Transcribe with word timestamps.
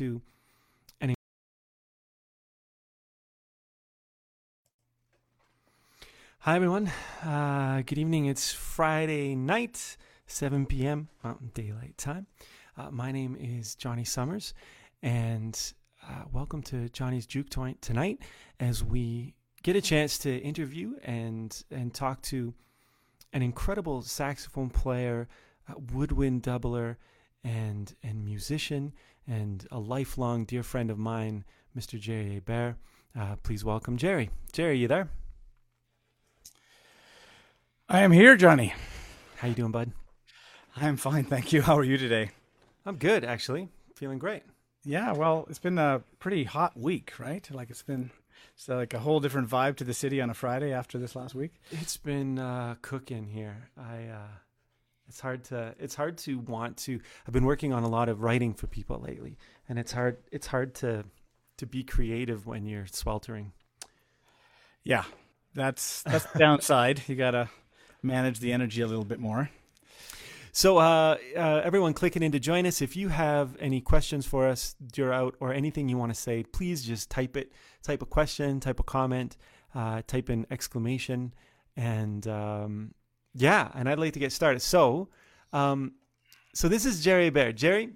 to. 0.00 0.22
Hi, 6.38 6.56
everyone. 6.56 6.90
Uh, 7.22 7.82
good 7.84 7.98
evening. 7.98 8.24
It's 8.24 8.50
Friday 8.50 9.34
night, 9.34 9.98
7 10.26 10.64
p.m. 10.64 11.10
Mountain 11.22 11.50
Daylight 11.52 11.98
Time. 11.98 12.28
Uh, 12.78 12.90
my 12.90 13.12
name 13.12 13.36
is 13.38 13.74
Johnny 13.74 14.04
Summers, 14.04 14.54
and 15.02 15.74
uh, 16.08 16.22
welcome 16.32 16.62
to 16.62 16.88
Johnny's 16.88 17.26
Juke 17.26 17.50
Joint 17.50 17.82
tonight 17.82 18.20
as 18.58 18.82
we 18.82 19.34
get 19.62 19.76
a 19.76 19.82
chance 19.82 20.16
to 20.20 20.34
interview 20.38 20.94
and 21.04 21.62
and 21.70 21.92
talk 21.92 22.22
to 22.22 22.54
an 23.34 23.42
incredible 23.42 24.00
saxophone 24.00 24.70
player, 24.70 25.28
uh, 25.68 25.74
woodwind 25.92 26.42
doubler, 26.42 26.96
and 27.44 27.94
and 28.02 28.24
musician, 28.24 28.94
and 29.30 29.66
a 29.70 29.78
lifelong 29.78 30.44
dear 30.44 30.64
friend 30.64 30.90
of 30.90 30.98
mine, 30.98 31.44
Mr. 31.78 31.98
Jerry 31.98 32.34
Hebert. 32.34 32.74
Uh, 33.18 33.36
please 33.42 33.64
welcome 33.64 33.96
Jerry. 33.96 34.30
Jerry, 34.52 34.78
you 34.78 34.88
there? 34.88 35.08
I 37.88 38.00
am 38.00 38.10
here, 38.10 38.36
Johnny. 38.36 38.74
How 39.36 39.48
you 39.48 39.54
doing, 39.54 39.70
bud? 39.70 39.92
I'm 40.76 40.96
fine, 40.96 41.24
thank 41.24 41.52
you. 41.52 41.62
How 41.62 41.78
are 41.78 41.84
you 41.84 41.96
today? 41.96 42.30
I'm 42.84 42.96
good, 42.96 43.24
actually. 43.24 43.68
Feeling 43.94 44.18
great. 44.18 44.42
Yeah, 44.84 45.12
well, 45.12 45.46
it's 45.48 45.58
been 45.58 45.78
a 45.78 46.02
pretty 46.18 46.44
hot 46.44 46.76
week, 46.76 47.12
right? 47.18 47.48
Like 47.52 47.70
it's 47.70 47.82
been 47.82 48.10
it's 48.56 48.68
like 48.68 48.94
a 48.94 48.98
whole 48.98 49.20
different 49.20 49.48
vibe 49.48 49.76
to 49.76 49.84
the 49.84 49.94
city 49.94 50.20
on 50.20 50.30
a 50.30 50.34
Friday 50.34 50.72
after 50.72 50.98
this 50.98 51.14
last 51.14 51.34
week. 51.34 51.52
It's 51.70 51.96
been 51.96 52.38
uh, 52.38 52.76
cooking 52.80 53.28
here. 53.28 53.68
I 53.76 54.06
uh, 54.06 54.28
it's 55.10 55.18
hard 55.18 55.42
to 55.46 55.74
it's 55.80 55.96
hard 55.96 56.18
to 56.18 56.38
want 56.38 56.76
to. 56.78 57.00
I've 57.26 57.34
been 57.34 57.44
working 57.44 57.72
on 57.72 57.82
a 57.82 57.88
lot 57.88 58.08
of 58.08 58.22
writing 58.22 58.54
for 58.54 58.68
people 58.68 59.00
lately, 59.00 59.38
and 59.68 59.76
it's 59.76 59.90
hard 59.90 60.18
it's 60.30 60.46
hard 60.46 60.72
to 60.76 61.04
to 61.56 61.66
be 61.66 61.82
creative 61.82 62.46
when 62.46 62.64
you're 62.64 62.86
sweltering. 62.86 63.50
Yeah, 64.84 65.02
that's 65.52 66.04
that's 66.04 66.24
the 66.26 66.38
downside. 66.38 67.02
You 67.08 67.16
gotta 67.16 67.50
manage 68.04 68.38
the 68.38 68.52
energy 68.52 68.82
a 68.82 68.86
little 68.86 69.04
bit 69.04 69.18
more. 69.18 69.50
So, 70.52 70.78
uh, 70.78 71.16
uh, 71.36 71.60
everyone 71.64 71.92
clicking 71.92 72.22
in 72.22 72.30
to 72.32 72.40
join 72.40 72.66
us, 72.66 72.80
if 72.80 72.96
you 72.96 73.08
have 73.08 73.56
any 73.58 73.80
questions 73.80 74.26
for 74.26 74.46
us 74.46 74.76
throughout 74.92 75.34
or 75.40 75.52
anything 75.52 75.88
you 75.88 75.96
want 75.96 76.14
to 76.14 76.20
say, 76.20 76.44
please 76.44 76.84
just 76.84 77.10
type 77.10 77.36
it. 77.36 77.52
Type 77.82 78.02
a 78.02 78.06
question, 78.06 78.60
type 78.60 78.78
a 78.78 78.84
comment, 78.84 79.36
uh, 79.74 80.02
type 80.06 80.28
an 80.28 80.46
exclamation, 80.50 81.34
and 81.76 82.26
um, 82.28 82.94
yeah, 83.34 83.70
and 83.74 83.88
I'd 83.88 83.98
like 83.98 84.12
to 84.14 84.18
get 84.18 84.32
started. 84.32 84.60
So, 84.60 85.08
um, 85.52 85.92
so 86.54 86.68
this 86.68 86.84
is 86.84 87.02
Jerry 87.02 87.24
Hebert. 87.24 87.56
Jerry, 87.56 87.90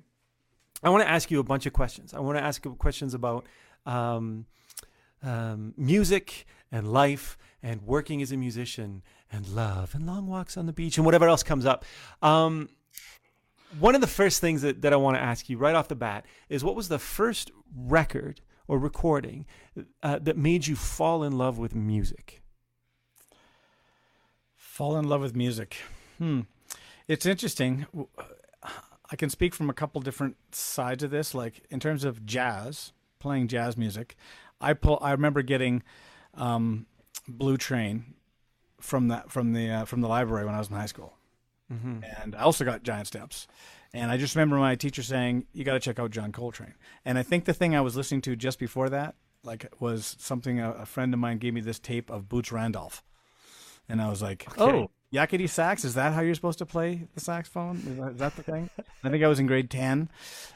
I 0.83 0.91
want 0.91 1.03
to 1.03 1.09
ask 1.09 1.31
you 1.31 1.41
a 1.41 1.45
bunch 1.45 1.67
of 1.67 1.73
questions. 1.73 2.15
I 2.15 2.21
want 2.21 2.39
to 2.39 2.45
ask 2.45 2.65
you 2.65 2.75
questions 2.75 3.15
about 3.15 3.47
um, 3.87 4.47
um, 5.23 5.75
music 5.77 6.47
and 6.71 6.93
life 6.93 7.37
and 7.63 7.83
working 7.83 8.21
as 8.23 8.31
a 8.31 8.37
musician 8.37 9.03
and 9.33 9.49
love 9.49 9.95
and 9.95 10.07
long 10.07 10.27
walks 10.27 10.57
on 10.57 10.67
the 10.67 10.73
beach 10.73 10.97
and 10.99 11.05
whatever 11.05 11.27
else 11.27 11.43
comes 11.43 11.67
up. 11.67 11.85
Um, 12.23 12.69
one 13.79 13.95
of 13.95 14.01
the 14.01 14.07
first 14.07 14.41
things 14.41 14.63
that, 14.63 14.83
that 14.83 14.93
I 14.93 14.97
want 14.97 15.17
to 15.17 15.23
ask 15.23 15.49
you 15.49 15.59
right 15.59 15.75
off 15.75 15.89
the 15.89 15.97
bat 15.97 16.27
is 16.49 16.63
what 16.63 16.77
was 16.77 16.89
the 16.89 16.99
first 16.99 17.51
record 17.75 18.41
or 18.69 18.79
recording 18.79 19.47
uh, 20.03 20.19
that 20.21 20.37
made 20.37 20.67
you 20.67 20.77
fall 20.77 21.25
in 21.25 21.37
love 21.37 21.59
with 21.59 21.75
music? 21.75 22.44
Fall 24.75 24.97
in 24.97 25.09
love 25.09 25.21
with 25.21 25.37
music. 25.37 25.77
Hmm. 26.19 26.41
It's 27.07 27.27
interesting. 27.27 27.87
I 29.09 29.15
can 29.15 29.31
speak 29.31 29.55
from 29.55 29.71
a 29.71 29.73
couple 29.73 30.01
different 30.01 30.35
sides 30.51 31.05
of 31.05 31.13
this. 31.13 31.33
Like 31.33 31.65
in 31.71 31.79
terms 31.79 32.03
of 32.03 32.27
jazz, 32.27 32.93
playing 33.21 33.47
jazz 33.47 33.77
music, 33.77 34.17
I 34.61 34.73
pull. 34.73 34.99
I 35.01 35.13
remember 35.13 35.43
getting 35.43 35.85
um, 36.37 36.87
Blue 37.29 37.57
Train 37.57 38.15
from 38.81 39.07
that 39.07 39.31
from 39.31 39.53
the 39.53 39.71
uh, 39.71 39.85
from 39.85 40.01
the 40.01 40.09
library 40.09 40.45
when 40.45 40.57
I 40.57 40.59
was 40.59 40.71
in 40.71 40.75
high 40.75 40.87
school, 40.87 41.15
mm-hmm. 41.73 42.01
and 42.21 42.35
I 42.35 42.41
also 42.41 42.65
got 42.65 42.83
Giant 42.83 43.07
Steps. 43.07 43.47
And 43.93 44.11
I 44.11 44.17
just 44.17 44.35
remember 44.35 44.57
my 44.57 44.75
teacher 44.75 45.05
saying, 45.05 45.47
"You 45.53 45.63
got 45.63 45.75
to 45.75 45.79
check 45.79 46.01
out 46.01 46.11
John 46.11 46.33
Coltrane." 46.33 46.75
And 47.05 47.17
I 47.17 47.23
think 47.23 47.45
the 47.45 47.55
thing 47.55 47.77
I 47.77 47.81
was 47.81 47.95
listening 47.95 48.23
to 48.23 48.35
just 48.35 48.59
before 48.59 48.89
that, 48.89 49.15
like, 49.45 49.73
was 49.79 50.17
something 50.19 50.59
a, 50.59 50.73
a 50.73 50.85
friend 50.85 51.15
of 51.15 51.21
mine 51.21 51.39
gave 51.39 51.55
me 51.55 51.61
this 51.61 51.79
tape 51.79 52.11
of 52.11 52.29
Boots 52.29 52.51
Randolph, 52.51 53.05
and 53.89 54.01
I 54.01 54.09
was 54.09 54.23
like, 54.23 54.47
okay. 54.59 54.63
"Oh, 54.63 54.91
yakety 55.13 55.49
sax? 55.49 55.85
Is 55.85 55.95
that 55.95 56.13
how 56.13 56.23
you're 56.23 56.35
supposed 56.35 56.59
to 56.59 56.67
play 56.67 57.07
the 57.15 57.21
saxophone? 57.21 57.77
Is 57.79 57.97
that, 57.99 58.13
is 58.13 58.19
that 58.19 58.37
the 58.37 58.43
thing?" 58.43 58.71
I 59.03 59.11
think 59.11 59.23
I 59.25 59.29
was 59.29 59.39
in 59.39 59.47
grade 59.47 59.71
ten 59.71 60.09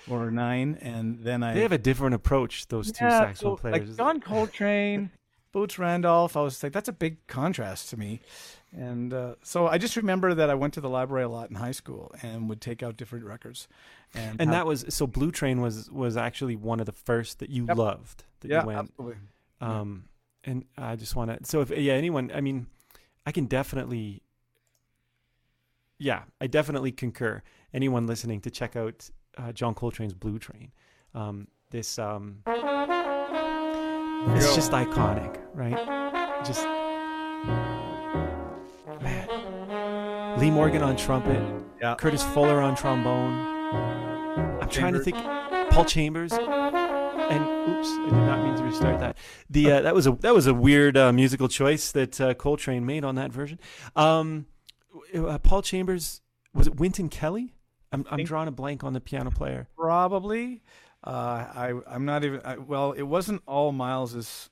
or 0.08 0.30
nine, 0.30 0.78
and 0.80 1.20
then 1.20 1.42
I 1.42 1.54
they 1.54 1.62
have 1.62 1.72
a 1.72 1.78
different 1.78 2.14
approach. 2.14 2.68
Those 2.68 2.92
two 2.92 3.04
yeah, 3.04 3.20
saxophone 3.20 3.56
so, 3.56 3.60
players, 3.60 3.88
like 3.88 3.96
John 3.96 4.20
Coltrane. 4.20 5.10
Boots 5.50 5.78
Randolph. 5.78 6.36
I 6.36 6.42
was 6.42 6.62
like, 6.62 6.72
that's 6.72 6.90
a 6.90 6.92
big 6.92 7.26
contrast 7.26 7.88
to 7.90 7.96
me. 7.96 8.20
And 8.76 9.14
uh, 9.14 9.34
so 9.42 9.66
I 9.66 9.78
just 9.78 9.96
remember 9.96 10.34
that 10.34 10.50
I 10.50 10.54
went 10.54 10.74
to 10.74 10.80
the 10.80 10.90
library 10.90 11.24
a 11.24 11.28
lot 11.28 11.48
in 11.48 11.56
high 11.56 11.72
school 11.72 12.14
and 12.22 12.48
would 12.48 12.60
take 12.60 12.82
out 12.82 12.96
different 12.96 13.24
records. 13.24 13.66
And, 14.14 14.40
and 14.40 14.52
that 14.52 14.66
was 14.66 14.84
so 14.88 15.06
Blue 15.06 15.30
Train 15.30 15.60
was 15.60 15.90
was 15.90 16.16
actually 16.16 16.56
one 16.56 16.80
of 16.80 16.86
the 16.86 16.92
first 16.92 17.38
that 17.38 17.50
you 17.50 17.66
yep. 17.66 17.76
loved 17.76 18.24
that 18.40 18.50
yeah, 18.50 18.60
you 18.60 18.66
went. 18.66 18.78
Absolutely. 18.78 19.16
Um, 19.60 20.04
and 20.44 20.64
I 20.76 20.96
just 20.96 21.16
want 21.16 21.30
to. 21.30 21.44
So 21.48 21.60
if 21.62 21.70
yeah, 21.70 21.94
anyone, 21.94 22.30
I 22.34 22.40
mean, 22.40 22.66
I 23.26 23.32
can 23.32 23.46
definitely. 23.46 24.22
Yeah, 25.98 26.22
I 26.40 26.46
definitely 26.46 26.92
concur. 26.92 27.42
Anyone 27.74 28.06
listening 28.06 28.40
to 28.42 28.50
check 28.50 28.76
out 28.76 29.10
uh, 29.36 29.52
John 29.52 29.74
Coltrane's 29.74 30.14
Blue 30.14 30.38
Train. 30.38 30.72
Um, 31.14 31.48
this 31.70 31.98
um, 31.98 32.42
it's 32.46 34.54
just 34.54 34.72
iconic, 34.72 35.38
right? 35.54 36.44
Just 36.44 36.64
man. 39.02 40.38
Lee 40.38 40.50
Morgan 40.50 40.82
on 40.82 40.96
trumpet, 40.96 41.42
yeah. 41.80 41.94
Curtis 41.96 42.22
Fuller 42.22 42.60
on 42.60 42.76
trombone. 42.76 43.32
I'm 44.60 44.68
trying 44.68 44.94
to 44.94 45.00
think. 45.00 45.16
Paul 45.70 45.84
Chambers. 45.84 46.32
And 47.30 47.44
oops, 47.68 47.88
I 47.88 48.04
did 48.04 48.12
not 48.12 48.42
mean 48.42 48.56
to 48.56 48.62
restart 48.62 49.00
that. 49.00 49.18
The 49.50 49.72
uh, 49.72 49.80
that 49.82 49.94
was 49.94 50.06
a 50.06 50.12
that 50.12 50.34
was 50.34 50.46
a 50.46 50.54
weird 50.54 50.96
uh, 50.96 51.12
musical 51.12 51.48
choice 51.48 51.92
that 51.92 52.20
uh, 52.20 52.34
Coltrane 52.34 52.86
made 52.86 53.04
on 53.04 53.16
that 53.16 53.32
version. 53.32 53.58
Um, 53.96 54.46
uh, 55.14 55.38
Paul 55.38 55.62
Chambers 55.62 56.22
was 56.54 56.66
it 56.66 56.76
Wynton 56.76 57.08
Kelly? 57.08 57.54
I'm 57.92 58.04
I'm 58.10 58.24
drawing 58.24 58.48
a 58.48 58.52
blank 58.52 58.84
on 58.84 58.92
the 58.92 59.00
piano 59.00 59.30
player. 59.30 59.68
Probably. 59.76 60.62
Uh, 61.04 61.10
I 61.10 61.74
I'm 61.86 62.04
not 62.04 62.24
even 62.24 62.40
I, 62.44 62.56
well. 62.56 62.92
It 62.92 63.02
wasn't 63.02 63.42
all 63.46 63.72
Miles's 63.72 64.50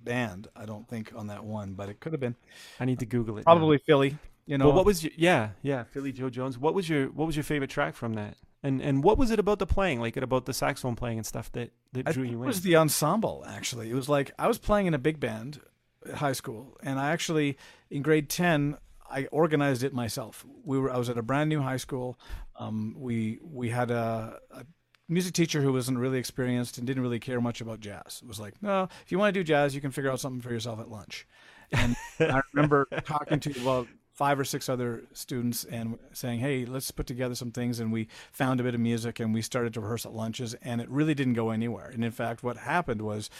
band. 0.00 0.48
I 0.56 0.64
don't 0.64 0.88
think 0.88 1.12
on 1.14 1.26
that 1.26 1.44
one, 1.44 1.74
but 1.74 1.88
it 1.88 2.00
could 2.00 2.12
have 2.12 2.20
been. 2.20 2.36
I 2.80 2.84
need 2.84 2.98
to 3.00 3.06
Google 3.06 3.38
it. 3.38 3.44
Probably 3.44 3.76
now. 3.76 3.82
Philly. 3.84 4.18
You 4.46 4.58
know. 4.58 4.66
But 4.66 4.76
what 4.76 4.86
was 4.86 5.04
your 5.04 5.12
yeah 5.16 5.50
yeah 5.62 5.84
Philly 5.84 6.12
Joe 6.12 6.30
Jones? 6.30 6.58
What 6.58 6.74
was 6.74 6.88
your 6.88 7.06
what 7.08 7.26
was 7.26 7.36
your 7.36 7.44
favorite 7.44 7.70
track 7.70 7.94
from 7.94 8.14
that? 8.14 8.36
And 8.62 8.82
and 8.82 9.04
what 9.04 9.18
was 9.18 9.30
it 9.30 9.38
about 9.38 9.58
the 9.58 9.66
playing, 9.66 10.00
like 10.00 10.16
it 10.16 10.22
about 10.22 10.46
the 10.46 10.52
saxophone 10.52 10.96
playing 10.96 11.18
and 11.18 11.26
stuff 11.26 11.50
that 11.52 11.70
that 11.92 12.06
drew 12.06 12.24
you 12.24 12.38
in? 12.38 12.44
It 12.44 12.46
was 12.46 12.62
the 12.62 12.76
ensemble 12.76 13.44
actually. 13.46 13.90
It 13.90 13.94
was 13.94 14.08
like 14.08 14.32
I 14.38 14.48
was 14.48 14.58
playing 14.58 14.86
in 14.86 14.94
a 14.94 14.98
big 14.98 15.20
band 15.20 15.60
at 16.06 16.16
high 16.16 16.32
school, 16.32 16.76
and 16.82 16.98
I 16.98 17.12
actually 17.12 17.56
in 17.90 18.02
grade 18.02 18.28
ten 18.28 18.76
I 19.10 19.26
organized 19.26 19.82
it 19.82 19.94
myself. 19.94 20.44
We 20.64 20.78
were 20.78 20.90
I 20.90 20.98
was 20.98 21.08
at 21.08 21.18
a 21.18 21.22
brand 21.22 21.48
new 21.48 21.60
high 21.60 21.76
school. 21.76 22.18
Um, 22.56 22.94
we 22.98 23.38
we 23.42 23.70
had 23.70 23.90
a, 23.90 24.38
a 24.50 24.66
music 25.08 25.34
teacher 25.34 25.62
who 25.62 25.72
wasn't 25.72 25.98
really 25.98 26.18
experienced 26.18 26.78
and 26.78 26.86
didn't 26.86 27.02
really 27.02 27.18
care 27.18 27.40
much 27.40 27.60
about 27.60 27.80
jazz. 27.80 28.20
It 28.22 28.28
was 28.28 28.38
like, 28.38 28.54
no, 28.62 28.88
if 29.04 29.10
you 29.10 29.18
want 29.18 29.32
to 29.34 29.40
do 29.40 29.44
jazz, 29.44 29.74
you 29.74 29.80
can 29.80 29.90
figure 29.90 30.10
out 30.10 30.20
something 30.20 30.42
for 30.42 30.50
yourself 30.50 30.80
at 30.80 30.90
lunch. 30.90 31.26
And 31.72 31.96
I 32.20 32.42
remember 32.52 32.86
talking 33.04 33.40
to 33.40 33.60
about 33.60 33.88
five 34.18 34.40
or 34.40 34.44
six 34.44 34.68
other 34.68 35.04
students 35.12 35.62
and 35.62 35.96
saying, 36.12 36.40
hey, 36.40 36.64
let's 36.64 36.90
put 36.90 37.06
together 37.06 37.36
some 37.36 37.52
things. 37.52 37.78
And 37.78 37.92
we 37.92 38.08
found 38.32 38.58
a 38.58 38.64
bit 38.64 38.74
of 38.74 38.80
music 38.80 39.20
and 39.20 39.32
we 39.32 39.42
started 39.42 39.72
to 39.74 39.80
rehearse 39.80 40.04
at 40.04 40.12
lunches, 40.12 40.54
and 40.54 40.80
it 40.80 40.90
really 40.90 41.14
didn't 41.14 41.34
go 41.34 41.50
anywhere. 41.50 41.88
And 41.88 42.04
in 42.04 42.10
fact, 42.10 42.42
what 42.42 42.56
happened 42.56 43.00
was 43.00 43.30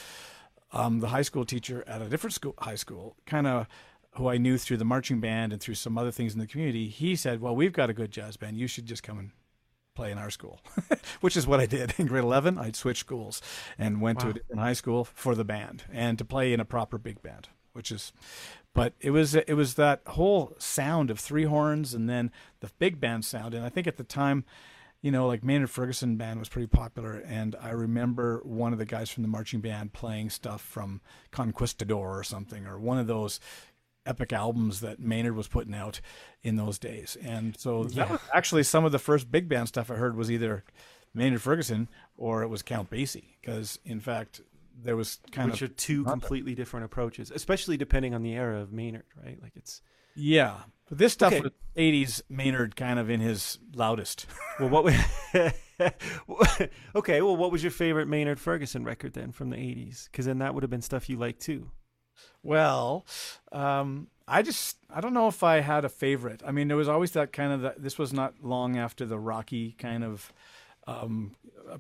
um, 0.72 1.00
the 1.00 1.08
high 1.08 1.22
school 1.22 1.44
teacher 1.44 1.82
at 1.88 2.00
a 2.00 2.08
different 2.08 2.32
school, 2.32 2.54
high 2.58 2.76
school 2.76 3.16
kind 3.26 3.48
of 3.48 3.66
who 4.12 4.28
I 4.28 4.38
knew 4.38 4.56
through 4.56 4.76
the 4.76 4.84
marching 4.84 5.18
band 5.18 5.52
and 5.52 5.60
through 5.60 5.74
some 5.74 5.98
other 5.98 6.12
things 6.12 6.32
in 6.32 6.38
the 6.38 6.46
community, 6.46 6.88
he 6.88 7.16
said, 7.16 7.40
"Well, 7.40 7.56
we've 7.56 7.72
got 7.72 7.90
a 7.90 7.92
good 7.92 8.12
jazz 8.12 8.36
band. 8.36 8.56
You 8.56 8.68
should 8.68 8.86
just 8.86 9.02
come 9.02 9.18
and 9.18 9.30
play 9.96 10.12
in 10.12 10.18
our 10.18 10.30
school, 10.30 10.60
which 11.20 11.36
is 11.36 11.44
what 11.44 11.58
I 11.58 11.66
did 11.66 11.94
in 11.98 12.06
grade 12.06 12.22
11. 12.22 12.56
I'd 12.56 12.76
switch 12.76 12.98
schools 12.98 13.42
and 13.76 14.00
went 14.00 14.18
wow. 14.18 14.26
to 14.26 14.30
a 14.30 14.32
different 14.34 14.60
high 14.60 14.74
school 14.74 15.02
for 15.02 15.34
the 15.34 15.44
band 15.44 15.82
and 15.92 16.16
to 16.18 16.24
play 16.24 16.52
in 16.52 16.60
a 16.60 16.64
proper 16.64 16.98
big 16.98 17.20
band, 17.20 17.48
which 17.72 17.90
is, 17.90 18.12
but 18.78 18.94
it 19.00 19.10
was, 19.10 19.34
it 19.34 19.54
was 19.54 19.74
that 19.74 20.02
whole 20.06 20.54
sound 20.58 21.10
of 21.10 21.18
three 21.18 21.44
horns 21.44 21.94
and 21.94 22.08
then 22.08 22.30
the 22.60 22.70
big 22.78 23.00
band 23.00 23.24
sound. 23.24 23.54
And 23.54 23.64
I 23.64 23.68
think 23.68 23.86
at 23.86 23.96
the 23.96 24.04
time, 24.04 24.44
you 25.00 25.10
know, 25.10 25.26
like 25.26 25.44
Maynard 25.44 25.70
Ferguson 25.70 26.16
band 26.16 26.38
was 26.38 26.48
pretty 26.48 26.66
popular. 26.66 27.22
And 27.26 27.54
I 27.60 27.70
remember 27.70 28.40
one 28.44 28.72
of 28.72 28.78
the 28.78 28.84
guys 28.84 29.10
from 29.10 29.22
the 29.22 29.28
marching 29.28 29.60
band 29.60 29.92
playing 29.92 30.30
stuff 30.30 30.60
from 30.60 31.00
Conquistador 31.30 32.18
or 32.18 32.24
something, 32.24 32.66
or 32.66 32.78
one 32.78 32.98
of 32.98 33.06
those 33.06 33.38
epic 34.06 34.32
albums 34.32 34.80
that 34.80 34.98
Maynard 34.98 35.36
was 35.36 35.48
putting 35.48 35.74
out 35.74 36.00
in 36.42 36.56
those 36.56 36.78
days. 36.78 37.16
And 37.22 37.56
so 37.58 37.82
yeah. 37.82 38.04
that 38.04 38.10
was 38.10 38.20
actually 38.34 38.62
some 38.62 38.84
of 38.84 38.92
the 38.92 38.98
first 38.98 39.30
big 39.30 39.48
band 39.48 39.68
stuff 39.68 39.90
I 39.90 39.94
heard 39.94 40.16
was 40.16 40.30
either 40.30 40.64
Maynard 41.14 41.42
Ferguson 41.42 41.88
or 42.16 42.42
it 42.42 42.48
was 42.48 42.62
Count 42.62 42.90
Basie 42.90 43.36
because 43.40 43.78
in 43.84 44.00
fact 44.00 44.40
there 44.80 44.96
was 44.96 45.18
kind 45.32 45.50
Which 45.50 45.62
of 45.62 45.70
are 45.70 45.74
two 45.74 46.04
completely 46.04 46.54
different 46.54 46.84
approaches, 46.86 47.30
especially 47.30 47.76
depending 47.76 48.14
on 48.14 48.22
the 48.22 48.34
era 48.34 48.60
of 48.60 48.72
Maynard, 48.72 49.04
right? 49.22 49.38
Like 49.42 49.52
it's 49.56 49.82
yeah. 50.14 50.58
But 50.88 50.98
this 50.98 51.12
stuff 51.12 51.32
Okay. 51.32 51.42
was 51.42 51.52
80s 51.76 52.22
Maynard 52.28 52.74
kind 52.76 52.98
of 52.98 53.10
in 53.10 53.20
his 53.20 53.58
loudest. 53.74 54.26
well, 54.58 54.68
what? 54.70 54.84
wa- 56.26 56.46
okay, 56.96 57.20
well, 57.22 57.36
what 57.36 57.52
was 57.52 57.62
your 57.62 57.70
favorite 57.70 58.08
Maynard 58.08 58.40
Ferguson 58.40 58.84
record 58.84 59.12
then 59.14 59.32
from 59.32 59.50
the 59.50 59.56
'80s? 59.56 60.06
Because 60.10 60.26
then 60.26 60.38
that 60.38 60.54
would 60.54 60.62
have 60.62 60.70
been 60.70 60.82
stuff 60.82 61.08
you 61.08 61.16
liked 61.16 61.40
too. 61.40 61.70
Well, 62.42 63.06
um, 63.52 64.08
I 64.26 64.42
just 64.42 64.78
I 64.90 65.00
don't 65.00 65.14
know 65.14 65.28
if 65.28 65.42
I 65.42 65.60
had 65.60 65.84
a 65.84 65.88
favorite. 65.88 66.42
I 66.44 66.50
mean, 66.52 66.68
there 66.68 66.76
was 66.76 66.88
always 66.88 67.12
that 67.12 67.32
kind 67.32 67.52
of 67.52 67.60
that. 67.62 67.82
This 67.82 67.98
was 67.98 68.12
not 68.12 68.34
long 68.42 68.76
after 68.76 69.04
the 69.06 69.18
Rocky 69.18 69.72
kind 69.78 70.02
of 70.04 70.32
um, 70.86 71.36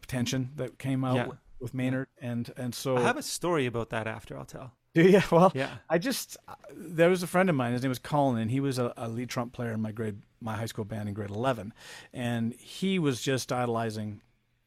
tension 0.06 0.50
that 0.56 0.78
came 0.78 1.04
out 1.04 1.16
Yeah. 1.16 1.26
With, 1.60 1.74
Maynard, 1.74 2.08
and 2.20 2.52
and 2.56 2.74
so 2.74 2.96
I 2.96 3.02
have 3.02 3.16
a 3.16 3.22
story 3.22 3.66
about 3.66 3.90
that 3.90 4.06
after 4.06 4.36
I'll 4.36 4.44
tell. 4.44 4.72
yeah. 4.94 5.22
Well, 5.30 5.52
Yeah. 5.54 5.70
I 5.88 5.98
just 5.98 6.36
uh, 6.48 6.54
there 6.74 7.10
was 7.10 7.22
a 7.22 7.26
friend 7.26 7.48
of 7.48 7.56
mine. 7.56 7.72
His 7.72 7.82
name 7.82 7.90
was 7.90 7.98
Colin, 7.98 8.38
and 8.38 8.50
he 8.50 8.60
was 8.60 8.78
a, 8.78 8.92
a 8.96 9.08
lead 9.08 9.28
trump 9.28 9.52
player 9.52 9.72
in 9.72 9.80
my 9.80 9.92
grade, 9.92 10.22
my 10.40 10.56
high 10.56 10.66
school 10.66 10.84
band 10.84 11.08
in 11.08 11.14
grade 11.14 11.30
eleven, 11.30 11.72
and 12.12 12.54
he 12.54 12.98
was 12.98 13.20
just 13.20 13.52
idolizing 13.52 14.22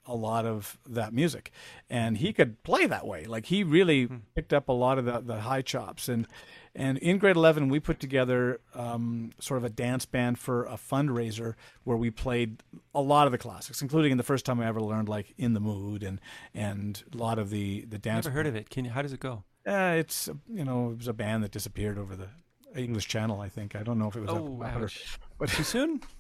a 0.06 0.16
lot 0.16 0.46
of 0.46 0.78
that 0.88 1.14
music, 1.14 1.52
and 1.90 2.18
he 2.18 2.34
could 2.34 2.62
play 2.64 2.86
that 2.88 3.06
way. 3.06 3.26
Like 3.26 3.46
he 3.48 3.64
really 3.64 4.06
hmm. 4.06 4.18
picked 4.36 4.54
up 4.54 4.70
a 4.70 4.74
lot 4.74 4.98
of 4.98 5.06
the, 5.06 5.20
the 5.20 5.42
high 5.42 5.62
chops, 5.62 6.10
and 6.10 6.28
and 6.76 6.98
in 7.00 7.18
grade 7.18 7.36
eleven 7.36 7.70
we 7.70 7.80
put 7.80 8.00
together 8.00 8.60
um, 8.74 9.32
sort 9.40 9.58
of 9.58 9.64
a 9.64 9.70
dance 9.70 10.06
band 10.06 10.40
for 10.40 10.66
a 10.66 10.76
fundraiser 10.76 11.56
where 11.84 11.98
we 11.98 12.10
played 12.10 12.64
a 12.96 13.02
lot 13.02 13.26
of 13.26 13.32
the 13.32 13.38
classics, 13.38 13.82
including 13.82 14.18
the 14.18 14.24
first 14.24 14.46
time 14.46 14.60
I 14.60 14.68
ever 14.68 14.82
learned 14.82 15.10
like 15.10 15.34
"In 15.38 15.54
the 15.54 15.60
Mood" 15.60 16.04
and 16.04 16.20
and 16.54 17.04
a 17.14 17.18
lot 17.18 17.40
of 17.40 17.50
the 17.50 17.86
the 17.86 17.98
dance. 17.98 18.26
Never 18.26 18.36
heard 18.36 18.48
of 18.48 18.56
it. 18.56 18.70
Can 18.70 18.86
you? 18.86 18.92
How 18.92 19.02
does 19.02 19.14
it 19.14 19.20
go? 19.20 19.44
Uh, 19.66 19.96
it's 19.98 20.30
you 20.48 20.64
know 20.64 20.92
it 20.92 20.98
was 20.98 21.08
a 21.08 21.14
band 21.14 21.44
that 21.44 21.52
disappeared 21.52 21.98
over 21.98 22.16
the 22.16 22.30
English 22.76 23.08
Channel. 23.08 23.42
I 23.42 23.50
think 23.50 23.76
I 23.76 23.84
don't 23.84 24.00
know 24.00 24.08
if 24.08 24.16
it 24.16 24.22
was. 24.22 24.32
Oh, 24.32 24.62
up, 24.62 24.76
ouch. 24.76 25.20
But 25.38 25.50
too 25.50 25.64
soon? 25.64 26.02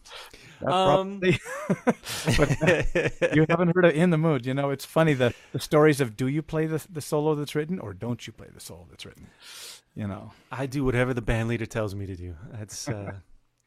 uh, 0.65 0.99
Um, 0.99 1.19
but 1.19 3.35
you 3.35 3.45
haven't 3.49 3.75
heard 3.75 3.85
of 3.85 3.93
"In 3.93 4.09
the 4.09 4.17
Mood." 4.17 4.45
You 4.45 4.53
know, 4.53 4.69
it's 4.69 4.85
funny 4.85 5.13
the 5.13 5.33
the 5.53 5.59
stories 5.59 6.01
of 6.01 6.15
do 6.15 6.27
you 6.27 6.41
play 6.41 6.67
the 6.67 6.85
the 6.89 7.01
solo 7.01 7.35
that's 7.35 7.55
written 7.55 7.79
or 7.79 7.93
don't 7.93 8.25
you 8.27 8.33
play 8.33 8.47
the 8.53 8.59
solo 8.59 8.85
that's 8.89 9.05
written. 9.05 9.27
You 9.95 10.07
know, 10.07 10.31
I 10.51 10.65
do 10.67 10.85
whatever 10.85 11.13
the 11.13 11.21
band 11.21 11.49
leader 11.49 11.65
tells 11.65 11.93
me 11.95 12.05
to 12.05 12.15
do. 12.15 12.35
That's 12.53 12.87
uh, 12.87 13.13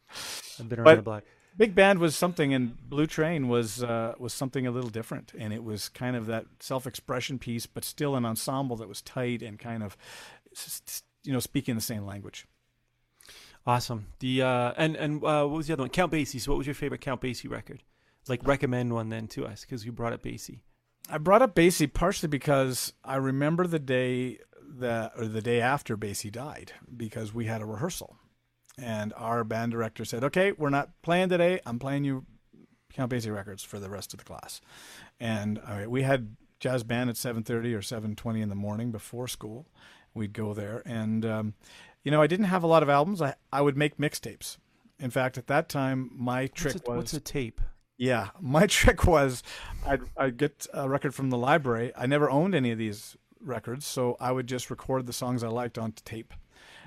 I've 0.60 0.68
been 0.68 0.78
around 0.78 0.84
But- 0.84 0.96
the 0.96 1.02
block. 1.02 1.24
big 1.56 1.74
band 1.74 1.98
was 1.98 2.16
something, 2.16 2.54
and 2.54 2.76
Blue 2.88 3.06
Train 3.06 3.48
was 3.48 3.82
uh, 3.82 4.14
was 4.18 4.32
something 4.32 4.66
a 4.66 4.70
little 4.70 4.90
different, 4.90 5.32
and 5.38 5.52
it 5.52 5.62
was 5.62 5.88
kind 5.88 6.16
of 6.16 6.26
that 6.26 6.46
self 6.60 6.86
expression 6.86 7.38
piece, 7.38 7.66
but 7.66 7.84
still 7.84 8.16
an 8.16 8.24
ensemble 8.24 8.76
that 8.76 8.88
was 8.88 9.02
tight 9.02 9.42
and 9.42 9.58
kind 9.58 9.82
of 9.82 9.96
you 11.24 11.32
know 11.32 11.40
speaking 11.40 11.74
the 11.74 11.80
same 11.80 12.06
language. 12.06 12.46
Awesome. 13.66 14.06
The 14.20 14.42
uh, 14.42 14.72
and 14.76 14.96
and 14.96 15.24
uh, 15.24 15.44
what 15.44 15.56
was 15.56 15.66
the 15.66 15.72
other 15.72 15.82
one? 15.84 15.90
Count 15.90 16.12
Basie. 16.12 16.40
So, 16.40 16.52
what 16.52 16.58
was 16.58 16.66
your 16.66 16.74
favorite 16.74 17.00
Count 17.00 17.20
Basie 17.20 17.50
record? 17.50 17.82
Like, 18.28 18.46
recommend 18.46 18.92
one 18.94 19.10
then 19.10 19.26
to 19.28 19.44
us 19.46 19.62
because 19.62 19.84
you 19.84 19.92
brought 19.92 20.12
up 20.14 20.22
Basie. 20.22 20.60
I 21.10 21.18
brought 21.18 21.42
up 21.42 21.54
Basie 21.54 21.92
partially 21.92 22.28
because 22.28 22.94
I 23.04 23.16
remember 23.16 23.66
the 23.66 23.78
day 23.78 24.38
that 24.78 25.12
or 25.16 25.26
the 25.26 25.42
day 25.42 25.60
after 25.60 25.96
Basie 25.96 26.32
died 26.32 26.72
because 26.96 27.32
we 27.32 27.46
had 27.46 27.60
a 27.60 27.66
rehearsal, 27.66 28.16
and 28.78 29.12
our 29.16 29.44
band 29.44 29.72
director 29.72 30.04
said, 30.04 30.24
"Okay, 30.24 30.52
we're 30.52 30.70
not 30.70 30.90
playing 31.02 31.28
today. 31.28 31.60
I'm 31.66 31.78
playing 31.78 32.04
you 32.04 32.26
Count 32.92 33.12
Basie 33.12 33.34
records 33.34 33.62
for 33.62 33.78
the 33.78 33.90
rest 33.90 34.12
of 34.12 34.18
the 34.18 34.24
class," 34.24 34.60
and 35.20 35.60
we 35.86 36.02
had 36.02 36.36
jazz 36.60 36.82
band 36.82 37.10
at 37.10 37.16
7:30 37.16 37.74
or 37.74 37.82
7:20 37.82 38.40
in 38.40 38.48
the 38.48 38.54
morning 38.54 38.90
before 38.90 39.28
school. 39.28 39.66
We'd 40.14 40.32
go 40.32 40.54
there, 40.54 40.82
and 40.86 41.26
um, 41.26 41.54
you 42.02 42.10
know, 42.10 42.22
I 42.22 42.26
didn't 42.26 42.46
have 42.46 42.62
a 42.62 42.68
lot 42.68 42.82
of 42.82 42.88
albums. 42.88 43.20
I 43.20 43.34
I 43.52 43.60
would 43.60 43.76
make 43.76 43.98
mixtapes. 43.98 44.58
In 44.98 45.10
fact, 45.10 45.36
at 45.36 45.48
that 45.48 45.68
time, 45.68 46.10
my 46.14 46.46
trick 46.46 46.74
what's 46.74 46.88
a, 46.88 46.90
was 46.90 46.96
what's 46.96 47.12
a 47.14 47.20
tape? 47.20 47.60
yeah, 47.96 48.28
my 48.40 48.66
trick 48.66 49.06
was 49.06 49.42
I'd, 49.86 50.00
I'd 50.16 50.36
get 50.36 50.66
a 50.72 50.88
record 50.88 51.14
from 51.14 51.30
the 51.30 51.38
library. 51.38 51.92
I 51.96 52.06
never 52.06 52.30
owned 52.30 52.54
any 52.54 52.70
of 52.70 52.78
these 52.78 53.16
records, 53.44 53.86
so 53.86 54.16
I 54.20 54.32
would 54.32 54.46
just 54.46 54.70
record 54.70 55.06
the 55.06 55.12
songs 55.12 55.42
I 55.42 55.48
liked 55.48 55.78
onto 55.78 56.02
tape. 56.04 56.34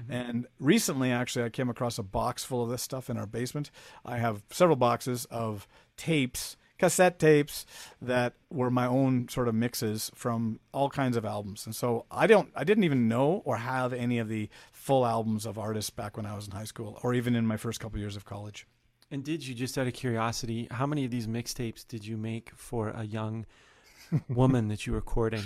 Mm-hmm. 0.01 0.11
And 0.11 0.47
recently, 0.59 1.11
actually, 1.11 1.45
I 1.45 1.49
came 1.49 1.69
across 1.69 1.97
a 1.97 2.03
box 2.03 2.43
full 2.43 2.63
of 2.63 2.69
this 2.69 2.81
stuff 2.81 3.09
in 3.09 3.17
our 3.17 3.25
basement. 3.25 3.71
I 4.05 4.17
have 4.17 4.43
several 4.51 4.75
boxes 4.75 5.25
of 5.25 5.67
tapes, 5.95 6.57
cassette 6.77 7.19
tapes 7.19 7.65
that 8.01 8.33
were 8.51 8.69
my 8.69 8.85
own 8.85 9.27
sort 9.29 9.47
of 9.47 9.55
mixes 9.55 10.11
from 10.13 10.59
all 10.71 10.89
kinds 10.89 11.17
of 11.17 11.25
albums. 11.25 11.65
And 11.65 11.75
so 11.75 12.05
I 12.11 12.27
don't, 12.27 12.49
I 12.55 12.63
didn't 12.63 12.83
even 12.83 13.07
know 13.07 13.41
or 13.45 13.57
have 13.57 13.93
any 13.93 14.19
of 14.19 14.29
the 14.29 14.49
full 14.71 15.05
albums 15.05 15.45
of 15.45 15.57
artists 15.57 15.89
back 15.89 16.17
when 16.17 16.25
I 16.25 16.35
was 16.35 16.47
in 16.47 16.51
high 16.51 16.63
school, 16.63 16.99
or 17.03 17.13
even 17.13 17.35
in 17.35 17.47
my 17.47 17.57
first 17.57 17.79
couple 17.79 17.99
years 17.99 18.15
of 18.15 18.25
college. 18.25 18.67
And 19.09 19.23
did 19.23 19.45
you 19.45 19.55
just 19.55 19.77
out 19.77 19.87
of 19.87 19.93
curiosity, 19.93 20.67
how 20.69 20.85
many 20.85 21.05
of 21.05 21.11
these 21.11 21.27
mixtapes 21.27 21.87
did 21.87 22.05
you 22.05 22.17
make 22.17 22.51
for 22.55 22.89
a 22.89 23.03
young 23.03 23.45
woman 24.29 24.67
that 24.67 24.85
you 24.85 24.93
were 24.93 25.01
courting? 25.01 25.43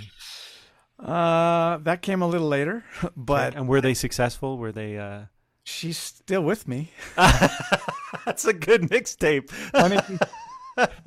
Uh, 0.98 1.78
that 1.78 2.02
came 2.02 2.22
a 2.22 2.26
little 2.26 2.48
later, 2.48 2.84
but 3.16 3.54
and 3.54 3.66
were 3.68 3.80
they 3.80 3.94
successful? 3.94 4.58
Were 4.58 4.72
they? 4.72 4.98
uh 4.98 5.22
she's 5.64 5.96
still 5.98 6.42
with 6.42 6.66
me. 6.68 6.90
That's 7.16 8.44
a 8.44 8.52
good 8.52 8.82
mixtape. 8.82 9.48
20, 9.78 10.18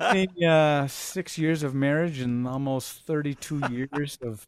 20, 0.00 0.46
uh, 0.46 0.86
six 0.86 1.36
years 1.38 1.62
of 1.62 1.74
marriage 1.74 2.20
and 2.20 2.46
almost 2.48 3.02
32 3.06 3.60
years 3.70 4.18
of 4.22 4.46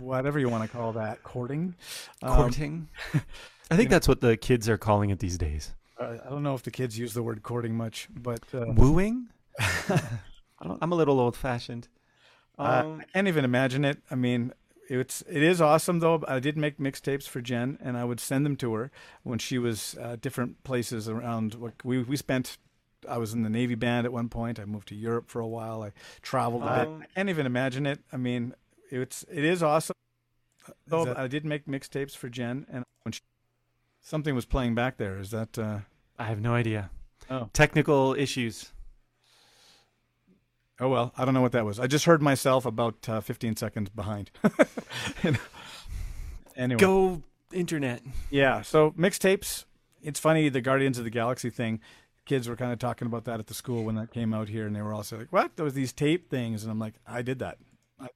whatever 0.00 0.38
you 0.38 0.48
want 0.48 0.68
to 0.68 0.76
call 0.76 0.92
that 0.94 1.22
courting. 1.22 1.74
Um, 2.22 2.34
Courting. 2.36 2.88
I 3.70 3.76
think 3.76 3.88
that's 3.90 4.08
what 4.08 4.20
the 4.20 4.36
kids 4.36 4.68
are 4.68 4.78
calling 4.78 5.10
it 5.10 5.20
these 5.20 5.38
days. 5.38 5.74
uh, 6.00 6.16
I 6.24 6.28
don't 6.28 6.42
know 6.42 6.54
if 6.54 6.62
the 6.64 6.70
kids 6.72 6.98
use 6.98 7.14
the 7.14 7.22
word 7.22 7.42
courting 7.44 7.76
much, 7.76 8.08
but 8.12 8.40
uh, 8.52 8.64
Wooing. 8.74 9.28
don't- 10.62 10.78
I'm 10.82 10.90
a 10.92 10.96
little 10.96 11.20
old 11.20 11.36
fashioned. 11.36 11.86
uh, 11.86 11.99
Um, 12.60 13.00
I 13.00 13.04
can't 13.12 13.28
even 13.28 13.44
imagine 13.44 13.84
it. 13.84 13.98
I 14.10 14.14
mean, 14.14 14.52
it's 14.88 15.22
it 15.22 15.42
is 15.42 15.60
awesome 15.60 16.00
though. 16.00 16.22
I 16.26 16.40
did 16.40 16.56
make 16.56 16.78
mixtapes 16.78 17.28
for 17.28 17.40
Jen, 17.40 17.78
and 17.80 17.96
I 17.96 18.04
would 18.04 18.20
send 18.20 18.44
them 18.44 18.56
to 18.56 18.74
her 18.74 18.90
when 19.22 19.38
she 19.38 19.58
was 19.58 19.96
uh, 20.00 20.16
different 20.20 20.62
places 20.64 21.08
around. 21.08 21.54
Like 21.60 21.82
we 21.84 22.02
we 22.02 22.16
spent. 22.16 22.58
I 23.08 23.16
was 23.16 23.32
in 23.32 23.42
the 23.42 23.48
Navy 23.50 23.76
band 23.76 24.04
at 24.04 24.12
one 24.12 24.28
point. 24.28 24.60
I 24.60 24.66
moved 24.66 24.88
to 24.88 24.94
Europe 24.94 25.30
for 25.30 25.40
a 25.40 25.46
while. 25.46 25.82
I 25.82 25.92
traveled 26.20 26.62
a 26.64 26.78
bit. 26.78 26.88
Um, 26.88 27.00
I 27.02 27.06
can't 27.14 27.28
even 27.30 27.46
imagine 27.46 27.86
it. 27.86 28.00
I 28.12 28.16
mean, 28.18 28.54
it's 28.90 29.24
it 29.30 29.44
is 29.44 29.62
awesome. 29.62 29.94
Though 30.86 31.06
that- 31.06 31.18
I 31.18 31.26
did 31.28 31.44
make 31.44 31.66
mixtapes 31.66 32.14
for 32.16 32.28
Jen, 32.28 32.66
and 32.70 32.84
when 33.04 33.12
she, 33.12 33.20
something 34.02 34.34
was 34.34 34.44
playing 34.44 34.74
back 34.74 34.98
there, 34.98 35.18
is 35.18 35.30
that? 35.30 35.58
Uh, 35.58 35.78
I 36.18 36.24
have 36.24 36.40
no 36.40 36.52
idea. 36.54 36.90
Oh. 37.30 37.48
Technical 37.52 38.14
issues. 38.14 38.72
Oh 40.80 40.88
well, 40.88 41.12
I 41.16 41.24
don't 41.24 41.34
know 41.34 41.40
what 41.42 41.52
that 41.52 41.64
was. 41.64 41.78
I 41.78 41.86
just 41.86 42.04
heard 42.06 42.22
myself 42.22 42.64
about 42.66 43.08
uh, 43.08 43.20
15 43.20 43.56
seconds 43.56 43.90
behind. 43.90 44.30
Anyway, 46.56 46.78
Go 46.80 47.22
internet. 47.52 48.02
Yeah. 48.28 48.60
So 48.62 48.90
mixtapes. 48.92 49.64
It's 50.02 50.20
funny 50.20 50.48
the 50.50 50.60
Guardians 50.60 50.98
of 50.98 51.04
the 51.04 51.10
Galaxy 51.10 51.48
thing. 51.48 51.80
Kids 52.26 52.48
were 52.48 52.56
kind 52.56 52.72
of 52.72 52.78
talking 52.78 53.06
about 53.06 53.24
that 53.24 53.40
at 53.40 53.46
the 53.46 53.54
school 53.54 53.84
when 53.84 53.94
that 53.94 54.10
came 54.12 54.34
out 54.34 54.48
here, 54.48 54.66
and 54.66 54.76
they 54.76 54.82
were 54.82 54.92
also 54.92 55.16
like, 55.18 55.32
"What? 55.32 55.56
There 55.56 55.64
was 55.64 55.72
these 55.74 55.92
tape 55.92 56.28
things," 56.28 56.62
and 56.62 56.70
I'm 56.70 56.78
like, 56.78 56.94
"I 57.06 57.22
did 57.22 57.38
that." 57.38 57.58
I- 57.98 58.08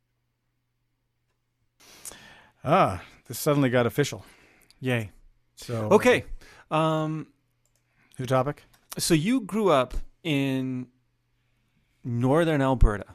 Ah, 2.64 3.02
this 3.26 3.38
suddenly 3.38 3.70
got 3.70 3.86
official. 3.86 4.24
Yay. 4.80 5.10
So 5.56 5.88
Okay. 5.92 6.24
Um, 6.70 7.28
new 8.18 8.26
topic. 8.26 8.62
so 8.98 9.14
you 9.14 9.40
grew 9.40 9.68
up 9.70 9.94
in 10.22 10.88
northern 12.04 12.60
Alberta. 12.60 13.06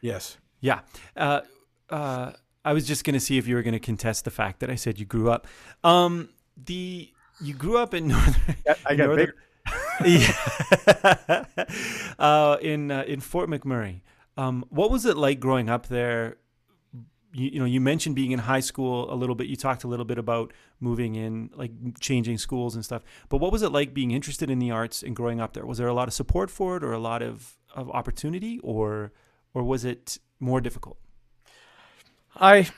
Yes. 0.00 0.38
Yeah. 0.60 0.80
Uh, 1.16 1.40
uh, 1.88 2.32
I 2.64 2.72
was 2.72 2.86
just 2.86 3.04
going 3.04 3.14
to 3.14 3.20
see 3.20 3.38
if 3.38 3.46
you 3.46 3.54
were 3.54 3.62
going 3.62 3.72
to 3.72 3.80
contest 3.80 4.24
the 4.24 4.30
fact 4.30 4.60
that 4.60 4.70
I 4.70 4.74
said 4.74 4.98
you 4.98 5.06
grew 5.06 5.30
up. 5.30 5.46
Um, 5.84 6.30
the 6.56 7.10
you 7.40 7.54
grew 7.54 7.78
up 7.78 7.94
in 7.94 8.08
northern. 8.08 8.56
I 8.86 8.94
got 8.94 9.06
northern- 9.06 9.16
bigger. 9.16 9.34
yeah. 10.04 11.44
uh, 12.18 12.56
in 12.60 12.90
uh, 12.90 13.04
in 13.06 13.20
Fort 13.20 13.48
McMurray. 13.48 14.00
Um, 14.36 14.64
what 14.70 14.90
was 14.90 15.04
it 15.06 15.16
like 15.16 15.40
growing 15.40 15.68
up 15.68 15.86
there? 15.88 16.36
You, 17.32 17.50
you 17.50 17.58
know, 17.58 17.64
you 17.64 17.80
mentioned 17.80 18.16
being 18.16 18.32
in 18.32 18.40
high 18.40 18.60
school 18.60 19.12
a 19.12 19.14
little 19.14 19.34
bit. 19.34 19.46
You 19.46 19.56
talked 19.56 19.84
a 19.84 19.88
little 19.88 20.04
bit 20.04 20.18
about 20.18 20.52
moving 20.80 21.14
in, 21.14 21.50
like 21.54 21.70
changing 22.00 22.38
schools 22.38 22.74
and 22.74 22.84
stuff. 22.84 23.02
But 23.28 23.38
what 23.38 23.52
was 23.52 23.62
it 23.62 23.70
like 23.70 23.94
being 23.94 24.10
interested 24.10 24.50
in 24.50 24.58
the 24.58 24.70
arts 24.70 25.02
and 25.02 25.14
growing 25.14 25.40
up 25.40 25.52
there? 25.52 25.64
Was 25.64 25.78
there 25.78 25.88
a 25.88 25.94
lot 25.94 26.08
of 26.08 26.14
support 26.14 26.50
for 26.50 26.76
it, 26.76 26.84
or 26.84 26.92
a 26.92 26.98
lot 26.98 27.22
of, 27.22 27.56
of 27.74 27.90
opportunity, 27.90 28.58
or 28.62 29.12
or 29.54 29.62
was 29.62 29.84
it 29.84 30.18
more 30.38 30.60
difficult? 30.60 30.98
I 32.36 32.68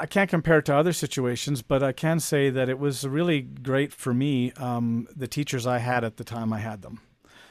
I 0.00 0.06
can't 0.06 0.30
compare 0.30 0.58
it 0.58 0.64
to 0.66 0.74
other 0.74 0.92
situations, 0.92 1.62
but 1.62 1.82
I 1.82 1.92
can 1.92 2.20
say 2.20 2.50
that 2.50 2.68
it 2.68 2.78
was 2.78 3.06
really 3.06 3.40
great 3.40 3.92
for 3.92 4.14
me. 4.14 4.52
Um, 4.52 5.06
the 5.14 5.28
teachers 5.28 5.66
I 5.66 5.78
had 5.78 6.04
at 6.04 6.16
the 6.16 6.24
time 6.24 6.52
I 6.52 6.58
had 6.58 6.82
them. 6.82 7.00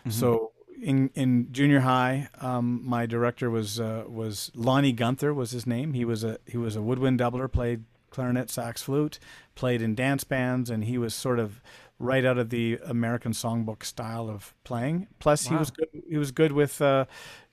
So 0.09 0.51
in 0.81 1.11
in 1.13 1.47
junior 1.51 1.81
high, 1.81 2.29
um, 2.39 2.81
my 2.83 3.05
director 3.05 3.49
was 3.49 3.79
uh, 3.79 4.03
was 4.07 4.51
Lonnie 4.55 4.91
Gunther 4.91 5.33
was 5.33 5.51
his 5.51 5.67
name. 5.67 5.93
He 5.93 6.05
was 6.05 6.23
a 6.23 6.37
he 6.45 6.57
was 6.57 6.75
a 6.75 6.81
woodwind 6.81 7.19
doubler, 7.19 7.51
played 7.51 7.83
clarinet, 8.09 8.49
sax, 8.49 8.81
flute, 8.81 9.19
played 9.55 9.81
in 9.81 9.95
dance 9.95 10.23
bands, 10.23 10.69
and 10.69 10.83
he 10.83 10.97
was 10.97 11.13
sort 11.13 11.39
of 11.39 11.61
right 11.97 12.25
out 12.25 12.37
of 12.37 12.49
the 12.49 12.79
American 12.85 13.31
songbook 13.31 13.83
style 13.83 14.29
of 14.29 14.53
playing. 14.63 15.07
Plus, 15.19 15.47
he 15.47 15.55
was 15.55 15.71
good, 15.71 15.87
he 16.09 16.17
was 16.17 16.31
good 16.31 16.51
with 16.51 16.81
uh, 16.81 17.05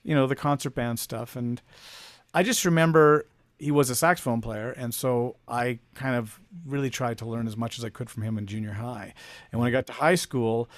you 0.03 0.15
know 0.15 0.27
the 0.27 0.37
concert 0.37 0.71
band 0.71 0.99
stuff, 0.99 1.37
and 1.37 1.61
I 2.35 2.43
just 2.43 2.65
remember 2.65 3.27
he 3.59 3.71
was 3.71 3.91
a 3.91 3.95
saxophone 3.95 4.41
player, 4.41 4.71
and 4.71 4.95
so 4.95 5.37
I 5.47 5.81
kind 5.95 6.17
of 6.17 6.41
really 6.65 6.91
tried 6.91 7.19
to 7.19 7.27
learn 7.27 7.47
as 7.47 7.57
much 7.57 7.79
as 7.79 7.85
I 7.85 7.91
could 7.91 8.09
from 8.09 8.23
him 8.23 8.39
in 8.39 8.47
junior 8.47 8.73
high. 8.73 9.15
And 9.51 9.61
when 9.61 9.69
I 9.69 9.73
got 9.73 9.87
to 9.89 9.93
high 9.93 10.15
school, 10.15 10.69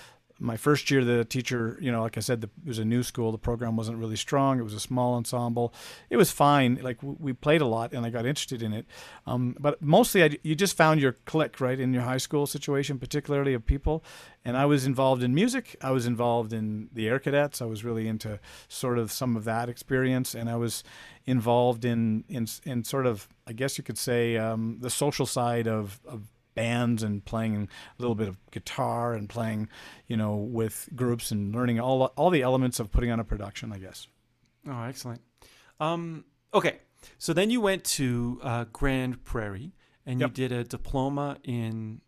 my 0.41 0.57
first 0.57 0.91
year, 0.91 1.05
the 1.05 1.25
teacher, 1.25 1.79
you 1.81 1.93
know, 1.93 2.01
like 2.01 2.17
I 2.17 2.21
said, 2.21 2.41
the, 2.41 2.49
it 2.65 2.69
was 2.69 2.79
a 2.79 2.85
new 2.85 3.03
school. 3.03 3.31
The 3.31 3.39
program 3.39 3.77
wasn't 3.77 3.99
really 3.99 4.17
strong. 4.17 4.59
It 4.59 4.63
was 4.63 4.73
a 4.73 4.81
small 4.81 5.15
ensemble. 5.15 5.75
It 6.09 6.17
was 6.17 6.31
fine. 6.31 6.81
Like 6.83 7.01
w- 7.01 7.17
we 7.21 7.35
played 7.35 7.61
a 7.61 7.67
lot, 7.67 7.93
and 7.93 8.07
I 8.07 8.11
got 8.11 8.25
interested 8.25 8.63
in 8.63 8.73
it. 8.73 8.87
Um, 9.27 9.55
but 9.61 9.81
mostly, 9.83 10.25
I, 10.25 10.39
you 10.43 10.55
just 10.55 10.77
found 10.77 11.01
your 11.01 11.13
clique, 11.27 11.61
right, 11.61 11.79
in 11.79 11.93
your 11.93 12.03
high 12.03 12.17
school 12.17 12.47
situation, 12.47 12.99
particularly 12.99 13.53
of 13.53 13.67
people. 13.67 14.03
And 14.43 14.57
I 14.57 14.65
was 14.65 14.87
involved 14.87 15.23
in 15.23 15.35
music. 15.35 15.77
I 15.83 15.91
was 15.91 16.07
involved 16.07 16.55
in 16.55 16.89
the 16.93 17.07
Air 17.07 17.19
Cadets. 17.19 17.61
I 17.61 17.67
was 17.67 17.85
really 17.85 18.09
into 18.09 18.41
sort 18.69 18.99
of 18.99 19.13
some 19.13 19.37
of 19.37 19.45
that 19.45 19.69
experience, 19.69 20.35
and 20.35 20.49
I 20.49 20.57
was 20.57 20.83
involved 21.27 21.85
in 21.85 22.25
in 22.29 22.47
in 22.65 22.83
sort 22.85 23.07
of, 23.07 23.29
I 23.47 23.53
guess 23.53 23.77
you 23.77 23.85
could 23.85 23.99
say, 23.99 24.39
um, 24.39 24.79
the 24.81 24.91
social 24.91 25.27
side 25.27 25.69
of 25.69 26.01
of 26.07 26.29
bands 26.61 27.03
and 27.03 27.25
playing 27.25 27.55
a 27.99 28.03
little 28.03 28.15
bit 28.15 28.29
of 28.29 28.37
guitar 28.51 29.15
and 29.15 29.29
playing, 29.29 29.69
you 30.07 30.17
know, 30.17 30.35
with 30.37 30.89
groups 30.95 31.31
and 31.33 31.55
learning 31.55 31.81
all 31.81 32.05
all 32.17 32.31
the 32.31 32.43
elements 32.43 32.81
of 32.81 32.91
putting 32.91 33.11
on 33.11 33.19
a 33.21 33.25
production. 33.25 33.73
I 33.73 33.79
guess. 33.79 34.07
Oh, 34.69 34.83
excellent. 34.83 35.21
Um, 35.79 36.25
okay, 36.53 36.75
so 37.19 37.33
then 37.33 37.49
you 37.51 37.61
went 37.63 37.83
to 37.99 38.39
uh, 38.43 38.65
Grande 38.73 39.25
Prairie 39.25 39.73
and 40.07 40.21
Yep. 40.21 40.29
you 40.31 40.35
did 40.49 40.53
a 40.53 40.65
diploma 40.65 41.39
in 41.45 42.01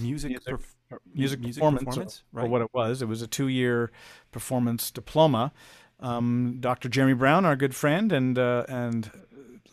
music, 0.00 0.30
Music. 0.30 0.54
perf- 0.54 0.74
music, 1.14 1.40
music 1.40 1.60
performance, 1.60 1.84
performance, 1.84 2.22
or, 2.34 2.42
right? 2.42 2.50
what 2.50 2.62
it 2.62 2.68
was. 2.74 3.02
It 3.02 3.08
was 3.08 3.22
a 3.22 3.26
two-year 3.28 3.90
performance 4.32 4.90
diploma. 4.90 5.52
Um, 6.00 6.56
Dr. 6.60 6.88
Jeremy 6.88 7.14
Brown, 7.14 7.44
our 7.44 7.56
good 7.56 7.74
friend 7.74 8.10
and 8.12 8.38
uh, 8.38 8.64
and 8.68 9.10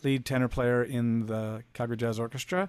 lead 0.04 0.24
tenor 0.24 0.46
player 0.48 0.82
in 0.84 1.26
the 1.26 1.64
Calgary 1.72 1.96
Jazz 1.96 2.20
Orchestra, 2.20 2.68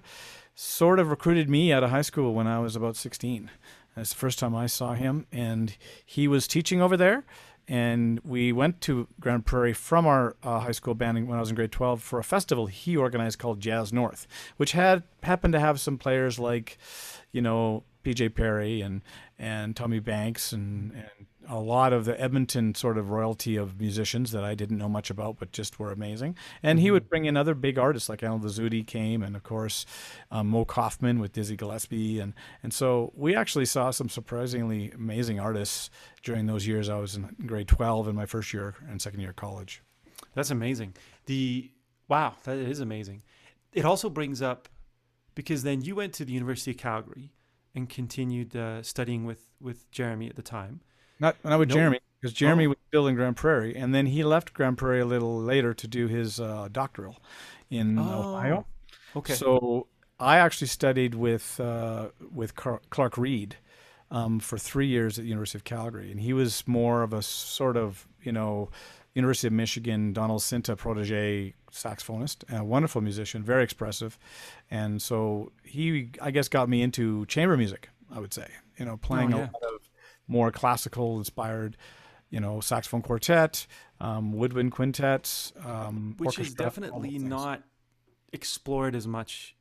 sort 0.54 0.98
of 0.98 1.10
recruited 1.10 1.48
me 1.48 1.72
out 1.72 1.82
of 1.82 1.90
high 1.90 2.02
school 2.02 2.34
when 2.34 2.46
I 2.46 2.58
was 2.58 2.76
about 2.76 2.96
16. 2.96 3.50
That's 3.96 4.10
the 4.10 4.16
first 4.16 4.38
time 4.38 4.54
I 4.54 4.66
saw 4.66 4.94
him, 4.94 5.26
and 5.32 5.76
he 6.04 6.28
was 6.28 6.46
teaching 6.46 6.80
over 6.80 6.96
there. 6.96 7.24
And 7.68 8.18
we 8.24 8.52
went 8.52 8.80
to 8.82 9.06
Grande 9.20 9.46
Prairie 9.46 9.72
from 9.72 10.04
our 10.04 10.36
uh, 10.42 10.60
high 10.60 10.72
school 10.72 10.94
band 10.94 11.28
when 11.28 11.36
I 11.36 11.40
was 11.40 11.50
in 11.50 11.56
grade 11.56 11.70
12 11.70 12.02
for 12.02 12.18
a 12.18 12.24
festival 12.24 12.66
he 12.66 12.96
organized 12.96 13.38
called 13.38 13.60
Jazz 13.60 13.92
North, 13.92 14.26
which 14.56 14.72
had 14.72 15.04
happened 15.22 15.52
to 15.52 15.60
have 15.60 15.80
some 15.80 15.96
players 15.96 16.40
like, 16.40 16.78
you 17.30 17.40
know, 17.40 17.84
PJ 18.04 18.34
Perry 18.34 18.80
and 18.80 19.02
and 19.38 19.76
Tommy 19.76 20.00
Banks 20.00 20.52
and, 20.52 20.92
and 20.92 21.26
a 21.50 21.58
lot 21.58 21.92
of 21.92 22.04
the 22.04 22.18
Edmonton 22.18 22.76
sort 22.76 22.96
of 22.96 23.10
royalty 23.10 23.56
of 23.56 23.80
musicians 23.80 24.30
that 24.30 24.44
I 24.44 24.54
didn't 24.54 24.78
know 24.78 24.88
much 24.88 25.10
about, 25.10 25.38
but 25.38 25.50
just 25.50 25.80
were 25.80 25.90
amazing. 25.90 26.36
And 26.62 26.78
he 26.78 26.92
would 26.92 27.08
bring 27.08 27.24
in 27.24 27.36
other 27.36 27.54
big 27.54 27.76
artists 27.76 28.08
like 28.08 28.22
Allen 28.22 28.40
Vizzutti 28.40 28.86
came, 28.86 29.22
and 29.22 29.34
of 29.34 29.42
course 29.42 29.84
um, 30.30 30.46
Moe 30.46 30.64
Koffman 30.64 31.18
with 31.18 31.32
Dizzy 31.32 31.56
Gillespie, 31.56 32.20
and 32.20 32.34
and 32.62 32.72
so 32.72 33.12
we 33.16 33.34
actually 33.34 33.64
saw 33.66 33.90
some 33.90 34.08
surprisingly 34.08 34.92
amazing 34.92 35.40
artists 35.40 35.90
during 36.22 36.46
those 36.46 36.66
years. 36.66 36.88
I 36.88 36.98
was 36.98 37.16
in 37.16 37.34
grade 37.46 37.68
twelve 37.68 38.06
in 38.06 38.14
my 38.14 38.26
first 38.26 38.54
year 38.54 38.76
and 38.88 39.02
second 39.02 39.20
year 39.20 39.30
of 39.30 39.36
college. 39.36 39.82
That's 40.34 40.50
amazing. 40.50 40.94
The 41.26 41.72
wow, 42.08 42.36
that 42.44 42.58
is 42.58 42.78
amazing. 42.78 43.22
It 43.72 43.84
also 43.84 44.08
brings 44.08 44.40
up 44.40 44.68
because 45.34 45.64
then 45.64 45.82
you 45.82 45.96
went 45.96 46.12
to 46.14 46.24
the 46.24 46.32
University 46.32 46.70
of 46.70 46.76
Calgary 46.76 47.32
and 47.74 47.88
continued 47.88 48.54
uh, 48.54 48.82
studying 48.82 49.24
with 49.24 49.48
with 49.60 49.90
Jeremy 49.90 50.28
at 50.28 50.36
the 50.36 50.42
time. 50.42 50.80
Not 51.20 51.36
not 51.44 51.58
with 51.58 51.68
Nope. 51.68 51.76
Jeremy 51.76 52.00
because 52.20 52.32
Jeremy 52.34 52.66
Oh. 52.66 52.70
was 52.70 52.78
still 52.88 53.06
in 53.06 53.14
Grande 53.14 53.36
Prairie, 53.36 53.76
and 53.76 53.94
then 53.94 54.06
he 54.06 54.24
left 54.24 54.52
Grande 54.54 54.76
Prairie 54.76 55.00
a 55.00 55.06
little 55.06 55.38
later 55.40 55.72
to 55.74 55.86
do 55.86 56.06
his 56.08 56.40
uh, 56.40 56.68
doctoral 56.72 57.18
in 57.70 57.98
Ohio. 57.98 58.66
Okay. 59.16 59.34
So 59.34 59.86
I 60.18 60.36
actually 60.38 60.66
studied 60.68 61.14
with 61.14 61.58
uh, 61.60 62.08
with 62.32 62.54
Car- 62.56 62.82
Clark 62.90 63.16
Reed 63.18 63.56
um, 64.10 64.40
for 64.40 64.58
three 64.58 64.86
years 64.86 65.18
at 65.18 65.22
the 65.22 65.28
University 65.28 65.58
of 65.58 65.64
Calgary, 65.64 66.10
and 66.10 66.20
he 66.20 66.32
was 66.32 66.66
more 66.66 67.02
of 67.02 67.12
a 67.12 67.22
sort 67.22 67.76
of 67.76 68.06
you 68.22 68.32
know 68.32 68.70
University 69.14 69.46
of 69.48 69.52
Michigan 69.52 70.12
Donald 70.12 70.40
Sinta 70.40 70.76
protege 70.76 71.54
saxophonist, 71.72 72.44
a 72.52 72.64
wonderful 72.64 73.00
musician, 73.00 73.42
very 73.42 73.62
expressive, 73.64 74.18
and 74.70 75.00
so 75.02 75.52
he 75.64 76.10
I 76.20 76.30
guess 76.30 76.48
got 76.48 76.68
me 76.68 76.82
into 76.82 77.24
chamber 77.26 77.56
music. 77.56 77.88
I 78.12 78.18
would 78.20 78.34
say 78.34 78.48
you 78.78 78.84
know 78.84 78.96
playing 78.96 79.32
Oh, 79.34 79.38
yeah. 79.38 79.42
a 79.44 79.54
lot 79.64 79.69
of 79.69 79.69
more 80.30 80.50
classical 80.50 81.18
inspired. 81.18 81.76
You 82.30 82.38
know, 82.38 82.60
saxophone 82.60 83.02
quartet, 83.02 83.66
um, 83.98 84.32
woodwind 84.32 84.70
quintet, 84.70 85.50
um, 85.64 86.14
which 86.18 86.38
is 86.38 86.54
definitely 86.54 87.18
not 87.18 87.64
explored 88.32 88.94
as 88.94 89.04
much 89.04 89.56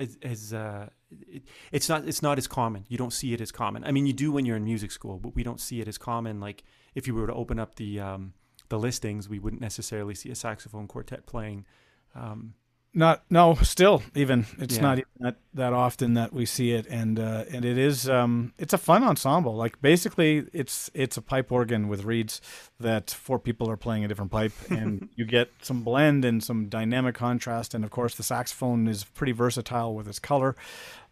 as, 0.00 0.18
as 0.20 0.52
uh, 0.52 0.88
it, 1.10 1.44
it's 1.70 1.88
not 1.88 2.06
it's 2.06 2.22
not 2.22 2.38
as 2.38 2.48
common. 2.48 2.84
You 2.88 2.98
don't 2.98 3.12
see 3.12 3.32
it 3.32 3.40
as 3.40 3.52
common. 3.52 3.84
I 3.84 3.92
mean, 3.92 4.06
you 4.06 4.12
do 4.12 4.32
when 4.32 4.44
you're 4.44 4.56
in 4.56 4.64
music 4.64 4.90
school, 4.90 5.18
but 5.18 5.34
we 5.36 5.42
don't 5.42 5.60
see 5.60 5.80
it 5.80 5.88
as 5.88 5.96
common. 5.96 6.40
Like 6.40 6.64
if 6.94 7.06
you 7.06 7.14
were 7.14 7.28
to 7.28 7.34
open 7.34 7.58
up 7.58 7.76
the 7.76 8.00
um, 8.00 8.34
the 8.68 8.78
listings, 8.78 9.28
we 9.28 9.38
wouldn't 9.38 9.62
necessarily 9.62 10.14
see 10.14 10.30
a 10.30 10.34
saxophone 10.34 10.88
quartet 10.88 11.26
playing. 11.26 11.66
Um, 12.14 12.54
Not 12.94 13.22
no, 13.30 13.54
still 13.54 14.02
even 14.14 14.44
it's 14.58 14.76
Yeah. 14.76 14.82
not 14.82 14.98
even 14.98 15.10
that, 15.20 15.36
that 15.54 15.72
often 15.72 16.12
that 16.12 16.34
we 16.34 16.44
see 16.44 16.72
it, 16.72 16.86
and 16.88 17.18
uh, 17.18 17.44
and 17.50 17.64
it 17.64 17.78
is 17.78 18.06
um, 18.06 18.52
it's 18.58 18.74
a 18.74 18.78
fun 18.78 19.02
ensemble. 19.02 19.56
Like 19.56 19.80
basically, 19.80 20.44
it's 20.52 20.90
it's 20.92 21.16
a 21.16 21.22
pipe 21.22 21.50
organ 21.50 21.88
with 21.88 22.04
reeds 22.04 22.42
that 22.78 23.10
four 23.10 23.38
people 23.38 23.70
are 23.70 23.78
playing 23.78 24.04
a 24.04 24.08
different 24.08 24.30
pipe, 24.30 24.52
and 24.70 25.08
you 25.16 25.24
get 25.24 25.50
some 25.62 25.82
blend 25.82 26.26
and 26.26 26.44
some 26.44 26.68
dynamic 26.68 27.14
contrast, 27.14 27.72
and 27.72 27.82
of 27.82 27.90
course 27.90 28.14
the 28.14 28.22
saxophone 28.22 28.86
is 28.86 29.04
pretty 29.04 29.32
versatile 29.32 29.94
with 29.94 30.06
its 30.06 30.18
color. 30.18 30.54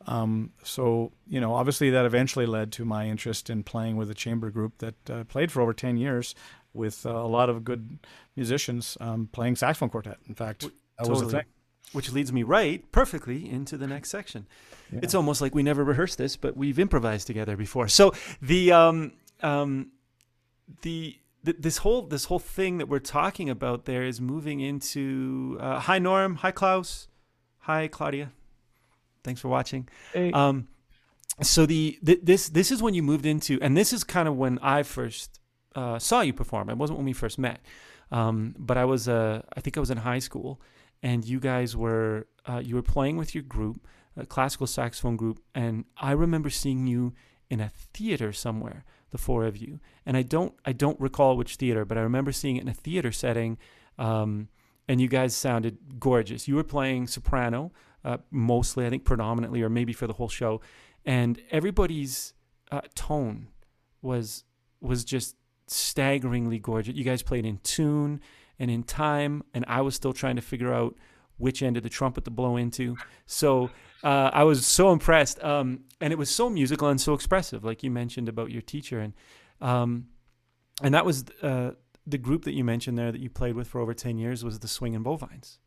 Um, 0.06 0.52
so 0.62 1.12
you 1.26 1.40
know, 1.40 1.54
obviously 1.54 1.88
that 1.88 2.04
eventually 2.04 2.44
led 2.44 2.72
to 2.72 2.84
my 2.84 3.06
interest 3.06 3.48
in 3.48 3.62
playing 3.62 3.96
with 3.96 4.10
a 4.10 4.14
chamber 4.14 4.50
group 4.50 4.76
that 4.78 5.10
uh, 5.10 5.24
played 5.24 5.50
for 5.50 5.62
over 5.62 5.72
ten 5.72 5.96
years 5.96 6.34
with 6.74 7.06
uh, 7.06 7.10
a 7.10 7.26
lot 7.26 7.48
of 7.48 7.64
good 7.64 8.00
musicians 8.36 8.98
um, 9.00 9.30
playing 9.32 9.56
saxophone 9.56 9.88
quartet. 9.88 10.18
In 10.28 10.34
fact, 10.34 10.68
that 10.98 11.08
was 11.08 11.22
the 11.22 11.28
thing. 11.30 11.44
Which 11.92 12.12
leads 12.12 12.32
me 12.32 12.42
right 12.42 12.90
perfectly 12.92 13.50
into 13.50 13.76
the 13.76 13.86
next 13.86 14.10
section. 14.10 14.46
Yeah. 14.92 15.00
It's 15.02 15.14
almost 15.14 15.40
like 15.40 15.54
we 15.54 15.62
never 15.62 15.84
rehearsed 15.84 16.18
this, 16.18 16.36
but 16.36 16.56
we've 16.56 16.78
improvised 16.78 17.26
together 17.26 17.56
before. 17.56 17.88
So 17.88 18.12
the 18.40 18.72
um 18.72 19.12
um 19.42 19.92
the 20.82 21.18
th- 21.44 21.56
this 21.58 21.78
whole 21.78 22.02
this 22.02 22.26
whole 22.26 22.38
thing 22.38 22.78
that 22.78 22.88
we're 22.88 22.98
talking 22.98 23.50
about 23.50 23.84
there 23.84 24.04
is 24.04 24.20
moving 24.20 24.60
into 24.60 25.56
uh, 25.60 25.80
hi 25.80 25.98
Norm, 25.98 26.36
hi 26.36 26.50
Klaus, 26.50 27.08
hi 27.60 27.88
Claudia. 27.88 28.32
Thanks 29.22 29.40
for 29.40 29.48
watching. 29.48 29.88
Hey. 30.12 30.32
Um, 30.32 30.68
so 31.42 31.66
the 31.66 31.98
th- 32.04 32.20
this 32.22 32.48
this 32.48 32.70
is 32.70 32.82
when 32.82 32.94
you 32.94 33.02
moved 33.02 33.26
into, 33.26 33.58
and 33.60 33.76
this 33.76 33.92
is 33.92 34.04
kind 34.04 34.28
of 34.28 34.36
when 34.36 34.58
I 34.60 34.82
first 34.82 35.40
uh, 35.74 35.98
saw 35.98 36.20
you 36.20 36.32
perform. 36.32 36.70
It 36.70 36.76
wasn't 36.76 36.98
when 36.98 37.06
we 37.06 37.12
first 37.12 37.38
met, 37.38 37.60
um, 38.10 38.54
but 38.58 38.76
I 38.76 38.84
was 38.84 39.08
uh, 39.08 39.42
I 39.56 39.60
think 39.60 39.76
I 39.76 39.80
was 39.80 39.90
in 39.90 39.98
high 39.98 40.18
school, 40.18 40.60
and 41.02 41.24
you 41.24 41.40
guys 41.40 41.76
were 41.76 42.26
uh, 42.46 42.60
you 42.64 42.74
were 42.74 42.82
playing 42.82 43.16
with 43.16 43.34
your 43.34 43.44
group, 43.44 43.86
a 44.16 44.26
classical 44.26 44.66
saxophone 44.66 45.16
group, 45.16 45.40
and 45.54 45.84
I 45.96 46.12
remember 46.12 46.50
seeing 46.50 46.86
you 46.86 47.14
in 47.48 47.60
a 47.60 47.68
theater 47.68 48.32
somewhere, 48.32 48.84
the 49.10 49.18
four 49.18 49.44
of 49.44 49.56
you, 49.56 49.80
and 50.06 50.16
I 50.16 50.22
don't 50.22 50.54
I 50.64 50.72
don't 50.72 51.00
recall 51.00 51.36
which 51.36 51.56
theater, 51.56 51.84
but 51.84 51.98
I 51.98 52.02
remember 52.02 52.32
seeing 52.32 52.56
it 52.56 52.62
in 52.62 52.68
a 52.68 52.74
theater 52.74 53.12
setting. 53.12 53.58
Um, 53.98 54.48
and 54.88 55.00
you 55.00 55.06
guys 55.06 55.36
sounded 55.36 56.00
gorgeous. 56.00 56.48
You 56.48 56.56
were 56.56 56.64
playing 56.64 57.06
soprano, 57.06 57.70
uh, 58.04 58.16
mostly, 58.32 58.86
I 58.86 58.90
think, 58.90 59.04
predominantly, 59.04 59.62
or 59.62 59.68
maybe 59.68 59.92
for 59.92 60.08
the 60.08 60.14
whole 60.14 60.28
show, 60.28 60.60
and 61.04 61.40
everybody's 61.50 62.34
uh, 62.72 62.80
tone 62.94 63.48
was 64.02 64.44
was 64.80 65.04
just 65.04 65.36
staggeringly 65.66 66.58
gorgeous. 66.58 66.96
You 66.96 67.04
guys 67.04 67.22
played 67.22 67.46
in 67.46 67.58
tune 67.58 68.20
and 68.60 68.70
in 68.70 68.84
time, 68.84 69.42
and 69.54 69.64
I 69.66 69.80
was 69.80 69.96
still 69.96 70.12
trying 70.12 70.36
to 70.36 70.42
figure 70.42 70.72
out 70.72 70.94
which 71.38 71.62
end 71.62 71.76
of 71.76 71.82
the 71.82 71.88
trumpet 71.88 72.24
to 72.26 72.30
blow 72.30 72.56
into. 72.56 72.96
So 73.26 73.70
uh, 74.04 74.30
I 74.32 74.44
was 74.44 74.66
so 74.66 74.92
impressed, 74.92 75.42
um, 75.42 75.80
and 76.00 76.12
it 76.12 76.18
was 76.18 76.30
so 76.30 76.48
musical 76.50 76.88
and 76.88 77.00
so 77.00 77.14
expressive, 77.14 77.64
like 77.64 77.82
you 77.82 77.90
mentioned 77.90 78.28
about 78.28 78.50
your 78.50 78.62
teacher, 78.62 79.00
and 79.00 79.14
um, 79.60 80.06
and 80.82 80.94
that 80.94 81.04
was 81.04 81.24
uh, 81.42 81.72
the 82.06 82.18
group 82.18 82.44
that 82.44 82.52
you 82.52 82.62
mentioned 82.62 82.96
there 82.98 83.10
that 83.10 83.20
you 83.20 83.30
played 83.30 83.54
with 83.56 83.66
for 83.66 83.80
over 83.80 83.94
ten 83.94 84.18
years 84.18 84.44
was 84.44 84.58
the 84.60 84.68
Swinging 84.68 85.02
Bovines. 85.02 85.58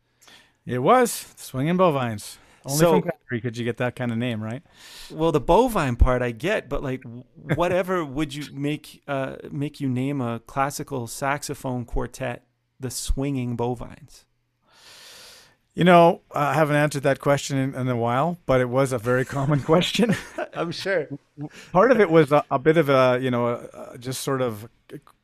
It 0.65 0.79
was 0.79 1.33
swinging 1.35 1.75
bovines. 1.75 2.37
Only 2.65 2.77
So- 2.77 2.91
from 2.93 3.01
country 3.01 3.41
could 3.41 3.57
you 3.57 3.65
get 3.65 3.77
that 3.77 3.95
kind 3.95 4.11
of 4.11 4.17
name, 4.17 4.41
right? 4.41 4.63
Well, 5.11 5.31
the 5.33 5.41
bovine 5.41 5.97
part 5.97 6.21
I 6.21 6.31
get, 6.31 6.69
but 6.69 6.81
like, 6.81 7.03
whatever 7.55 8.05
would 8.05 8.33
you 8.33 8.45
make 8.53 9.03
uh, 9.07 9.35
make 9.51 9.81
you 9.81 9.89
name 9.89 10.21
a 10.21 10.39
classical 10.39 11.07
saxophone 11.07 11.83
quartet 11.83 12.45
the 12.83 12.91
Swinging 12.91 13.55
Bovines? 13.55 14.25
You 15.73 15.83
know, 15.83 16.21
I 16.35 16.53
haven't 16.53 16.75
answered 16.75 17.01
that 17.01 17.19
question 17.19 17.57
in, 17.57 17.73
in 17.73 17.87
a 17.87 17.97
while, 17.97 18.37
but 18.45 18.61
it 18.61 18.69
was 18.69 18.91
a 18.91 18.99
very 18.99 19.25
common 19.25 19.61
question. 19.71 20.15
I'm 20.53 20.71
sure. 20.71 21.07
Part 21.71 21.91
of 21.91 21.99
it 21.99 22.11
was 22.11 22.31
a, 22.31 22.43
a 22.51 22.59
bit 22.59 22.77
of 22.77 22.89
a, 22.89 23.17
you 23.19 23.31
know, 23.31 23.47
a, 23.47 23.93
a 23.93 23.97
just 23.97 24.21
sort 24.21 24.41
of 24.41 24.69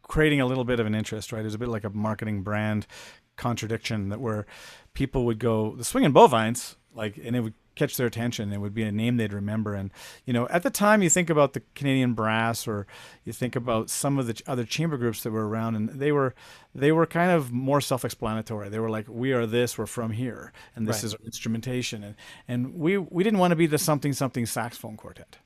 creating 0.01 0.41
a 0.41 0.47
little 0.47 0.63
bit 0.63 0.79
of 0.79 0.87
an 0.87 0.95
interest, 0.95 1.31
right? 1.31 1.41
It 1.41 1.43
was 1.43 1.53
a 1.53 1.59
bit 1.59 1.69
like 1.69 1.83
a 1.83 1.91
marketing 1.91 2.41
brand 2.41 2.87
contradiction 3.35 4.09
that 4.09 4.19
where 4.19 4.47
people 4.93 5.25
would 5.25 5.37
go 5.37 5.75
the 5.75 5.83
swinging 5.83 6.11
bovines, 6.11 6.77
like, 6.95 7.19
and 7.23 7.35
it 7.35 7.41
would 7.41 7.53
catch 7.79 7.97
their 7.97 8.05
attention. 8.07 8.53
It 8.53 8.59
would 8.59 8.73
be 8.73 8.83
a 8.83 8.91
name 8.91 9.17
they'd 9.17 9.33
remember. 9.33 9.73
And 9.73 9.89
you 10.25 10.33
know, 10.33 10.47
at 10.49 10.61
the 10.63 10.69
time, 10.69 11.01
you 11.01 11.09
think 11.09 11.29
about 11.29 11.53
the 11.53 11.61
Canadian 11.75 12.13
Brass, 12.13 12.67
or 12.67 12.85
you 13.23 13.33
think 13.33 13.55
about 13.55 13.89
some 13.89 14.19
of 14.19 14.27
the 14.27 14.39
other 14.45 14.65
chamber 14.65 14.97
groups 14.97 15.23
that 15.23 15.31
were 15.31 15.47
around, 15.47 15.75
and 15.75 15.89
they 15.89 16.11
were 16.11 16.35
they 16.75 16.91
were 16.91 17.05
kind 17.07 17.31
of 17.31 17.51
more 17.51 17.81
self-explanatory. 17.81 18.69
They 18.69 18.79
were 18.79 18.89
like, 18.89 19.07
"We 19.09 19.31
are 19.33 19.45
this. 19.47 19.77
We're 19.77 19.87
from 19.87 20.11
here, 20.11 20.53
and 20.75 20.87
this 20.87 20.97
Right. 20.97 21.03
is 21.05 21.13
our 21.15 21.25
instrumentation." 21.25 22.03
And 22.03 22.15
and 22.47 22.75
we 22.75 22.97
we 22.97 23.23
didn't 23.23 23.39
want 23.39 23.51
to 23.51 23.55
be 23.55 23.67
the 23.67 23.77
something 23.79 24.13
something 24.13 24.45
saxophone 24.45 24.97
quartet, 24.97 25.37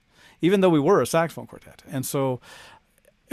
even 0.41 0.61
though 0.61 0.69
we 0.69 0.79
were 0.79 1.01
a 1.01 1.07
saxophone 1.07 1.47
quartet. 1.47 1.83
And 1.87 2.05
so 2.05 2.41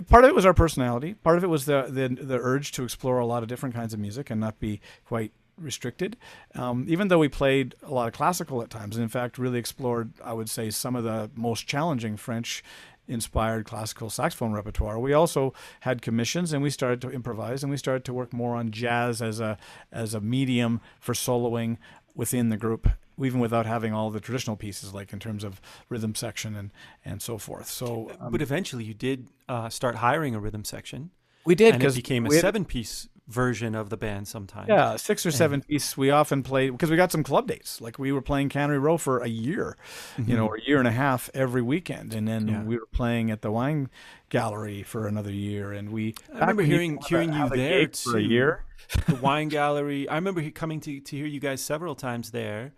part 0.08 0.24
of 0.24 0.30
it 0.30 0.34
was 0.34 0.46
our 0.46 0.54
personality. 0.54 1.14
Part 1.14 1.36
of 1.38 1.44
it 1.44 1.48
was 1.48 1.64
the, 1.64 1.86
the 1.88 2.08
the 2.08 2.38
urge 2.38 2.72
to 2.72 2.84
explore 2.84 3.18
a 3.18 3.26
lot 3.26 3.42
of 3.42 3.48
different 3.48 3.74
kinds 3.74 3.92
of 3.92 4.00
music 4.00 4.30
and 4.30 4.40
not 4.40 4.58
be 4.58 4.80
quite 5.04 5.32
restricted. 5.60 6.16
Um, 6.54 6.86
even 6.88 7.08
though 7.08 7.18
we 7.18 7.28
played 7.28 7.74
a 7.82 7.92
lot 7.92 8.08
of 8.08 8.14
classical 8.14 8.62
at 8.62 8.70
times, 8.70 8.96
and 8.96 9.02
in 9.02 9.08
fact, 9.08 9.38
really 9.38 9.58
explored, 9.58 10.12
I 10.24 10.32
would 10.32 10.48
say, 10.48 10.70
some 10.70 10.96
of 10.96 11.04
the 11.04 11.30
most 11.34 11.66
challenging 11.66 12.16
French 12.16 12.64
inspired 13.06 13.66
classical 13.66 14.08
saxophone 14.08 14.52
repertoire. 14.52 14.98
We 14.98 15.12
also 15.12 15.52
had 15.80 16.00
commissions 16.00 16.52
and 16.52 16.62
we 16.62 16.70
started 16.70 17.00
to 17.02 17.10
improvise 17.10 17.62
and 17.62 17.70
we 17.70 17.76
started 17.76 18.04
to 18.04 18.12
work 18.12 18.32
more 18.32 18.54
on 18.54 18.70
jazz 18.70 19.20
as 19.20 19.40
a 19.40 19.58
as 19.90 20.14
a 20.14 20.20
medium 20.20 20.80
for 21.00 21.12
soloing 21.12 21.76
within 22.14 22.50
the 22.50 22.56
group 22.56 22.88
even 23.24 23.40
without 23.40 23.66
having 23.66 23.92
all 23.92 24.10
the 24.10 24.20
traditional 24.20 24.56
pieces 24.56 24.94
like 24.94 25.12
in 25.12 25.18
terms 25.18 25.44
of 25.44 25.60
rhythm 25.88 26.14
section 26.14 26.56
and 26.56 26.70
and 27.04 27.20
so 27.20 27.38
forth. 27.38 27.68
So 27.68 28.10
um, 28.20 28.32
but 28.32 28.42
eventually, 28.42 28.84
you 28.84 28.94
did 28.94 29.28
uh, 29.48 29.68
start 29.68 29.96
hiring 29.96 30.34
a 30.34 30.40
rhythm 30.40 30.64
section, 30.64 31.10
we 31.44 31.54
did 31.54 31.74
and 31.74 31.76
it 31.76 31.78
because 31.78 31.96
became 31.96 32.26
a 32.26 32.30
seven-piece 32.30 33.08
version 33.30 33.74
of 33.74 33.88
the 33.90 33.96
band. 33.96 34.28
Sometimes, 34.28 34.68
Yeah, 34.68 34.96
six 34.96 35.24
or 35.24 35.30
seven 35.30 35.62
piece. 35.62 35.96
We 35.96 36.10
often 36.10 36.42
played 36.42 36.72
because 36.72 36.90
we 36.90 36.96
got 36.96 37.12
some 37.12 37.22
club 37.22 37.46
dates. 37.46 37.80
Like 37.80 37.98
we 37.98 38.12
were 38.12 38.20
playing 38.20 38.48
Cannery 38.50 38.78
Row 38.78 38.96
for 38.98 39.18
a 39.20 39.28
year, 39.28 39.76
you 40.18 40.36
know, 40.36 40.46
or 40.46 40.56
a 40.56 40.62
year 40.62 40.78
and 40.78 40.88
a 40.88 40.92
half 40.92 41.30
every 41.32 41.62
weekend, 41.62 42.12
and 42.14 42.26
then 42.28 42.40
Mm-hmm. 42.46 42.54
Yeah. 42.54 42.62
we 42.64 42.76
were 42.76 42.86
playing 42.92 43.30
at 43.30 43.42
the 43.42 43.50
Wine 43.50 43.88
Gallery 44.28 44.82
for 44.82 45.06
another 45.06 45.32
year. 45.32 45.72
And 45.72 45.90
we 45.90 46.14
I 46.34 46.40
remember 46.40 46.46
back 46.46 46.56
when 46.56 46.66
you 46.66 46.72
hearing 46.74 46.98
hearing 47.08 47.32
you 47.32 47.48
there 47.48 47.80
gig 47.86 47.96
for 47.96 48.16
a 48.18 48.22
year. 48.22 48.64
the 49.06 49.14
wine 49.22 49.48
gallery. 49.48 50.08
I 50.08 50.16
remember 50.16 50.48
coming 50.50 50.80
to 50.80 51.00
to 51.00 51.16
hear 51.16 51.26
you 51.26 51.40
guys 51.40 51.60
several 51.62 51.94
times 51.94 52.32
there. 52.32 52.72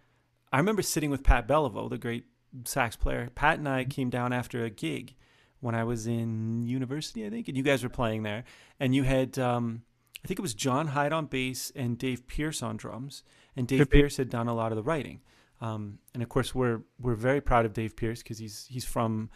I 0.53 0.59
remember 0.59 0.83
sitting 0.83 1.11
with 1.11 1.23
Pat 1.23 1.49
Belliveau, 1.49 1.89
the 1.89 1.97
great 1.99 2.25
sax 2.65 2.95
player. 2.97 3.31
Pat 3.35 3.59
and 3.59 3.67
Mm-hmm. 3.67 3.77
I 3.79 3.85
came 3.85 4.11
down 4.11 4.33
after 4.33 4.65
a 4.65 4.71
gig 4.71 5.15
when 5.61 5.75
I 5.75 5.85
was 5.85 6.07
in 6.07 6.67
university, 6.67 7.25
I 7.25 7.31
think, 7.31 7.49
and 7.49 7.57
you 7.57 7.63
guys 7.63 7.83
were 7.83 7.89
playing 7.89 8.25
there. 8.25 8.43
And 8.81 8.95
you 8.95 9.05
had, 9.05 9.39
um, 9.39 9.83
I 10.25 10.29
think 10.29 10.39
it 10.39 10.43
was 10.43 10.55
John 10.55 10.89
Hyde 10.89 11.13
on 11.13 11.27
bass 11.27 11.73
and 11.75 11.99
Dave 11.99 12.27
Pierce 12.27 12.63
on 12.63 12.77
drums. 12.77 13.25
And 13.57 13.67
Dave 13.67 13.91
Pierce 13.91 14.17
had 14.17 14.31
done 14.31 14.49
a 14.49 14.55
lot 14.55 14.73
of 14.73 14.77
the 14.77 14.83
writing. 14.83 15.21
Um, 15.61 15.99
and 16.15 16.23
of 16.23 16.29
course, 16.29 16.55
we're 16.55 16.83
we're 17.01 17.15
very 17.15 17.41
proud 17.41 17.67
of 17.67 17.73
Dave 17.73 17.95
Pierce 17.97 18.23
because 18.23 18.39
he's 18.39 18.67
he's 18.71 18.85
from 18.85 19.31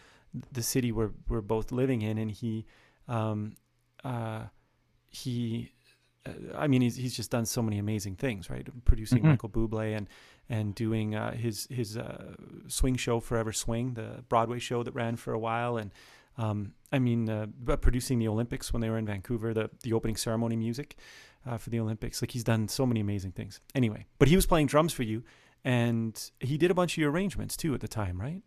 the 0.52 0.62
city 0.62 0.90
we're 0.92 1.12
we're 1.28 1.40
both 1.40 1.70
living 1.72 2.02
in, 2.02 2.18
and 2.18 2.30
he 2.30 2.66
um, 3.08 3.54
uh, 4.04 4.44
he 5.08 5.72
uh, 6.26 6.32
I 6.56 6.66
mean, 6.66 6.82
he's 6.82 6.96
he's 6.96 7.14
just 7.16 7.30
done 7.30 7.46
so 7.46 7.62
many 7.62 7.78
amazing 7.78 8.16
things, 8.16 8.50
right? 8.50 8.66
Producing 8.84 9.22
Mhm. 9.22 9.26
Michael 9.30 9.48
Bublé 9.50 9.96
and 9.96 10.08
and 10.48 10.74
doing 10.74 11.14
uh, 11.14 11.32
his 11.36 11.66
his 11.70 11.96
uh, 11.96 12.34
swing 12.68 12.96
show, 12.96 13.20
Forever 13.20 13.52
Swing, 13.52 13.94
the 13.94 14.24
Broadway 14.28 14.58
show 14.58 14.82
that 14.82 14.92
ran 14.94 15.16
for 15.16 15.32
a 15.32 15.38
while, 15.38 15.76
and 15.76 15.92
um, 16.38 16.72
I 16.92 16.98
mean, 16.98 17.28
uh, 17.28 17.46
producing 17.76 18.18
the 18.18 18.28
Olympics 18.28 18.72
when 18.72 18.80
they 18.80 18.90
were 18.90 18.98
in 18.98 19.06
Vancouver, 19.06 19.52
the 19.54 19.70
the 19.82 19.92
opening 19.92 20.16
ceremony 20.16 20.56
music 20.56 20.96
uh, 21.46 21.58
for 21.58 21.70
the 21.70 21.80
Olympics. 21.80 22.22
Like 22.22 22.32
he's 22.32 22.44
done 22.44 22.68
so 22.68 22.86
many 22.86 23.00
amazing 23.00 23.32
things. 23.32 23.60
Anyway, 23.74 24.06
but 24.18 24.28
he 24.28 24.36
was 24.36 24.46
playing 24.46 24.66
drums 24.66 24.92
for 24.92 25.02
you, 25.02 25.24
and 25.64 26.30
he 26.40 26.58
did 26.58 26.70
a 26.70 26.74
bunch 26.74 26.94
of 26.94 26.98
your 26.98 27.10
arrangements 27.10 27.56
too 27.56 27.74
at 27.74 27.80
the 27.80 27.88
time, 27.88 28.20
right? 28.20 28.42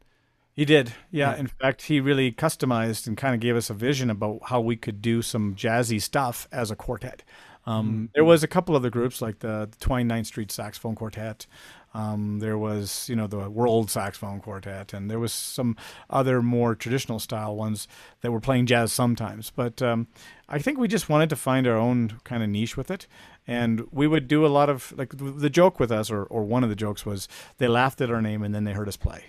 He 0.54 0.65
did, 0.65 0.89
yeah. 1.10 1.32
Yeah. 1.32 1.38
In 1.38 1.47
fact, 1.47 1.84
he 1.84 2.02
really 2.02 2.34
customized 2.34 3.08
and 3.08 3.15
kind 3.15 3.34
of 3.34 3.39
gave 3.39 3.56
us 3.56 3.69
a 3.69 3.73
vision 3.73 4.10
about 4.10 4.39
how 4.45 4.60
we 4.60 4.75
could 4.75 5.02
do 5.02 5.21
some 5.21 5.56
jazzy 5.56 6.02
stuff 6.02 6.49
as 6.52 6.69
a 6.69 6.75
quartet. 6.75 7.23
Um, 7.65 8.10
There 8.13 8.25
was 8.25 8.43
a 8.43 8.47
couple 8.47 8.75
other 8.75 8.89
groups 8.89 9.21
like 9.21 9.39
the, 9.39 9.69
the 9.71 9.78
29th 9.78 10.25
Street 10.25 10.52
Saxophone 10.52 10.95
Quartet. 10.95 11.45
Um, 11.93 12.39
there 12.39 12.58
was, 12.58 13.10
you 13.10 13.15
know, 13.15 13.25
the 13.28 13.49
World 13.49 13.89
Saxophone 13.89 14.41
Quartet, 14.41 14.93
and 14.93 15.10
there 15.10 15.19
was 15.19 15.34
some 15.34 15.75
other 16.10 16.41
more 16.41 16.75
traditional 16.75 17.19
style 17.19 17.56
ones 17.56 17.88
that 18.21 18.32
were 18.32 18.39
playing 18.39 18.67
jazz 18.67 18.93
sometimes. 18.93 19.49
But 19.49 19.82
um, 19.82 20.08
I 20.47 20.60
think 20.60 20.78
we 20.78 20.88
just 20.88 21.10
wanted 21.10 21.30
to 21.32 21.36
find 21.36 21.65
our 21.65 21.78
own 21.78 22.19
kind 22.23 22.43
of 22.43 22.49
niche 22.49 22.78
with 22.78 22.91
it, 22.91 23.08
and 23.47 23.88
we 23.91 24.06
would 24.06 24.28
do 24.28 24.45
a 24.45 24.47
lot 24.47 24.69
of 24.69 24.93
like 24.97 25.13
the 25.17 25.49
joke 25.49 25.80
with 25.80 25.91
us, 25.91 26.12
or 26.12 26.23
or 26.25 26.43
one 26.43 26.63
of 26.63 26.69
the 26.69 26.75
jokes 26.75 27.06
was 27.06 27.28
they 27.58 27.67
laughed 27.67 28.02
at 28.02 28.12
our 28.12 28.21
name 28.21 28.43
and 28.43 28.54
then 28.54 28.65
they 28.65 28.73
heard 28.73 28.88
us 28.88 28.97
play. 28.97 29.23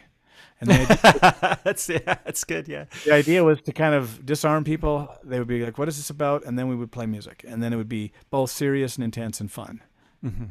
And 0.60 0.68
the 0.68 0.74
idea, 0.82 1.58
that's 1.64 1.88
yeah, 1.88 1.98
that's 2.04 2.44
good. 2.44 2.68
Yeah. 2.68 2.84
the 3.06 3.14
idea 3.14 3.42
was 3.42 3.62
to 3.62 3.72
kind 3.72 3.94
of 3.94 4.26
disarm 4.26 4.64
people. 4.64 5.08
They 5.24 5.38
would 5.38 5.48
be 5.48 5.64
like, 5.64 5.78
"What 5.78 5.88
is 5.88 5.96
this 5.96 6.10
about?" 6.10 6.44
And 6.44 6.58
then 6.58 6.68
we 6.68 6.76
would 6.76 6.92
play 6.92 7.06
music, 7.06 7.42
and 7.48 7.62
then 7.62 7.72
it 7.72 7.76
would 7.76 7.88
be 7.88 8.12
both 8.28 8.50
serious 8.50 8.96
and 8.96 9.04
intense 9.04 9.40
and 9.40 9.50
fun. 9.50 9.82
hmm 10.20 10.44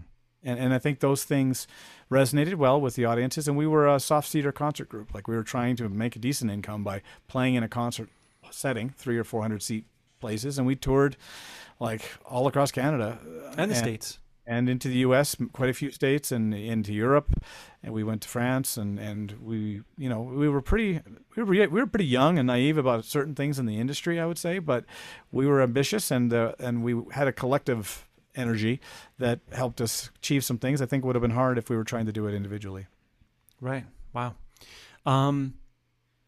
And 0.43 0.57
and 0.59 0.73
I 0.73 0.79
think 0.79 0.99
those 0.99 1.23
things 1.23 1.67
resonated 2.09 2.55
well 2.55 2.79
with 2.79 2.95
the 2.95 3.05
audiences. 3.05 3.47
And 3.47 3.57
we 3.57 3.67
were 3.67 3.87
a 3.87 3.99
soft 3.99 4.31
theater 4.31 4.51
concert 4.51 4.89
group. 4.89 5.13
Like 5.13 5.27
we 5.27 5.35
were 5.35 5.43
trying 5.43 5.75
to 5.77 5.89
make 5.89 6.15
a 6.15 6.19
decent 6.19 6.49
income 6.51 6.83
by 6.83 7.01
playing 7.27 7.55
in 7.55 7.63
a 7.63 7.67
concert 7.69 8.09
setting, 8.51 8.89
three 8.89 9.17
or 9.17 9.23
four 9.23 9.41
hundred 9.41 9.61
seat 9.61 9.85
places, 10.19 10.57
and 10.57 10.65
we 10.67 10.75
toured 10.75 11.15
like 11.79 12.01
all 12.25 12.47
across 12.47 12.71
Canada 12.71 13.19
And 13.57 13.71
the 13.71 13.75
states. 13.75 14.19
and 14.45 14.67
into 14.67 14.87
the 14.89 14.97
U.S. 15.07 15.35
quite 15.53 15.69
a 15.69 15.73
few 15.73 15.91
states 15.91 16.31
and 16.31 16.53
into 16.53 16.93
Europe, 16.93 17.41
and 17.83 17.93
we 17.93 18.03
went 18.03 18.21
to 18.23 18.27
France 18.27 18.75
and 18.77 18.99
and 18.99 19.33
we 19.41 19.81
you 19.97 20.09
know 20.09 20.21
we 20.21 20.49
were 20.49 20.61
pretty 20.61 20.99
we 21.35 21.43
were 21.43 21.67
we 21.69 21.79
were 21.81 21.87
pretty 21.87 22.05
young 22.05 22.37
and 22.39 22.47
naive 22.47 22.77
about 22.77 23.05
certain 23.05 23.35
things 23.35 23.59
in 23.59 23.65
the 23.65 23.79
industry 23.79 24.19
I 24.19 24.25
would 24.25 24.37
say, 24.39 24.59
but 24.59 24.83
we 25.31 25.45
were 25.45 25.61
ambitious 25.61 26.11
and 26.11 26.33
uh, 26.33 26.53
and 26.59 26.83
we 26.83 27.01
had 27.11 27.27
a 27.27 27.31
collective 27.33 28.05
energy 28.39 28.79
that 29.17 29.39
helped 29.51 29.81
us 29.81 30.09
achieve 30.15 30.43
some 30.43 30.57
things 30.57 30.81
I 30.81 30.85
think 30.85 31.03
would 31.03 31.15
have 31.15 31.21
been 31.21 31.31
hard 31.31 31.57
if 31.57 31.69
we 31.69 31.75
were 31.75 31.83
trying 31.83 32.05
to 32.05 32.11
do 32.11 32.27
it 32.27 32.33
individually. 32.33 32.87
Right. 33.61 33.85
Wow. 34.13 34.35
Um, 35.05 35.55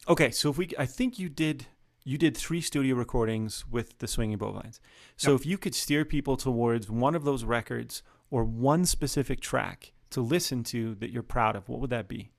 okay, 0.07 0.31
so 0.31 0.49
if 0.49 0.57
we, 0.57 0.69
I 0.77 0.85
think 0.85 1.17
you 1.19 1.29
did, 1.29 1.67
you 2.03 2.17
did 2.17 2.35
three 2.35 2.61
studio 2.61 2.95
recordings 2.95 3.65
with 3.69 3.97
the 3.99 4.07
Swinging 4.07 4.37
Bovines. 4.37 4.79
So 5.15 5.35
if 5.35 5.45
you 5.45 5.57
could 5.57 5.75
steer 5.75 6.05
people 6.05 6.37
towards 6.37 6.89
one 6.89 7.15
of 7.15 7.23
those 7.23 7.43
records 7.43 8.03
or 8.29 8.43
one 8.43 8.85
specific 8.85 9.39
track 9.39 9.93
to 10.09 10.21
listen 10.21 10.63
to 10.65 10.95
that 10.95 11.11
you're 11.11 11.23
proud 11.23 11.55
of, 11.55 11.69
what 11.69 11.79
would 11.79 11.89
that 11.91 12.07
be? 12.07 12.31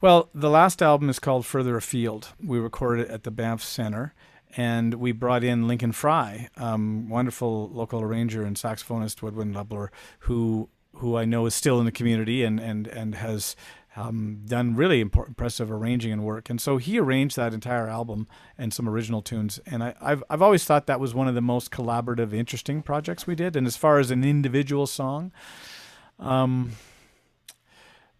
Well, 0.00 0.28
the 0.34 0.50
last 0.50 0.82
album 0.82 1.08
is 1.08 1.18
called 1.18 1.46
Further 1.46 1.76
Afield. 1.76 2.28
We 2.42 2.58
recorded 2.58 3.06
it 3.06 3.10
at 3.10 3.22
the 3.22 3.30
Banff 3.30 3.62
Center, 3.62 4.14
and 4.56 4.94
we 4.94 5.12
brought 5.12 5.44
in 5.44 5.66
Lincoln 5.66 5.92
Fry, 5.92 6.48
um, 6.56 7.08
wonderful 7.08 7.68
local 7.70 8.00
arranger 8.00 8.44
and 8.44 8.56
saxophonist, 8.56 9.22
woodwind 9.22 9.54
doubler, 9.54 9.88
who 10.20 10.68
who 10.96 11.16
I 11.16 11.24
know 11.24 11.46
is 11.46 11.54
still 11.54 11.80
in 11.80 11.86
the 11.86 11.92
community 11.92 12.44
and 12.44 12.60
and 12.60 12.86
and 12.86 13.16
has 13.16 13.56
um, 13.96 14.40
done 14.46 14.74
really 14.74 15.00
impressive 15.00 15.70
arranging 15.70 16.12
and 16.12 16.24
work. 16.24 16.50
And 16.50 16.60
so 16.60 16.78
he 16.78 16.98
arranged 16.98 17.36
that 17.36 17.54
entire 17.54 17.88
album 17.88 18.26
and 18.58 18.72
some 18.72 18.88
original 18.88 19.22
tunes. 19.22 19.60
And 19.66 19.82
I, 19.82 19.94
I've 20.00 20.22
I've 20.28 20.42
always 20.42 20.64
thought 20.64 20.86
that 20.86 21.00
was 21.00 21.14
one 21.14 21.28
of 21.28 21.34
the 21.34 21.40
most 21.40 21.70
collaborative, 21.70 22.32
interesting 22.32 22.82
projects 22.82 23.26
we 23.26 23.34
did. 23.34 23.56
And 23.56 23.66
as 23.66 23.76
far 23.76 23.98
as 23.98 24.10
an 24.10 24.24
individual 24.24 24.86
song, 24.86 25.32
um, 26.18 26.72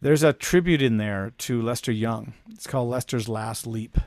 there's 0.00 0.22
a 0.22 0.32
tribute 0.32 0.82
in 0.82 0.98
there 0.98 1.32
to 1.38 1.62
Lester 1.62 1.92
Young. 1.92 2.34
It's 2.50 2.66
called 2.66 2.90
Lester's 2.90 3.28
Last 3.28 3.66
Leap. 3.66 3.98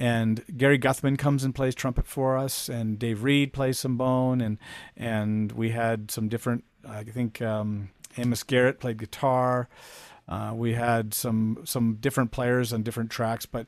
And 0.00 0.42
Gary 0.56 0.78
Guthman 0.78 1.18
comes 1.18 1.44
and 1.44 1.54
plays 1.54 1.74
trumpet 1.74 2.06
for 2.06 2.38
us, 2.38 2.70
and 2.70 2.98
Dave 2.98 3.22
Reed 3.22 3.52
plays 3.52 3.78
some 3.78 3.98
bone, 3.98 4.40
and 4.40 4.56
and 4.96 5.52
we 5.52 5.70
had 5.70 6.10
some 6.10 6.28
different. 6.28 6.64
I 6.88 7.04
think 7.04 7.42
um, 7.42 7.90
Amos 8.16 8.42
Garrett 8.42 8.80
played 8.80 8.96
guitar. 8.96 9.68
Uh, 10.26 10.52
we 10.54 10.72
had 10.72 11.12
some 11.12 11.58
some 11.64 11.98
different 12.00 12.30
players 12.30 12.72
on 12.72 12.82
different 12.82 13.10
tracks, 13.10 13.44
but 13.44 13.66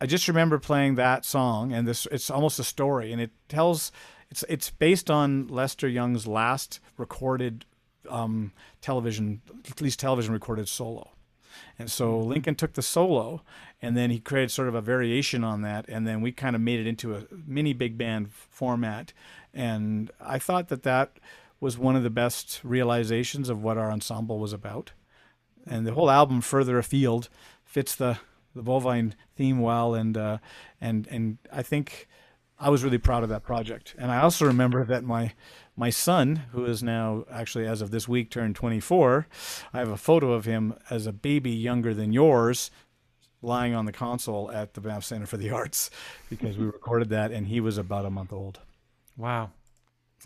I 0.00 0.06
just 0.06 0.28
remember 0.28 0.60
playing 0.60 0.94
that 0.94 1.24
song, 1.24 1.72
and 1.72 1.86
this 1.86 2.06
it's 2.12 2.30
almost 2.30 2.60
a 2.60 2.64
story, 2.64 3.12
and 3.12 3.20
it 3.20 3.32
tells. 3.48 3.90
It's 4.30 4.44
it's 4.48 4.70
based 4.70 5.10
on 5.10 5.48
Lester 5.48 5.86
Young's 5.86 6.26
last 6.26 6.80
recorded 6.96 7.66
um, 8.08 8.52
television, 8.80 9.42
at 9.68 9.80
least 9.82 10.00
television 10.00 10.32
recorded 10.32 10.68
solo. 10.68 11.10
And 11.78 11.90
so 11.90 12.18
Lincoln 12.18 12.54
took 12.54 12.72
the 12.72 12.82
solo 12.82 13.42
and 13.82 13.96
then 13.96 14.10
he 14.10 14.20
created 14.20 14.52
sort 14.52 14.68
of 14.68 14.76
a 14.76 14.80
variation 14.80 15.42
on 15.42 15.62
that. 15.62 15.86
And 15.88 16.06
then 16.06 16.20
we 16.20 16.30
kind 16.30 16.54
of 16.54 16.62
made 16.62 16.78
it 16.78 16.86
into 16.86 17.14
a 17.16 17.24
mini 17.46 17.72
big 17.72 17.98
band 17.98 18.32
format. 18.32 19.12
And 19.52 20.10
I 20.20 20.38
thought 20.38 20.68
that 20.68 20.84
that 20.84 21.18
was 21.60 21.76
one 21.76 21.96
of 21.96 22.04
the 22.04 22.10
best 22.10 22.60
realizations 22.62 23.48
of 23.48 23.60
what 23.60 23.76
our 23.76 23.90
ensemble 23.90 24.38
was 24.38 24.52
about. 24.52 24.92
And 25.66 25.84
the 25.84 25.94
whole 25.94 26.10
album, 26.10 26.40
Further 26.40 26.78
Afield, 26.78 27.28
fits 27.64 27.96
the, 27.96 28.18
the 28.54 28.62
bovine 28.62 29.16
theme 29.36 29.60
well. 29.60 29.94
And, 29.94 30.16
uh, 30.16 30.38
and, 30.80 31.08
and 31.08 31.38
I 31.52 31.62
think 31.62 32.08
I 32.60 32.70
was 32.70 32.84
really 32.84 32.98
proud 32.98 33.24
of 33.24 33.28
that 33.30 33.42
project. 33.42 33.96
And 33.98 34.12
I 34.12 34.20
also 34.20 34.46
remember 34.46 34.84
that 34.84 35.02
my 35.02 35.32
my 35.74 35.88
son, 35.88 36.42
who 36.52 36.66
is 36.66 36.82
now 36.82 37.24
actually 37.30 37.66
as 37.66 37.80
of 37.80 37.90
this 37.90 38.06
week 38.06 38.30
turned 38.30 38.54
24, 38.54 39.26
I 39.72 39.78
have 39.78 39.88
a 39.88 39.96
photo 39.96 40.32
of 40.32 40.44
him 40.44 40.74
as 40.90 41.06
a 41.06 41.14
baby 41.14 41.50
younger 41.50 41.94
than 41.94 42.12
yours, 42.12 42.70
lying 43.42 43.74
on 43.74 43.84
the 43.84 43.92
console 43.92 44.50
at 44.50 44.74
the 44.74 44.80
Banff 44.80 45.04
Center 45.04 45.26
for 45.26 45.36
the 45.36 45.50
Arts, 45.60 45.90
because 46.30 46.56
we 46.56 46.64
recorded 46.64 47.10
that, 47.10 47.32
and 47.32 47.46
he 47.46 47.60
was 47.60 47.76
about 47.78 48.04
a 48.06 48.10
month 48.10 48.32
old. 48.32 48.60
Wow. 49.16 49.50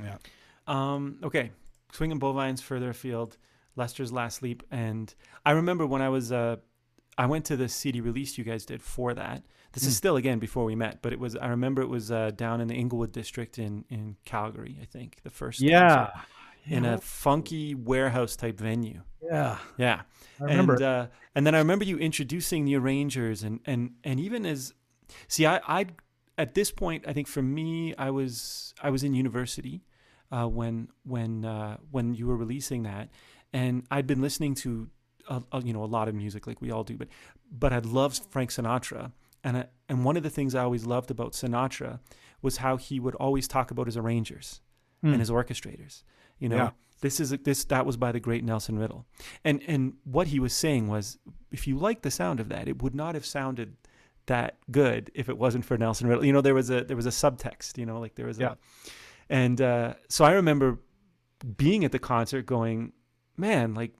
Yeah. 0.02 0.18
Um, 0.66 1.18
okay, 1.22 1.50
swinging 1.92 2.18
bovines 2.18 2.60
further 2.60 2.90
afield. 2.90 3.36
Lester's 3.76 4.12
Last 4.12 4.42
Leap. 4.42 4.62
and 4.70 5.14
I 5.44 5.50
remember 5.52 5.86
when 5.86 6.00
I 6.02 6.08
was 6.08 6.32
uh, 6.32 6.56
I 7.18 7.26
went 7.26 7.44
to 7.46 7.56
the 7.56 7.68
CD 7.68 8.00
release 8.00 8.36
you 8.38 8.44
guys 8.44 8.64
did 8.64 8.82
for 8.82 9.12
that. 9.14 9.42
This 9.72 9.82
is 9.84 9.94
Mm. 9.94 9.96
still 9.98 10.16
again 10.16 10.38
before 10.38 10.64
we 10.64 10.74
met, 10.74 11.02
but 11.02 11.12
it 11.12 11.18
was 11.20 11.36
I 11.36 11.48
remember 11.48 11.82
it 11.82 11.88
was 11.88 12.10
uh, 12.10 12.30
down 12.34 12.60
in 12.62 12.68
the 12.68 12.74
Inglewood 12.74 13.12
district 13.12 13.58
in 13.58 13.84
in 13.90 14.16
Calgary, 14.24 14.78
I 14.80 14.86
think 14.86 15.18
the 15.24 15.30
first 15.30 15.60
Yeah. 15.60 15.88
concert, 16.06 16.12
in 16.68 16.84
a 16.84 16.98
funky 16.98 17.74
warehouse 17.74 18.36
type 18.36 18.58
venue. 18.58 19.02
Yeah. 19.22 19.58
Yeah, 19.78 20.02
I 20.40 20.44
remember. 20.44 20.74
and 20.74 20.82
uh, 20.82 21.06
and 21.34 21.46
then 21.46 21.54
I 21.54 21.58
remember 21.58 21.84
you 21.84 21.96
introducing 21.98 22.64
the 22.64 22.76
arrangers 22.76 23.42
and 23.42 23.60
and 23.66 23.92
and 24.04 24.20
even 24.20 24.46
as 24.46 24.72
see 25.28 25.46
I 25.46 25.60
I 25.66 25.86
at 26.38 26.54
this 26.54 26.70
point 26.70 27.04
I 27.08 27.12
think 27.12 27.26
for 27.28 27.42
me 27.42 27.94
I 27.96 28.10
was 28.10 28.74
I 28.82 28.90
was 28.90 29.02
in 29.02 29.14
university 29.14 29.84
uh, 30.30 30.46
when 30.46 30.88
when 31.04 31.44
uh, 31.44 31.78
when 31.90 32.14
you 32.14 32.26
were 32.26 32.36
releasing 32.36 32.82
that 32.84 33.08
and 33.52 33.84
I'd 33.90 34.06
been 34.06 34.20
listening 34.20 34.54
to 34.56 34.88
a, 35.28 35.42
a, 35.52 35.62
you 35.62 35.72
know 35.72 35.82
a 35.82 35.86
lot 35.98 36.08
of 36.08 36.14
music 36.14 36.46
like 36.46 36.60
we 36.60 36.70
all 36.70 36.84
do 36.84 36.96
but 36.96 37.08
but 37.50 37.72
I 37.72 37.78
loved 37.78 38.22
Frank 38.30 38.50
Sinatra 38.50 39.12
and 39.42 39.56
I, 39.58 39.66
and 39.88 40.04
one 40.04 40.16
of 40.16 40.22
the 40.22 40.30
things 40.30 40.54
I 40.54 40.62
always 40.62 40.84
loved 40.86 41.10
about 41.10 41.32
Sinatra 41.32 42.00
was 42.42 42.58
how 42.58 42.76
he 42.76 43.00
would 43.00 43.14
always 43.16 43.48
talk 43.48 43.70
about 43.70 43.86
his 43.86 43.96
arrangers 43.96 44.60
Hmm. 45.02 45.08
and 45.12 45.20
his 45.20 45.30
orchestrators 45.30 46.04
you 46.38 46.48
know 46.48 46.56
Yeah. 46.56 46.70
this 47.00 47.20
is 47.20 47.30
this 47.30 47.64
that 47.66 47.84
was 47.86 47.96
by 47.96 48.12
the 48.12 48.20
great 48.20 48.44
Nelson 48.44 48.78
Riddle 48.78 49.06
and 49.44 49.62
and 49.66 49.94
what 50.04 50.28
he 50.28 50.38
was 50.40 50.52
saying 50.52 50.88
was 50.88 51.18
if 51.50 51.66
you 51.66 51.76
like 51.78 52.02
the 52.02 52.10
sound 52.10 52.40
of 52.40 52.48
that 52.48 52.68
it 52.68 52.82
would 52.82 52.94
not 52.94 53.14
have 53.14 53.24
sounded 53.26 53.76
that 54.26 54.58
good 54.70 55.10
if 55.14 55.28
it 55.28 55.38
wasn't 55.38 55.64
for 55.64 55.76
Nelson 55.78 56.06
Riddle 56.08 56.24
you 56.24 56.32
know 56.32 56.40
there 56.40 56.54
was 56.54 56.68
a 56.70 56.84
there 56.84 56.96
was 56.96 57.06
a 57.06 57.10
subtext 57.10 57.78
you 57.78 57.86
know 57.86 58.00
like 58.00 58.14
there 58.16 58.26
was 58.26 58.38
Yeah. 58.38 58.52
a 58.52 58.56
and 59.28 59.60
uh, 59.60 59.94
so 60.08 60.24
I 60.24 60.32
remember 60.32 60.78
being 61.56 61.84
at 61.84 61.92
the 61.92 61.98
concert 61.98 62.46
going 62.46 62.92
man 63.36 63.74
like 63.74 63.92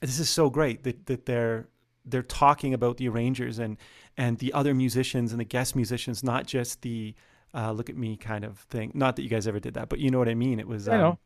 this 0.00 0.18
is 0.18 0.28
so 0.28 0.50
great 0.50 0.82
that 0.84 1.06
that 1.06 1.26
they're 1.26 1.68
they're 2.04 2.22
talking 2.22 2.74
about 2.74 2.96
the 2.96 3.08
arrangers 3.08 3.58
and 3.58 3.76
and 4.16 4.38
the 4.38 4.52
other 4.52 4.74
musicians 4.74 5.32
and 5.32 5.40
the 5.40 5.44
guest 5.44 5.76
musicians 5.76 6.22
not 6.24 6.46
just 6.46 6.82
the 6.82 7.14
uh, 7.54 7.72
look 7.72 7.90
at 7.90 7.96
me 7.96 8.16
kind 8.16 8.44
of 8.44 8.58
thing. 8.58 8.92
Not 8.94 9.16
that 9.16 9.22
you 9.22 9.28
guys 9.28 9.46
ever 9.46 9.60
did 9.60 9.74
that 9.74 9.88
but 9.88 9.98
you 9.98 10.10
know 10.10 10.18
what 10.18 10.28
I 10.28 10.34
mean. 10.34 10.60
It 10.60 10.68
was 10.68 10.88
um, 10.88 11.18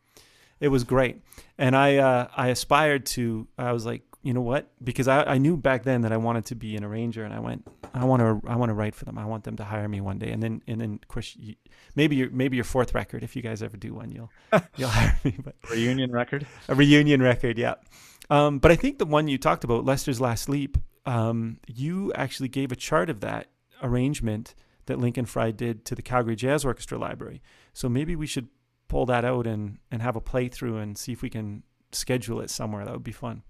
it 0.61 0.69
was 0.69 0.85
great. 0.85 1.23
And 1.59 1.77
I 1.77 1.97
uh, 1.97 2.29
I 2.37 2.49
aspired 2.49 3.07
to 3.07 3.47
I 3.59 3.73
was 3.73 3.87
like 3.87 4.03
you 4.23 4.35
know 4.35 4.41
what? 4.41 4.67
Because 4.83 5.07
I, 5.07 5.23
I 5.23 5.39
knew 5.39 5.57
back 5.57 5.85
then 5.85 6.01
that 6.01 6.11
I 6.11 6.17
wanted 6.17 6.47
to 6.47 6.57
be 6.57 6.75
an 6.75 6.83
arranger 6.83 7.25
and 7.25 7.33
I 7.33 7.39
went 7.39 7.65
I 7.95 8.05
want 8.05 8.21
to 8.21 8.49
I 8.49 8.57
want 8.57 8.71
to 8.71 8.75
write 8.75 8.95
for 8.95 9.05
them. 9.05 9.19
I 9.19 9.25
want 9.25 9.45
them 9.45 9.57
to 9.57 9.65
hire 9.65 9.89
me 9.89 10.01
one 10.01 10.19
day. 10.19 10.31
And 10.31 10.43
then 10.43 10.63
and 10.67 10.81
then 10.81 10.99
of 11.03 11.09
course 11.09 11.37
you, 11.39 11.55
maybe 11.95 12.17
your 12.17 12.31
maybe 12.31 12.57
your 12.57 12.65
fourth 12.65 12.95
record 12.95 13.23
if 13.23 13.37
you 13.37 13.43
guys 13.43 13.63
ever 13.63 13.77
do 13.77 13.95
one 13.95 14.11
you'll 14.11 14.31
you'll 14.77 14.89
hire 14.89 15.19
me 15.23 15.37
but 15.43 15.55
Reunion 15.71 16.11
record. 16.11 16.47
a 16.69 16.75
reunion 16.75 17.23
record, 17.23 17.57
yeah. 17.59 17.75
Um, 18.29 18.59
but 18.59 18.73
I 18.73 18.77
think 18.77 18.99
the 18.99 19.07
one 19.07 19.29
you 19.29 19.39
talked 19.39 19.63
about, 19.63 19.85
Lester's 19.85 20.21
Last 20.21 20.49
Leap, 20.49 20.79
um, 21.05 21.59
you 21.69 22.13
actually 22.15 22.49
gave 22.49 22.73
a 22.73 22.77
chart 22.77 23.09
of 23.09 23.21
that 23.21 23.47
arrangement 23.83 24.55
that 24.87 24.99
Lincoln 24.99 25.27
Fry 25.27 25.51
did 25.51 25.85
to 25.85 25.95
the 25.95 26.03
Calgary 26.03 26.37
Jazz 26.37 26.65
Orchestra 26.65 26.99
Library. 26.99 27.43
So 27.73 27.89
maybe 27.89 28.17
we 28.17 28.27
should 28.27 28.49
pull 28.89 29.07
that 29.07 29.25
out 29.25 29.47
and, 29.47 29.79
and 29.91 30.03
have 30.03 30.17
a 30.17 30.21
playthrough 30.21 30.83
and 30.83 30.97
see 30.97 31.13
if 31.13 31.23
we 31.23 31.31
can 31.31 31.63
schedule 31.93 32.41
it 32.41 32.51
somewhere. 32.51 32.85
That 32.85 32.93
would 32.93 33.05
be 33.05 33.13
fun. 33.13 33.43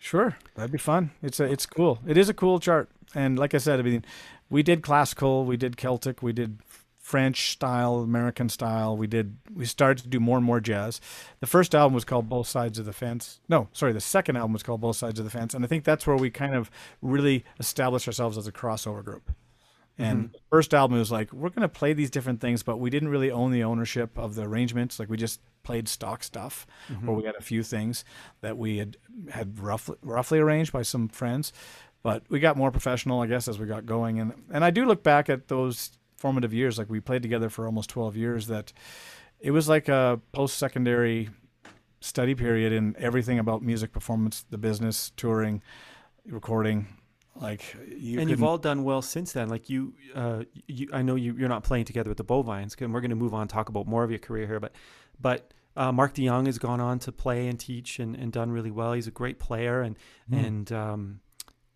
Sure, 0.00 0.36
that'd 0.54 0.70
be 0.70 0.78
fun. 0.78 1.10
It's 1.22 1.40
a, 1.40 1.44
it's 1.44 1.66
cool. 1.66 1.98
It 2.06 2.16
is 2.16 2.28
a 2.28 2.34
cool 2.34 2.60
chart, 2.60 2.88
and 3.16 3.36
like 3.36 3.52
I 3.52 3.58
said, 3.58 3.80
I 3.80 3.82
mean, 3.82 4.04
we 4.48 4.62
did 4.62 4.80
classical, 4.80 5.44
we 5.44 5.56
did 5.56 5.76
Celtic, 5.76 6.22
we 6.22 6.32
did 6.32 6.60
French 7.08 7.52
style, 7.52 8.00
American 8.00 8.50
style. 8.50 8.94
We 8.94 9.06
did. 9.06 9.38
We 9.54 9.64
started 9.64 10.02
to 10.02 10.08
do 10.10 10.20
more 10.20 10.36
and 10.36 10.44
more 10.44 10.60
jazz. 10.60 11.00
The 11.40 11.46
first 11.46 11.74
album 11.74 11.94
was 11.94 12.04
called 12.04 12.28
Both 12.28 12.48
Sides 12.48 12.78
of 12.78 12.84
the 12.84 12.92
Fence. 12.92 13.40
No, 13.48 13.68
sorry, 13.72 13.94
the 13.94 14.00
second 14.00 14.36
album 14.36 14.52
was 14.52 14.62
called 14.62 14.82
Both 14.82 14.96
Sides 14.96 15.18
of 15.18 15.24
the 15.24 15.30
Fence, 15.30 15.54
and 15.54 15.64
I 15.64 15.68
think 15.68 15.84
that's 15.84 16.06
where 16.06 16.18
we 16.18 16.28
kind 16.28 16.54
of 16.54 16.70
really 17.00 17.46
established 17.58 18.06
ourselves 18.06 18.36
as 18.36 18.46
a 18.46 18.52
crossover 18.52 19.02
group. 19.02 19.32
And 19.98 20.30
the 20.32 20.38
first 20.48 20.72
album 20.72 20.98
was 20.98 21.10
like, 21.10 21.32
we're 21.32 21.48
going 21.48 21.62
to 21.62 21.68
play 21.68 21.92
these 21.92 22.10
different 22.10 22.40
things, 22.40 22.62
but 22.62 22.76
we 22.78 22.88
didn't 22.88 23.08
really 23.08 23.32
own 23.32 23.50
the 23.50 23.64
ownership 23.64 24.16
of 24.16 24.36
the 24.36 24.42
arrangements. 24.42 25.00
Like 25.00 25.10
we 25.10 25.16
just 25.16 25.40
played 25.64 25.88
stock 25.88 26.22
stuff, 26.22 26.66
or 26.88 26.94
mm-hmm. 26.94 27.14
we 27.16 27.24
had 27.24 27.34
a 27.34 27.42
few 27.42 27.64
things 27.64 28.04
that 28.40 28.56
we 28.56 28.78
had 28.78 28.96
had 29.30 29.58
roughly 29.58 29.96
roughly 30.02 30.38
arranged 30.38 30.72
by 30.72 30.82
some 30.82 31.08
friends. 31.08 31.52
But 32.04 32.22
we 32.28 32.38
got 32.38 32.56
more 32.56 32.70
professional, 32.70 33.20
I 33.20 33.26
guess, 33.26 33.48
as 33.48 33.58
we 33.58 33.66
got 33.66 33.86
going. 33.86 34.20
And 34.20 34.32
and 34.52 34.64
I 34.64 34.70
do 34.70 34.86
look 34.86 35.02
back 35.02 35.28
at 35.28 35.48
those 35.48 35.90
formative 36.16 36.54
years, 36.54 36.78
like 36.78 36.88
we 36.88 37.00
played 37.00 37.22
together 37.22 37.50
for 37.50 37.66
almost 37.66 37.90
twelve 37.90 38.16
years. 38.16 38.46
That 38.46 38.72
it 39.40 39.50
was 39.50 39.68
like 39.68 39.88
a 39.88 40.20
post 40.30 40.58
secondary 40.58 41.30
study 42.00 42.36
period 42.36 42.72
in 42.72 42.94
everything 42.98 43.40
about 43.40 43.62
music 43.62 43.92
performance, 43.92 44.44
the 44.48 44.58
business, 44.58 45.10
touring, 45.16 45.60
recording. 46.24 46.86
Like 47.40 47.76
you 47.96 48.20
and 48.20 48.28
you've 48.30 48.42
all 48.42 48.58
done 48.58 48.84
well 48.84 49.02
since 49.02 49.32
then. 49.32 49.48
Like 49.48 49.70
you, 49.70 49.94
uh, 50.14 50.44
you 50.66 50.88
I 50.92 51.02
know 51.02 51.14
you, 51.14 51.34
you're 51.34 51.48
not 51.48 51.62
playing 51.64 51.84
together 51.84 52.08
with 52.10 52.18
the 52.18 52.24
Bovines, 52.24 52.74
and 52.80 52.92
we're 52.92 53.00
going 53.00 53.10
to 53.10 53.16
move 53.16 53.34
on 53.34 53.42
and 53.42 53.50
talk 53.50 53.68
about 53.68 53.86
more 53.86 54.04
of 54.04 54.10
your 54.10 54.18
career 54.18 54.46
here. 54.46 54.60
But, 54.60 54.72
but 55.20 55.52
uh, 55.76 55.92
Mark 55.92 56.14
DeYoung 56.14 56.46
has 56.46 56.58
gone 56.58 56.80
on 56.80 56.98
to 57.00 57.12
play 57.12 57.46
and 57.48 57.58
teach 57.58 57.98
and, 58.00 58.16
and 58.16 58.32
done 58.32 58.50
really 58.50 58.70
well. 58.70 58.92
He's 58.92 59.06
a 59.06 59.12
great 59.12 59.38
player, 59.38 59.82
and 59.82 59.96
Mm. 60.30 60.46
and 60.46 60.72
um, 60.72 61.20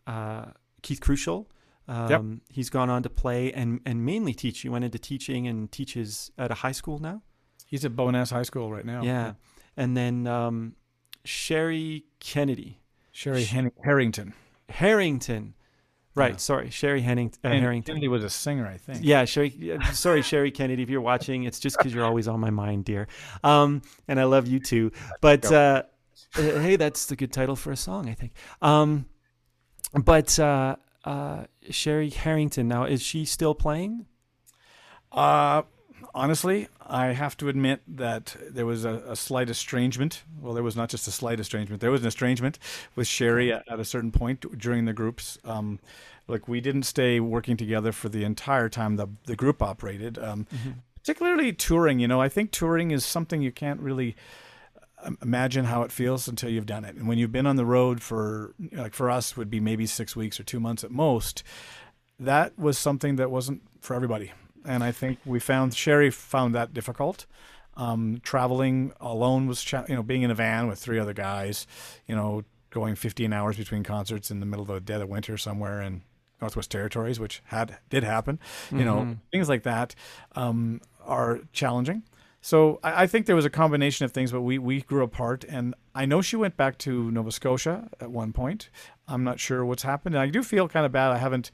uh, 0.07 0.47
Keith 0.83 1.01
Crucial. 1.01 1.49
Um, 1.89 2.41
He's 2.49 2.71
gone 2.71 2.91
on 2.91 3.03
to 3.03 3.11
play 3.11 3.53
and 3.53 3.81
and 3.85 4.05
mainly 4.05 4.35
teach. 4.35 4.61
He 4.61 4.69
went 4.69 4.85
into 4.85 4.99
teaching 4.99 5.47
and 5.47 5.71
teaches 5.71 6.31
at 6.39 6.51
a 6.51 6.55
high 6.55 6.73
school 6.73 6.99
now. 6.99 7.23
He's 7.67 7.85
at 7.85 7.97
Bowness 7.97 8.31
High 8.31 8.43
School 8.45 8.71
right 8.73 8.85
now. 8.85 9.03
Yeah, 9.03 9.33
and 9.77 9.97
then 9.97 10.27
um, 10.27 10.75
Sherry 11.25 12.05
Kennedy. 12.21 12.81
Sherry 13.13 13.45
Harrington. 13.45 14.33
Harrington. 14.73 15.55
Right, 16.15 16.33
Yeah. 16.33 16.37
sorry, 16.37 16.69
Sherry 16.69 17.01
Henning, 17.01 17.33
uh, 17.43 17.49
Harrington. 17.49 17.95
Kennedy 17.95 18.09
was 18.09 18.23
a 18.23 18.29
singer, 18.29 18.67
I 18.67 18.77
think. 18.77 18.99
Yeah, 19.03 19.25
Sherry. 19.25 19.79
Sorry, 19.93 20.21
Sherry 20.21 20.51
Kennedy, 20.51 20.83
if 20.83 20.91
you're 20.91 21.01
watching, 21.01 21.45
it's 21.45 21.59
just 21.59 21.79
because 21.79 21.95
you're 21.95 22.05
always 22.05 22.29
on 22.29 22.39
my 22.39 22.51
mind, 22.51 22.85
dear. 22.85 23.09
Um, 23.43 23.81
and 24.09 24.21
I 24.21 24.25
love 24.25 24.47
you 24.47 24.61
too. 24.61 24.93
But 25.23 25.51
uh, 25.51 25.85
uh, 26.37 26.43
hey, 26.61 26.77
that's 26.77 27.07
the 27.07 27.17
good 27.17 27.33
title 27.33 27.57
for 27.57 27.73
a 27.73 27.77
song, 27.77 28.11
I 28.11 28.13
think. 28.15 28.33
Um, 28.61 29.07
but 29.95 30.39
uh, 30.39 30.77
uh, 31.07 31.45
Sherry 31.71 32.11
Harrington, 32.11 32.69
now 32.69 32.85
is 32.85 33.01
she 33.01 33.25
still 33.25 33.55
playing? 33.55 34.05
Uh, 35.11 35.63
honestly, 36.15 36.69
I 36.81 37.09
have 37.09 37.37
to 37.39 37.49
admit 37.49 37.83
that 37.87 38.37
there 38.49 38.67
was 38.67 38.85
a, 38.85 39.03
a 39.09 39.17
slight 39.17 39.51
estrangement. 39.51 40.23
Well, 40.41 40.55
there 40.55 40.63
was 40.63 40.77
not 40.77 40.89
just 40.89 41.07
a 41.09 41.11
slight 41.11 41.41
estrangement. 41.41 41.81
There 41.81 41.91
was 41.91 42.03
an 42.03 42.09
estrangement 42.09 42.59
with 42.95 43.07
Sherry 43.07 43.53
at, 43.53 43.65
at 43.71 43.81
a 43.81 43.85
certain 43.85 44.13
point 44.13 44.59
during 44.59 44.85
the 44.85 44.93
groups. 44.93 45.39
Um, 45.45 45.81
like 46.29 46.49
we 46.49 46.61
didn't 46.61 46.85
stay 46.85 47.21
working 47.21 47.57
together 47.57 47.93
for 47.93 48.09
the 48.09 48.25
entire 48.25 48.69
time 48.69 48.97
the 48.97 49.09
the 49.25 49.37
group 49.37 49.63
operated. 49.63 50.19
Um, 50.19 50.47
particularly 50.97 51.53
touring. 51.53 51.99
You 51.99 52.09
know, 52.09 52.21
I 52.21 52.29
think 52.29 52.53
touring 52.53 52.91
is 52.91 53.05
something 53.05 53.43
you 53.43 53.53
can't 53.53 53.81
really 53.81 54.15
um, 55.03 55.19
imagine 55.21 55.65
how 55.65 55.83
it 55.83 55.91
feels 55.91 56.29
until 56.29 56.49
you've 56.49 56.67
done 56.67 56.85
it. 56.85 56.95
And 56.95 57.09
when 57.09 57.19
you've 57.19 57.33
been 57.33 57.47
on 57.47 57.57
the 57.57 57.67
road 57.67 58.03
for 58.03 58.55
like 58.71 58.95
for 58.95 59.11
us 59.11 59.37
would 59.37 59.51
be 59.51 59.61
maybe 59.61 59.87
six 59.87 60.15
weeks 60.15 60.39
or 60.39 60.45
two 60.45 60.61
months 60.61 60.85
at 60.85 60.91
most. 60.91 61.43
That 62.21 62.57
was 62.57 62.79
something 62.79 63.17
that 63.17 63.33
wasn't 63.33 63.63
for 63.81 63.95
everybody 63.95 64.33
and 64.65 64.83
I 64.85 64.93
think 64.93 65.19
we 65.25 65.41
found 65.41 65.75
Sherry 65.75 66.11
found 66.11 66.55
that 66.55 66.73
difficult. 66.75 67.27
Um, 67.77 68.21
traveling 68.23 68.93
alone 69.01 69.47
was, 69.47 69.63
cha- 69.63 69.85
you 69.89 69.95
know, 69.95 70.03
being 70.03 70.23
in 70.23 70.31
a 70.31 70.35
van 70.35 70.69
with 70.69 70.79
three 70.79 70.99
other 70.99 71.15
guys, 71.15 71.67
you 72.07 72.15
know, 72.15 72.45
going 72.71 72.95
15 72.97 73.33
hours 73.33 73.57
between 73.57 73.83
concerts 73.83 74.31
in 74.31 74.41
the 74.41 74.47
middle 74.47 74.63
of 74.63 74.69
the 74.75 74.81
dead 74.81 75.01
of 75.01 75.09
winter 75.09 75.37
somewhere 75.39 75.81
in 75.81 76.03
Northwest 76.41 76.71
Territories, 76.71 77.19
which 77.19 77.43
had 77.47 77.79
did 77.89 78.05
happen. 78.05 78.39
You 78.71 78.85
know, 78.85 78.97
Mhm. 79.03 79.19
things 79.31 79.49
like 79.49 79.63
that 79.63 79.95
um, 80.37 80.81
are 81.05 81.41
challenging. 81.53 82.03
so 82.41 82.79
I, 82.83 83.05
I 83.05 83.07
think 83.07 83.27
there 83.27 83.37
was 83.37 83.45
a 83.45 83.51
combination 83.51 84.05
of 84.05 84.13
things, 84.13 84.33
but 84.33 84.41
we 84.43 84.59
we 84.59 84.81
grew 84.83 85.03
apart, 85.05 85.45
and 85.49 85.75
I 85.95 86.05
know 86.07 86.21
she 86.23 86.37
went 86.37 86.57
back 86.57 86.77
to 86.79 87.11
Nova 87.11 87.31
Scotia 87.31 87.89
at 88.01 88.11
one 88.11 88.33
point. 88.33 88.69
I'm 89.09 89.23
not 89.25 89.39
sure 89.41 89.65
what's 89.65 89.83
happened. 89.85 90.15
And 90.15 90.23
I 90.23 90.27
do 90.29 90.43
feel 90.43 90.69
kind 90.69 90.85
of 90.85 90.93
bad. 90.93 91.13
I 91.13 91.19
haven't. 91.19 91.51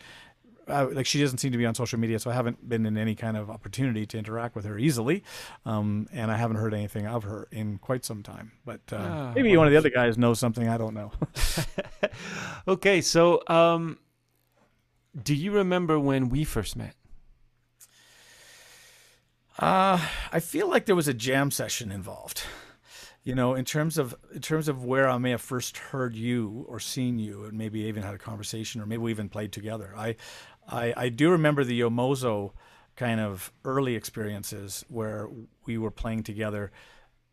Uh, 0.68 0.88
like 0.92 1.06
she 1.06 1.20
doesn't 1.20 1.38
seem 1.38 1.52
to 1.52 1.58
be 1.58 1.64
on 1.66 1.74
social 1.74 1.98
media, 1.98 2.18
so 2.18 2.30
I 2.30 2.34
haven't 2.34 2.68
been 2.68 2.84
in 2.86 2.96
any 2.98 3.14
kind 3.14 3.36
of 3.36 3.50
opportunity 3.50 4.04
to 4.06 4.18
interact 4.18 4.54
with 4.54 4.64
her 4.64 4.78
easily, 4.78 5.22
um, 5.64 6.06
and 6.12 6.30
I 6.30 6.36
haven't 6.36 6.56
heard 6.56 6.74
anything 6.74 7.06
of 7.06 7.24
her 7.24 7.48
in 7.50 7.78
quite 7.78 8.04
some 8.04 8.22
time. 8.22 8.52
But 8.64 8.80
uh, 8.92 8.96
Ah, 8.96 9.32
maybe 9.34 9.50
well, 9.50 9.58
one 9.58 9.66
of 9.68 9.72
the 9.72 9.78
other 9.78 9.90
guys 9.90 10.18
knows 10.18 10.38
something 10.38 10.68
I 10.68 10.76
don't 10.76 10.94
know. 10.94 11.12
okay, 12.68 13.00
so 13.00 13.42
um, 13.46 13.98
do 15.22 15.34
you 15.34 15.52
remember 15.52 15.98
when 15.98 16.28
we 16.28 16.44
first 16.44 16.76
met? 16.76 16.94
Uh, 19.58 19.98
I 20.32 20.40
feel 20.40 20.68
like 20.68 20.86
there 20.86 20.94
was 20.94 21.08
a 21.08 21.14
jam 21.14 21.50
session 21.50 21.90
involved. 21.90 22.42
You 23.24 23.34
know, 23.34 23.54
in 23.54 23.64
terms 23.66 23.98
of 23.98 24.14
in 24.32 24.40
terms 24.40 24.68
of 24.68 24.84
where 24.84 25.08
I 25.08 25.18
may 25.18 25.32
have 25.32 25.42
first 25.42 25.76
heard 25.76 26.14
you 26.14 26.64
or 26.68 26.80
seen 26.80 27.18
you, 27.18 27.44
and 27.44 27.58
maybe 27.58 27.80
even 27.80 28.02
had 28.02 28.14
a 28.14 28.18
conversation, 28.18 28.80
or 28.80 28.86
maybe 28.86 29.02
we 29.02 29.10
even 29.10 29.28
played 29.28 29.52
together. 29.52 29.92
I, 29.96 30.16
I, 30.68 30.94
I 30.96 31.08
do 31.08 31.30
remember 31.30 31.64
the 31.64 31.80
Yomozo 31.80 32.52
kind 32.96 33.20
of 33.20 33.52
early 33.64 33.94
experiences 33.94 34.84
where 34.88 35.28
we 35.66 35.78
were 35.78 35.90
playing 35.90 36.24
together, 36.24 36.72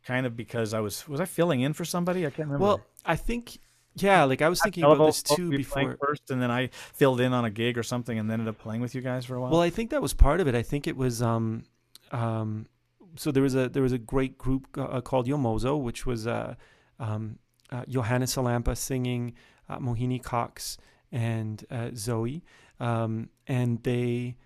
kind 0.06 0.26
of 0.26 0.38
because 0.38 0.74
I 0.74 0.80
was 0.80 1.08
was 1.08 1.20
I 1.20 1.26
filling 1.26 1.62
in 1.62 1.74
for 1.74 1.86
somebody? 1.86 2.26
I 2.26 2.30
can't 2.30 2.48
remember. 2.48 2.64
Well, 2.64 2.82
I 3.06 3.16
think 3.16 3.60
yeah, 3.96 4.24
like 4.24 4.42
I 4.42 4.50
was 4.50 4.62
thinking 4.62 4.84
about 4.84 5.06
this 5.06 5.24
too 5.24 5.50
be 5.50 5.58
before. 5.58 5.98
first, 6.00 6.30
and 6.30 6.42
then 6.42 6.52
I 6.52 6.70
filled 6.94 7.22
in 7.22 7.34
on 7.34 7.46
a 7.46 7.50
gig 7.50 7.78
or 7.78 7.84
something, 7.84 8.18
and 8.18 8.30
then 8.30 8.40
ended 8.42 8.54
up 8.54 8.60
playing 8.60 8.82
with 8.82 8.94
you 8.94 9.02
guys 9.02 9.26
for 9.26 9.36
a 9.36 9.42
while. 9.42 9.52
Well, 9.52 9.62
I 9.62 9.70
think 9.70 9.90
that 9.92 10.02
was 10.02 10.14
part 10.14 10.40
of 10.40 10.48
it. 10.48 10.56
I 10.56 10.62
think 10.62 10.88
it 10.88 10.98
was 10.98 11.22
um, 11.22 11.64
um, 12.12 12.68
so 13.16 13.32
there 13.32 13.44
was 13.44 13.56
a 13.56 13.70
there 13.70 13.84
was 13.84 13.94
a 13.94 13.98
great 13.98 14.38
group 14.38 14.68
uh, 14.78 15.02
called 15.02 15.28
Yomozo, 15.28 15.82
which 15.82 16.06
was 16.06 16.28
uh, 16.28 16.56
um, 17.00 17.40
uh, 17.72 17.84
Johanna 17.88 18.26
Salampa 18.26 18.76
singing, 18.76 19.34
uh, 19.70 19.80
Mohini 19.80 20.22
Cox 20.22 20.78
and 21.12 21.66
uh, 21.72 21.90
Zoe, 21.96 22.44
um, 22.80 23.30
and 23.48 23.82
they 23.84 24.38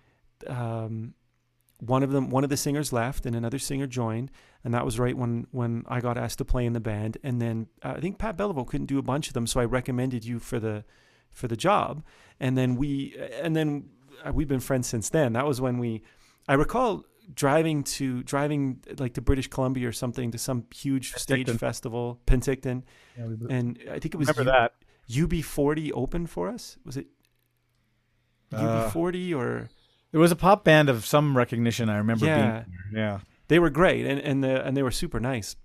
um, 0.46 1.14
one 1.78 2.02
of 2.02 2.10
them 2.10 2.30
one 2.30 2.44
of 2.44 2.50
the 2.50 2.56
singers 2.56 2.92
left 2.92 3.26
and 3.26 3.34
another 3.34 3.58
singer 3.58 3.86
joined, 3.86 4.30
and 4.64 4.74
that 4.74 4.84
was 4.84 4.98
right 4.98 5.16
when 5.16 5.46
when 5.50 5.84
I 5.88 6.00
got 6.00 6.18
asked 6.18 6.38
to 6.38 6.44
play 6.44 6.64
in 6.66 6.72
the 6.72 6.80
band, 6.80 7.18
and 7.22 7.40
then 7.40 7.68
uh, 7.82 7.94
I 7.96 8.00
think 8.00 8.18
Pat 8.18 8.36
Belliveau 8.36 8.66
couldn't 8.66 8.86
do 8.86 8.98
a 8.98 9.02
bunch 9.02 9.28
of 9.28 9.34
them, 9.34 9.46
so 9.46 9.60
I 9.60 9.64
recommended 9.64 10.24
you 10.24 10.38
for 10.38 10.60
the 10.60 10.84
for 11.32 11.48
the 11.48 11.56
job, 11.56 12.02
and 12.38 12.56
then 12.58 12.76
we 12.76 13.16
and 13.42 13.54
then 13.56 13.88
uh, 14.24 14.32
we've 14.32 14.48
been 14.48 14.60
friends 14.60 14.88
since 14.88 15.08
then. 15.08 15.32
That 15.32 15.46
was 15.46 15.60
when 15.60 15.78
we, 15.78 16.02
I 16.48 16.54
recall 16.54 17.04
driving 17.32 17.84
to 17.84 18.22
driving 18.24 18.80
like 18.98 19.14
to 19.14 19.20
British 19.22 19.48
Columbia 19.48 19.88
or 19.88 19.92
something 19.92 20.32
to 20.32 20.38
some 20.38 20.64
huge 20.74 21.14
stage 21.14 21.48
festival, 21.50 22.20
Penticton, 22.26 22.82
yeah, 23.16 23.26
and 23.48 23.78
I 23.90 23.98
think 24.00 24.14
it 24.14 24.18
was 24.18 24.28
remember 24.28 24.50
U- 24.50 24.56
that. 24.56 24.74
UB40 25.08 25.92
open 25.94 26.26
for 26.26 26.48
us. 26.48 26.76
Was 26.84 26.96
it 26.96 27.06
Uh, 27.06 27.19
UB40 28.52 29.34
or 29.36 29.68
There 30.12 30.20
was 30.20 30.32
a 30.32 30.36
pop 30.36 30.64
band 30.64 30.88
of 30.88 31.06
some 31.06 31.36
recognition. 31.36 31.88
I 31.88 31.98
remember 31.98 32.26
Yeah. 32.26 32.64
Yeah. 32.92 33.18
they 33.48 33.58
were 33.58 33.70
great 33.70 34.06
and 34.06 34.20
and 34.20 34.42
the, 34.44 34.64
and 34.64 34.76
they 34.76 34.82
were 34.82 34.90
super 34.90 35.20
nice. 35.20 35.56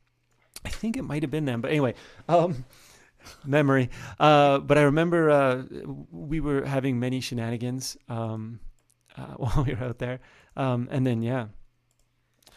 I 0.64 0.70
think 0.70 0.98
it 0.98 1.04
might 1.04 1.22
have 1.22 1.30
been 1.32 1.46
them, 1.46 1.62
but 1.62 1.70
anyway, 1.72 1.94
um, 2.28 2.66
memory. 3.46 3.90
Uh, 4.20 4.60
but 4.60 4.78
I 4.78 4.84
remember 4.84 5.30
uh, 5.30 5.64
we 6.12 6.40
were 6.40 6.66
having 6.66 7.00
many 7.00 7.20
shenanigans 7.22 7.98
um, 8.10 8.60
uh, 9.18 9.22
while 9.38 9.64
we 9.66 9.74
were 9.76 9.84
out 9.84 10.00
there, 10.00 10.20
um, 10.56 10.88
and 10.92 11.06
then 11.06 11.22
yeah. 11.22 11.48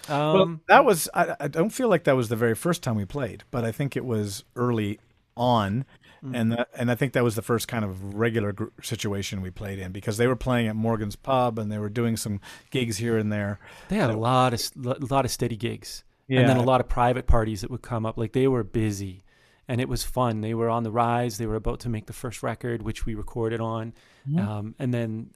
Um, 0.09 0.33
well, 0.33 0.61
that 0.69 0.85
was. 0.85 1.09
I, 1.12 1.37
I 1.41 1.49
don't 1.49 1.71
feel 1.71 1.88
like 1.88 2.05
that 2.05 2.17
was 2.17 2.29
the 2.29 2.37
very 2.37 2.55
first 2.55 2.83
time 2.83 2.95
we 2.97 3.05
played, 3.05 3.45
but 3.51 3.64
I 3.64 3.73
think 3.73 3.97
it 3.97 4.05
was 4.07 4.45
early 4.57 5.01
on, 5.37 5.85
Mm. 6.24 6.33
and 6.35 6.52
that, 6.52 6.68
and 6.74 6.90
I 6.90 6.94
think 6.96 7.12
that 7.12 7.22
was 7.22 7.35
the 7.37 7.42
first 7.42 7.68
kind 7.68 7.85
of 7.85 8.14
regular 8.14 8.52
gr- 8.52 8.64
situation 8.83 9.40
we 9.40 9.50
played 9.50 9.78
in 9.78 9.92
because 9.92 10.16
they 10.16 10.26
were 10.26 10.35
playing 10.37 10.66
at 10.66 10.74
Morgan's 10.74 11.14
Pub 11.16 11.59
and 11.59 11.70
they 11.70 11.78
were 11.78 11.88
doing 11.88 12.16
some 12.16 12.40
gigs 12.70 12.96
here 12.96 13.16
and 13.16 13.33
there. 13.33 13.61
they 13.88 13.96
had 13.96 14.11
a 14.11 14.16
lot 14.16 14.52
of 14.52 14.61
a 14.85 15.07
lot 15.14 15.24
of 15.24 15.31
steady 15.31 15.57
gigs, 15.57 16.02
and 16.28 16.48
then 16.48 16.57
a 16.57 16.62
lot 16.62 16.81
of 16.81 16.88
private 16.88 17.26
parties 17.26 17.61
that 17.61 17.70
would 17.70 17.83
come 17.83 18.04
up. 18.04 18.16
Like 18.18 18.33
they 18.33 18.48
were 18.48 18.64
busy, 18.64 19.22
and 19.68 19.81
it 19.81 19.88
was 19.88 20.02
fun. 20.02 20.40
They 20.40 20.54
were 20.54 20.68
on 20.68 20.83
the 20.83 20.90
rise. 20.90 21.38
They 21.38 21.46
were 21.46 21.54
about 21.57 21.81
to 21.81 21.88
make 21.88 22.07
the 22.07 22.12
first 22.12 22.42
record, 22.42 22.83
which 22.83 23.07
we 23.07 23.14
recorded 23.14 23.61
on, 23.61 23.92
Mhm. 24.28 24.40
um, 24.46 24.74
and 24.78 24.92
then 24.92 25.31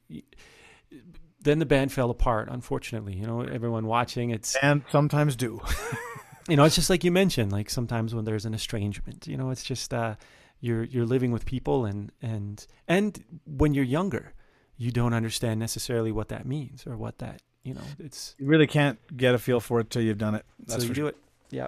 then 1.40 1.58
the 1.58 1.66
band 1.66 1.92
fell 1.92 2.10
apart. 2.10 2.48
Unfortunately, 2.50 3.14
you 3.14 3.26
know, 3.26 3.40
everyone 3.42 3.86
watching, 3.86 4.30
it's 4.30 4.56
and 4.56 4.82
sometimes 4.90 5.34
do. 5.36 5.60
you 6.48 6.56
know, 6.56 6.64
it's 6.64 6.74
just 6.76 6.90
like 6.90 7.04
you 7.04 7.10
mentioned. 7.10 7.50
Like 7.52 7.68
sometimes 7.70 8.14
when 8.14 8.24
there's 8.24 8.44
an 8.46 8.54
estrangement, 8.54 9.26
you 9.26 9.36
know, 9.36 9.50
it's 9.50 9.64
just 9.64 9.92
uh, 9.92 10.14
you're 10.62 10.84
you're 10.84 11.04
living 11.04 11.32
with 11.32 11.44
people, 11.44 11.84
and 11.84 12.10
and 12.22 12.66
and 12.88 13.22
when 13.44 13.74
you're 13.74 13.84
younger, 13.84 14.32
you 14.78 14.90
don't 14.90 15.12
understand 15.12 15.60
necessarily 15.60 16.10
what 16.10 16.28
that 16.28 16.46
means 16.46 16.86
or 16.86 16.96
what 16.96 17.18
that 17.18 17.42
you 17.64 17.74
know. 17.74 17.82
It's 17.98 18.34
you 18.38 18.46
really 18.46 18.66
can't 18.66 18.98
get 19.14 19.34
a 19.34 19.38
feel 19.38 19.60
for 19.60 19.80
it 19.80 19.90
till 19.90 20.00
you've 20.00 20.18
done 20.18 20.36
it. 20.36 20.46
That's 20.60 20.76
so 20.76 20.82
you 20.82 20.88
for 20.88 20.94
do 20.94 21.06
it. 21.08 21.16
Yeah. 21.50 21.66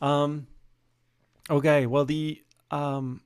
Um. 0.00 0.46
Okay. 1.50 1.86
Well, 1.86 2.06
the 2.06 2.42
um. 2.70 3.20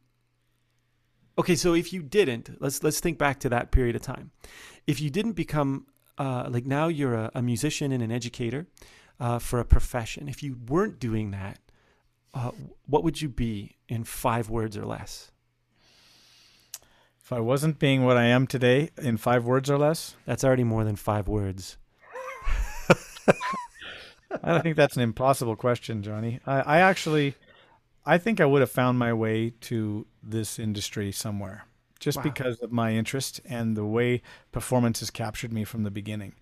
Okay, 1.37 1.57
so 1.57 1.75
if 1.75 1.93
you 1.93 2.03
didn't, 2.03 2.61
let's 2.61 2.83
let's 2.83 2.99
think 2.99 3.19
back 3.19 3.39
to 3.41 3.49
that 3.51 3.71
period 3.71 3.95
of 3.95 4.03
time. 4.03 4.31
If 4.87 5.01
you 5.01 5.11
didn't 5.11 5.33
become 5.33 5.87
uh, 6.19 6.49
like 6.49 6.67
now 6.67 6.89
you're 6.89 7.15
a, 7.15 7.31
a 7.35 7.43
musician 7.43 7.93
and 7.93 8.03
an 8.03 8.11
educator 8.11 8.67
uh, 9.21 9.39
for 9.39 9.59
a 9.59 9.65
profession. 9.65 10.29
If 10.29 10.43
you 10.43 10.57
weren't 10.69 10.99
doing 10.99 11.31
that, 11.33 11.59
uh, 12.33 12.51
what 12.87 13.05
would 13.05 13.21
you 13.21 13.29
be 13.29 13.74
in 13.89 14.05
five 14.05 14.49
words 14.51 14.77
or 14.77 14.85
less? 14.85 15.31
If 17.23 17.33
I 17.33 17.41
wasn't 17.41 17.79
being 17.79 18.05
what 18.05 18.17
I 18.19 18.25
am 18.25 18.47
today 18.47 18.91
in 19.01 19.17
five 19.17 19.45
words 19.45 19.71
or 19.71 19.79
less, 19.79 20.15
That's 20.27 20.45
already 20.45 20.65
more 20.65 20.85
than 20.85 20.97
five 20.97 21.27
words. 21.27 21.79
I 24.43 24.51
don't 24.53 24.63
think 24.63 24.77
that's 24.77 24.97
an 24.97 25.03
impossible 25.03 25.57
question, 25.57 26.03
Johnny. 26.03 26.41
I, 26.45 26.61
I 26.61 26.79
actually, 26.81 27.35
I 28.05 28.19
think 28.19 28.41
I 28.41 28.45
would 28.47 28.61
have 28.61 28.71
found 28.71 28.99
my 28.99 29.13
way 29.13 29.51
to 29.63 30.07
this 30.23 30.59
industry 30.59 31.13
somewhere, 31.13 31.65
just 32.01 32.19
Wow. 32.19 32.25
because 32.25 32.59
of 32.61 32.73
my 32.73 32.93
interest 32.93 33.41
and 33.49 33.77
the 33.77 33.85
way 33.87 34.23
performance 34.53 35.01
has 35.01 35.11
captured 35.11 35.53
me 35.53 35.65
from 35.65 35.85
the 35.85 35.91
beginning, 35.91 36.35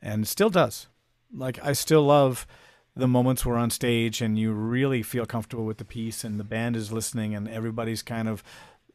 and 0.00 0.26
still 0.26 0.48
does. 0.50 0.86
Like 1.32 1.62
I 1.64 1.72
still 1.74 2.04
love 2.04 2.46
the 2.96 3.08
moments 3.08 3.46
we're 3.46 3.56
on 3.56 3.70
stage 3.70 4.20
and 4.20 4.38
you 4.38 4.52
really 4.52 5.02
feel 5.02 5.26
comfortable 5.26 5.64
with 5.64 5.78
the 5.78 5.84
piece, 5.84 6.24
and 6.24 6.38
the 6.38 6.44
band 6.44 6.76
is 6.76 6.92
listening, 6.92 7.34
and 7.34 7.48
everybody's 7.48 8.02
kind 8.02 8.28
of, 8.28 8.42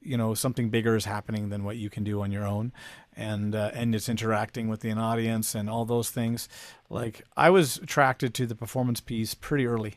you 0.01 0.17
know, 0.17 0.33
something 0.33 0.69
bigger 0.69 0.95
is 0.95 1.05
happening 1.05 1.49
than 1.49 1.63
what 1.63 1.77
you 1.77 1.89
can 1.89 2.03
do 2.03 2.21
on 2.21 2.31
your 2.31 2.45
own, 2.45 2.71
and 3.15 3.55
uh, 3.55 3.71
and 3.73 3.95
it's 3.95 4.09
interacting 4.09 4.67
with 4.67 4.81
the 4.81 4.91
audience 4.91 5.55
and 5.55 5.69
all 5.69 5.85
those 5.85 6.09
things 6.09 6.47
like 6.89 7.23
I 7.35 7.49
was 7.49 7.77
attracted 7.77 8.33
to 8.35 8.45
the 8.45 8.55
performance 8.55 9.01
piece 9.01 9.33
pretty 9.33 9.65
early. 9.65 9.95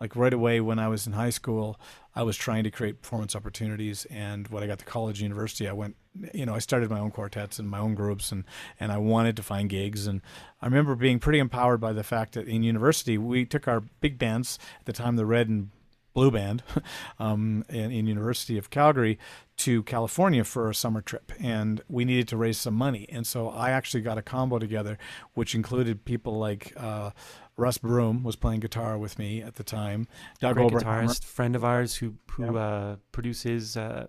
Like 0.00 0.14
right 0.14 0.32
away 0.32 0.60
when 0.60 0.78
I 0.78 0.86
was 0.86 1.08
in 1.08 1.14
high 1.14 1.30
school, 1.30 1.80
I 2.14 2.22
was 2.22 2.36
trying 2.36 2.62
to 2.64 2.70
create 2.70 3.02
performance 3.02 3.34
opportunities. 3.34 4.04
And 4.06 4.46
when 4.46 4.62
I 4.62 4.68
got 4.68 4.78
to 4.78 4.84
college, 4.84 5.20
university, 5.20 5.68
I 5.68 5.72
went, 5.72 5.96
you 6.34 6.46
know, 6.46 6.54
I 6.54 6.58
started 6.58 6.90
my 6.90 6.98
own 7.00 7.10
quartets 7.10 7.58
and 7.58 7.68
my 7.68 7.78
own 7.78 7.94
groups, 7.94 8.32
and 8.32 8.44
and 8.80 8.92
I 8.92 8.98
wanted 8.98 9.36
to 9.36 9.42
find 9.42 9.68
gigs. 9.68 10.06
And 10.06 10.20
I 10.60 10.66
remember 10.66 10.94
being 10.94 11.18
pretty 11.18 11.38
empowered 11.38 11.80
by 11.80 11.92
the 11.92 12.02
fact 12.04 12.34
that 12.34 12.46
in 12.48 12.62
university 12.62 13.18
we 13.18 13.44
took 13.44 13.68
our 13.68 13.80
big 14.00 14.18
bands 14.18 14.58
at 14.80 14.86
the 14.86 14.92
time, 14.92 15.16
the 15.16 15.26
Red 15.26 15.48
and 15.48 15.70
Blue 16.14 16.30
Band, 16.30 16.62
um, 17.18 17.64
in, 17.68 17.92
in 17.92 18.06
University 18.06 18.58
of 18.58 18.70
Calgary 18.70 19.18
to 19.58 19.82
California 19.84 20.44
for 20.44 20.70
a 20.70 20.74
summer 20.74 21.00
trip, 21.00 21.32
and 21.40 21.80
we 21.88 22.04
needed 22.04 22.28
to 22.28 22.36
raise 22.36 22.58
some 22.58 22.74
money. 22.74 23.06
And 23.10 23.26
so 23.26 23.48
I 23.50 23.70
actually 23.70 24.00
got 24.02 24.18
a 24.18 24.22
combo 24.22 24.58
together, 24.58 24.98
which 25.34 25.54
included 25.54 26.04
people 26.04 26.38
like 26.38 26.72
uh, 26.76 27.10
Russ 27.56 27.78
Broom 27.78 28.22
was 28.22 28.36
playing 28.36 28.60
guitar 28.60 28.96
with 28.96 29.18
me 29.18 29.42
at 29.42 29.56
the 29.56 29.64
time. 29.64 30.06
Doug 30.40 30.54
Great 30.56 30.70
guitarist, 30.70 31.24
friend 31.24 31.54
of 31.56 31.64
ours 31.64 31.96
who 31.96 32.14
who 32.32 32.44
Yep. 32.44 32.54
uh, 32.54 32.96
produces 33.10 33.76
uh, 33.76 34.06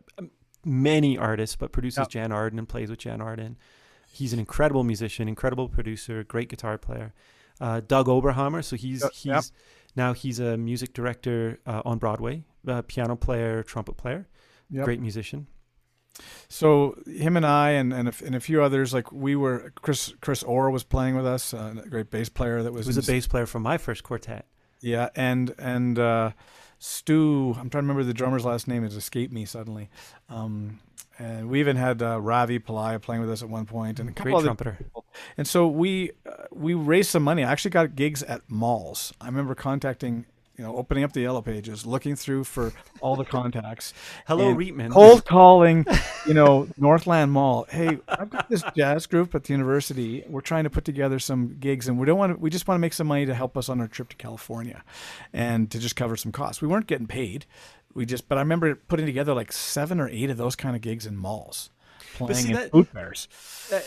many 0.65 1.17
artists, 1.17 1.55
but 1.55 1.71
produces 1.71 1.99
Yep. 1.99 2.09
Jann 2.09 2.31
Arden 2.31 2.59
and 2.59 2.67
plays 2.67 2.89
with 2.89 2.99
Jann 2.99 3.21
Arden. 3.21 3.57
He's 4.11 4.33
an 4.33 4.39
incredible 4.39 4.83
musician, 4.83 5.27
incredible 5.27 5.69
producer, 5.69 6.23
great 6.23 6.49
guitar 6.49 6.77
player. 6.77 7.13
Uh, 7.61 7.81
Doug 7.81 8.07
Oberhammer, 8.07 8.63
so 8.63 8.75
he's 8.75 9.01
Yep, 9.03 9.11
he's 9.13 9.51
now 9.95 10.13
he's 10.13 10.39
a 10.39 10.57
music 10.57 10.93
director 10.93 11.59
uh, 11.65 11.81
on 11.85 11.97
Broadway, 11.97 12.43
uh, 12.67 12.81
piano 12.83 13.15
player, 13.15 13.63
trumpet 13.63 13.97
player, 13.97 14.27
Yep. 14.69 14.85
great 14.85 14.99
musician. 15.01 15.47
So 16.47 16.97
him 17.05 17.37
and 17.37 17.45
I 17.45 17.71
and 17.71 17.93
and 17.93 18.09
a, 18.09 18.13
and 18.25 18.35
a 18.35 18.39
few 18.39 18.61
others 18.61 18.93
like 18.93 19.11
we 19.11 19.35
were 19.35 19.71
Chris 19.81 20.13
Chris 20.21 20.43
Orr 20.43 20.69
was 20.69 20.83
playing 20.83 21.15
with 21.15 21.25
us, 21.25 21.53
uh, 21.53 21.75
a 21.83 21.87
great 21.89 22.09
bass 22.11 22.29
player 22.29 22.63
that 22.63 22.73
was 22.73 22.87
Was 22.87 22.97
a 22.97 23.03
bass 23.11 23.27
player 23.27 23.45
from 23.45 23.61
my 23.63 23.77
first 23.77 24.03
quartet. 24.03 24.45
Yeah, 24.81 25.09
and 25.15 25.53
and 25.59 25.97
uh, 25.99 26.31
Stu, 26.79 27.49
I'm 27.59 27.69
trying 27.69 27.69
to 27.69 27.77
remember 27.77 28.03
the 28.03 28.13
drummer's 28.13 28.45
last 28.45 28.67
name. 28.67 28.83
It's 28.85 28.95
escaped 28.95 29.33
me 29.33 29.45
suddenly. 29.45 29.89
Um, 30.29 30.79
and 31.19 31.49
we 31.49 31.59
even 31.59 31.75
had 31.75 32.01
uh, 32.01 32.21
Ravi 32.21 32.59
Pillai 32.59 33.01
playing 33.01 33.21
with 33.21 33.29
us 33.29 33.43
at 33.43 33.49
one 33.49 33.65
point, 33.65 33.99
and 33.99 34.09
a 34.09 34.13
couple 34.13 34.31
Great 34.31 34.43
trumpeter. 34.43 34.75
people. 34.77 35.05
And 35.37 35.45
so 35.45 35.67
we 35.67 36.11
uh, 36.25 36.45
we 36.51 36.73
raised 36.73 37.09
some 37.09 37.23
money. 37.23 37.43
I 37.43 37.51
actually 37.51 37.71
got 37.71 37.95
gigs 37.95 38.23
at 38.23 38.49
malls. 38.49 39.13
I 39.19 39.25
remember 39.25 39.53
contacting, 39.53 40.25
you 40.59 40.65
know, 40.65 40.75
opening 40.75 41.05
up 41.05 41.13
the 41.13 41.21
yellow 41.21 41.41
pages, 41.41 41.85
looking 41.85 42.17
through 42.17 42.43
for 42.43 42.73
all 42.99 43.15
the 43.15 43.23
contacts. 43.23 43.93
Hello, 44.27 44.53
Reitman. 44.53 44.91
Cold 44.91 45.23
calling, 45.23 45.85
you 46.27 46.33
know, 46.33 46.67
Northland 46.75 47.31
Mall. 47.31 47.65
Hey, 47.69 47.97
I've 48.09 48.29
got 48.29 48.49
this 48.49 48.61
jazz 48.75 49.05
group 49.05 49.33
at 49.33 49.45
the 49.45 49.53
university. 49.53 50.25
We're 50.27 50.41
trying 50.41 50.65
to 50.65 50.69
put 50.69 50.83
together 50.83 51.17
some 51.17 51.55
gigs, 51.61 51.87
and 51.87 51.97
we 51.97 52.05
don't 52.05 52.17
want 52.17 52.33
to. 52.33 52.37
We 52.37 52.49
just 52.49 52.67
want 52.67 52.75
to 52.75 52.81
make 52.81 52.91
some 52.91 53.07
money 53.07 53.25
to 53.25 53.33
help 53.33 53.55
us 53.55 53.69
on 53.69 53.79
our 53.79 53.87
trip 53.87 54.09
to 54.09 54.17
California, 54.17 54.83
and 55.31 55.71
to 55.71 55.79
just 55.79 55.95
cover 55.95 56.17
some 56.17 56.33
costs. 56.33 56.61
We 56.61 56.67
weren't 56.67 56.87
getting 56.87 57.07
paid. 57.07 57.45
We 57.93 58.05
just, 58.05 58.27
but 58.27 58.37
I 58.37 58.41
remember 58.41 58.75
putting 58.75 59.05
together 59.05 59.33
like 59.33 59.53
seven 59.53 60.01
or 60.01 60.09
eight 60.09 60.29
of 60.29 60.35
those 60.35 60.57
kind 60.57 60.75
of 60.75 60.81
gigs 60.81 61.05
in 61.05 61.15
malls, 61.15 61.69
playing 62.15 62.33
see, 62.35 62.49
in 62.49 62.55
that- 62.55 62.71
food 62.71 62.89
fairs. 62.89 63.29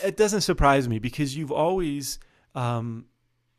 it 0.03 0.17
doesn't 0.17 0.41
surprise 0.41 0.89
me 0.89 0.97
because 0.97 1.37
you've 1.37 1.51
always 1.51 2.17
um, 2.55 3.05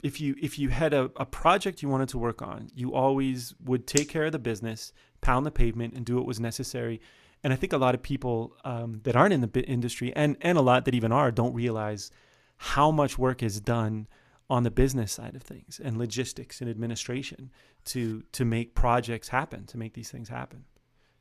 if 0.05 0.21
you 0.21 0.37
if 0.41 0.59
you 0.59 0.69
had 0.69 0.93
a, 0.93 1.11
a 1.17 1.27
project 1.27 1.83
you 1.83 1.89
wanted 1.89 2.09
to 2.11 2.19
work 2.19 2.43
on 2.43 2.69
you 2.75 2.95
always 2.95 3.55
would 3.65 3.87
take 3.87 4.09
care 4.09 4.27
of 4.27 4.33
the 4.33 4.39
business 4.39 4.93
pound 5.23 5.45
the 5.45 5.51
pavement 5.51 5.95
and 5.95 6.05
do 6.05 6.15
what 6.15 6.27
was 6.27 6.39
necessary 6.39 7.01
and 7.43 7.53
i 7.53 7.57
think 7.57 7.73
a 7.73 7.79
lot 7.79 7.95
of 7.95 8.03
people 8.03 8.55
um, 8.65 9.01
that 9.05 9.17
aren't 9.17 9.33
in 9.33 9.41
the 9.41 9.61
industry 9.65 10.15
and 10.15 10.37
and 10.43 10.57
a 10.59 10.61
lot 10.61 10.85
that 10.85 10.95
even 10.95 11.11
are 11.11 11.33
don't 11.33 11.55
realize 11.55 12.11
how 12.59 12.91
much 12.91 13.19
work 13.19 13.43
is 13.43 13.61
done 13.61 14.07
on 14.51 14.63
the 14.63 14.71
business 14.71 15.11
side 15.11 15.35
of 15.35 15.43
things 15.43 15.81
and 15.83 15.97
logistics 15.97 16.61
and 16.61 16.69
administration 16.69 17.51
to 17.85 18.23
to 18.31 18.45
make 18.45 18.75
projects 18.75 19.29
happen 19.29 19.65
to 19.65 19.79
make 19.79 19.95
these 19.95 20.11
things 20.11 20.29
happen 20.29 20.65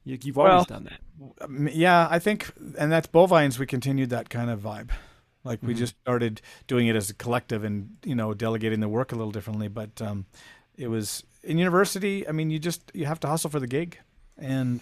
you, 0.04 0.18
you've 0.22 0.38
always 0.38 0.52
Well, 0.52 0.66
done 0.66 0.84
that 0.84 1.74
Yeah, 1.74 2.08
I 2.10 2.20
think, 2.20 2.52
and 2.78 2.92
that's 2.92 3.08
bovines. 3.08 3.58
We 3.58 3.66
continued 3.66 4.10
that 4.10 4.30
kind 4.30 4.50
of 4.50 4.60
vibe. 4.60 4.90
Like 5.44 5.60
we 5.62 5.74
Mhm. 5.74 5.78
just 5.78 5.96
started 6.02 6.42
doing 6.68 6.88
it 6.88 6.96
as 6.96 7.10
a 7.10 7.14
collective, 7.14 7.64
and 7.64 7.98
you 8.04 8.16
know, 8.16 8.34
delegating 8.34 8.80
the 8.80 8.90
work 8.90 9.12
a 9.12 9.16
little 9.16 9.32
differently. 9.32 9.68
But 9.68 10.02
um, 10.02 10.26
it 10.78 10.88
was 10.88 11.24
in 11.44 11.58
university. 11.58 12.28
I 12.28 12.32
mean, 12.32 12.50
you 12.50 12.60
just 12.60 12.82
you 12.94 13.06
have 13.06 13.20
to 13.22 13.28
hustle 13.28 13.50
for 13.50 13.60
the 13.60 13.68
gig, 13.68 13.98
and 14.38 14.82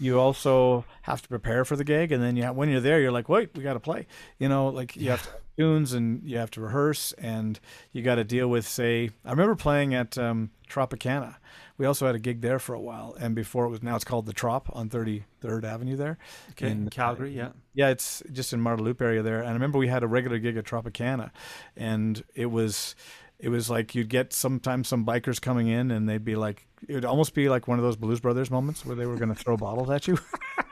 you 0.00 0.18
also 0.18 0.84
have 1.02 1.20
to 1.22 1.28
prepare 1.28 1.64
for 1.64 1.76
the 1.76 1.84
gig. 1.84 2.12
And 2.12 2.22
then 2.22 2.36
you 2.36 2.44
have, 2.44 2.54
when 2.56 2.68
you're 2.68 2.80
there, 2.80 3.00
you're 3.00 3.10
like, 3.12 3.28
wait, 3.28 3.50
we 3.56 3.62
got 3.64 3.72
to 3.74 3.80
play. 3.80 4.06
You 4.38 4.48
know, 4.48 4.68
like 4.68 4.96
you 4.96 5.10
have 5.10 5.22
to 5.24 5.28
tunes 5.56 5.92
and 5.92 6.22
you 6.22 6.38
have 6.38 6.50
to 6.52 6.60
rehearse, 6.60 7.12
and 7.18 7.58
you 7.92 8.02
got 8.02 8.14
to 8.14 8.24
deal 8.24 8.48
with. 8.48 8.66
Say, 8.66 9.10
I 9.24 9.30
remember 9.30 9.56
playing 9.56 9.94
at 9.94 10.16
um, 10.16 10.50
Tropicana. 10.70 11.36
We 11.78 11.86
also 11.86 12.06
had 12.06 12.14
a 12.14 12.18
gig 12.18 12.40
there 12.40 12.58
for 12.58 12.74
a 12.74 12.80
while, 12.80 13.16
and 13.18 13.34
before 13.34 13.64
it 13.64 13.68
was 13.70 13.82
now 13.82 13.94
it's 13.96 14.04
called 14.04 14.26
the 14.26 14.32
Trop 14.32 14.68
on 14.74 14.90
33rd 14.90 15.64
Avenue 15.64 15.96
there. 15.96 16.18
okay 16.50 16.70
in- 16.70 16.90
calgary 16.90 17.34
yeah 17.34 17.50
Yeah, 17.74 17.88
it's 17.90 18.22
just 18.32 18.52
in 18.52 18.60
Marda 18.60 18.82
Loop 18.82 19.00
area 19.00 19.22
there. 19.22 19.38
And 19.38 19.48
I 19.48 19.52
remember 19.52 19.78
we 19.78 19.88
had 19.88 20.02
a 20.02 20.08
regular 20.08 20.38
gig 20.38 20.56
at 20.56 20.64
Tropicana, 20.64 21.30
and 21.76 22.22
it 22.34 22.46
was 22.46 22.94
it 23.38 23.50
was 23.50 23.70
like 23.70 23.94
you'd 23.94 24.08
get 24.08 24.32
sometimes 24.32 24.88
some 24.88 25.06
bikers 25.06 25.40
coming 25.40 25.68
in, 25.68 25.92
and 25.92 26.08
they'd 26.08 26.24
be 26.24 26.34
like, 26.34 26.66
it 26.88 26.94
would 26.94 27.04
almost 27.04 27.34
be 27.34 27.48
like 27.48 27.68
one 27.68 27.78
of 27.78 27.84
those 27.84 27.96
Blues 27.96 28.18
Brothers 28.18 28.50
moments 28.50 28.84
where 28.84 28.96
they 28.96 29.06
were 29.06 29.14
going 29.16 29.28
to 29.28 29.34
throw 29.40 29.56
bottles 29.56 29.88
at 29.90 30.08
you. 30.08 30.18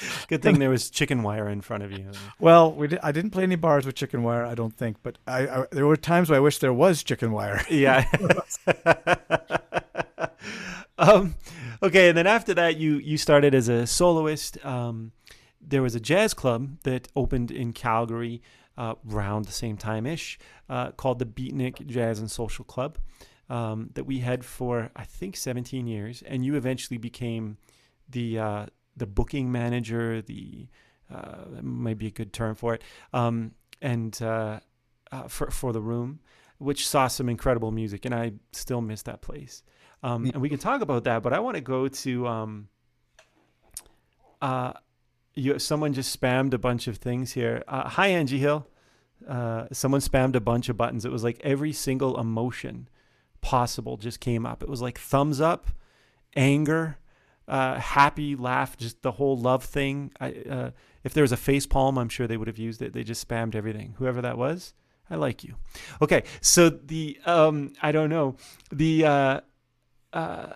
Good 0.28 0.42
thing 0.42 0.58
there 0.58 0.70
was 0.70 0.90
chicken 0.90 1.22
wire 1.22 1.48
in 1.48 1.60
front 1.60 1.82
of 1.82 1.92
you. 1.92 2.10
Well, 2.38 2.72
we 2.72 2.88
did, 2.88 2.98
I 3.02 3.12
didn't 3.12 3.30
play 3.30 3.42
any 3.42 3.56
bars 3.56 3.86
with 3.86 3.94
chicken 3.94 4.22
wire, 4.22 4.44
I 4.44 4.54
don't 4.54 4.74
think, 4.76 4.98
but 5.02 5.18
I, 5.26 5.46
I 5.46 5.66
there 5.70 5.86
were 5.86 5.96
times 5.96 6.30
where 6.30 6.36
I 6.36 6.40
wish 6.40 6.58
there 6.58 6.72
was 6.72 7.02
chicken 7.02 7.32
wire. 7.32 7.60
Yeah. 7.70 8.04
um, 10.98 11.34
okay, 11.82 12.08
and 12.08 12.18
then 12.18 12.26
after 12.26 12.54
that, 12.54 12.76
you 12.76 12.96
you 12.96 13.16
started 13.16 13.54
as 13.54 13.68
a 13.68 13.86
soloist. 13.86 14.62
Um, 14.64 15.12
there 15.60 15.82
was 15.82 15.94
a 15.94 16.00
jazz 16.00 16.34
club 16.34 16.78
that 16.82 17.08
opened 17.16 17.50
in 17.50 17.72
Calgary 17.72 18.42
uh, 18.76 18.94
around 19.10 19.46
the 19.46 19.52
same 19.52 19.76
time 19.76 20.06
ish, 20.06 20.38
uh, 20.68 20.90
called 20.92 21.18
the 21.18 21.24
Beatnik 21.24 21.86
Jazz 21.86 22.18
and 22.18 22.30
Social 22.30 22.64
Club, 22.64 22.98
um, 23.48 23.90
that 23.94 24.04
we 24.04 24.18
had 24.18 24.44
for 24.44 24.90
I 24.94 25.04
think 25.04 25.36
17 25.36 25.86
years, 25.86 26.22
and 26.22 26.44
you 26.44 26.56
eventually 26.56 26.98
became 26.98 27.56
the 28.08 28.38
uh, 28.38 28.66
the 28.96 29.06
booking 29.06 29.50
manager, 29.50 30.22
the 30.22 30.68
uh, 31.12 31.44
that 31.50 31.64
might 31.64 31.98
be 31.98 32.06
a 32.06 32.10
good 32.10 32.32
term 32.32 32.54
for 32.54 32.74
it, 32.74 32.82
um, 33.12 33.52
and 33.80 34.20
uh, 34.22 34.60
uh, 35.10 35.28
for 35.28 35.50
for 35.50 35.72
the 35.72 35.80
room, 35.80 36.20
which 36.58 36.88
saw 36.88 37.06
some 37.08 37.28
incredible 37.28 37.70
music, 37.70 38.04
and 38.04 38.14
I 38.14 38.32
still 38.52 38.80
miss 38.80 39.02
that 39.02 39.20
place. 39.20 39.62
Um, 40.02 40.24
and 40.32 40.42
we 40.42 40.48
can 40.48 40.58
talk 40.58 40.80
about 40.80 41.04
that, 41.04 41.22
but 41.22 41.32
I 41.32 41.38
want 41.38 41.56
to 41.56 41.60
go 41.60 41.86
to 41.86 42.26
um, 42.26 42.68
uh, 44.40 44.72
you. 45.34 45.58
Someone 45.58 45.92
just 45.92 46.18
spammed 46.18 46.54
a 46.54 46.58
bunch 46.58 46.88
of 46.88 46.96
things 46.96 47.32
here. 47.32 47.62
Uh, 47.68 47.88
hi, 47.88 48.08
Angie 48.08 48.38
Hill. 48.38 48.66
Uh, 49.28 49.66
someone 49.72 50.00
spammed 50.00 50.34
a 50.34 50.40
bunch 50.40 50.68
of 50.68 50.76
buttons. 50.76 51.04
It 51.04 51.12
was 51.12 51.22
like 51.22 51.40
every 51.44 51.72
single 51.72 52.18
emotion 52.18 52.88
possible 53.40 53.96
just 53.96 54.18
came 54.20 54.44
up. 54.44 54.62
It 54.62 54.68
was 54.68 54.82
like 54.82 54.98
thumbs 54.98 55.40
up, 55.40 55.68
anger, 56.34 56.98
uh, 57.48 57.78
happy, 57.78 58.36
laugh, 58.36 58.76
just 58.76 59.02
the 59.02 59.12
whole 59.12 59.36
love 59.36 59.64
thing. 59.64 60.12
I, 60.20 60.32
uh, 60.48 60.70
if 61.04 61.14
there 61.14 61.22
was 61.22 61.32
a 61.32 61.36
face 61.36 61.66
palm, 61.66 61.98
I'm 61.98 62.08
sure 62.08 62.26
they 62.26 62.36
would 62.36 62.48
have 62.48 62.58
used 62.58 62.82
it. 62.82 62.92
They 62.92 63.04
just 63.04 63.26
spammed 63.26 63.54
everything. 63.54 63.94
Whoever 63.98 64.22
that 64.22 64.38
was, 64.38 64.74
I 65.10 65.16
like 65.16 65.44
you. 65.44 65.56
Okay, 66.00 66.24
so 66.40 66.70
the 66.70 67.18
um, 67.26 67.72
I 67.82 67.92
don't 67.92 68.10
know 68.10 68.36
the. 68.70 69.04
Uh, 69.04 69.40
uh, 70.12 70.52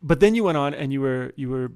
but 0.00 0.20
then 0.20 0.34
you 0.34 0.44
went 0.44 0.56
on 0.56 0.74
and 0.74 0.92
you 0.92 1.00
were 1.00 1.32
you 1.36 1.48
were 1.48 1.72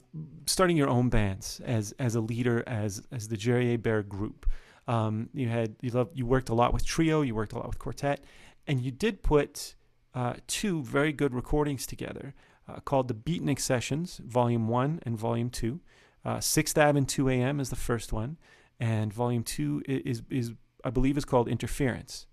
starting 0.46 0.76
your 0.76 0.88
own 0.88 1.08
bands 1.08 1.60
as 1.64 1.92
as 1.98 2.14
a 2.14 2.20
leader 2.20 2.62
as 2.66 3.02
as 3.10 3.28
the 3.28 3.36
Jerry 3.36 3.72
Hebert 3.72 4.08
group. 4.08 4.46
Um, 4.86 5.28
you 5.32 5.48
had 5.48 5.76
you 5.80 5.90
loved 5.90 6.16
you 6.16 6.26
worked 6.26 6.48
a 6.48 6.54
lot 6.54 6.72
with 6.72 6.84
trio, 6.84 7.22
you 7.22 7.34
worked 7.34 7.52
a 7.52 7.56
lot 7.56 7.66
with 7.66 7.78
quartet, 7.78 8.22
and 8.66 8.80
you 8.80 8.90
did 8.90 9.22
put 9.22 9.74
uh, 10.14 10.34
two 10.46 10.82
very 10.82 11.12
good 11.12 11.34
recordings 11.34 11.86
together 11.86 12.34
uh, 12.76 12.80
called 12.80 13.08
the 13.08 13.14
Beatnik 13.14 13.60
Sessions, 13.60 14.20
Volume 14.24 14.68
One 14.68 15.00
and 15.04 15.16
Volume 15.18 15.50
Two. 15.50 15.80
Uh, 16.24 16.38
Sixth 16.40 16.78
Ave 16.78 16.96
and 16.96 17.08
2 17.08 17.28
A.M. 17.28 17.58
is 17.58 17.70
the 17.70 17.76
first 17.76 18.12
one, 18.12 18.36
and 18.78 19.12
Volume 19.12 19.42
Two 19.42 19.82
i- 19.88 20.02
is 20.04 20.22
is 20.30 20.52
I 20.84 20.90
believe 20.90 21.16
is 21.16 21.24
called 21.24 21.48
Interference. 21.48 22.26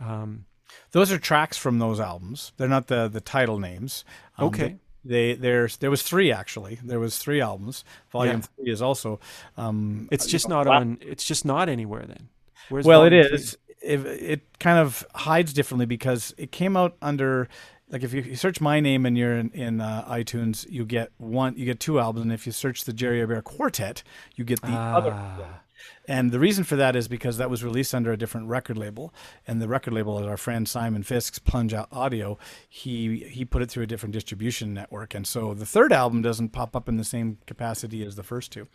Um, 0.00 0.44
Those 0.92 1.10
are 1.12 1.18
tracks 1.18 1.56
from 1.56 1.78
those 1.78 2.00
albums. 2.00 2.52
They're 2.56 2.68
not 2.68 2.86
the 2.88 3.08
the 3.08 3.20
title 3.20 3.58
names. 3.58 4.04
Um, 4.38 4.48
okay, 4.48 4.76
They 5.04 5.34
there's 5.34 5.76
there 5.78 5.90
was 5.90 6.02
three 6.02 6.30
actually. 6.32 6.78
There 6.82 7.00
was 7.00 7.18
three 7.18 7.40
albums. 7.40 7.84
Volume 8.10 8.36
Yeah. 8.40 8.46
three 8.56 8.72
is 8.72 8.82
also. 8.82 9.20
Um, 9.56 10.08
it's 10.10 10.26
just 10.26 10.46
you 10.46 10.50
know, 10.50 10.62
not 10.62 10.66
on. 10.68 10.98
It's 11.00 11.24
just 11.24 11.44
not 11.44 11.68
anywhere 11.68 12.04
then. 12.06 12.28
Where's 12.68 12.84
well, 12.86 13.04
it 13.04 13.12
is. 13.12 13.56
If 13.82 14.04
it 14.04 14.58
kind 14.58 14.78
of 14.78 15.06
hides 15.14 15.52
differently 15.52 15.86
because 15.86 16.34
it 16.38 16.50
came 16.52 16.76
out 16.76 16.96
under. 17.02 17.48
Like 17.88 18.02
if 18.02 18.12
you, 18.12 18.22
you 18.22 18.36
search 18.36 18.60
my 18.60 18.80
name 18.80 19.06
and 19.06 19.16
you're 19.16 19.36
in, 19.36 19.50
in 19.50 19.80
uh, 19.80 20.04
iTunes, 20.08 20.66
you 20.68 20.84
get 20.84 21.12
one, 21.18 21.56
you 21.56 21.64
get 21.64 21.78
two 21.78 22.00
albums, 22.00 22.24
and 22.24 22.32
if 22.32 22.44
you 22.46 22.52
search 22.52 22.84
the 22.84 22.92
Jerry 22.92 23.20
Hebert 23.20 23.44
Quartet, 23.44 24.02
you 24.34 24.44
get 24.44 24.60
the 24.62 24.72
other. 24.72 25.12
Ah. 25.14 25.60
And 26.08 26.30
the 26.32 26.38
reason 26.38 26.64
for 26.64 26.76
that 26.76 26.96
is 26.96 27.06
because 27.06 27.36
that 27.36 27.50
was 27.50 27.62
released 27.62 27.94
under 27.94 28.12
a 28.12 28.16
different 28.16 28.48
record 28.48 28.78
label, 28.78 29.12
and 29.46 29.60
the 29.60 29.68
record 29.68 29.92
label 29.92 30.18
is 30.18 30.26
our 30.26 30.36
friend 30.36 30.68
Simon 30.68 31.02
Fisk's 31.02 31.38
Plunge 31.38 31.74
Out 31.74 31.88
Audio. 31.92 32.38
He 32.68 33.18
he 33.28 33.44
put 33.44 33.62
it 33.62 33.70
through 33.70 33.84
a 33.84 33.86
different 33.86 34.12
distribution 34.12 34.72
network, 34.72 35.14
and 35.14 35.26
so 35.26 35.54
the 35.54 35.66
third 35.66 35.92
album 35.92 36.22
doesn't 36.22 36.50
pop 36.50 36.74
up 36.74 36.88
in 36.88 36.96
the 36.96 37.04
same 37.04 37.38
capacity 37.46 38.04
as 38.04 38.16
the 38.16 38.22
first 38.22 38.52
two. 38.52 38.66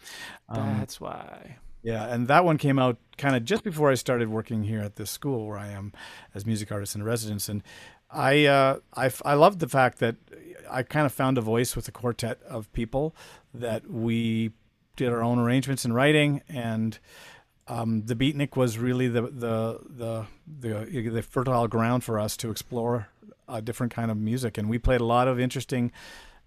Um, 0.47 0.77
That's 0.79 1.01
why. 1.01 1.57
yeah, 1.83 2.13
and 2.13 2.27
that 2.27 2.45
one 2.45 2.57
came 2.57 2.77
out 2.77 2.97
kind 3.17 3.35
of 3.35 3.45
just 3.45 3.63
before 3.63 3.89
I 3.89 3.95
started 3.95 4.29
working 4.29 4.63
here 4.63 4.81
at 4.81 4.95
this 4.97 5.09
school 5.09 5.47
where 5.47 5.57
I 5.57 5.69
am 5.69 5.93
as 6.35 6.45
music 6.45 6.71
artist 6.71 6.95
in 6.95 7.03
residence, 7.03 7.49
and 7.49 7.63
I 8.11 8.45
uh, 8.45 8.79
I 8.95 9.11
I 9.23 9.33
loved 9.35 9.59
the 9.59 9.69
fact 9.69 9.99
that 9.99 10.15
I 10.69 10.83
kind 10.83 11.05
of 11.05 11.13
found 11.13 11.37
a 11.37 11.41
voice 11.41 11.75
with 11.75 11.87
a 11.87 11.91
quartet 11.91 12.41
of 12.43 12.71
people 12.73 13.15
that 13.53 13.89
we 13.89 14.51
did 14.95 15.09
our 15.09 15.21
own 15.23 15.39
arrangements 15.39 15.85
and 15.85 15.95
writing, 15.95 16.41
and 16.49 16.99
um, 17.67 18.03
the 18.05 18.15
beatnik 18.15 18.55
was 18.55 18.77
really 18.77 19.07
the 19.07 19.21
the 19.23 19.79
the 19.89 20.25
the, 20.59 21.09
the 21.09 21.21
fertile 21.21 21.67
ground 21.67 22.03
for 22.03 22.19
us 22.19 22.35
to 22.37 22.51
explore 22.51 23.07
a 23.47 23.61
different 23.61 23.93
kind 23.93 24.11
of 24.11 24.17
music, 24.17 24.57
and 24.57 24.69
we 24.69 24.77
played 24.77 25.01
a 25.01 25.05
lot 25.05 25.27
of 25.27 25.39
interesting. 25.39 25.91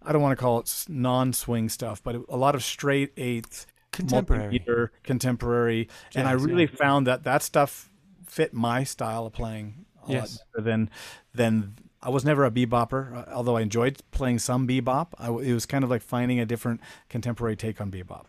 I 0.06 0.12
don't 0.12 0.20
want 0.20 0.38
to 0.38 0.42
call 0.42 0.58
it 0.58 0.84
non-swing 0.86 1.70
stuff, 1.70 2.02
but 2.02 2.16
a 2.28 2.36
lot 2.36 2.54
of 2.54 2.62
straight 2.62 3.12
eighth 3.16 3.66
Contemporary. 3.90 4.60
contemporary, 5.02 5.88
and 6.14 6.26
I 6.26 6.32
really 6.32 6.64
yeah. 6.64 6.76
found 6.76 7.06
that 7.06 7.24
that 7.24 7.42
stuff 7.42 7.90
fit 8.26 8.52
my 8.52 8.82
style 8.82 9.26
of 9.26 9.32
playing 9.32 9.86
Yes. 10.12 10.38
than 10.54 10.90
than 11.34 11.74
I 12.02 12.10
was 12.10 12.24
never 12.24 12.44
a 12.44 12.50
bebopper, 12.50 13.14
uh, 13.28 13.32
although 13.32 13.56
I 13.56 13.62
enjoyed 13.62 13.98
playing 14.10 14.38
some 14.40 14.66
bebop. 14.68 15.08
I 15.18 15.28
it 15.28 15.52
was 15.54 15.66
kind 15.66 15.84
of 15.84 15.90
like 15.90 16.02
finding 16.02 16.38
a 16.40 16.46
different 16.46 16.80
contemporary 17.08 17.56
take 17.56 17.80
on 17.80 17.90
bebop. 17.90 18.24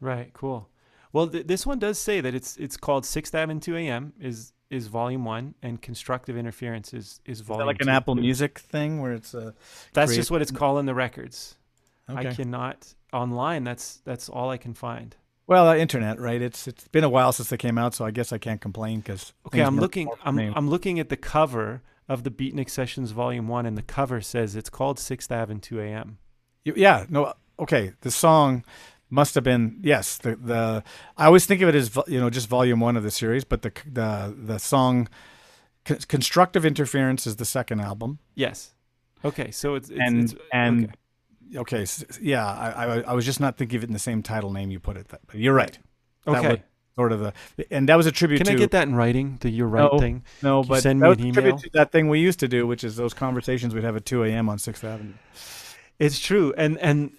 Right. 0.00 0.32
Cool. 0.32 0.68
Well, 1.12 1.28
th- 1.28 1.46
this 1.46 1.66
one 1.66 1.78
does 1.78 1.98
say 1.98 2.20
that 2.20 2.34
it's 2.34 2.56
it's 2.56 2.76
called 2.76 3.04
Sixth 3.04 3.34
Ave 3.34 3.50
and 3.52 3.62
2 3.62 3.76
A.M. 3.76 4.12
is 4.20 4.52
is 4.70 4.86
Volume 4.86 5.24
One, 5.26 5.54
and 5.62 5.82
Constructive 5.82 6.36
Interference 6.36 6.94
is 6.94 7.20
is 7.26 7.32
Is 7.32 7.38
that 7.40 7.44
Volume 7.44 7.66
like 7.66 7.80
an 7.80 7.86
two. 7.88 7.92
Apple 7.92 8.14
Music 8.14 8.58
thing 8.58 9.00
where 9.02 9.12
it's 9.12 9.34
a 9.34 9.54
That's 9.92 10.10
create- 10.10 10.16
just 10.18 10.30
what 10.30 10.40
it's 10.42 10.50
calling 10.50 10.86
the 10.86 10.94
records. 10.94 11.56
okay. 12.08 12.28
I 12.28 12.32
cannot 12.34 12.94
online. 13.12 13.64
That's 13.64 13.96
that's 14.04 14.28
all 14.28 14.48
I 14.50 14.56
can 14.56 14.74
find. 14.74 15.14
Well, 15.46 15.68
uh, 15.68 15.76
internet, 15.76 16.20
right? 16.20 16.40
It's 16.40 16.68
it's 16.68 16.88
been 16.88 17.04
a 17.04 17.08
while 17.08 17.32
since 17.32 17.48
they 17.48 17.56
came 17.56 17.78
out, 17.78 17.94
so 17.94 18.04
I 18.04 18.10
guess 18.10 18.32
I 18.32 18.38
can't 18.38 18.60
complain 18.60 19.00
because 19.00 19.32
Okay, 19.46 19.60
I'm 19.60 19.78
looking. 19.78 20.08
I'm 20.24 20.38
I'm 20.38 20.68
looking 20.68 20.98
at 20.98 21.08
the 21.08 21.16
cover 21.16 21.82
of 22.08 22.24
the 22.24 22.30
Beatnik 22.30 22.70
Sessions 22.70 23.10
Volume 23.10 23.48
One, 23.48 23.66
and 23.66 23.76
the 23.76 23.82
cover 23.82 24.20
says 24.20 24.54
it's 24.56 24.70
called 24.70 24.98
Sixth 24.98 25.30
Ave 25.30 25.52
and 25.52 25.62
2 25.62 25.80
A.M. 25.80 26.18
Yeah, 26.64 27.06
no, 27.08 27.32
okay. 27.58 27.92
The 28.02 28.10
song 28.10 28.64
must 29.10 29.34
have 29.34 29.44
been 29.44 29.78
yes. 29.82 30.16
The 30.18 30.36
the 30.36 30.84
I 31.16 31.26
always 31.26 31.44
think 31.46 31.60
of 31.60 31.68
it 31.68 31.74
as 31.74 31.96
you 32.06 32.20
know 32.20 32.30
just 32.30 32.48
Volume 32.48 32.80
One 32.80 32.96
of 32.96 33.02
the 33.02 33.10
series, 33.10 33.44
but 33.44 33.62
the 33.62 33.72
the 33.84 34.34
the 34.36 34.58
song 34.58 35.08
Constructive 35.84 36.64
Interference 36.64 37.26
is 37.26 37.36
the 37.36 37.44
second 37.44 37.80
album, 37.80 38.20
Yes. 38.34 38.74
Okay, 39.24 39.50
so 39.50 39.74
it's, 39.76 39.88
it's 39.88 40.00
and 40.00 40.24
it's, 40.24 40.34
and 40.52 40.84
okay. 40.84 40.94
Okay, 41.56 41.82
s- 41.82 42.04
yeah. 42.20 42.46
I, 42.46 42.84
I 42.86 43.00
I 43.00 43.12
was 43.14 43.24
just 43.24 43.40
not 43.40 43.56
thinking 43.58 43.76
of 43.76 43.84
it 43.84 43.86
in 43.88 43.92
the 43.92 43.98
same 43.98 44.22
title 44.22 44.52
name 44.52 44.70
you 44.70 44.80
put 44.80 44.96
it. 44.96 45.08
That, 45.08 45.20
but 45.26 45.36
you're 45.36 45.54
right. 45.54 45.78
That 46.26 46.36
okay. 46.38 46.48
was 46.48 46.58
sort 46.96 47.12
of 47.12 47.20
the 47.20 47.32
and 47.70 47.88
that 47.88 47.96
was 47.96 48.06
a 48.06 48.12
tribute 48.12 48.38
Can 48.38 48.46
to 48.46 48.52
I 48.52 48.56
get 48.56 48.70
that 48.72 48.86
in 48.88 48.94
writing? 48.94 49.38
The 49.40 49.50
you're 49.50 49.66
right 49.66 49.90
No. 49.92 49.98
thing. 49.98 50.22
no, 50.42 50.62
you 50.62 50.68
but 50.68 50.82
send 50.82 51.00
that 51.02 51.04
me 51.04 51.08
was 51.08 51.18
an 51.18 51.28
a 51.28 51.32
tribute 51.32 51.48
email? 51.50 51.58
to 51.62 51.70
that 51.74 51.92
thing 51.92 52.08
we 52.08 52.20
used 52.20 52.40
to 52.40 52.48
do, 52.48 52.66
which 52.66 52.84
is 52.84 52.96
those 52.96 53.14
conversations 53.14 53.74
we'd 53.74 53.84
have 53.84 53.96
at 53.96 54.04
2 54.04 54.24
a.m. 54.24 54.48
on 54.48 54.58
Sixth 54.58 54.84
Avenue. 54.84 55.14
It's 55.98 56.18
true, 56.18 56.52
and 56.56 56.78
and 56.78 57.12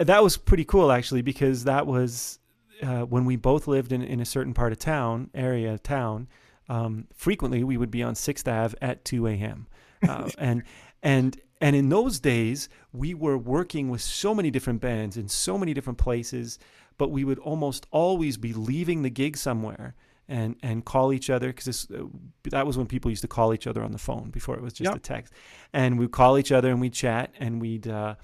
that 0.00 0.22
was 0.22 0.36
pretty 0.36 0.64
cool 0.64 0.90
actually 0.92 1.22
because 1.22 1.64
that 1.64 1.86
was 1.86 2.38
uh, 2.82 3.02
when 3.02 3.24
we 3.24 3.36
both 3.36 3.66
lived 3.66 3.92
in 3.92 4.02
in 4.02 4.20
a 4.20 4.24
certain 4.24 4.54
part 4.54 4.72
of 4.72 4.78
town 4.78 5.30
area 5.34 5.72
of 5.74 5.82
town. 5.82 6.28
Um, 6.68 7.08
frequently, 7.14 7.64
we 7.64 7.76
would 7.76 7.90
be 7.90 8.02
on 8.02 8.14
Sixth 8.14 8.46
Ave 8.48 8.76
at 8.80 9.04
two 9.04 9.26
a.m. 9.26 9.66
Uh, 10.08 10.30
and 10.38 10.62
and 11.02 11.38
and 11.62 11.74
in 11.74 11.88
those 11.88 12.20
days, 12.20 12.68
we 12.92 13.14
were 13.14 13.38
working 13.38 13.88
with 13.88 14.02
so 14.02 14.34
many 14.34 14.50
different 14.50 14.80
bands 14.80 15.16
in 15.16 15.28
so 15.28 15.56
many 15.56 15.72
different 15.72 15.98
places, 15.98 16.58
but 16.98 17.10
we 17.10 17.24
would 17.24 17.38
almost 17.38 17.86
always 17.90 18.36
be 18.36 18.52
leaving 18.52 19.02
the 19.02 19.10
gig 19.10 19.36
somewhere. 19.36 19.94
And, 20.28 20.56
and 20.62 20.84
call 20.84 21.12
each 21.12 21.28
other 21.28 21.48
because 21.48 21.90
uh, 21.90 22.04
that 22.44 22.66
was 22.66 22.78
when 22.78 22.86
people 22.86 23.10
used 23.10 23.22
to 23.22 23.28
call 23.28 23.52
each 23.52 23.66
other 23.66 23.82
on 23.82 23.92
the 23.92 23.98
phone 23.98 24.30
before 24.30 24.54
it 24.54 24.62
was 24.62 24.72
just 24.72 24.88
Yep. 24.88 24.96
a 24.96 25.00
text, 25.00 25.32
and 25.74 25.98
we'd 25.98 26.12
call 26.12 26.38
each 26.38 26.52
other 26.52 26.70
and 26.70 26.80
we'd 26.80 26.94
chat 26.94 27.34
and 27.38 27.60
we'd 27.60 27.86
uh, 27.88 28.14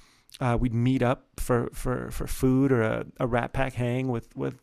uh, 0.41 0.57
we'd 0.59 0.73
meet 0.73 1.03
up 1.03 1.27
for, 1.37 1.69
for, 1.75 2.11
for 2.11 2.27
food 2.27 2.73
or 2.73 2.83
a, 2.83 3.05
a 3.19 3.27
rat 3.27 3.53
pack 3.53 3.75
hang 3.75 4.09
with, 4.09 4.35
with 4.37 4.55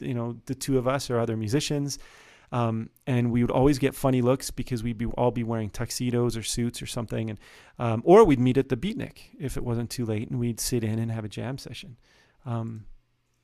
you 0.00 0.14
know 0.14 0.38
the 0.46 0.54
two 0.54 0.78
of 0.78 0.88
us 0.88 1.10
or 1.10 1.20
other 1.20 1.36
musicians 1.36 1.98
um, 2.52 2.90
and 3.06 3.30
we 3.30 3.42
would 3.42 3.50
always 3.50 3.78
get 3.78 3.94
funny 3.94 4.22
looks 4.22 4.50
because 4.50 4.82
we'd 4.82 4.98
be 4.98 5.06
all 5.06 5.30
be 5.30 5.44
wearing 5.44 5.70
tuxedos 5.70 6.36
or 6.36 6.42
suits 6.42 6.80
or 6.82 6.86
something 6.86 7.30
and 7.30 7.38
um, 7.78 8.02
or 8.04 8.24
we'd 8.24 8.40
meet 8.40 8.56
at 8.56 8.68
the 8.68 8.76
beatnik 8.76 9.30
if 9.38 9.56
it 9.56 9.64
wasn't 9.64 9.90
too 9.90 10.04
late 10.04 10.28
and 10.30 10.38
we'd 10.40 10.60
sit 10.60 10.82
in 10.84 10.98
and 10.98 11.10
have 11.12 11.24
a 11.24 11.28
jam 11.28 11.58
session 11.58 11.96
um, 12.46 12.84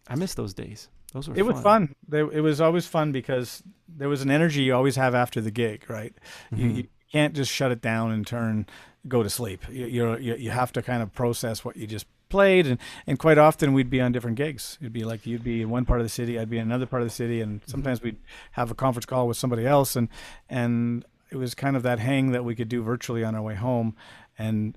i 0.08 0.14
miss 0.14 0.34
those 0.34 0.54
days 0.54 0.88
those 1.12 1.28
were 1.28 1.36
It 1.36 1.46
was 1.46 1.60
fun. 1.62 1.94
They, 2.08 2.18
it 2.18 2.42
was 2.42 2.60
always 2.60 2.88
fun 2.88 3.12
because 3.12 3.62
there 3.88 4.08
was 4.08 4.20
an 4.22 4.32
energy 4.32 4.62
you 4.62 4.74
always 4.74 4.96
have 4.96 5.14
after 5.14 5.40
the 5.40 5.52
gig, 5.52 5.88
right? 5.88 6.12
You, 6.50 6.66
Mhm. 6.66 6.76
you 6.76 6.84
can't 7.12 7.34
just 7.36 7.52
shut 7.52 7.70
it 7.70 7.80
down 7.80 8.10
and 8.10 8.26
turn 8.26 8.66
go 9.06 9.22
to 9.22 9.30
sleep. 9.30 9.60
You, 9.70 9.86
you're, 9.86 10.18
you 10.18 10.34
you 10.34 10.50
have 10.50 10.72
to 10.72 10.82
kind 10.82 11.04
of 11.04 11.12
process 11.12 11.64
what 11.64 11.76
you 11.76 11.86
just 11.86 12.06
played, 12.34 12.66
and 12.66 12.78
and 13.06 13.18
quite 13.18 13.38
often 13.38 13.72
we'd 13.76 13.90
be 13.90 14.00
on 14.00 14.12
different 14.12 14.36
gigs. 14.36 14.78
It'd 14.80 14.92
be 14.92 15.04
like 15.04 15.26
you'd 15.26 15.44
be 15.44 15.62
in 15.62 15.70
one 15.70 15.84
part 15.84 16.00
of 16.00 16.04
the 16.04 16.14
city, 16.20 16.38
I'd 16.38 16.50
be 16.50 16.58
in 16.58 16.66
another 16.70 16.86
part 16.86 17.02
of 17.02 17.08
the 17.08 17.14
city, 17.14 17.40
and 17.40 17.60
sometimes 17.66 18.02
we'd 18.02 18.16
have 18.52 18.70
a 18.70 18.74
conference 18.74 19.06
call 19.06 19.26
with 19.28 19.36
somebody 19.36 19.66
else, 19.66 19.96
and 19.96 20.08
and 20.48 21.04
it 21.30 21.36
was 21.36 21.54
kind 21.54 21.76
of 21.76 21.82
that 21.82 21.98
hang 21.98 22.32
that 22.32 22.44
we 22.44 22.54
could 22.54 22.68
do 22.68 22.82
virtually 22.82 23.24
on 23.24 23.34
our 23.34 23.42
way 23.42 23.54
home, 23.54 23.94
and 24.38 24.76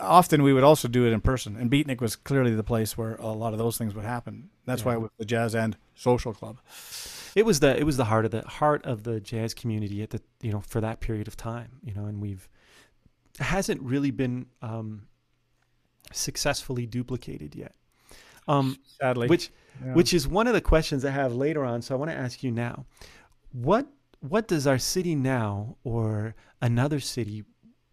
often 0.00 0.42
we 0.42 0.52
would 0.52 0.64
also 0.64 0.88
do 0.88 1.06
it 1.06 1.12
in 1.12 1.20
person. 1.20 1.56
And 1.56 1.70
Beatnik 1.70 2.00
was 2.00 2.16
clearly 2.16 2.54
the 2.54 2.64
place 2.64 2.98
where 2.98 3.14
a 3.16 3.28
lot 3.28 3.52
of 3.52 3.58
those 3.58 3.78
things 3.78 3.94
would 3.94 4.04
happen. 4.04 4.50
That's 4.66 4.84
why 4.84 4.92
Yeah. 4.92 4.98
it 4.98 5.02
was 5.02 5.10
the 5.18 5.24
Jazz 5.24 5.54
and 5.54 5.76
Social 5.94 6.32
Club. 6.34 6.58
it 7.36 7.44
was 7.46 7.60
the 7.60 7.78
it 7.78 7.84
was 7.84 7.96
the 7.96 8.06
heart 8.06 8.24
of 8.24 8.30
the 8.32 8.42
heart 8.42 8.84
of 8.84 9.04
the 9.04 9.20
jazz 9.20 9.54
community 9.54 10.02
at 10.02 10.10
the 10.10 10.20
you 10.42 10.50
know 10.52 10.60
for 10.72 10.80
that 10.80 10.98
period 10.98 11.28
of 11.28 11.36
time 11.36 11.70
you 11.84 11.94
know 11.94 12.06
and 12.10 12.20
we've 12.20 12.48
hasn't 13.38 13.80
really 13.82 14.10
been 14.10 14.46
um, 14.62 15.02
successfully 16.12 16.86
duplicated 16.86 17.54
yet 17.54 17.74
um, 18.48 18.76
Sadly, 19.00 19.28
which 19.28 19.50
Yeah. 19.84 19.94
which 19.94 20.12
is 20.12 20.26
one 20.28 20.46
of 20.46 20.54
the 20.54 20.60
questions 20.60 21.04
I 21.04 21.10
have 21.10 21.32
later 21.34 21.64
on. 21.64 21.82
So 21.82 21.94
I 21.94 21.98
want 21.98 22.10
to 22.10 22.16
ask 22.16 22.42
you 22.42 22.50
now, 22.50 22.86
what 23.52 23.86
what 24.20 24.48
does 24.48 24.66
our 24.66 24.78
city 24.78 25.14
now 25.14 25.76
or 25.84 26.34
another 26.60 27.00
city, 27.00 27.44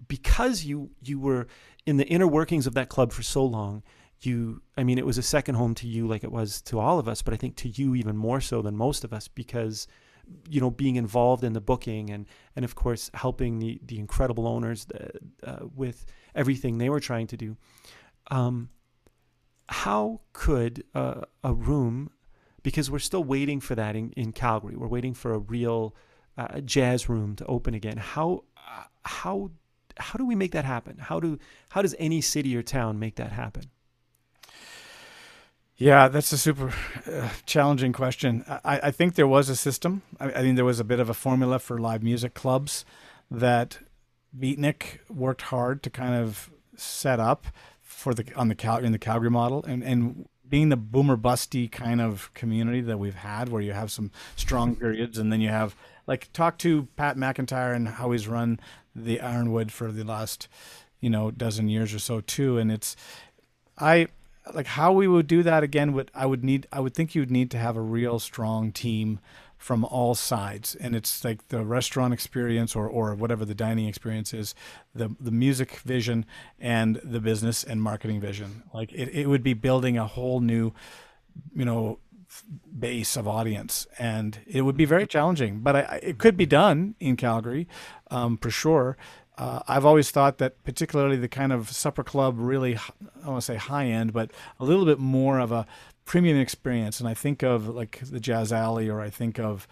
because 0.07 0.65
you 0.65 0.89
you 1.01 1.19
were 1.19 1.47
in 1.85 1.97
the 1.97 2.07
inner 2.07 2.27
workings 2.27 2.67
of 2.67 2.73
that 2.73 2.89
club 2.89 3.11
for 3.11 3.23
so 3.23 3.45
long, 3.45 3.83
you 4.21 4.61
I 4.77 4.83
mean 4.83 4.97
it 4.97 5.05
was 5.05 5.17
a 5.17 5.21
second 5.23 5.55
home 5.55 5.75
to 5.75 5.87
you 5.87 6.07
like 6.07 6.23
it 6.23 6.31
was 6.31 6.61
to 6.63 6.79
all 6.79 6.97
of 6.99 7.07
us, 7.07 7.21
but 7.21 7.33
I 7.33 7.37
think 7.37 7.55
to 7.57 7.69
you 7.69 7.95
even 7.95 8.17
more 8.17 8.41
so 8.41 8.61
than 8.61 8.75
most 8.75 9.03
of 9.03 9.13
us 9.13 9.27
because 9.27 9.87
you 10.49 10.59
know 10.59 10.71
being 10.71 10.95
involved 10.97 11.43
in 11.43 11.53
the 11.53 11.61
booking 11.61 12.09
and 12.09 12.25
and 12.55 12.65
of 12.65 12.75
course 12.75 13.09
helping 13.13 13.59
the 13.59 13.79
the 13.85 13.97
incredible 13.99 14.47
owners 14.47 14.87
uh, 14.93 15.49
uh, 15.49 15.65
with 15.75 16.05
everything 16.35 16.77
they 16.77 16.89
were 16.89 16.99
trying 16.99 17.27
to 17.27 17.37
do. 17.37 17.55
Um, 18.29 18.69
how 19.69 20.21
could 20.33 20.83
a 20.93 21.53
room 21.53 22.11
because 22.67 22.91
we're 22.91 22.99
still 22.99 23.23
waiting 23.23 23.61
for 23.61 23.75
that 23.75 23.95
in, 23.95 24.11
in 24.17 24.33
Calgary. 24.33 24.75
We're 24.75 24.89
waiting 24.89 25.13
for 25.13 25.33
a 25.33 25.37
real 25.37 25.95
uh, 26.37 26.59
jazz 26.59 27.07
room 27.07 27.33
to 27.37 27.45
open 27.45 27.73
again. 27.73 27.95
How 27.95 28.43
uh, 28.57 28.83
how 29.05 29.51
how 29.95 30.17
do 30.17 30.25
we 30.25 30.35
make 30.35 30.51
that 30.51 30.65
happen? 30.65 30.97
How 30.97 31.21
do 31.21 31.39
how 31.69 31.81
does 31.81 31.95
any 31.97 32.19
city 32.19 32.57
or 32.57 32.61
town 32.61 32.99
make 32.99 33.15
that 33.15 33.31
happen? 33.31 33.63
Yeah, 35.77 36.09
that's 36.09 36.33
a 36.33 36.37
super 36.37 36.73
uh, 37.09 37.29
challenging 37.45 37.93
question. 37.93 38.43
I, 38.47 38.79
I 38.83 38.91
think 38.91 39.15
there 39.15 39.27
was 39.27 39.47
a 39.47 39.55
system. 39.55 40.01
I, 40.19 40.25
I 40.25 40.41
think 40.41 40.57
there 40.57 40.65
was 40.65 40.81
a 40.81 40.83
bit 40.83 40.99
of 40.99 41.09
a 41.09 41.13
formula 41.13 41.59
for 41.59 41.77
live 41.77 42.03
music 42.03 42.33
clubs 42.33 42.83
that 43.31 43.79
Beatnik 44.37 44.99
worked 45.09 45.43
hard 45.43 45.83
to 45.83 45.89
kind 45.89 46.15
of 46.15 46.49
set 46.75 47.21
up 47.21 47.47
for 47.97 48.13
the 48.13 48.31
on 48.35 48.47
the 48.47 48.53
Cal 48.53 48.77
in 48.77 48.91
the 48.91 48.99
Calgary 48.99 49.31
model, 49.31 49.65
and 49.65 49.83
and 49.83 50.29
being 50.47 50.69
the 50.69 50.77
boomer 50.77 51.17
busty 51.17 51.69
kind 51.69 51.99
of 51.99 52.31
community 52.35 52.79
that 52.79 52.99
we've 52.99 53.15
had, 53.15 53.49
where 53.49 53.61
you 53.61 53.73
have 53.73 53.89
some 53.89 54.11
strong 54.35 54.73
mm-hmm. 54.73 54.81
periods, 54.81 55.17
and 55.17 55.33
then 55.33 55.41
you 55.41 55.49
have 55.49 55.75
like 56.05 56.31
talk 56.31 56.59
to 56.59 56.87
Pat 56.95 57.17
McIntyre 57.17 57.75
and 57.75 57.87
how 57.87 58.11
he's 58.11 58.27
run 58.27 58.59
the 58.95 59.19
Ironwood 59.19 59.71
for 59.71 59.91
the 59.91 60.03
last 60.03 60.47
you 61.01 61.09
know 61.09 61.31
dozen 61.31 61.69
years 61.69 61.91
or 61.91 61.97
so 61.97 62.21
too, 62.21 62.59
and 62.59 62.71
it's 62.71 62.95
I 63.79 64.09
like 64.53 64.67
how 64.67 64.91
we 64.91 65.07
would 65.07 65.25
do 65.25 65.41
that 65.41 65.63
again 65.63 65.91
would 65.93 66.11
I 66.13 66.27
would 66.27 66.43
need 66.43 66.67
I 66.71 66.81
would 66.81 66.93
think 66.93 67.15
you'd 67.15 67.31
need 67.31 67.49
to 67.49 67.57
have 67.57 67.75
a 67.75 67.81
real 67.81 68.19
strong 68.19 68.71
team 68.71 69.19
from 69.57 69.83
all 69.85 70.15
sides. 70.15 70.75
And 70.75 70.95
it's 70.95 71.23
like 71.23 71.47
the 71.49 71.65
restaurant 71.65 72.13
experience 72.13 72.75
or 72.75 72.87
or 72.87 73.15
whatever 73.15 73.43
the 73.43 73.55
dining 73.55 73.87
experience 73.87 74.33
is 74.33 74.55
the 74.93 75.09
the 75.19 75.31
music 75.31 75.77
vision 75.77 76.25
and 76.59 77.01
the 77.03 77.19
business 77.19 77.63
and 77.63 77.81
marketing 77.81 78.19
vision. 78.19 78.63
Like 78.73 78.93
it, 78.93 79.09
it 79.09 79.27
would 79.27 79.43
be 79.43 79.53
building 79.53 79.97
a 79.97 80.07
whole 80.07 80.39
new 80.39 80.73
you 81.53 81.65
know 81.65 81.99
base 82.77 83.15
of 83.15 83.27
audience. 83.27 83.87
And 83.97 84.39
it 84.45 84.61
would 84.61 84.77
be 84.77 84.85
very 84.85 85.07
challenging 85.07 85.59
but 85.59 85.75
I, 85.75 85.99
it 86.03 86.17
could 86.17 86.37
be 86.37 86.45
done 86.45 86.95
in 86.99 87.15
calgary 87.15 87.67
um, 88.11 88.37
for 88.37 88.51
sure. 88.51 88.97
Uh, 89.37 89.61
I've 89.67 89.85
always 89.85 90.09
thought 90.09 90.39
that 90.39 90.63
particularly 90.63 91.15
the 91.15 91.27
kind 91.27 91.53
of 91.53 91.69
supper 91.69 92.03
club 92.03 92.35
really 92.37 92.77
I 93.23 93.29
want 93.29 93.41
to 93.41 93.45
say 93.45 93.55
high 93.55 93.85
end 93.85 94.13
but 94.13 94.31
a 94.59 94.65
little 94.65 94.85
bit 94.85 94.97
more 94.97 95.39
of 95.39 95.51
a 95.51 95.67
premium 96.07 96.37
experience 96.39 96.99
and 96.99 97.07
I 97.07 97.13
think 97.13 97.43
of 97.43 97.67
like 97.69 97.99
the 97.99 98.19
Jazz 98.19 98.51
Alley 98.51 98.89
or 98.89 98.99
I 99.01 99.11
think 99.11 99.39
of 99.39 99.67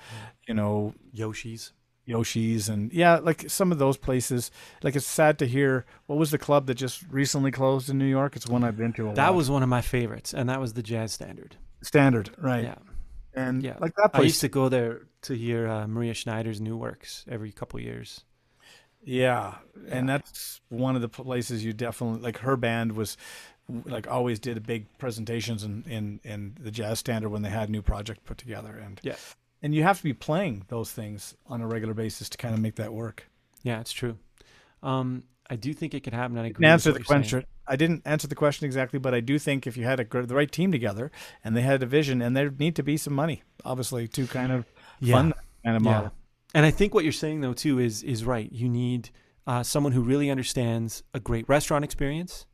you 0.47 0.53
know 0.53 0.93
Yoshi's. 1.11 1.71
Yoshi's 2.07 2.69
and 2.69 2.93
yeah 2.93 3.15
like 3.17 3.49
some 3.49 3.71
of 3.71 3.79
those 3.79 3.97
places 3.97 4.51
like 4.83 4.95
it's 4.95 5.07
sad 5.07 5.39
to 5.39 5.47
hear 5.47 5.85
what 6.05 6.19
was 6.19 6.29
the 6.29 6.37
club 6.37 6.67
that 6.67 6.75
just 6.75 7.01
recently 7.09 7.49
closed 7.49 7.89
in 7.89 7.97
New 7.97 8.05
York 8.05 8.35
it's 8.35 8.47
one 8.47 8.63
I've 8.63 8.77
been 8.77 8.93
to 8.93 9.09
a 9.09 9.13
That 9.15 9.29
lot. 9.29 9.35
was 9.35 9.49
one 9.49 9.63
of 9.63 9.69
my 9.69 9.81
favorites, 9.81 10.31
and 10.31 10.47
that 10.49 10.61
was 10.61 10.73
the 10.73 10.83
Jazz 10.83 11.13
Standard. 11.13 11.55
standard 11.81 12.29
right 12.37 12.63
Yeah, 12.65 12.75
and 13.33 13.63
yeah. 13.63 13.77
like 13.79 13.93
that 13.95 14.11
I 14.13 14.21
used 14.21 14.41
to 14.41 14.49
go 14.49 14.69
there 14.69 15.07
to 15.23 15.33
hear 15.33 15.67
uh, 15.67 15.87
Maria 15.87 16.13
Schneider's 16.13 16.61
new 16.61 16.77
works 16.77 17.25
every 17.27 17.51
couple 17.51 17.79
years. 17.79 18.21
Yeah, 19.03 19.55
and 19.89 20.07
that's 20.09 20.61
one 20.69 20.95
of 20.95 21.01
the 21.01 21.09
places 21.09 21.63
you 21.65 21.73
definitely 21.73 22.21
like. 22.21 22.37
Her 22.39 22.57
band 22.57 22.93
was 22.93 23.17
like 23.85 24.07
always 24.07 24.39
did 24.39 24.65
big 24.65 24.85
presentations 24.97 25.63
in 25.63 25.83
in 25.89 26.19
in 26.23 26.57
the 26.59 26.71
jazz 26.71 26.99
standard 26.99 27.29
when 27.29 27.41
they 27.41 27.49
had 27.49 27.69
a 27.69 27.71
new 27.71 27.81
project 27.81 28.23
put 28.25 28.37
together, 28.37 28.75
and 28.77 28.99
Yeah. 29.03 29.15
and 29.63 29.73
you 29.73 29.83
have 29.83 29.97
to 29.97 30.03
be 30.03 30.13
playing 30.13 30.65
those 30.67 30.91
things 30.91 31.35
on 31.47 31.61
a 31.61 31.67
regular 31.67 31.93
basis 31.93 32.29
to 32.29 32.37
kind 32.37 32.53
of 32.53 32.59
make 32.61 32.75
that 32.75 32.93
work. 32.93 33.29
Yeah, 33.63 33.79
it's 33.81 33.91
true. 33.91 34.17
Um, 34.83 35.23
I 35.49 35.55
do 35.55 35.73
think 35.73 35.93
it 35.93 36.03
could 36.03 36.13
happen. 36.13 36.37
I 36.37 36.47
agree 36.47 36.65
answer 36.67 36.91
the 36.91 36.99
you're 36.99 37.05
saying. 37.05 37.21
question. 37.21 37.45
I 37.67 37.75
didn't 37.75 38.03
answer 38.05 38.27
the 38.27 38.35
question 38.35 38.65
exactly, 38.65 38.99
but 38.99 39.13
I 39.15 39.19
do 39.21 39.39
think 39.39 39.65
if 39.65 39.75
you 39.77 39.85
had 39.85 39.99
a, 39.99 40.25
the 40.25 40.35
right 40.35 40.51
team 40.51 40.71
together 40.71 41.11
and 41.43 41.55
they 41.57 41.61
had 41.61 41.81
a 41.81 41.87
vision, 41.87 42.21
and 42.21 42.35
there 42.37 42.51
need 42.51 42.75
to 42.75 42.83
be 42.83 42.97
some 42.97 43.13
money, 43.13 43.41
obviously, 43.63 44.07
to 44.09 44.27
kind 44.27 44.51
of 44.51 44.65
Yeah. 44.99 45.15
fund 45.15 45.31
that 45.31 45.43
kind 45.63 45.77
of 45.77 45.83
model. 45.83 46.03
Yeah. 46.03 46.09
And 46.53 46.65
I 46.65 46.71
think 46.71 46.93
what 46.93 47.03
you're 47.03 47.11
saying 47.13 47.41
though 47.41 47.53
too 47.53 47.79
is 47.79 48.03
is 48.03 48.23
right. 48.23 48.51
You 48.51 48.69
need 48.69 49.09
uh, 49.47 49.61
someone 49.63 49.91
who 49.93 50.01
really 50.01 50.29
understands 50.29 51.03
a 51.13 51.19
great 51.19 51.47
restaurant 51.49 51.83
experience, 51.83 52.45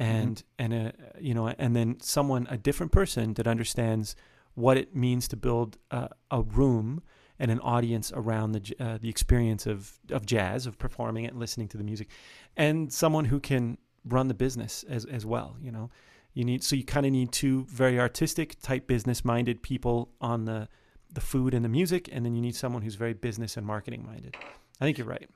and 0.00 0.42
and 0.58 0.72
a 0.72 0.92
you 1.20 1.34
know 1.34 1.48
and 1.48 1.76
then 1.76 1.98
someone 2.00 2.46
a 2.50 2.56
different 2.56 2.90
person 2.90 3.34
that 3.34 3.46
understands 3.46 4.16
what 4.54 4.76
it 4.76 4.96
means 4.96 5.28
to 5.28 5.36
build 5.36 5.78
a, 5.90 6.08
a 6.30 6.42
room 6.42 7.02
and 7.38 7.50
an 7.50 7.60
audience 7.60 8.12
around 8.14 8.52
the 8.52 8.74
uh, 8.80 8.98
the 9.00 9.08
experience 9.08 9.66
of 9.66 9.98
of 10.10 10.26
jazz, 10.26 10.66
of 10.66 10.78
performing 10.78 11.24
it, 11.24 11.32
and 11.32 11.40
listening 11.40 11.68
to 11.68 11.78
the 11.78 11.84
music, 11.84 12.08
and 12.56 12.92
someone 12.92 13.26
who 13.26 13.40
can 13.40 13.78
run 14.04 14.28
the 14.28 14.34
business 14.34 14.84
as 14.88 15.04
as 15.04 15.24
well. 15.24 15.56
You 15.60 15.72
know, 15.72 15.90
you 16.34 16.44
need 16.44 16.62
so 16.62 16.76
you 16.76 16.84
kind 16.84 17.06
of 17.06 17.12
need 17.12 17.32
two 17.32 17.64
very 17.64 17.98
artistic 17.98 18.60
type 18.60 18.86
business 18.86 19.24
minded 19.24 19.62
people 19.62 20.12
on 20.20 20.44
the 20.44 20.68
the 21.12 21.20
food 21.20 21.54
and 21.54 21.64
the 21.64 21.68
music, 21.68 22.08
and 22.12 22.24
then 22.24 22.34
you 22.34 22.40
need 22.40 22.54
someone 22.54 22.82
who's 22.82 22.94
very 22.94 23.14
business 23.14 23.56
and 23.56 23.66
marketing 23.66 24.04
minded. 24.06 24.36
I 24.80 24.84
think 24.84 24.98
you're 24.98 25.06
right. 25.06 25.28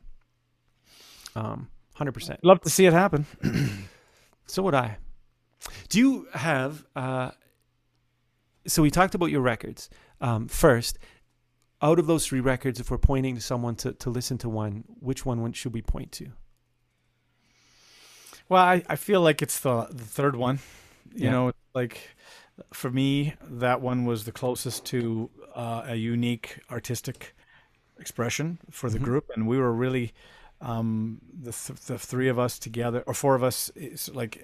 Um, 1.35 1.69
hundred 1.95 2.13
percent. 2.13 2.41
Love 2.45 2.61
to 2.63 2.71
see 2.71 2.87
it 2.87 2.93
happen. 2.93 3.27
So 4.47 4.63
would 4.63 4.75
I. 4.75 4.99
Do 5.89 5.99
you 5.99 6.29
have? 6.35 6.85
Uh, 6.95 7.31
so 8.67 8.83
we 8.83 8.91
talked 8.91 9.15
about 9.15 9.27
your 9.31 9.41
records 9.41 9.89
um, 10.21 10.49
first. 10.49 10.99
Out 11.83 11.99
of 11.99 12.07
those 12.07 12.27
three 12.27 12.41
records, 12.41 12.81
if 12.81 12.91
we're 12.91 12.99
pointing 12.99 13.35
to 13.35 13.41
someone 13.41 13.75
to, 13.77 13.93
to 13.93 14.09
listen 14.11 14.39
to 14.39 14.49
one, 14.49 14.85
which 15.01 15.27
one 15.27 15.53
should 15.53 15.75
we 15.75 15.83
point 15.83 16.13
to? 16.13 16.33
Well, 18.49 18.63
I, 18.63 18.83
I 18.89 18.97
feel 18.97 19.21
like 19.21 19.43
it's 19.43 19.61
the 19.61 19.87
the 19.91 20.05
third 20.05 20.37
one. 20.37 20.61
You 21.15 21.25
Yeah. 21.25 21.31
know, 21.31 21.53
like 21.75 22.11
for 22.73 22.91
me, 22.91 23.35
that 23.43 23.81
one 23.81 24.05
was 24.05 24.25
the 24.25 24.33
closest 24.33 24.85
to 24.87 25.31
uh, 25.55 25.83
a 25.87 25.95
unique 25.97 26.61
artistic 26.71 27.35
expression 27.99 28.59
for 28.71 28.91
the 28.91 28.99
Mhm. 28.99 29.05
group, 29.05 29.31
and 29.35 29.47
we 29.47 29.59
were 29.59 29.73
really 29.73 30.13
um, 30.61 31.21
the 31.33 31.53
th- 31.53 31.81
the 31.81 31.99
three 31.99 32.29
of 32.29 32.39
us 32.39 32.59
together, 32.59 33.03
or 33.07 33.15
four 33.15 33.35
of 33.35 33.43
us. 33.43 33.71
Is 33.75 34.11
like, 34.15 34.43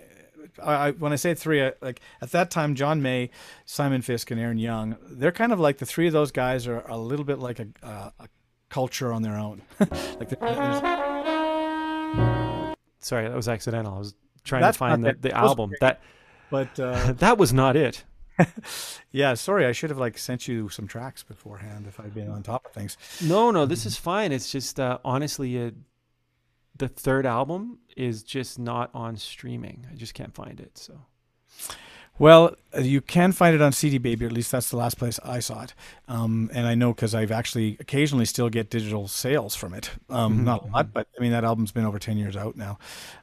I, 0.63 0.73
I 0.73 0.91
when 0.93 1.13
I 1.13 1.17
say 1.17 1.35
three, 1.35 1.63
I, 1.63 1.73
like 1.81 2.01
at 2.21 2.31
that 2.33 2.51
time, 2.51 2.75
John 2.75 3.03
May, 3.03 3.31
Simon 3.65 4.03
Fisk, 4.03 4.31
and 4.31 4.41
Aaron 4.41 4.59
Young, 4.59 4.97
they're 5.03 5.33
kind 5.33 5.53
of 5.53 5.61
like 5.61 5.79
the 5.79 5.87
three 5.87 6.07
of 6.07 6.13
those 6.13 6.31
guys 6.31 6.67
are 6.67 6.81
a 6.89 6.99
little 6.99 7.25
bit 7.25 7.39
like 7.39 7.59
a, 7.59 7.69
a, 7.83 8.13
a 8.21 8.29
culture 8.69 9.13
on 9.13 9.23
their 9.23 9.37
own. 9.37 9.63
like 9.81 10.31
Sorry, 13.03 13.27
that 13.27 13.35
was 13.35 13.49
accidental. 13.49 13.95
I 13.95 13.99
was 13.99 14.15
trying 14.45 14.63
That's 14.63 14.77
to 14.77 14.79
find 14.79 15.05
the, 15.05 15.17
the 15.19 15.33
album. 15.33 15.71
great. 15.71 15.81
That 15.81 16.01
but 16.51 16.79
uh, 16.79 17.13
that 17.19 17.39
was 17.39 17.53
not 17.53 17.77
it. 17.77 18.05
Yeah, 19.13 19.35
sorry. 19.35 19.67
I 19.67 19.73
should 19.73 19.91
have 19.91 19.99
like 19.99 20.17
sent 20.17 20.47
you 20.47 20.69
some 20.69 20.87
tracks 20.87 21.25
beforehand 21.25 21.87
if 21.89 21.99
I'd 21.99 22.15
been 22.15 22.31
on 22.31 22.45
top 22.45 22.67
of 22.67 22.73
things. 22.73 22.97
No, 23.21 23.51
no, 23.51 23.67
this 23.67 23.85
is 23.85 23.97
fine. 23.97 24.31
It's 24.31 24.53
just 24.53 24.79
uh, 24.79 24.99
honestly, 25.05 25.61
uh, 25.61 25.73
the 26.81 26.89
third 26.89 27.25
album 27.27 27.79
is 27.97 28.23
just 28.25 28.59
not 28.59 28.91
on 28.93 29.17
streaming. 29.17 29.87
I 29.91 29.95
just 29.95 30.15
can't 30.15 30.35
find 30.35 30.59
it. 30.61 30.77
So 30.77 31.01
Well, 32.19 32.55
uh, 32.77 32.81
you 32.81 33.01
can 33.01 33.33
find 33.33 33.55
it 33.55 33.63
on 33.63 33.73
CD 33.73 33.99
Baby. 33.99 34.25
Or 34.25 34.29
at 34.29 34.35
least 34.35 34.51
that's 34.53 34.69
the 34.71 34.77
last 34.77 34.99
place 34.99 35.19
I 35.25 35.41
saw 35.41 35.63
it. 35.63 35.75
Um, 36.09 36.51
and 36.53 36.67
I 36.67 36.75
know 36.75 36.93
because 36.93 37.15
I've 37.15 37.31
actually 37.31 37.77
occasionally 37.81 38.25
still 38.27 38.49
get 38.51 38.69
digital 38.71 39.09
sales 39.09 39.55
from 39.57 39.73
it. 39.75 39.91
Um, 40.11 40.41
Mhm, 40.41 40.45
Not 40.45 40.63
a 40.65 40.67
lot, 40.67 40.93
but 40.93 41.07
I 41.19 41.23
mean 41.23 41.33
that 41.33 41.45
album's 41.45 41.73
been 41.73 41.87
over 41.87 41.99
ten 41.99 42.19
years 42.19 42.37
out 42.37 42.57
now. 42.57 42.79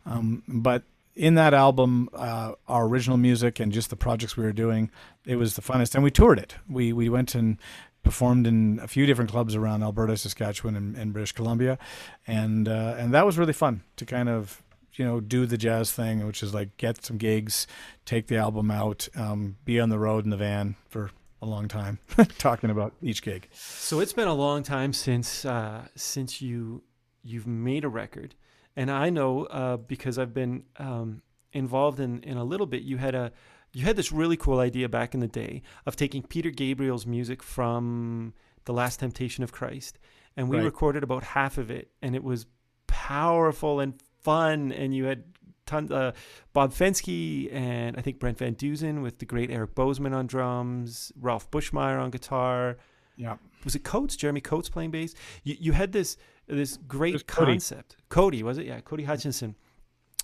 Um, 0.06 0.44
but 0.48 0.84
in 1.16 1.34
that 1.36 1.54
album, 1.54 2.10
uh, 2.14 2.52
our 2.68 2.86
original 2.86 3.18
music 3.18 3.60
and 3.60 3.72
just 3.72 3.90
the 3.90 3.96
projects 3.96 4.38
we 4.38 4.44
were 4.44 4.54
doing, 4.54 4.92
it 5.26 5.36
was 5.38 5.56
the 5.56 5.62
funnest. 5.64 5.96
And 5.96 6.04
we 6.04 6.12
toured 6.12 6.40
it. 6.40 6.56
We 6.70 6.94
we 6.94 7.10
went 7.10 7.34
and 7.36 7.58
performed 8.04 8.48
in 8.48 8.80
a 8.82 8.88
few 8.88 9.06
different 9.06 9.30
clubs 9.32 9.56
around 9.56 9.84
Alberta, 9.84 10.16
Saskatchewan, 10.18 10.76
and, 10.76 10.96
and 10.96 11.14
British 11.14 11.32
Columbia, 11.34 11.78
and 12.26 12.68
uh, 12.68 12.96
and 12.98 13.14
that 13.14 13.26
was 13.26 13.38
really 13.38 13.54
fun 13.54 13.84
to 13.98 14.06
kind 14.06 14.30
of 14.30 14.64
you 14.94 15.06
know 15.06 15.20
do 15.20 15.46
the 15.46 15.58
jazz 15.58 15.92
thing, 15.92 16.26
which 16.26 16.42
is 16.44 16.54
like 16.54 16.76
get 16.78 17.04
some 17.04 17.18
gigs, 17.18 17.68
take 18.06 18.28
the 18.28 18.38
album 18.38 18.72
out, 18.72 19.08
um, 19.16 19.58
be 19.66 19.80
on 19.80 19.90
the 19.90 20.00
road 20.00 20.24
in 20.24 20.30
the 20.30 20.38
van 20.38 20.76
for 20.90 21.12
a 21.42 21.46
long 21.46 21.68
time, 21.68 22.00
talking 22.38 22.70
about 22.70 22.94
each 23.02 23.22
gig. 23.22 23.48
So 23.54 24.00
it's 24.00 24.14
been 24.14 24.28
a 24.28 24.34
long 24.34 24.64
time 24.64 24.94
since 24.94 25.46
uh, 25.46 25.88
since 25.96 26.42
you 26.42 26.84
you've 27.24 27.48
made 27.48 27.84
a 27.84 27.90
record, 27.90 28.36
and 28.76 28.90
I 28.90 29.10
know 29.10 29.46
uh, 29.46 29.78
because 29.78 30.18
I've 30.18 30.34
been 30.34 30.64
um, 30.78 31.22
involved 31.54 32.00
in 32.00 32.22
in 32.24 32.38
a 32.38 32.44
little 32.44 32.68
bit. 32.68 32.84
You 32.84 32.98
had 32.98 33.16
a 33.16 33.32
you 33.74 33.84
had 33.86 33.96
this 33.96 34.12
really 34.12 34.38
cool 34.38 34.60
idea 34.60 34.90
back 34.90 35.14
in 35.14 35.20
the 35.20 35.28
day 35.28 35.62
of 35.86 35.96
taking 35.96 36.24
Peter 36.24 36.50
Gabriel's 36.50 37.06
music 37.06 37.44
from 37.44 38.34
the 38.66 38.74
Last 38.74 39.00
Temptation 39.00 39.44
of 39.44 39.52
Christ, 39.52 40.00
and 40.36 40.50
we 40.50 40.58
Right. 40.58 40.64
recorded 40.66 41.04
about 41.04 41.24
half 41.24 41.58
of 41.58 41.70
it, 41.72 41.92
and 42.02 42.16
it 42.16 42.24
was 42.24 42.46
powerful 42.88 43.80
and 43.80 43.94
fun, 44.22 44.72
and 44.72 44.96
you 44.96 45.06
had. 45.06 45.24
Ton, 45.66 45.92
uh, 45.92 46.14
Bob 46.54 46.72
Fensky 46.72 47.52
and 47.54 47.98
I 47.98 48.02
think 48.02 48.20
Brent 48.20 48.38
Van 48.38 48.54
Dusen 48.54 49.02
with 49.02 49.20
the 49.20 49.26
great 49.26 49.52
Eric 49.52 49.76
Bozeman 49.76 50.14
on 50.14 50.26
drums, 50.26 51.12
Ralph 51.20 51.52
Bushmeyer 51.52 52.00
on 52.02 52.10
guitar, 52.10 52.78
Yeah, 53.18 53.36
was 53.66 53.76
it 53.76 53.84
Coates, 53.84 54.16
Jeremy 54.16 54.40
Coates 54.40 54.70
playing 54.70 54.92
bass? 54.92 55.14
You 55.44 55.58
you 55.60 55.72
had 55.74 55.92
this 55.92 56.16
this 56.48 56.78
great 56.88 57.28
Cody. 57.28 57.52
concept. 57.52 57.98
Cody 58.08 58.44
was 58.44 58.58
it? 58.58 58.66
Yeah, 58.66 58.80
Cody 58.80 59.04
Hutchinson. 59.04 59.56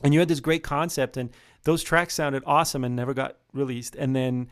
And 0.02 0.14
you 0.14 0.22
had 0.22 0.30
this 0.30 0.40
great 0.40 0.64
concept, 0.64 1.18
and 1.18 1.30
those 1.64 1.84
tracks 1.84 2.14
sounded 2.14 2.44
awesome 2.46 2.84
and 2.84 2.96
never 2.96 3.14
got 3.14 3.38
released. 3.54 3.96
And 3.96 4.16
then 4.16 4.50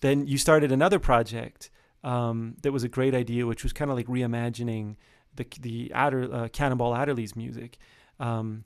then 0.00 0.26
you 0.26 0.38
started 0.38 0.72
another 0.72 0.98
project 0.98 1.70
um, 2.04 2.56
that 2.62 2.72
was 2.72 2.82
a 2.82 2.88
great 2.88 3.14
idea, 3.14 3.46
which 3.46 3.62
was 3.62 3.72
kind 3.72 3.90
of 3.90 3.96
like 3.96 4.06
reimagining 4.06 4.96
the 5.36 5.46
the 5.60 5.92
Adder, 5.94 6.32
uh, 6.32 6.48
Cannonball 6.48 6.94
Adderley's 6.94 7.36
music. 7.36 7.78
Um, 8.20 8.64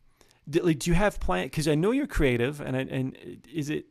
d- 0.49 0.61
like, 0.61 0.79
do 0.79 0.91
you 0.91 0.95
have 0.95 1.21
plan? 1.21 1.47
Because 1.47 1.69
I 1.69 1.75
know 1.75 1.91
you're 1.91 2.07
creative, 2.07 2.61
and 2.61 2.77
I- 2.77 2.81
and 2.91 3.17
is 3.53 3.71
it? 3.71 3.87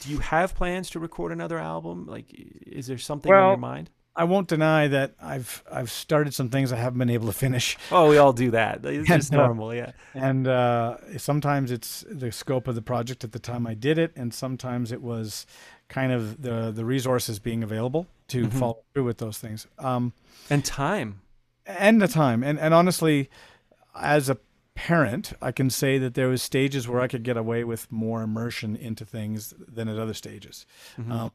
Do 0.00 0.10
you 0.10 0.18
have 0.18 0.54
plans 0.54 0.90
to 0.90 0.98
record 0.98 1.30
another 1.32 1.58
album? 1.58 2.06
Like, 2.06 2.26
is 2.66 2.86
there 2.88 2.98
something 2.98 3.30
on 3.32 3.38
Well, 3.38 3.48
your 3.50 3.56
mind? 3.58 3.90
I 4.18 4.24
won't 4.24 4.48
deny 4.48 4.88
that 4.88 5.14
I've 5.20 5.62
I've 5.70 5.90
started 5.90 6.32
some 6.34 6.48
things 6.48 6.72
I 6.72 6.76
haven't 6.76 6.98
been 6.98 7.10
able 7.10 7.26
to 7.26 7.32
finish, 7.34 7.76
Oh, 7.92 8.08
we 8.08 8.16
all 8.18 8.32
do 8.32 8.50
that. 8.52 8.80
It's 8.84 9.06
just 9.08 9.30
no. 9.32 9.44
normal, 9.46 9.74
yeah. 9.74 9.92
and 10.14 10.48
uh, 10.48 10.96
sometimes 11.18 11.70
it's 11.70 12.04
the 12.10 12.32
scope 12.32 12.66
of 12.66 12.74
the 12.74 12.82
project 12.82 13.24
at 13.24 13.32
the 13.32 13.38
time 13.38 13.66
I 13.66 13.74
did 13.74 13.98
it, 13.98 14.12
and 14.16 14.32
sometimes 14.32 14.90
it 14.92 15.02
was 15.02 15.46
kind 15.88 16.12
of 16.12 16.42
the 16.42 16.72
the 16.72 16.84
resources 16.84 17.38
being 17.38 17.62
available 17.62 18.06
to 18.28 18.46
Mhm. 18.46 18.52
follow 18.58 18.82
through 18.94 19.04
with 19.04 19.18
those 19.18 19.38
things. 19.38 19.66
Um, 19.78 20.12
And 20.50 20.64
time. 20.64 21.20
and 21.66 22.00
the 22.00 22.08
time 22.08 22.42
and 22.42 22.58
and 22.58 22.72
honestly 22.74 23.28
as 23.94 24.28
a 24.28 24.36
parent 24.74 25.32
i 25.40 25.50
can 25.50 25.70
say 25.70 25.96
that 25.98 26.14
there 26.14 26.28
was 26.28 26.42
stages 26.42 26.86
where 26.86 27.00
i 27.00 27.08
could 27.08 27.22
get 27.24 27.36
away 27.36 27.64
with 27.64 27.90
more 27.90 28.22
immersion 28.22 28.76
into 28.76 29.04
things 29.06 29.54
than 29.76 29.88
at 29.88 29.98
other 29.98 30.12
stages 30.14 30.66
Mhm. 30.98 31.10
um, 31.10 31.30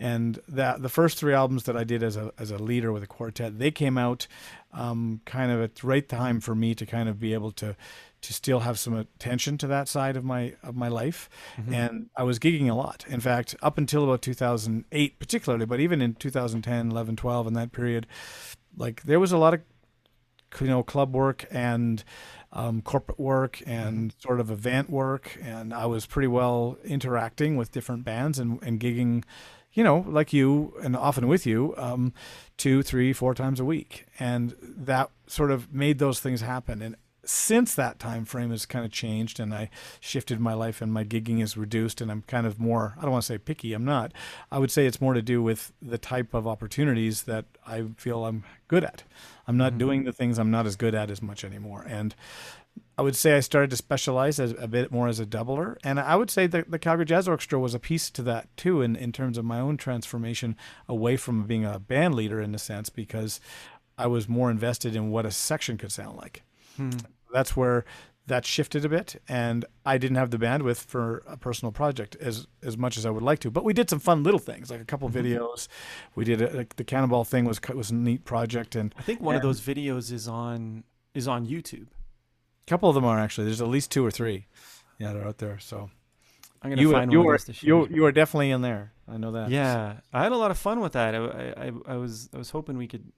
and 0.00 0.40
that 0.48 0.82
the 0.82 0.88
first 0.88 1.18
three 1.18 1.32
albums 1.32 1.64
that 1.64 1.76
i 1.76 1.84
did 1.84 2.02
as 2.02 2.16
a 2.16 2.32
as 2.38 2.50
a 2.50 2.58
leader 2.58 2.92
with 2.92 3.02
a 3.02 3.06
quartet 3.06 3.58
they 3.58 3.70
came 3.70 3.96
out 3.96 4.26
um, 4.72 5.20
kind 5.24 5.52
of 5.52 5.62
at 5.62 5.76
the 5.76 5.86
right 5.86 6.08
time 6.08 6.40
for 6.40 6.54
me 6.54 6.74
to 6.74 6.84
kind 6.84 7.08
of 7.08 7.20
be 7.20 7.32
able 7.32 7.52
to 7.52 7.76
to 8.20 8.32
still 8.32 8.60
have 8.60 8.78
some 8.78 8.94
attention 8.94 9.56
to 9.58 9.66
that 9.66 9.86
side 9.86 10.16
of 10.16 10.24
my 10.24 10.54
of 10.62 10.74
my 10.74 10.88
life 10.88 11.28
Mhm. 11.58 11.72
and 11.72 12.10
I 12.16 12.22
was 12.24 12.38
gigging 12.38 12.68
a 12.70 12.74
lot. 12.74 13.04
In 13.06 13.20
fact, 13.20 13.54
up 13.62 13.76
until 13.78 14.02
about 14.02 14.22
2008 14.22 15.18
particularly, 15.18 15.66
but 15.66 15.78
even 15.78 16.00
in 16.00 16.14
2010, 16.14 16.90
11, 16.90 17.16
12 17.16 17.46
in 17.46 17.52
that 17.52 17.70
period, 17.70 18.06
like 18.76 19.02
there 19.02 19.20
was 19.20 19.30
a 19.30 19.36
lot 19.38 19.52
of 19.54 19.60
you 20.60 20.66
know 20.68 20.82
club 20.82 21.14
work 21.14 21.44
and 21.50 22.02
um, 22.52 22.80
corporate 22.82 23.20
work 23.20 23.60
and 23.66 24.14
sort 24.18 24.40
of 24.40 24.50
event 24.50 24.88
work 24.88 25.36
and 25.42 25.74
I 25.74 25.86
was 25.86 26.06
pretty 26.06 26.28
well 26.28 26.78
interacting 26.84 27.56
with 27.56 27.72
different 27.72 28.04
bands 28.04 28.38
and, 28.38 28.58
and 28.62 28.80
gigging 28.80 29.24
you 29.74 29.84
know 29.84 30.04
like 30.08 30.32
you 30.32 30.74
and 30.82 30.96
often 30.96 31.28
with 31.28 31.44
you 31.46 31.74
um, 31.76 32.12
two 32.56 32.82
three 32.82 33.12
four 33.12 33.34
times 33.34 33.60
a 33.60 33.64
week. 33.64 34.06
And 34.18 34.54
that 34.60 35.10
sort 35.26 35.50
of 35.50 35.72
made 35.72 35.98
those 35.98 36.20
things 36.20 36.40
happen. 36.40 36.80
And 36.82 36.96
since 37.26 37.74
that 37.74 37.98
time 37.98 38.26
frame 38.26 38.50
has 38.50 38.66
kind 38.66 38.84
of 38.84 38.90
changed 38.92 39.40
and 39.40 39.54
I 39.54 39.70
shifted 39.98 40.38
my 40.40 40.52
life 40.52 40.82
and 40.82 40.92
my 40.92 41.04
gigging 41.04 41.40
is 41.42 41.56
reduced 41.56 42.02
and 42.02 42.10
I'm 42.10 42.22
kind 42.26 42.46
of 42.46 42.60
more 42.60 42.94
I 42.98 43.02
don't 43.02 43.12
want 43.12 43.22
to 43.22 43.26
say 43.26 43.38
picky 43.38 43.72
I'm 43.72 43.84
not. 43.84 44.12
I 44.52 44.58
would 44.58 44.70
say 44.70 44.86
it's 44.86 45.00
more 45.00 45.14
to 45.14 45.22
do 45.22 45.42
with 45.42 45.72
the 45.80 45.96
type 45.98 46.34
of 46.34 46.46
opportunities 46.46 47.22
that 47.22 47.46
I 47.66 47.84
feel 47.96 48.26
I'm 48.26 48.44
good 48.68 48.84
at. 48.84 49.04
I'm 49.48 49.56
not 49.56 49.72
Mhm. 49.74 49.78
doing 49.78 50.04
the 50.04 50.12
things 50.12 50.38
I'm 50.38 50.50
not 50.50 50.66
as 50.66 50.76
good 50.76 50.94
at 50.94 51.10
as 51.10 51.22
much 51.22 51.44
anymore. 51.44 51.84
And 51.88 52.14
I 52.96 53.02
would 53.02 53.16
say 53.16 53.36
I 53.36 53.40
started 53.40 53.70
to 53.70 53.76
specialize 53.76 54.38
as 54.38 54.54
a 54.58 54.68
bit 54.68 54.92
more 54.92 55.08
as 55.08 55.18
a 55.18 55.26
doubler 55.26 55.76
and 55.82 55.98
I 55.98 56.14
would 56.16 56.30
say 56.30 56.46
that 56.46 56.70
the 56.70 56.78
Calgary 56.78 57.04
Jazz 57.04 57.26
Orchestra 57.26 57.58
was 57.58 57.74
a 57.74 57.80
piece 57.80 58.08
to 58.10 58.22
that 58.22 58.56
too 58.56 58.82
in, 58.82 58.94
in 58.94 59.10
terms 59.10 59.36
of 59.36 59.44
my 59.44 59.58
own 59.58 59.76
transformation 59.76 60.56
away 60.88 61.16
from 61.16 61.42
being 61.44 61.64
a 61.64 61.78
band 61.80 62.14
leader 62.14 62.40
in 62.40 62.54
a 62.54 62.58
sense 62.58 62.90
because 62.90 63.40
I 63.98 64.06
was 64.06 64.28
more 64.28 64.50
invested 64.50 64.94
in 64.94 65.10
what 65.10 65.26
a 65.26 65.30
section 65.32 65.76
could 65.76 65.92
sound 65.92 66.16
like 66.18 66.42
Hmm. 66.76 66.90
that's 67.32 67.56
where 67.56 67.84
that 68.26 68.44
shifted 68.46 68.84
a 68.84 68.88
bit 68.88 69.20
and 69.28 69.64
i 69.84 69.98
didn't 69.98 70.16
have 70.16 70.30
the 70.30 70.38
bandwidth 70.38 70.82
for 70.84 71.22
a 71.26 71.36
personal 71.36 71.70
project 71.70 72.16
as 72.20 72.46
as 72.64 72.76
much 72.76 72.96
as 72.96 73.04
i 73.06 73.10
would 73.10 73.22
like 73.22 73.38
to 73.40 73.50
but 73.50 73.64
we 73.64 73.72
did 73.72 73.88
some 73.90 74.00
fun 74.00 74.22
little 74.24 74.40
things 74.40 74.70
like 74.72 74.80
a 74.80 74.84
couple 74.84 75.08
Mhm. 75.10 75.12
videos 75.14 75.68
we 76.16 76.24
did 76.24 76.40
a, 76.42 76.50
like 76.56 76.74
the 76.76 76.82
cannonball 76.84 77.22
thing 77.24 77.44
was 77.44 77.60
was 77.74 77.90
a 77.90 77.94
neat 77.94 78.24
project 78.24 78.74
and 78.74 78.92
I 78.98 79.02
think 79.02 79.20
one 79.20 79.36
of 79.36 79.42
those 79.42 79.60
videos 79.60 80.10
is 80.10 80.26
on 80.26 80.84
is 81.14 81.28
on 81.28 81.46
YouTube. 81.46 81.86
A 82.66 82.70
couple 82.70 82.88
of 82.88 82.94
them 82.94 83.04
are 83.04 83.18
actually 83.18 83.44
there's 83.44 83.60
at 83.60 83.68
least 83.68 83.90
two 83.90 84.04
or 84.04 84.10
three 84.10 84.46
yeah 84.98 85.12
they're 85.12 85.26
out 85.26 85.38
there 85.38 85.58
so 85.58 85.90
I'm 86.62 86.70
gonna 86.70 86.80
You 86.82 86.92
find 86.92 87.12
you 87.12 87.18
one 87.18 87.28
are 87.28 87.34
of 87.34 87.44
those 87.46 87.62
you 87.62 87.86
you 87.90 88.04
are 88.06 88.12
definitely 88.12 88.50
in 88.50 88.62
there. 88.62 88.92
I 89.06 89.18
know 89.18 89.32
that. 89.32 89.50
Yeah, 89.50 89.96
I 90.14 90.22
had 90.22 90.32
a 90.32 90.36
lot 90.38 90.50
of 90.50 90.56
fun 90.56 90.80
with 90.80 90.92
that. 90.94 91.14
I, 91.14 91.18
I, 91.66 91.72
I 91.86 91.96
was 91.96 92.30
I 92.32 92.38
was 92.38 92.48
hoping 92.48 92.78
we 92.78 92.88
could. 92.88 93.12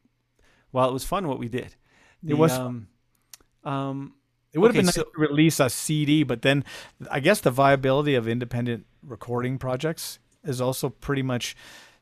Well, 0.72 0.88
it 0.88 0.92
was 0.92 1.04
fun 1.04 1.28
what 1.28 1.38
we 1.38 1.48
did. 1.48 1.76
It 2.26 2.34
was. 2.34 2.50
Um, 2.52 2.88
um, 3.62 4.14
It 4.52 4.58
would 4.58 4.70
have 4.70 4.74
been 4.74 4.86
nice 4.86 4.96
so- 4.96 5.04
to 5.04 5.10
release 5.16 5.60
a 5.60 5.70
CD, 5.70 6.24
but 6.24 6.42
then 6.42 6.64
I 7.08 7.20
guess 7.20 7.40
the 7.40 7.52
viability 7.52 8.16
of 8.16 8.26
independent 8.26 8.84
recording 9.00 9.58
projects 9.58 10.18
is 10.42 10.60
also 10.60 10.88
pretty 10.88 11.22
much 11.22 11.54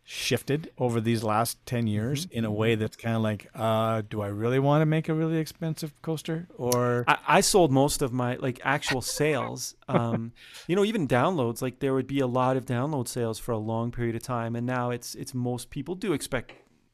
shifted 0.07 0.71
over 0.79 1.01
these 1.01 1.25
last 1.25 1.65
10 1.67 1.87
years 1.87 2.27
Mm-hmm. 2.27 2.39
in 2.39 2.45
a 2.45 2.51
way 2.53 2.75
that's 2.75 2.97
kind 2.97 3.17
of 3.17 3.23
like, 3.23 3.49
uh, 3.55 4.03
do 4.09 4.21
I 4.21 4.27
really 4.29 4.59
want 4.59 4.83
to 4.83 4.87
make 4.87 5.09
a 5.09 5.15
really 5.15 5.39
expensive 5.39 6.01
coaster? 6.03 6.47
Or 6.57 7.05
I, 7.09 7.19
I 7.27 7.41
sold 7.41 7.73
most 7.73 8.03
of 8.03 8.13
my 8.13 8.37
like 8.37 8.61
actual 8.65 9.01
sales. 9.01 9.75
Um, 9.89 10.33
you 10.67 10.77
know, 10.77 10.85
even 10.85 11.07
downloads. 11.07 11.61
Like 11.63 11.79
there 11.81 11.93
would 11.95 12.07
be 12.07 12.21
a 12.21 12.27
lot 12.27 12.57
of 12.57 12.65
download 12.65 13.07
sales 13.09 13.39
for 13.39 13.53
a 13.53 13.59
long 13.59 13.91
period 13.93 14.17
of 14.17 14.23
time, 14.23 14.57
and 14.57 14.67
now 14.67 14.91
it's 14.91 15.15
it's 15.15 15.35
most 15.35 15.69
people 15.71 15.95
do 15.95 16.13
expect 16.15 16.53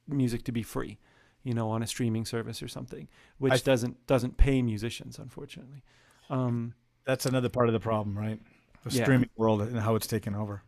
music 0.09 0.43
to 0.45 0.53
be 0.53 0.63
free. 0.63 0.99
You 1.45 1.55
know, 1.55 1.71
on 1.71 1.83
a 1.83 1.87
streaming 1.87 2.25
service 2.27 2.63
or 2.63 2.69
something, 2.69 3.09
which 3.39 3.53
I- 3.53 3.57
doesn't 3.59 4.07
doesn't 4.07 4.37
pay 4.37 4.61
musicians, 4.61 5.19
unfortunately. 5.19 5.83
Um, 6.29 6.75
that's 7.05 7.27
another 7.27 7.49
part 7.49 7.69
of 7.69 7.73
the 7.73 7.81
problem, 7.81 8.19
right? 8.19 8.41
The 8.85 8.91
Yeah. 8.91 9.05
streaming 9.05 9.31
world 9.37 9.63
and 9.63 9.79
how 9.79 9.95
it's 9.95 10.07
taken 10.07 10.35
over. 10.35 10.63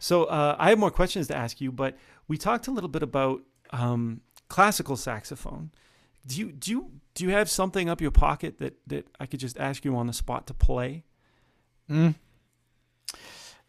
So 0.00 0.24
uh, 0.24 0.56
I 0.58 0.70
have 0.70 0.78
more 0.78 0.90
questions 0.90 1.28
to 1.28 1.36
ask 1.36 1.60
you, 1.60 1.70
but 1.70 1.96
we 2.26 2.38
talked 2.38 2.66
a 2.66 2.70
little 2.70 2.88
bit 2.88 3.02
about 3.02 3.42
um, 3.70 4.22
classical 4.48 4.96
saxophone. 4.96 5.70
Do 6.26 6.36
you 6.40 6.52
do 6.52 6.70
you 6.70 6.90
do 7.14 7.24
you 7.24 7.30
have 7.30 7.48
something 7.48 7.88
up 7.88 8.00
your 8.00 8.10
pocket 8.10 8.58
that 8.58 8.78
that 8.86 9.06
I 9.20 9.26
could 9.26 9.40
just 9.40 9.58
ask 9.58 9.84
you 9.84 9.94
on 9.96 10.06
the 10.06 10.12
spot 10.14 10.46
to 10.48 10.54
play? 10.54 11.04
Mm. 11.88 12.14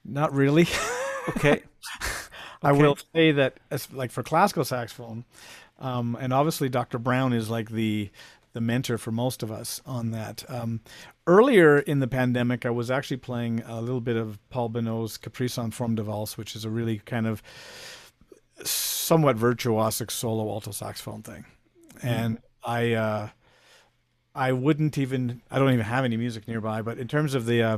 Not 0.04 0.34
really. 0.34 0.68
Okay. 1.30 1.62
I 2.64 2.72
will 2.72 2.98
say 3.14 3.32
that, 3.32 3.60
as, 3.70 3.92
like 3.92 4.12
for 4.12 4.24
classical 4.24 4.64
saxophone, 4.64 5.26
um, 5.80 6.16
and 6.20 6.32
obviously 6.32 6.70
Dr. 6.70 7.00
Brown 7.00 7.34
is 7.34 7.50
like 7.50 7.70
the 7.70 8.10
the 8.54 8.62
mentor 8.62 8.98
for 8.98 9.12
most 9.12 9.44
of 9.44 9.52
us 9.52 9.82
on 9.86 10.12
that. 10.12 10.44
Um, 10.50 10.82
earlier 11.28 11.80
in 11.80 12.00
the 12.00 12.08
pandemic, 12.08 12.66
I 12.66 12.70
was 12.70 12.92
actually 12.92 13.18
playing 13.18 13.64
a 13.66 13.82
little 13.82 14.02
bit 14.02 14.18
of 14.18 14.40
Paul 14.50 14.70
Bonneau's 14.70 15.18
Caprice 15.18 15.58
en 15.58 15.72
forme 15.72 15.96
de 15.96 16.04
valse, 16.04 16.38
which 16.38 16.56
is 16.56 16.66
a 16.66 16.70
really 16.70 17.00
kind 17.00 17.28
of 17.28 17.42
somewhat 18.64 19.38
virtuosic 19.38 20.12
solo 20.12 20.50
alto 20.50 20.72
saxophone 20.72 21.24
thing, 21.24 21.46
and 22.04 22.40
I 22.64 22.94
uh, 22.94 23.30
I 24.36 24.52
wouldn't 24.52 24.98
even 24.98 25.42
I 25.50 25.60
don't 25.60 25.72
even 25.72 25.86
have 25.86 26.06
any 26.06 26.18
music 26.18 26.48
nearby, 26.48 26.82
but 26.82 26.98
in 26.98 27.08
terms 27.08 27.34
of 27.34 27.46
the 27.46 27.64
uh, 27.64 27.78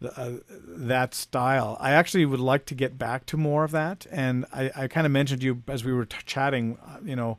the, 0.00 0.20
uh, 0.20 0.38
that 0.48 1.14
style. 1.14 1.76
I 1.80 1.92
actually 1.92 2.26
would 2.26 2.40
like 2.40 2.66
to 2.66 2.74
get 2.74 2.98
back 2.98 3.26
to 3.26 3.36
more 3.36 3.64
of 3.64 3.70
that. 3.72 4.06
And 4.10 4.44
I, 4.52 4.70
I 4.76 4.88
kind 4.88 5.06
of 5.06 5.12
mentioned 5.12 5.40
to 5.40 5.46
you 5.46 5.62
as 5.68 5.84
we 5.84 5.92
were 5.92 6.04
t- 6.04 6.16
chatting, 6.26 6.78
uh, 6.86 6.98
you 7.04 7.16
know, 7.16 7.38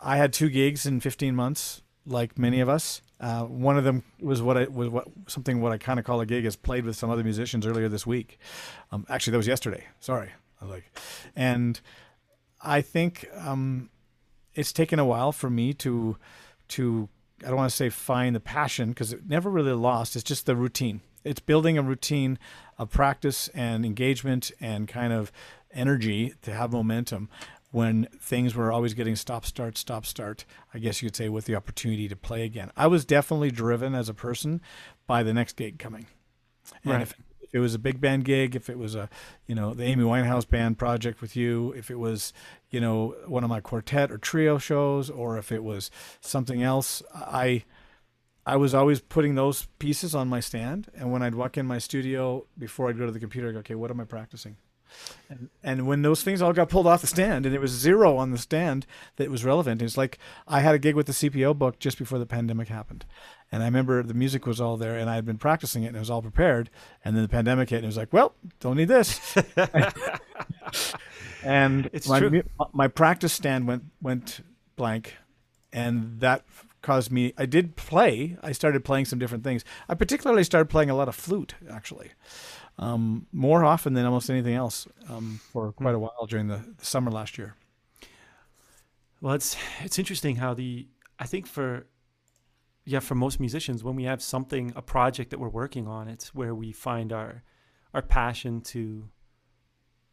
I 0.00 0.16
had 0.16 0.32
two 0.32 0.48
gigs 0.48 0.86
in 0.86 1.00
15 1.00 1.34
months, 1.34 1.82
like 2.06 2.38
many 2.38 2.60
of 2.60 2.68
us. 2.68 3.02
Uh, 3.20 3.44
one 3.44 3.76
of 3.76 3.84
them 3.84 4.04
was 4.20 4.40
what 4.40 4.56
I 4.56 4.66
was 4.66 4.88
what 4.88 5.08
something 5.26 5.60
what 5.60 5.72
I 5.72 5.78
kind 5.78 5.98
of 5.98 6.04
call 6.04 6.20
a 6.20 6.26
gig. 6.26 6.44
Is 6.44 6.54
played 6.54 6.84
with 6.84 6.96
some 6.96 7.10
other 7.10 7.24
musicians 7.24 7.66
earlier 7.66 7.88
this 7.88 8.06
week. 8.06 8.38
Um, 8.92 9.06
actually, 9.08 9.32
that 9.32 9.38
was 9.38 9.48
yesterday. 9.48 9.84
Sorry, 9.98 10.30
I 10.62 10.66
like, 10.66 10.84
and 11.34 11.80
I 12.62 12.80
think 12.80 13.28
um, 13.34 13.90
it's 14.54 14.72
taken 14.72 15.00
a 15.00 15.04
while 15.04 15.32
for 15.32 15.50
me 15.50 15.74
to 15.74 16.16
to 16.68 17.08
I 17.44 17.48
don't 17.48 17.56
want 17.56 17.70
to 17.70 17.76
say 17.76 17.88
find 17.88 18.36
the 18.36 18.40
passion 18.40 18.90
because 18.90 19.12
it 19.12 19.28
never 19.28 19.50
really 19.50 19.72
lost. 19.72 20.14
It's 20.14 20.22
just 20.22 20.46
the 20.46 20.54
routine. 20.54 21.00
It's 21.24 21.40
building 21.40 21.76
a 21.76 21.82
routine 21.82 22.38
of 22.78 22.90
practice 22.90 23.48
and 23.48 23.84
engagement 23.84 24.52
and 24.60 24.86
kind 24.86 25.12
of 25.12 25.32
energy 25.72 26.34
to 26.42 26.52
have 26.52 26.72
momentum 26.72 27.28
when 27.70 28.06
things 28.20 28.54
were 28.54 28.72
always 28.72 28.94
getting 28.94 29.14
stop 29.16 29.44
start 29.44 29.76
stop 29.76 30.06
start 30.06 30.44
i 30.72 30.78
guess 30.78 31.02
you 31.02 31.08
could 31.08 31.16
say 31.16 31.28
with 31.28 31.44
the 31.44 31.54
opportunity 31.54 32.08
to 32.08 32.16
play 32.16 32.42
again 32.44 32.70
i 32.76 32.86
was 32.86 33.04
definitely 33.04 33.50
driven 33.50 33.94
as 33.94 34.08
a 34.08 34.14
person 34.14 34.60
by 35.06 35.22
the 35.22 35.34
next 35.34 35.56
gig 35.56 35.78
coming 35.78 36.06
and 36.84 36.92
Right. 36.92 37.02
if, 37.02 37.12
if 37.40 37.54
it 37.54 37.58
was 37.60 37.74
a 37.74 37.78
big 37.78 38.00
band 38.00 38.24
gig 38.24 38.54
if 38.56 38.68
it 38.70 38.78
was 38.78 38.94
a 38.94 39.08
you 39.46 39.54
know 39.54 39.74
the 39.74 39.84
amy 39.84 40.04
winehouse 40.04 40.48
band 40.48 40.78
project 40.78 41.20
with 41.20 41.34
you 41.36 41.72
if 41.76 41.90
it 41.90 41.98
was 41.98 42.32
you 42.70 42.80
know 42.80 43.14
one 43.26 43.44
of 43.44 43.50
my 43.50 43.60
quartet 43.60 44.10
or 44.10 44.18
trio 44.18 44.58
shows 44.58 45.08
or 45.10 45.38
if 45.38 45.50
it 45.52 45.62
was 45.62 45.90
something 46.20 46.62
else 46.62 47.02
i 47.14 47.64
I 48.46 48.56
was 48.56 48.74
always 48.74 49.00
putting 49.00 49.34
those 49.34 49.66
pieces 49.78 50.14
on 50.14 50.26
my 50.28 50.40
stand, 50.40 50.90
and 50.94 51.12
when 51.12 51.22
I'd 51.22 51.34
walk 51.34 51.58
in 51.58 51.66
my 51.66 51.76
studio 51.76 52.46
before 52.56 52.88
I'd 52.88 52.96
go 52.96 53.04
to 53.04 53.12
the 53.12 53.20
computer, 53.20 53.48
I'd 53.50 53.52
go, 53.52 53.58
okay, 53.58 53.74
what 53.74 53.90
am 53.90 54.00
I 54.00 54.04
practicing? 54.04 54.56
And, 55.28 55.50
and 55.62 55.86
when 55.86 56.02
those 56.02 56.22
things 56.22 56.40
all 56.40 56.52
got 56.52 56.68
pulled 56.68 56.86
off 56.86 57.00
the 57.00 57.06
stand, 57.06 57.44
and 57.46 57.54
it 57.54 57.60
was 57.60 57.70
zero 57.70 58.16
on 58.16 58.30
the 58.30 58.38
stand 58.38 58.86
that 59.16 59.30
was 59.30 59.44
relevant, 59.44 59.82
it's 59.82 59.96
like 59.96 60.18
I 60.46 60.60
had 60.60 60.74
a 60.74 60.78
gig 60.78 60.94
with 60.94 61.06
the 61.06 61.12
CPO 61.12 61.56
book 61.58 61.78
just 61.78 61.98
before 61.98 62.18
the 62.18 62.26
pandemic 62.26 62.68
happened, 62.68 63.04
and 63.52 63.62
I 63.62 63.66
remember 63.66 64.02
the 64.02 64.14
music 64.14 64.46
was 64.46 64.60
all 64.60 64.76
there, 64.76 64.96
and 64.96 65.08
I 65.08 65.14
had 65.16 65.24
been 65.24 65.38
practicing 65.38 65.82
it, 65.82 65.88
and 65.88 65.96
it 65.96 66.00
was 66.00 66.10
all 66.10 66.22
prepared, 66.22 66.70
and 67.04 67.14
then 67.14 67.22
the 67.22 67.28
pandemic 67.28 67.70
hit, 67.70 67.76
and 67.76 67.84
it 67.84 67.88
was 67.88 67.96
like, 67.96 68.12
well, 68.12 68.34
don't 68.60 68.76
need 68.76 68.88
this. 68.88 69.20
and 71.42 71.90
It's 71.92 72.08
my, 72.08 72.20
true. 72.20 72.42
my 72.72 72.88
practice 72.88 73.32
stand 73.32 73.66
went 73.66 73.84
went 74.00 74.40
blank, 74.76 75.16
and 75.72 76.20
that 76.20 76.44
caused 76.82 77.10
me. 77.10 77.32
I 77.36 77.46
did 77.46 77.76
play. 77.76 78.36
I 78.42 78.52
started 78.52 78.84
playing 78.84 79.06
some 79.06 79.18
different 79.18 79.44
things. 79.44 79.64
I 79.88 79.94
particularly 79.94 80.44
started 80.44 80.66
playing 80.70 80.90
a 80.90 80.94
lot 80.94 81.08
of 81.08 81.14
flute, 81.14 81.54
actually, 81.70 82.12
um, 82.78 83.26
more 83.32 83.64
often 83.64 83.94
than 83.94 84.04
almost 84.04 84.30
anything 84.30 84.54
else 84.54 84.86
um, 85.08 85.40
for 85.52 85.72
quite 85.72 85.94
a 85.94 85.98
while 85.98 86.26
during 86.28 86.48
the, 86.48 86.62
the 86.78 86.84
summer 86.84 87.10
last 87.10 87.36
year. 87.36 87.56
Well, 89.20 89.34
it's 89.34 89.56
it's 89.80 89.98
interesting 89.98 90.36
how 90.36 90.54
the 90.54 90.86
I 91.18 91.26
think 91.26 91.46
for 91.46 91.86
yeah 92.84 93.00
for 93.00 93.16
most 93.16 93.40
musicians 93.40 93.82
when 93.82 93.96
we 93.96 94.04
have 94.04 94.22
something 94.22 94.72
a 94.76 94.82
project 94.82 95.30
that 95.30 95.40
we're 95.40 95.48
working 95.48 95.88
on, 95.88 96.08
it's 96.08 96.34
where 96.34 96.54
we 96.54 96.70
find 96.70 97.12
our 97.12 97.42
our 97.92 98.02
passion 98.02 98.60
to 98.60 99.08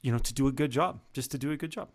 you 0.02 0.12
know 0.12 0.18
to 0.18 0.34
do 0.34 0.48
a 0.48 0.52
good 0.52 0.72
job, 0.72 1.02
just 1.14 1.30
to 1.32 1.38
do 1.38 1.52
a 1.52 1.58
good 1.58 1.72
job, 1.72 1.90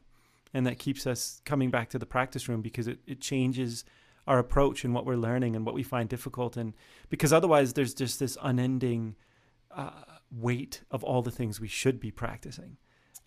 and 0.54 0.64
that 0.66 0.78
keeps 0.78 1.04
us 1.04 1.42
coming 1.44 1.70
back 1.70 1.90
to 1.90 1.98
the 1.98 2.06
practice 2.06 2.48
room 2.48 2.62
because 2.62 2.86
it 2.86 3.00
it 3.08 3.20
changes 3.20 3.84
our 4.28 4.38
approach 4.38 4.84
and 4.84 4.94
what 4.94 5.04
we're 5.04 5.16
learning 5.16 5.56
and 5.56 5.66
what 5.66 5.74
we 5.74 5.82
find 5.82 6.08
difficult. 6.08 6.56
And 6.56 6.74
because 7.08 7.32
otherwise 7.32 7.72
there's 7.72 7.94
just 7.94 8.20
this 8.20 8.38
unending 8.40 9.16
uh, 9.74 9.90
weight 10.30 10.82
of 10.90 11.02
all 11.04 11.22
the 11.22 11.30
things 11.30 11.60
we 11.60 11.68
should 11.68 11.98
be 12.00 12.10
practicing. 12.10 12.76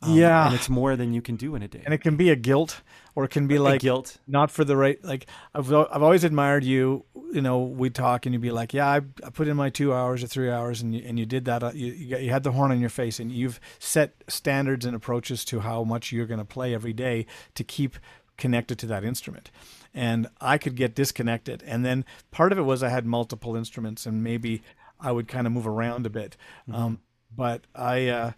Um, 0.02 0.16
Yeah. 0.18 0.48
and 0.48 0.56
it's 0.56 0.70
more 0.70 0.96
than 0.98 1.14
you 1.14 1.22
can 1.22 1.38
do 1.38 1.56
in 1.56 1.64
a 1.64 1.68
day. 1.68 1.82
And 1.86 1.94
it 1.94 2.00
can 2.02 2.18
be 2.18 2.30
a 2.30 2.36
guilt, 2.36 2.82
or 3.16 3.24
it 3.24 3.30
can 3.32 3.48
be 3.48 3.56
A 3.56 3.62
like 3.62 3.82
guilt. 3.82 4.18
not 4.28 4.52
for 4.52 4.66
the 4.66 4.76
right. 4.76 5.02
Like 5.04 5.28
I've 5.56 5.72
I've 5.74 6.02
always 6.04 6.24
admired 6.26 6.64
you. 6.66 7.06
You 7.32 7.42
know, 7.42 7.62
we 7.64 7.90
talk 7.90 8.26
and 8.26 8.34
you'd 8.34 8.42
be 8.42 8.52
like, 8.52 8.74
"Yeah, 8.74 8.86
I, 8.88 8.98
I 9.26 9.30
put 9.32 9.48
in 9.48 9.56
my 9.58 9.70
two 9.70 9.94
hours 9.94 10.22
or 10.24 10.28
three 10.28 10.52
hours, 10.52 10.82
and 10.82 10.94
you, 10.94 11.04
and 11.08 11.18
you 11.18 11.26
did 11.26 11.46
that. 11.46 11.64
Uh, 11.64 11.72
You 11.74 11.92
you 11.94 12.30
had 12.32 12.44
the 12.44 12.52
horn 12.52 12.72
on 12.72 12.80
your 12.82 12.90
face, 12.90 13.20
and 13.20 13.32
you've 13.32 13.60
set 13.80 14.24
standards 14.28 14.86
and 14.86 14.96
approaches 14.96 15.46
to 15.46 15.62
how 15.62 15.84
much 15.84 16.12
you're 16.12 16.28
going 16.28 16.40
to 16.40 16.46
play 16.46 16.74
every 16.76 16.94
day 16.94 17.26
to 17.56 17.64
keep 17.64 17.98
connected 18.38 18.78
to 18.80 18.88
that 18.88 19.04
instrument." 19.06 19.52
And 19.94 20.28
I 20.42 20.58
could 20.58 20.76
get 20.76 20.96
disconnected, 20.96 21.64
and 21.66 21.86
then 21.86 22.04
part 22.32 22.52
of 22.52 22.58
it 22.58 22.64
was 22.64 22.84
I 22.84 22.90
had 22.90 23.06
multiple 23.06 23.56
instruments, 23.56 24.06
and 24.06 24.22
maybe 24.24 24.62
I 25.04 25.12
would 25.12 25.28
kind 25.28 25.46
of 25.46 25.54
move 25.54 25.68
around 25.68 26.06
a 26.06 26.10
bit. 26.10 26.38
Um, 26.72 27.00
but 27.36 27.62
I. 27.76 28.08
Uh, 28.08 28.32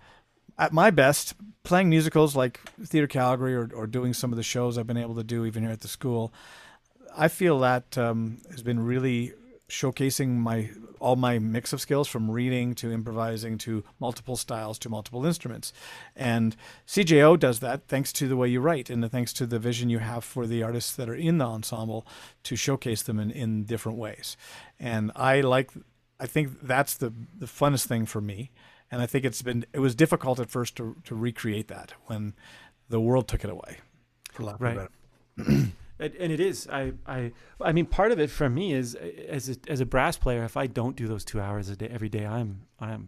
at 0.58 0.72
my 0.72 0.90
best, 0.90 1.34
playing 1.64 1.90
musicals 1.90 2.36
like 2.36 2.62
Theatre 2.82 3.08
Calgary 3.08 3.56
or, 3.56 3.70
or 3.76 3.88
doing 3.88 4.14
some 4.14 4.32
of 4.32 4.38
the 4.38 4.44
shows 4.44 4.78
I've 4.78 4.88
been 4.88 4.98
able 4.98 5.16
to 5.16 5.24
do 5.24 5.46
even 5.46 5.64
here 5.64 5.72
at 5.72 5.82
the 5.82 5.88
school, 5.88 6.34
I 7.18 7.28
feel 7.28 7.60
that 7.60 7.98
um, 7.98 8.42
has 8.52 8.64
been 8.64 8.80
really 8.80 9.34
showcasing 9.68 10.30
my 10.36 10.70
all 11.00 11.16
my 11.16 11.38
mix 11.40 11.74
of 11.74 11.82
skills 11.82 12.08
from 12.08 12.32
reading 12.32 12.74
to 12.74 12.92
improvising 12.92 13.58
to 13.58 13.84
multiple 14.00 14.36
styles 14.36 14.80
to 14.80 14.90
multiple 14.90 15.26
instruments. 15.26 15.74
And 16.16 16.56
CJO 16.88 17.38
does 17.38 17.60
that 17.60 17.88
thanks 17.88 18.14
to 18.14 18.28
the 18.28 18.38
way 18.38 18.48
you 18.48 18.62
write 18.62 18.90
and 18.90 19.10
thanks 19.12 19.34
to 19.34 19.46
the 19.46 19.60
vision 19.60 19.90
you 19.90 20.00
have 20.00 20.24
for 20.24 20.48
the 20.48 20.64
artists 20.64 20.96
that 20.96 21.10
are 21.10 21.16
in 21.16 21.38
the 21.38 21.46
ensemble 21.46 22.08
to 22.44 22.56
showcase 22.56 23.04
them 23.04 23.20
in, 23.20 23.30
in 23.30 23.66
different 23.66 23.98
ways. 23.98 24.38
And 24.80 25.12
I 25.16 25.42
like 25.42 25.72
I 26.20 26.26
think 26.28 26.62
that's 26.62 26.96
the 26.96 27.14
the 27.38 27.46
funnest 27.46 27.86
thing 27.88 28.06
for 28.06 28.22
me 28.22 28.52
and 28.92 29.02
I 29.02 29.06
think 29.06 29.26
it's 29.26 29.42
been 29.42 29.66
it 29.74 29.80
was 29.80 29.96
difficult 29.96 30.40
at 30.40 30.50
first 30.50 30.76
to 30.78 30.96
to 31.06 31.16
recreate 31.16 31.68
that 31.68 31.94
when 32.06 32.34
the 32.90 33.00
world 33.02 33.28
took 33.28 33.44
it 33.44 33.50
away. 33.50 33.78
For 34.32 34.44
lack 34.44 34.60
a 34.60 34.64
Right. 34.64 34.78
better. 35.38 35.68
And, 35.98 36.14
and 36.16 36.30
it 36.30 36.42
is. 36.42 36.68
I, 36.70 36.92
I, 37.08 37.32
I 37.62 37.72
mean, 37.72 37.86
part 37.86 38.12
of 38.12 38.20
it 38.20 38.30
for 38.30 38.50
me 38.50 38.74
is 38.74 38.96
as 38.96 39.48
a, 39.48 39.56
as 39.70 39.80
a 39.80 39.86
brass 39.86 40.18
player. 40.18 40.44
If 40.44 40.58
I 40.58 40.68
don't 40.68 40.94
do 40.94 41.08
those 41.08 41.24
two 41.24 41.40
hours 41.40 41.70
a 41.70 41.78
day 41.78 41.88
every 41.90 42.10
day, 42.10 42.26
I'm, 42.26 42.64
I'm, 42.82 43.08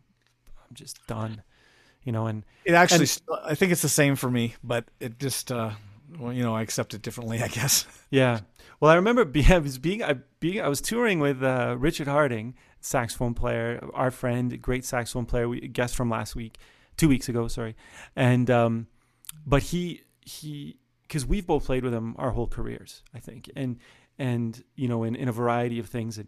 I'm 0.57 0.73
just 0.73 1.05
done. 1.05 1.43
You 2.05 2.13
know, 2.13 2.27
and 2.27 2.45
It 2.63 2.75
actually, 2.75 2.99
And- 3.27 3.39
I 3.43 3.55
think 3.55 3.73
it's 3.73 3.81
the 3.81 3.89
same 3.89 4.15
for 4.15 4.31
me, 4.31 4.55
but 4.63 4.85
it 5.01 5.19
just, 5.19 5.51
uh, 5.51 5.71
well, 6.17 6.31
you 6.31 6.41
know, 6.43 6.55
I 6.55 6.61
accept 6.61 6.93
it 6.93 7.01
differently, 7.01 7.43
I 7.43 7.49
guess. 7.49 7.85
yeah. 8.09 8.39
Well, 8.79 8.89
I 8.89 8.95
remember 8.95 9.25
being, 9.25 9.51
I 9.51 9.57
was 9.57 9.77
being, 9.79 10.01
I 10.01 10.15
being, 10.39 10.61
I 10.61 10.69
was 10.69 10.79
touring 10.79 11.19
with 11.19 11.43
uh, 11.43 11.75
Richard 11.77 12.07
Harding, 12.07 12.55
saxophone 12.87 13.33
player, 13.33 13.85
our 13.93 14.11
friend, 14.11 14.61
great 14.61 14.85
saxophone 14.85 15.25
player, 15.25 15.47
we 15.49 15.67
guest 15.67 15.95
from 15.95 16.09
last 16.09 16.35
week, 16.35 16.57
two 16.95 17.09
weeks 17.09 17.29
ago, 17.29 17.47
sorry, 17.47 17.75
and 18.15 18.49
um, 18.49 18.87
but 19.45 19.63
he 19.63 20.03
he 20.21 20.77
because 21.03 21.25
we've 21.25 21.45
both 21.45 21.65
played 21.65 21.83
with 21.83 21.93
him 21.93 22.15
our 22.17 22.31
whole 22.31 22.47
careers, 22.47 23.03
I 23.13 23.19
think, 23.19 23.49
and 23.55 23.77
and 24.17 24.63
you 24.75 24.87
know 24.87 25.03
in 25.03 25.15
in 25.15 25.27
a 25.27 25.33
variety 25.33 25.79
of 25.79 25.87
things 25.87 26.17
and. 26.17 26.27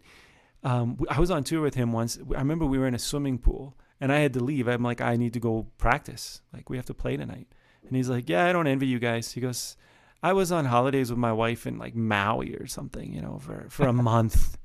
Um, 0.62 0.98
I 1.08 1.18
was 1.18 1.30
on 1.30 1.42
tour 1.42 1.62
with 1.62 1.74
him 1.74 1.90
once. 1.90 2.18
I 2.18 2.38
remember 2.38 2.66
we 2.66 2.76
were 2.76 2.86
in 2.86 2.94
a 2.94 2.98
swimming 2.98 3.38
pool 3.38 3.78
and 3.98 4.12
I 4.12 4.18
had 4.18 4.34
to 4.34 4.44
leave. 4.44 4.68
I'm 4.68 4.82
like, 4.82 5.00
I 5.00 5.16
need 5.16 5.32
to 5.32 5.40
go 5.40 5.68
practice. 5.78 6.42
Like, 6.52 6.68
we 6.68 6.76
have 6.76 6.84
to 6.84 6.92
play 6.92 7.16
tonight. 7.16 7.46
And 7.86 7.96
he's 7.96 8.10
like, 8.10 8.28
Yeah, 8.28 8.44
I 8.44 8.52
don't 8.52 8.66
envy 8.66 8.86
you 8.86 8.98
guys. 8.98 9.32
He 9.32 9.40
goes, 9.40 9.78
I 10.22 10.34
was 10.34 10.52
on 10.52 10.66
holidays 10.66 11.08
with 11.10 11.18
my 11.18 11.32
wife 11.32 11.66
in 11.66 11.78
like 11.78 11.94
Maui 11.94 12.54
or 12.54 12.66
something, 12.66 13.12
you 13.12 13.22
know, 13.22 13.38
for, 13.38 13.66
for 13.70 13.86
a 13.86 13.92
month. 14.10 14.58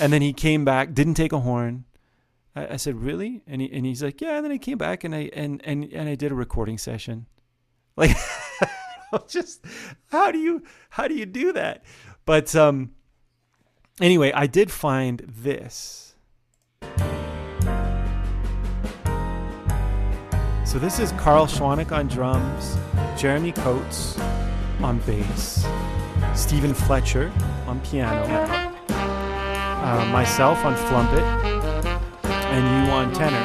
And 0.00 0.12
then 0.12 0.22
he 0.22 0.32
came 0.32 0.64
back, 0.64 0.94
didn't 0.94 1.14
take 1.14 1.32
a 1.32 1.40
horn. 1.40 1.84
I, 2.56 2.74
I, 2.74 2.76
said, 2.76 2.96
Really? 2.96 3.42
And 3.46 3.60
he 3.60 3.72
and 3.72 3.86
he's 3.86 4.02
like, 4.02 4.20
Yeah, 4.20 4.36
and 4.36 4.44
then 4.44 4.52
I 4.52 4.58
came 4.58 4.78
back 4.78 5.04
and 5.04 5.14
I 5.14 5.30
and 5.32 5.60
and, 5.64 5.84
and 5.92 6.08
I 6.08 6.14
did 6.14 6.32
a 6.32 6.34
recording 6.34 6.78
session. 6.78 7.26
Like 7.94 8.16
just 9.28 9.62
how 10.08 10.32
do 10.32 10.38
you 10.38 10.62
how 10.88 11.06
do 11.06 11.14
you 11.14 11.26
do 11.26 11.52
that? 11.52 11.84
But 12.24 12.56
um 12.56 12.92
anyway, 14.00 14.32
I 14.32 14.46
did 14.46 14.70
find 14.70 15.22
this. 15.28 16.14
So 20.64 20.78
this 20.78 20.98
is 20.98 21.12
Karl 21.12 21.46
Schwonik 21.46 21.92
on 21.92 22.08
drums, 22.08 22.78
Jeremy 23.20 23.52
Coates 23.52 24.18
on 24.80 25.00
bass, 25.00 25.66
Stephen 26.34 26.72
Fletcher 26.72 27.30
on 27.66 27.78
piano, 27.80 28.71
uh, 29.82 30.06
myself 30.06 30.64
on 30.64 30.74
flumpet, 30.74 31.22
and 32.24 32.86
you 32.86 32.92
on 32.92 33.12
tenor. 33.12 33.36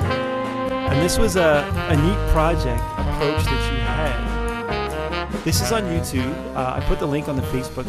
And 0.92 1.02
this 1.02 1.18
was 1.18 1.36
a, 1.36 1.70
a 1.90 1.96
neat 1.96 2.32
project 2.32 2.82
approach 2.98 3.44
that 3.44 3.72
you 3.72 3.80
had. 3.80 5.44
This 5.44 5.62
is 5.62 5.72
on 5.72 5.84
YouTube. 5.84 6.34
Uh, 6.56 6.76
I 6.76 6.80
put 6.82 7.00
the 7.00 7.06
link 7.06 7.28
on 7.28 7.36
the 7.36 7.42
Facebook 7.44 7.86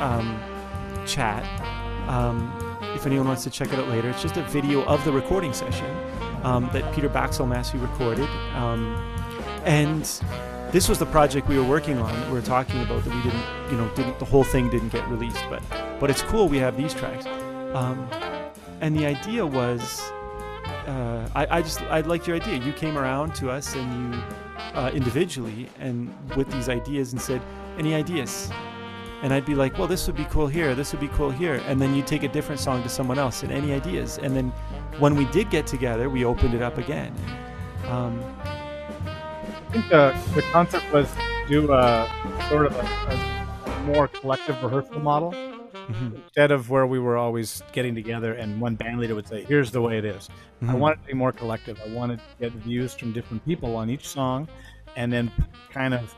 um, 0.00 0.40
chat. 1.06 1.44
Um, 2.08 2.52
if 2.94 3.06
anyone 3.06 3.26
wants 3.26 3.44
to 3.44 3.50
check 3.50 3.72
it 3.72 3.78
out 3.78 3.88
later, 3.88 4.10
it's 4.10 4.22
just 4.22 4.36
a 4.36 4.42
video 4.42 4.84
of 4.84 5.04
the 5.04 5.12
recording 5.12 5.52
session 5.52 5.90
um, 6.42 6.68
that 6.72 6.94
Peter 6.94 7.08
Baxelmassey 7.08 7.80
recorded. 7.80 8.28
Um, 8.54 8.96
and 9.64 10.02
this 10.72 10.88
was 10.88 10.98
the 10.98 11.06
project 11.06 11.48
we 11.48 11.58
were 11.58 11.64
working 11.64 11.98
on 11.98 12.12
that 12.12 12.26
we 12.28 12.34
were 12.34 12.42
talking 12.42 12.80
about 12.82 13.04
that 13.04 13.14
we 13.14 13.22
didn't, 13.22 13.44
you 13.70 13.76
know, 13.76 13.88
didn't 13.94 14.18
the 14.18 14.24
whole 14.24 14.44
thing 14.44 14.70
didn't 14.70 14.90
get 14.90 15.06
released, 15.08 15.42
but 15.48 15.62
but 15.98 16.10
it's 16.10 16.22
cool 16.22 16.48
we 16.48 16.58
have 16.58 16.76
these 16.76 16.94
tracks. 16.94 17.26
Um, 17.74 18.08
and 18.80 18.96
the 18.96 19.06
idea 19.06 19.46
was, 19.46 20.00
uh, 20.86 21.28
I, 21.34 21.58
I 21.58 21.62
just 21.62 21.82
I 21.82 22.00
liked 22.00 22.26
your 22.26 22.36
idea. 22.36 22.56
You 22.58 22.72
came 22.72 22.96
around 22.96 23.34
to 23.36 23.50
us 23.50 23.74
and 23.74 24.14
you 24.14 24.22
uh, 24.74 24.90
individually 24.92 25.68
and 25.78 26.12
with 26.36 26.50
these 26.50 26.68
ideas 26.68 27.12
and 27.12 27.20
said, 27.20 27.40
any 27.78 27.94
ideas? 27.94 28.50
and 29.22 29.34
I'd 29.34 29.44
be 29.44 29.54
like, 29.54 29.76
well, 29.78 29.86
this 29.86 30.06
would 30.06 30.16
be 30.16 30.24
cool 30.26 30.46
here, 30.46 30.74
this 30.74 30.92
would 30.92 31.00
be 31.00 31.08
cool 31.08 31.30
here, 31.30 31.62
and 31.66 31.80
then 31.80 31.94
you 31.94 32.02
take 32.02 32.22
a 32.22 32.28
different 32.28 32.60
song 32.60 32.82
to 32.82 32.88
someone 32.88 33.18
else, 33.18 33.42
and 33.42 33.52
any 33.52 33.72
ideas, 33.72 34.18
and 34.18 34.34
then 34.34 34.48
when 34.98 35.14
we 35.14 35.26
did 35.26 35.50
get 35.50 35.66
together, 35.66 36.08
we 36.08 36.24
opened 36.24 36.54
it 36.54 36.62
up 36.62 36.78
again. 36.78 37.14
Um, 37.86 38.22
I 38.44 39.72
think 39.72 39.88
the, 39.88 40.16
the 40.34 40.42
concept 40.52 40.90
was 40.92 41.08
do 41.48 41.70
a 41.72 42.10
sort 42.48 42.66
of 42.66 42.74
a, 42.76 43.70
a 43.70 43.80
more 43.84 44.08
collective 44.08 44.62
rehearsal 44.62 45.00
model 45.00 45.34
mm-hmm. 45.94 46.16
instead 46.16 46.50
of 46.50 46.70
where 46.70 46.86
we 46.86 46.98
were 46.98 47.16
always 47.16 47.62
getting 47.72 47.94
together 47.94 48.34
and 48.34 48.60
one 48.60 48.74
band 48.74 49.00
leader 49.00 49.14
would 49.14 49.28
say, 49.28 49.44
"Here's 49.44 49.70
the 49.70 49.80
way 49.80 49.98
it 49.98 50.04
is." 50.04 50.28
Mm-hmm. 50.28 50.70
I 50.70 50.74
wanted 50.74 51.02
to 51.02 51.06
be 51.08 51.14
more 51.14 51.32
collective. 51.32 51.80
I 51.84 51.88
wanted 51.92 52.18
to 52.18 52.24
get 52.40 52.52
views 52.52 52.94
from 52.94 53.12
different 53.12 53.44
people 53.44 53.76
on 53.76 53.90
each 53.90 54.08
song, 54.08 54.48
and 54.96 55.12
then 55.12 55.30
kind 55.70 55.94
of 55.94 56.14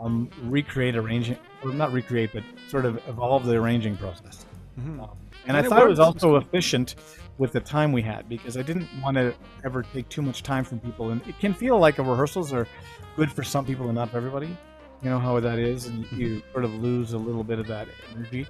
um, 0.00 0.30
recreate 0.42 0.96
arranging, 0.96 1.36
or 1.64 1.72
not 1.72 1.92
recreate, 1.92 2.30
but 2.32 2.42
sort 2.68 2.84
of 2.84 3.00
evolve 3.08 3.46
the 3.46 3.54
arranging 3.54 3.96
process. 3.96 4.46
Mm-hmm. 4.78 5.00
Um, 5.00 5.10
and, 5.46 5.56
and, 5.56 5.66
I 5.66 5.68
thought 5.68 5.82
it 5.82 5.88
was 5.88 6.00
also 6.00 6.36
efficient 6.36 6.94
with 7.38 7.52
the 7.52 7.60
time 7.60 7.92
we 7.92 8.02
had 8.02 8.28
because 8.28 8.56
I 8.56 8.62
didn't 8.62 8.88
want 9.02 9.16
to 9.16 9.34
ever 9.64 9.82
take 9.82 10.08
too 10.08 10.22
much 10.22 10.42
time 10.42 10.64
from 10.64 10.80
people. 10.80 11.10
And 11.10 11.26
it 11.26 11.38
can 11.38 11.54
feel 11.54 11.78
like 11.78 11.98
rehearsals 11.98 12.52
are 12.52 12.68
good 13.16 13.30
for 13.30 13.42
some 13.42 13.64
people 13.64 13.86
and 13.86 13.94
not 13.94 14.10
for 14.10 14.16
everybody. 14.18 14.56
You 15.02 15.10
know 15.10 15.18
how 15.18 15.40
that 15.40 15.58
is, 15.58 15.86
and 15.86 16.06
you 16.12 16.28
mm-hmm. 16.28 16.52
sort 16.52 16.64
of 16.64 16.74
lose 16.74 17.12
a 17.12 17.18
little 17.18 17.42
bit 17.42 17.58
of 17.58 17.66
that 17.66 17.88
energy. 18.14 18.46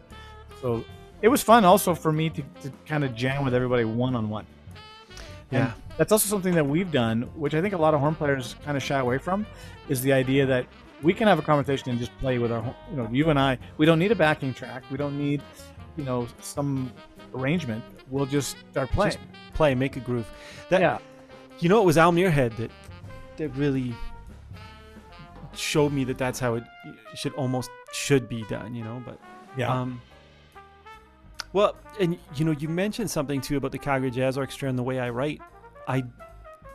So 0.62 0.84
it 1.20 1.28
was 1.28 1.42
fun 1.42 1.64
also 1.64 1.94
for 1.94 2.12
me 2.12 2.30
to, 2.30 2.42
to 2.62 2.72
kind 2.86 3.04
of 3.04 3.14
jam 3.14 3.44
with 3.44 3.54
everybody 3.54 3.84
one 3.84 4.16
on 4.16 4.30
one. 4.30 4.46
Yeah. 5.50 5.72
that's 5.98 6.12
also 6.12 6.28
something 6.28 6.54
that 6.54 6.66
we've 6.66 6.90
done, 6.90 7.22
which 7.34 7.54
I 7.54 7.60
think 7.60 7.74
a 7.74 7.76
lot 7.76 7.92
of 7.92 8.00
horn 8.00 8.14
players 8.14 8.56
kind 8.64 8.76
of 8.76 8.82
shy 8.82 8.98
away 8.98 9.18
from, 9.18 9.44
is 9.90 10.00
the 10.00 10.12
idea 10.12 10.46
that 10.46 10.66
we 11.02 11.12
can 11.12 11.28
have 11.28 11.38
a 11.38 11.42
conversation 11.42 11.90
and 11.90 11.98
just 11.98 12.16
play 12.18 12.38
with 12.38 12.50
our, 12.50 12.74
you 12.90 12.96
know, 12.96 13.08
you 13.12 13.28
and 13.28 13.38
I. 13.38 13.58
We 13.76 13.84
don't 13.84 13.98
need 13.98 14.12
a 14.12 14.16
backing 14.16 14.54
track. 14.54 14.84
We 14.90 14.96
don't 14.96 15.18
need, 15.18 15.42
you 15.96 16.04
know, 16.04 16.26
some 16.40 16.90
arrangement. 17.34 17.84
We'll 18.08 18.26
just 18.26 18.56
start 18.70 18.90
playing. 18.90 19.12
Just 19.12 19.24
play, 19.52 19.74
make 19.74 19.96
a 19.96 20.00
groove. 20.00 20.30
That, 20.70 20.80
yeah. 20.80 20.98
You 21.58 21.68
know, 21.68 21.80
it 21.82 21.84
was 21.84 21.98
Al 21.98 22.12
Muirhead 22.12 22.56
that 22.56 22.70
that 23.36 23.48
really 23.50 23.94
showed 25.54 25.92
me 25.92 26.04
that 26.04 26.18
that's 26.18 26.38
how 26.38 26.54
it 26.54 26.64
should 27.14 27.34
almost 27.34 27.70
should 27.92 28.28
be 28.28 28.42
done. 28.44 28.74
You 28.74 28.84
know, 28.84 29.02
but 29.04 29.18
yeah. 29.56 29.72
Um, 29.72 30.00
well, 31.53 31.76
and 32.00 32.18
you 32.36 32.44
know, 32.44 32.53
you 32.53 32.68
mentioned 32.68 33.11
something 33.11 33.40
too 33.40 33.57
about 33.57 33.72
the 33.72 33.78
Calgary 33.78 34.11
Jazz 34.11 34.38
Orchestra 34.38 34.68
and 34.68 34.78
the 34.78 34.82
way 34.82 34.98
I 35.00 35.11
write. 35.11 35.40
I 35.86 36.05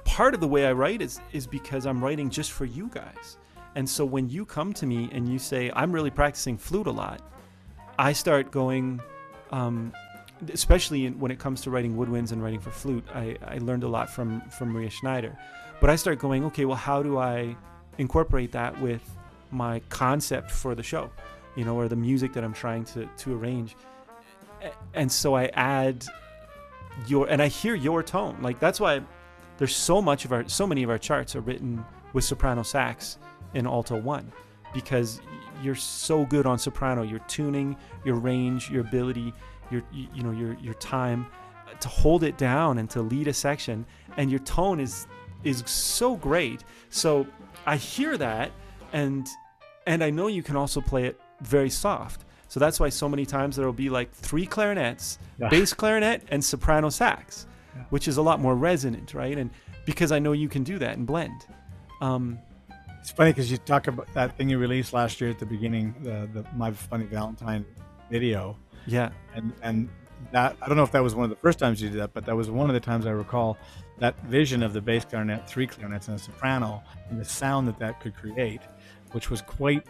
part 0.03 0.33
of 0.33 0.39
the 0.39 0.47
way 0.47 0.65
I 0.65 0.71
write 0.71 1.01
is 1.01 1.19
is 1.31 1.47
because 1.47 1.85
I'm 1.85 2.03
writing 2.03 2.29
just 2.29 2.51
for 2.51 2.65
you 2.65 2.89
guys. 2.93 3.37
And 3.75 3.87
so 3.87 4.05
when 4.05 4.27
you 4.27 4.43
come 4.43 4.73
to 4.73 4.87
me 4.87 5.09
and 5.11 5.29
you 5.29 5.37
say, 5.37 5.71
I'm 5.75 5.91
really 5.91 6.09
practicing 6.09 6.57
flute 6.57 6.87
a 6.87 6.91
lot, 6.91 7.21
I 7.99 8.11
start 8.11 8.49
going, 8.49 8.99
um, 9.51 9.93
especially 10.51 11.05
in, 11.05 11.19
when 11.19 11.29
it 11.29 11.37
comes 11.37 11.61
to 11.61 11.69
writing 11.69 11.95
woodwinds 11.95 12.31
and 12.31 12.41
writing 12.41 12.59
for 12.59 12.71
flute, 12.71 13.05
I, 13.13 13.37
I 13.45 13.59
learned 13.59 13.83
a 13.83 13.87
lot 13.87 14.09
from, 14.09 14.41
from 14.49 14.69
Maria 14.69 14.89
Schneider. 14.89 15.37
But 15.79 15.91
I 15.91 15.95
start 15.95 16.17
going, 16.17 16.43
okay, 16.45 16.65
well, 16.65 16.75
how 16.75 17.03
do 17.03 17.19
I 17.19 17.55
incorporate 17.99 18.51
that 18.53 18.81
with 18.81 19.03
my 19.51 19.79
concept 19.89 20.49
for 20.49 20.73
the 20.73 20.81
show, 20.81 21.11
you 21.55 21.63
know, 21.63 21.77
or 21.77 21.87
the 21.87 21.95
music 21.95 22.33
that 22.33 22.43
I'm 22.43 22.53
trying 22.53 22.83
to, 22.85 23.05
to 23.05 23.35
arrange? 23.37 23.75
And 24.93 25.11
so 25.11 25.35
I 25.35 25.45
add 25.53 26.05
your, 27.07 27.27
and 27.27 27.41
I 27.41 27.47
hear 27.47 27.75
your 27.75 28.03
tone. 28.03 28.37
Like 28.41 28.59
that's 28.59 28.79
why 28.79 29.01
there's 29.57 29.75
so 29.75 30.01
much 30.01 30.25
of 30.25 30.31
our, 30.31 30.47
so 30.47 30.67
many 30.67 30.83
of 30.83 30.89
our 30.89 30.97
charts 30.97 31.35
are 31.35 31.41
written 31.41 31.83
with 32.13 32.23
soprano 32.23 32.63
sax 32.63 33.17
in 33.53 33.65
alto 33.65 33.99
1 33.99 34.31
because 34.73 35.21
you're 35.61 35.75
so 35.75 36.25
good 36.25 36.45
on 36.45 36.57
soprano. 36.59 37.03
Your 37.03 37.19
tuning 37.27 37.75
your 38.05 38.15
range 38.15 38.69
your 38.69 38.81
ability 38.81 39.33
your 39.71 39.83
you 39.91 40.23
know 40.23 40.31
your 40.31 40.53
your 40.55 40.73
time 40.75 41.27
uh, 41.67 41.73
to 41.79 41.87
hold 41.87 42.23
it 42.23 42.37
down 42.37 42.77
and 42.77 42.89
to 42.89 43.01
lead 43.01 43.27
a 43.27 43.33
section 43.33 43.85
and 44.17 44.29
your 44.29 44.39
tone 44.41 44.79
is 44.79 45.07
is 45.43 45.63
so 45.65 46.15
great. 46.15 46.63
So 46.89 47.27
i 47.65 47.75
hear 47.75 48.17
that 48.17 48.51
and 48.93 49.27
and 49.85 50.03
i 50.03 50.09
know 50.09 50.27
you 50.27 50.41
can 50.41 50.55
also 50.55 50.79
play 50.79 51.05
it 51.05 51.19
very 51.41 51.69
soft 51.69 52.23
so 52.47 52.59
that's 52.59 52.79
why 52.79 52.89
so 52.89 53.07
many 53.09 53.25
times 53.25 53.55
there'll 53.55 53.73
be 53.73 53.89
like 53.89 54.11
three 54.11 54.45
clarinets 54.45 55.19
yeah. 55.39 55.49
bass 55.49 55.73
clarinet 55.73 56.23
and 56.29 56.43
soprano 56.43 56.89
sax 56.89 57.45
yeah. 57.75 57.83
which 57.89 58.07
is 58.07 58.17
a 58.17 58.21
lot 58.21 58.39
more 58.39 58.55
resonant 58.55 59.13
right 59.13 59.37
and 59.37 59.49
because 59.85 60.11
i 60.11 60.19
know 60.19 60.31
you 60.31 60.49
can 60.49 60.63
do 60.63 60.77
that 60.77 60.97
and 60.97 61.05
blend 61.05 61.45
um, 62.01 62.39
it's 63.07 63.13
funny 63.13 63.31
because 63.31 63.49
you 63.49 63.57
talk 63.57 63.87
about 63.87 64.13
that 64.15 64.37
thing 64.37 64.49
you 64.49 64.57
released 64.57 64.91
last 64.91 65.21
year 65.21 65.29
at 65.29 65.39
the 65.39 65.45
beginning, 65.45 65.95
the, 66.01 66.29
the 66.33 66.45
My 66.57 66.71
Funny 66.71 67.05
Valentine 67.05 67.65
video. 68.11 68.57
Yeah. 68.85 69.11
And 69.33 69.53
and 69.61 69.87
that 70.33 70.57
I 70.61 70.67
don't 70.67 70.75
know 70.75 70.83
if 70.83 70.91
that 70.91 71.01
was 71.03 71.15
one 71.15 71.23
of 71.23 71.29
the 71.29 71.37
first 71.37 71.57
times 71.57 71.81
you 71.81 71.89
did 71.89 71.99
that, 71.99 72.13
but 72.13 72.25
that 72.25 72.35
was 72.35 72.51
one 72.51 72.69
of 72.69 72.73
the 72.73 72.81
times 72.81 73.05
I 73.05 73.11
recall 73.11 73.57
that 73.99 74.19
vision 74.25 74.61
of 74.61 74.73
the 74.73 74.81
bass 74.81 75.05
clarinet, 75.05 75.47
three 75.47 75.67
clarinets, 75.67 76.09
and 76.09 76.17
a 76.17 76.19
soprano, 76.19 76.83
and 77.09 77.17
the 77.17 77.23
sound 77.23 77.65
that 77.69 77.79
that 77.79 78.01
could 78.01 78.13
create, 78.13 78.59
which 79.13 79.29
was 79.29 79.41
quite 79.41 79.87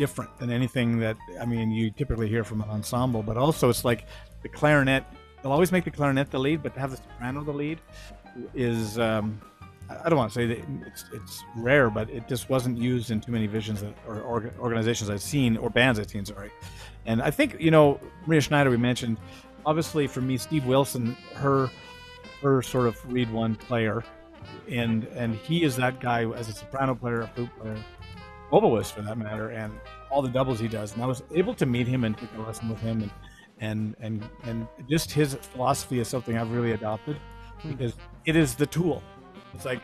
different 0.00 0.34
than 0.38 0.50
anything 0.50 0.98
that 0.98 1.18
I 1.38 1.44
mean 1.44 1.70
you 1.70 1.90
typically 1.90 2.26
hear 2.26 2.42
from 2.42 2.62
an 2.62 2.70
ensemble. 2.70 3.22
But 3.22 3.36
also, 3.36 3.68
it's 3.68 3.84
like 3.84 4.06
the 4.42 4.48
clarinet. 4.48 5.04
They'll 5.42 5.52
always 5.52 5.72
make 5.72 5.84
the 5.84 5.90
clarinet 5.90 6.30
the 6.30 6.38
lead, 6.38 6.62
but 6.62 6.72
to 6.74 6.80
have 6.80 6.90
the 6.90 6.96
soprano 6.96 7.44
the 7.44 7.52
lead 7.52 7.78
is 8.54 8.98
um, 8.98 9.40
I 10.04 10.08
don't 10.08 10.18
want 10.18 10.32
to 10.32 10.34
say 10.34 10.46
that 10.46 10.58
it's 10.86 11.04
it's 11.12 11.44
rare, 11.54 11.90
but 11.90 12.08
it 12.08 12.26
just 12.28 12.48
wasn't 12.48 12.78
used 12.78 13.10
in 13.10 13.20
too 13.20 13.30
many 13.32 13.46
visions 13.46 13.82
that, 13.82 13.94
or, 14.08 14.22
or 14.22 14.50
organizations 14.58 15.10
I've 15.10 15.22
seen 15.22 15.58
or 15.58 15.68
bands 15.68 15.98
I've 16.00 16.08
seen. 16.08 16.24
Sorry, 16.24 16.50
and 17.04 17.20
I 17.20 17.30
think 17.30 17.56
you 17.60 17.70
know 17.70 18.00
Maria 18.26 18.40
Schneider 18.40 18.70
we 18.70 18.78
mentioned. 18.78 19.18
Obviously, 19.66 20.06
for 20.06 20.22
me, 20.22 20.38
Steve 20.38 20.64
Wilson, 20.64 21.14
her 21.34 21.70
her 22.40 22.62
sort 22.62 22.86
of 22.86 22.96
reed 23.12 23.30
one 23.30 23.54
player, 23.54 24.02
and 24.70 25.04
and 25.14 25.34
he 25.34 25.62
is 25.62 25.76
that 25.76 26.00
guy 26.00 26.24
as 26.30 26.48
a 26.48 26.52
soprano 26.52 26.94
player, 26.94 27.20
a 27.20 27.26
flute 27.26 27.50
player, 27.60 27.76
oboist 28.52 28.92
for 28.92 29.02
that 29.02 29.16
matter, 29.18 29.50
and 29.50 29.72
all 30.10 30.22
the 30.22 30.28
doubles 30.28 30.58
he 30.60 30.68
does. 30.68 30.94
And 30.94 31.02
I 31.02 31.06
was 31.06 31.22
able 31.34 31.54
to 31.54 31.66
meet 31.66 31.86
him 31.86 32.04
and 32.04 32.16
take 32.16 32.30
a 32.36 32.40
lesson 32.42 32.68
with 32.68 32.80
him, 32.80 33.02
and 33.02 33.10
and 33.60 33.96
and 34.00 34.28
and 34.44 34.66
just 34.88 35.10
his 35.12 35.34
philosophy 35.34 35.98
is 36.00 36.08
something 36.08 36.36
I've 36.36 36.50
really 36.50 36.72
adopted 36.72 37.16
Hmm. 37.62 37.72
because 37.72 37.94
it 38.24 38.36
is 38.36 38.54
the 38.54 38.66
tool. 38.66 39.02
It's 39.54 39.64
like 39.66 39.80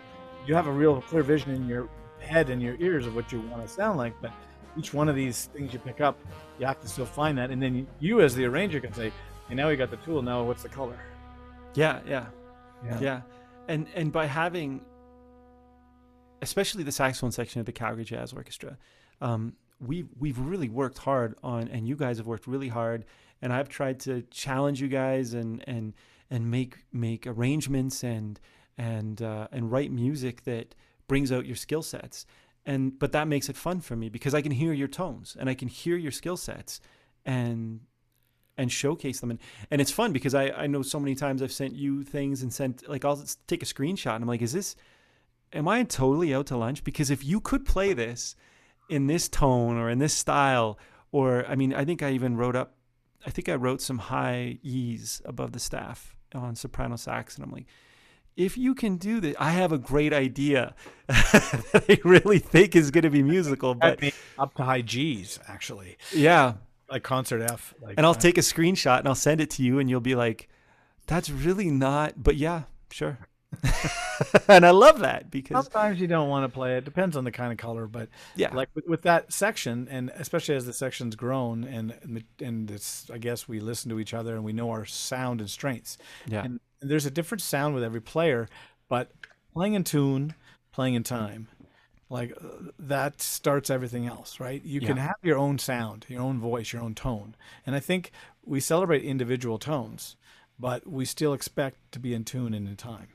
you 0.47 0.55
have 0.55 0.67
a 0.67 0.73
real 0.73 1.03
clear 1.03 1.23
vision 1.23 1.51
in 1.51 1.69
your 1.69 1.89
head 2.21 2.49
and 2.51 2.63
your 2.63 2.77
ears 2.81 3.07
of 3.07 3.15
what 3.15 3.31
you 3.33 3.41
want 3.43 3.63
to 3.63 3.69
sound 3.69 3.99
like, 3.99 4.15
but 4.23 4.33
each 4.79 4.95
one 4.95 5.09
of 5.09 5.15
these 5.15 5.47
things 5.47 5.73
you 5.73 5.79
pick 5.79 6.01
up, 6.01 6.19
you 6.59 6.67
have 6.67 6.81
to 6.81 6.89
still 6.89 7.05
find 7.07 7.37
that, 7.39 7.51
and 7.51 7.63
then 7.63 7.75
you, 7.75 7.87
you 8.01 8.21
as 8.21 8.35
the 8.35 8.45
arranger 8.47 8.81
can 8.81 8.93
say, 8.95 9.13
"Okay, 9.45 9.55
now 9.55 9.69
we 9.69 9.77
got 9.77 9.91
the 9.91 9.97
tool. 9.99 10.23
Now 10.23 10.43
what's 10.43 10.63
the 10.63 10.69
color?" 10.71 10.99
Yeah, 11.75 12.01
yeah, 12.07 12.27
yeah. 13.01 13.21
And 13.69 13.87
and 13.95 14.13
by 14.13 14.27
having, 14.27 14.81
especially 16.43 16.83
the 16.83 16.93
saxophone 16.93 17.33
section 17.33 17.61
of 17.61 17.67
the 17.67 17.73
Calgary 17.73 18.05
Jazz 18.05 18.33
Orchestra, 18.33 18.77
um, 19.21 19.55
we've 19.81 20.09
we've 20.19 20.39
really 20.39 20.69
worked 20.69 20.99
hard 20.99 21.37
on, 21.43 21.69
and 21.69 21.89
you 21.89 21.97
guys 21.97 22.19
have 22.19 22.27
worked 22.27 22.47
really 22.47 22.69
hard, 22.69 23.05
and 23.43 23.53
I've 23.53 23.69
tried 23.69 24.01
to 24.01 24.23
challenge 24.31 24.81
you 24.81 24.89
guys 24.89 25.35
and 25.35 25.63
and 25.67 25.95
and 26.31 26.51
make 26.51 26.85
make 26.93 27.27
arrangements 27.27 28.03
and 28.03 28.41
and 28.79 29.23
uh, 29.23 29.49
and 29.53 29.71
write 29.71 29.91
music 29.91 30.45
that 30.45 30.75
brings 31.09 31.33
out 31.33 31.47
your 31.47 31.57
skill 31.57 31.83
sets. 31.83 32.27
And 32.65 32.99
but 32.99 33.13
that 33.13 33.29
makes 33.29 33.49
it 33.49 33.57
fun 33.57 33.81
for 33.81 33.95
me 33.95 34.09
because 34.09 34.35
I 34.35 34.43
can 34.43 34.51
hear 34.51 34.73
your 34.73 34.89
tones 34.89 35.37
and 35.39 35.49
I 35.49 35.55
can 35.55 35.69
hear 35.69 35.97
your 35.97 36.11
skill 36.11 36.37
sets 36.37 36.81
and 37.25 37.81
and 38.59 38.73
showcase 38.73 39.21
them 39.21 39.31
and, 39.31 39.39
and 39.71 39.81
it's 39.83 39.91
fun 39.91 40.13
because 40.13 40.35
I, 40.35 40.49
I 40.49 40.67
know 40.67 40.81
so 40.81 40.99
many 40.99 41.15
times 41.15 41.43
I've 41.43 41.53
sent 41.53 41.75
you 41.75 42.03
things 42.03 42.43
and 42.43 42.53
sent 42.53 42.89
like 42.89 43.05
I'll 43.05 43.23
take 43.47 43.63
a 43.63 43.67
screenshot 43.67 44.15
and 44.15 44.25
I'm 44.25 44.29
like 44.29 44.41
is 44.41 44.53
this 44.53 44.77
am 45.53 45.69
I 45.69 45.83
totally 45.85 46.35
out 46.35 46.47
to 46.47 46.57
lunch 46.57 46.85
because 46.85 47.11
if 47.11 47.25
you 47.25 47.41
could 47.41 47.65
play 47.65 47.93
this 47.93 48.37
in 48.89 49.07
this 49.07 49.29
tone 49.29 49.77
or 49.77 49.91
in 49.91 49.99
this 49.99 50.15
style 50.15 50.79
or 51.13 51.45
I 51.47 51.57
mean 51.57 51.75
I 51.75 51.85
think 51.85 52.03
I 52.03 52.11
even 52.13 52.37
wrote 52.37 52.57
up 52.57 52.75
I 53.25 53.31
think 53.31 53.49
I 53.49 53.55
wrote 53.55 53.81
some 53.81 53.99
high 53.99 54.59
E's 54.63 55.23
above 55.25 55.53
the 55.53 55.59
staff 55.59 56.17
on 56.35 56.55
soprano 56.55 56.97
sax 56.97 57.37
and 57.37 57.45
I'm 57.45 57.53
like 57.53 57.67
if 58.37 58.59
you 58.59 58.75
can 58.75 58.97
do 58.97 59.21
this 59.21 59.35
I 59.39 59.51
have 59.51 59.73
a 59.73 59.79
great 59.79 60.13
idea 60.13 60.75
that 61.07 61.85
I 61.89 61.99
really 62.05 62.39
think 62.39 62.77
is 62.77 62.91
going 62.91 63.05
to 63.05 63.11
be 63.11 63.23
musical 63.23 63.75
but 63.75 64.03
up 64.39 64.55
to 64.55 64.63
high 64.63 64.83
G's 64.83 65.41
actually, 65.49 65.97
yeah 66.13 66.55
like 66.91 67.03
concert 67.03 67.43
F. 67.43 67.75
Like, 67.81 67.95
and 67.97 68.07
I'll 68.07 68.13
uh, 68.13 68.15
take 68.15 68.39
a 68.39 68.43
screenshot 68.43 69.01
and 69.01 69.09
I'll 69.09 69.15
send 69.15 69.41
it 69.41 69.51
to 69.51 69.63
you, 69.63 69.79
and 69.79 69.89
you'll 69.91 70.01
be 70.01 70.15
like, 70.15 70.49
"That's 71.07 71.31
really 71.31 71.71
not." 71.71 72.23
But 72.23 72.37
yeah, 72.37 72.63
sure. 72.91 73.19
and 74.49 74.65
I 74.65 74.71
love 74.71 75.01
that 75.01 75.31
because 75.31 75.65
Sometimes 75.65 76.01
you 76.01 76.07
don't 76.07 76.29
want 76.29 76.45
to 76.45 76.55
play 76.55 76.77
it. 76.77 76.85
Depends 76.85 77.17
on 77.17 77.25
the 77.25 77.31
kind 77.31 77.53
of 77.53 77.59
color, 77.59 77.87
but 77.87 78.09
yeah, 78.35 78.55
like 78.55 78.69
with, 78.75 78.87
with 78.87 79.03
that 79.03 79.33
section, 79.33 79.89
and 79.91 80.11
especially 80.17 80.55
as 80.55 80.67
the 80.67 80.73
section's 80.73 81.17
grown, 81.17 81.65
and 81.65 82.25
and 82.41 82.71
it's 82.71 83.11
I 83.11 83.19
guess 83.19 83.49
we 83.49 83.61
listen 83.61 83.91
to 83.91 84.01
each 84.01 84.15
other 84.15 84.35
and 84.35 84.45
we 84.45 84.53
know 84.53 84.71
our 84.71 84.85
sound 84.85 85.41
and 85.41 85.51
strengths. 85.51 85.99
yeah, 86.27 86.45
And, 86.45 86.61
and 86.81 86.91
there's 86.91 87.07
a 87.07 87.11
different 87.11 87.43
sound 87.43 87.75
with 87.75 87.85
every 87.85 88.01
player, 88.01 88.49
but 88.89 89.11
playing 89.53 89.75
in 89.75 89.85
tune, 89.85 90.35
playing 90.73 90.95
in 90.95 91.03
time, 91.03 91.49
like 92.09 92.33
uh, 92.33 92.71
that 92.79 93.21
starts 93.21 93.71
everything 93.71 94.07
else, 94.07 94.39
right? 94.41 94.63
You 94.65 94.81
can 94.81 94.97
have 94.97 95.17
your 95.23 95.39
own 95.39 95.59
sound, 95.59 96.07
your 96.09 96.23
own 96.23 96.39
voice, 96.39 96.73
your 96.73 96.83
own 96.83 96.95
tone, 96.95 97.35
and 97.67 97.75
I 97.75 97.81
think 97.81 98.13
we 98.45 98.61
celebrate 98.61 99.03
individual 99.03 99.59
tones, 99.59 100.17
but 100.59 100.87
we 100.87 101.05
still 101.05 101.33
expect 101.33 101.77
to 101.93 101.99
be 101.99 102.15
in 102.15 102.25
tune 102.25 102.55
and 102.55 102.69
in 102.69 102.77
time, 102.77 103.09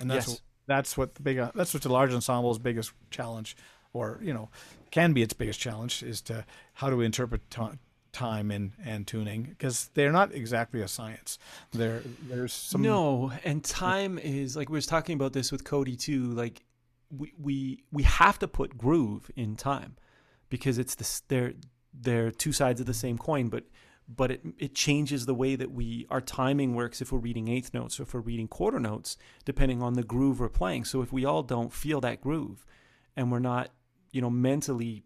and 0.00 0.10
that's 0.10 0.28
Yes. 0.28 0.40
that's 0.66 0.96
what 0.96 1.14
the 1.14 1.22
big 1.22 1.38
uh, 1.38 1.52
that's 1.54 1.72
what 1.74 1.82
the 1.82 1.92
large 1.92 2.12
ensemble's 2.12 2.58
biggest 2.58 2.92
challenge, 3.10 3.56
or 3.92 4.18
you 4.22 4.32
know, 4.34 4.50
can 4.90 5.12
be 5.12 5.22
its 5.22 5.32
biggest 5.32 5.60
challenge 5.60 6.02
is 6.02 6.20
to 6.22 6.44
how 6.74 6.90
do 6.90 6.96
we 6.96 7.04
interpret 7.04 7.48
ti- 7.50 7.78
time 8.12 8.50
and 8.50 8.72
and 8.84 9.06
tuning 9.06 9.42
because 9.42 9.90
they're 9.94 10.12
not 10.12 10.32
exactly 10.32 10.80
a 10.80 10.88
science. 10.88 11.38
There 11.72 12.02
there's 12.28 12.52
some 12.52 12.82
no, 12.82 13.32
and 13.44 13.62
time 13.64 14.18
is 14.18 14.56
like 14.56 14.68
we 14.68 14.74
was 14.74 14.86
talking 14.86 15.14
about 15.14 15.32
this 15.32 15.52
with 15.52 15.64
Cody 15.64 15.96
too. 15.96 16.24
Like 16.32 16.64
we 17.16 17.32
we 17.38 17.82
we 17.92 18.02
have 18.04 18.38
to 18.40 18.48
put 18.48 18.76
groove 18.78 19.30
in 19.36 19.54
time 19.56 19.96
because 20.48 20.78
it's 20.78 20.94
this 20.94 21.22
they're 21.28 21.52
they're 21.92 22.30
two 22.30 22.52
sides 22.52 22.80
of 22.80 22.86
the 22.86 22.94
same 22.94 23.16
coin, 23.18 23.48
but 23.48 23.64
but 24.08 24.30
it 24.30 24.40
it 24.58 24.74
changes 24.74 25.26
the 25.26 25.34
way 25.34 25.56
that 25.56 25.70
we 25.72 26.06
our 26.10 26.20
timing 26.20 26.74
works 26.74 27.00
if 27.02 27.10
we're 27.10 27.18
reading 27.18 27.48
eighth 27.48 27.74
notes 27.74 27.98
or 27.98 28.04
if 28.04 28.14
we're 28.14 28.20
reading 28.20 28.46
quarter 28.48 28.78
notes 28.78 29.16
depending 29.44 29.82
on 29.82 29.94
the 29.94 30.02
groove 30.04 30.38
we're 30.40 30.48
playing. 30.48 30.84
So 30.84 31.02
if 31.02 31.12
we 31.12 31.24
all 31.24 31.42
don't 31.42 31.72
feel 31.72 32.00
that 32.02 32.20
groove 32.20 32.64
and 33.16 33.32
we're 33.32 33.40
not 33.40 33.70
you 34.12 34.20
know 34.20 34.30
mentally 34.30 35.04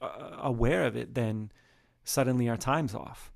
uh, 0.00 0.36
aware 0.42 0.84
of 0.84 0.96
it, 0.96 1.14
then 1.14 1.50
suddenly 2.04 2.48
our 2.48 2.56
time's 2.56 2.94
off. 2.94 3.32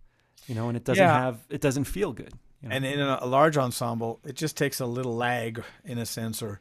You 0.46 0.54
know, 0.54 0.68
and 0.68 0.76
it 0.76 0.84
doesn't 0.84 1.02
Yeah. 1.04 1.12
have 1.20 1.38
it 1.48 1.60
doesn't 1.60 1.84
feel 1.84 2.12
good. 2.12 2.32
You 2.62 2.68
know? 2.68 2.76
And 2.76 2.84
in 2.84 3.00
a, 3.00 3.18
a 3.22 3.26
large 3.26 3.56
ensemble, 3.56 4.20
it 4.24 4.34
just 4.36 4.56
takes 4.56 4.80
a 4.80 4.86
little 4.86 5.16
lag, 5.16 5.62
in 5.84 5.96
a 5.98 6.06
sense, 6.06 6.42
or 6.42 6.60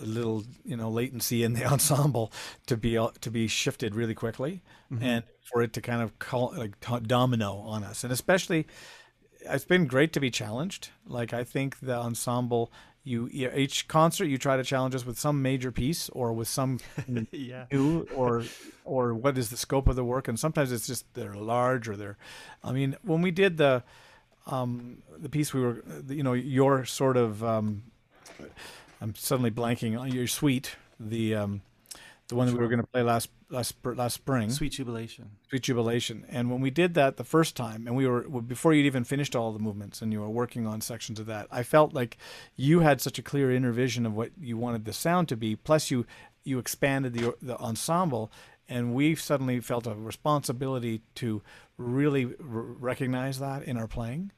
a 0.00 0.04
little 0.04 0.44
you 0.64 0.76
know 0.76 0.88
latency 0.90 1.42
in 1.42 1.52
the 1.54 1.64
ensemble 1.72 2.32
to 2.66 2.76
be 2.76 2.96
uh, 2.98 3.08
to 3.20 3.30
be 3.30 3.48
shifted 3.48 3.94
really 3.94 4.14
quickly, 4.14 4.62
Mm-hmm. 4.92 5.04
and 5.04 5.24
for 5.52 5.60
it 5.62 5.72
to 5.74 5.80
kind 5.82 6.00
of 6.02 6.18
call 6.18 6.54
like 6.56 6.74
domino 7.06 7.56
on 7.58 7.84
us. 7.84 8.04
And 8.04 8.12
especially, 8.12 8.66
it's 9.40 9.64
been 9.66 9.86
great 9.86 10.12
to 10.14 10.20
be 10.20 10.30
challenged. 10.30 10.88
Like 11.06 11.34
I 11.34 11.44
think 11.44 11.78
the 11.80 11.94
ensemble, 11.96 12.72
you 13.04 13.28
you- 13.32 13.52
each 13.54 13.86
concert 13.88 14.24
you 14.26 14.38
try 14.38 14.56
to 14.56 14.64
challenge 14.64 14.94
us 14.94 15.04
with 15.04 15.18
some 15.18 15.42
major 15.42 15.70
piece 15.70 16.08
or 16.10 16.32
with 16.32 16.48
some 16.48 16.78
yeah. 17.32 17.66
new 17.70 18.06
or 18.14 18.44
or 18.84 19.12
what 19.14 19.36
is 19.36 19.50
the 19.50 19.56
scope 19.58 19.88
of 19.88 19.96
the 19.96 20.04
work 20.04 20.26
and 20.28 20.38
sometimes 20.40 20.72
it's 20.72 20.86
just 20.86 21.12
they're 21.14 21.34
large 21.34 21.86
or 21.88 21.96
they're 21.96 22.16
i 22.64 22.72
mean 22.72 22.96
when 23.02 23.20
we 23.20 23.30
did 23.30 23.58
the 23.58 23.82
um 24.46 25.02
the 25.18 25.28
piece 25.28 25.52
we 25.52 25.60
were 25.60 25.84
you 26.08 26.22
know 26.22 26.32
your 26.32 26.84
sort 26.86 27.16
of 27.18 27.44
um 27.44 27.82
i'm 29.00 29.14
suddenly 29.14 29.50
blanking 29.50 29.98
on 29.98 30.12
your 30.12 30.26
suite 30.26 30.76
the 30.98 31.34
um 31.34 31.62
the 32.28 32.36
one 32.36 32.46
that 32.46 32.52
we 32.52 32.60
were 32.60 32.68
going 32.68 32.80
to 32.80 32.86
play 32.86 33.02
last 33.02 33.30
last 33.50 33.74
last 33.84 34.14
spring 34.14 34.50
Sweet 34.50 34.72
jubilation. 34.72 35.30
Sweet 35.48 35.62
Jubilation. 35.62 36.24
And 36.28 36.50
when 36.50 36.60
we 36.60 36.70
did 36.70 36.94
that 36.94 37.16
the 37.16 37.24
first 37.24 37.56
time, 37.56 37.86
and 37.86 37.96
we 37.96 38.06
were 38.06 38.22
before 38.22 38.74
you'd 38.74 38.86
even 38.86 39.04
finished 39.04 39.34
all 39.34 39.52
the 39.52 39.58
movements, 39.58 40.02
and 40.02 40.12
you 40.12 40.20
were 40.20 40.28
working 40.28 40.66
on 40.66 40.80
sections 40.80 41.18
of 41.18 41.26
that, 41.26 41.46
I 41.50 41.62
felt 41.62 41.94
like 41.94 42.18
you 42.56 42.80
had 42.80 43.00
such 43.00 43.18
a 43.18 43.22
clear 43.22 43.50
inner 43.50 43.72
vision 43.72 44.04
of 44.04 44.14
what 44.14 44.32
you 44.38 44.56
wanted 44.56 44.84
the 44.84 44.92
sound 44.92 45.28
to 45.28 45.36
be. 45.36 45.56
Plus, 45.56 45.90
you 45.90 46.06
you 46.44 46.58
expanded 46.58 47.14
the 47.14 47.34
the 47.40 47.56
ensemble, 47.58 48.30
and 48.68 48.94
we 48.94 49.14
suddenly 49.14 49.60
felt 49.60 49.86
a 49.86 49.94
responsibility 49.94 51.00
to 51.16 51.42
really 51.78 52.26
r- 52.26 52.32
recognize 52.40 53.38
that 53.38 53.62
in 53.62 53.78
our 53.78 53.88
playing. 53.88 54.32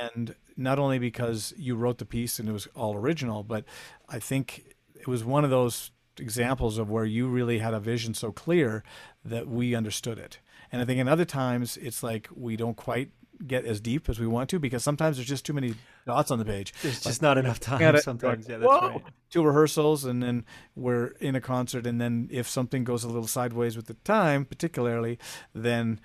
And 0.00 0.34
not 0.56 0.78
only 0.78 0.98
because 0.98 1.52
you 1.56 1.76
wrote 1.76 1.98
the 1.98 2.06
piece 2.06 2.38
and 2.38 2.48
it 2.48 2.52
was 2.52 2.66
all 2.74 2.94
original, 2.96 3.42
but 3.42 3.64
I 4.08 4.18
think 4.18 4.74
it 4.98 5.06
was 5.08 5.24
one 5.24 5.44
of 5.44 5.50
those 5.50 5.90
examples 6.18 6.78
of 6.78 6.88
where 6.90 7.04
you 7.04 7.28
really 7.28 7.58
had 7.58 7.74
a 7.74 7.80
vision 7.80 8.14
so 8.14 8.32
clear 8.32 8.82
that 9.24 9.46
we 9.48 9.74
understood 9.74 10.18
it. 10.18 10.38
And 10.72 10.80
I 10.80 10.84
think 10.84 10.98
in 10.98 11.08
other 11.08 11.24
times 11.26 11.76
it's 11.76 12.02
like 12.02 12.28
we 12.34 12.56
don't 12.56 12.76
quite 12.76 13.10
get 13.46 13.66
as 13.66 13.82
deep 13.82 14.08
as 14.08 14.18
we 14.18 14.26
want 14.26 14.48
to 14.48 14.58
because 14.58 14.82
sometimes 14.82 15.16
there's 15.18 15.28
just 15.28 15.44
too 15.44 15.52
many 15.52 15.74
dots 16.06 16.30
on 16.30 16.38
the 16.38 16.44
page. 16.44 16.72
There's 16.82 17.02
just 17.02 17.20
not 17.20 17.36
enough 17.36 17.60
time 17.60 17.80
gotta- 17.80 18.00
sometimes. 18.00 18.48
Yeah, 18.48 18.56
that's 18.56 18.68
Whoa! 18.68 18.88
right. 18.88 19.02
Two 19.30 19.42
rehearsals 19.44 20.06
and 20.06 20.22
then 20.22 20.46
we're 20.74 21.08
in 21.20 21.34
a 21.36 21.40
concert 21.40 21.86
and 21.86 22.00
then 22.00 22.28
if 22.32 22.48
something 22.48 22.82
goes 22.82 23.04
a 23.04 23.08
little 23.08 23.26
sideways 23.26 23.76
with 23.76 23.86
the 23.86 23.94
time, 23.94 24.46
particularly, 24.46 25.18
then 25.54 26.00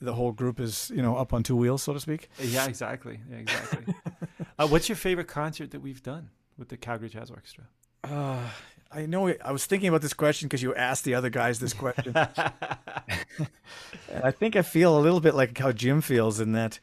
the 0.00 0.14
whole 0.14 0.32
group 0.32 0.60
is, 0.60 0.90
you 0.94 1.02
know, 1.02 1.16
up 1.16 1.32
on 1.32 1.42
two 1.42 1.56
wheels, 1.56 1.82
so 1.82 1.92
to 1.92 2.00
speak. 2.00 2.28
Yeah, 2.38 2.66
exactly. 2.66 3.20
Yeah, 3.30 3.38
exactly. 3.38 3.94
uh, 4.58 4.68
what's 4.68 4.88
your 4.88 4.96
favorite 4.96 5.28
concert 5.28 5.70
that 5.70 5.80
we've 5.80 6.02
done 6.02 6.30
with 6.58 6.68
the 6.68 6.76
Calgary 6.76 7.08
Jazz 7.08 7.30
Orchestra? 7.30 7.64
Uh, 8.04 8.48
I 8.90 9.06
know 9.06 9.28
I 9.28 9.52
was 9.52 9.66
thinking 9.66 9.88
about 9.88 10.02
this 10.02 10.14
question 10.14 10.48
because 10.48 10.62
you 10.62 10.74
asked 10.74 11.04
the 11.04 11.14
other 11.14 11.30
guys 11.30 11.58
this 11.58 11.72
question. 11.72 12.12
I 12.16 12.52
think 14.30 14.56
I 14.56 14.62
feel 14.62 14.96
a 14.96 15.00
little 15.00 15.20
bit 15.20 15.34
like 15.34 15.56
how 15.58 15.72
Jim 15.72 16.00
feels 16.00 16.40
in 16.40 16.52
that 16.52 16.78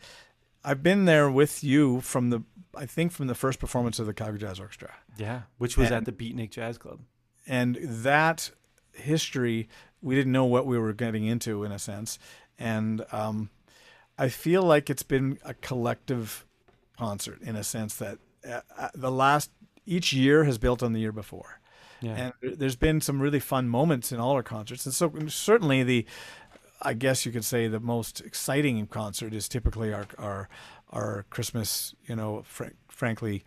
I've 0.63 0.83
been 0.83 1.05
there 1.05 1.29
with 1.29 1.63
you 1.63 2.01
from 2.01 2.29
the 2.29 2.43
I 2.75 2.85
think 2.85 3.11
from 3.11 3.27
the 3.27 3.35
first 3.35 3.59
performance 3.59 3.99
of 3.99 4.07
the 4.07 4.13
Calgary 4.13 4.39
Jazz 4.39 4.59
Orchestra. 4.59 4.91
yeah, 5.17 5.43
which 5.57 5.77
was 5.77 5.91
at 5.91 6.05
the 6.05 6.11
Beatnik 6.11 6.49
Jazz 6.49 6.77
Club. 6.77 6.99
And 7.47 7.77
that 7.81 8.51
history 8.93 9.69
we 10.01 10.15
didn't 10.15 10.33
know 10.33 10.45
what 10.45 10.65
we 10.65 10.77
were 10.77 10.93
getting 10.93 11.25
into 11.25 11.63
in 11.63 11.71
a 11.71 11.79
sense. 11.79 12.19
And 12.59 13.05
um, 13.11 13.49
I 14.17 14.29
feel 14.29 14.63
like 14.63 14.89
it's 14.89 15.03
been 15.03 15.39
a 15.43 15.53
collective 15.55 16.45
concert 16.97 17.41
in 17.41 17.55
a 17.55 17.63
sense 17.63 17.95
that 17.95 18.19
uh, 18.47 18.61
uh, 18.77 18.89
the 18.93 19.11
last 19.11 19.51
each 19.85 20.13
year 20.13 20.43
has 20.43 20.57
built 20.57 20.83
on 20.83 20.93
the 20.93 20.99
year 20.99 21.11
before. 21.11 21.59
Yeah. 22.01 22.11
And 22.15 22.33
there- 22.41 22.55
there's 22.55 22.75
been 22.75 23.01
some 23.01 23.21
really 23.21 23.39
fun 23.39 23.67
moments 23.69 24.11
in 24.11 24.19
all 24.19 24.31
our 24.33 24.43
concerts. 24.43 24.85
And 24.85 24.93
so 24.93 25.11
certainly 25.27 25.83
the, 25.83 26.05
I 26.81 26.93
guess 26.93 27.25
you 27.25 27.31
could 27.31 27.45
say 27.45 27.67
the 27.67 27.79
most 27.79 28.21
exciting 28.21 28.85
concert 28.87 29.33
is 29.33 29.47
typically 29.49 29.93
our, 29.93 30.05
our, 30.17 30.49
our 30.89 31.25
Christmas, 31.29 31.95
you 32.05 32.15
know, 32.15 32.43
fr- 32.45 32.75
frankly, 32.89 33.43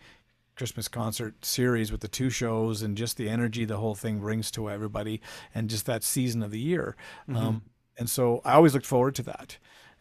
Christmas 0.57 0.88
concert 0.88 1.44
series 1.44 1.92
with 1.92 2.00
the 2.00 2.09
two 2.09 2.30
shows 2.30 2.80
and 2.80 2.96
just 2.96 3.18
the 3.18 3.28
energy 3.28 3.66
the 3.66 3.76
whole 3.76 3.94
thing 3.94 4.20
brings 4.20 4.50
to 4.52 4.70
everybody 4.70 5.20
and 5.54 5.68
just 5.68 5.84
that 5.84 6.02
season 6.02 6.42
of 6.42 6.50
the 6.50 6.59
year. 6.59 6.96
Um, 7.28 7.62
and 7.99 8.09
so 8.11 8.40
I 8.44 8.53
always 8.55 8.74
looked 8.74 8.86
forward 8.86 9.14
to 9.16 9.22
that. 9.24 9.59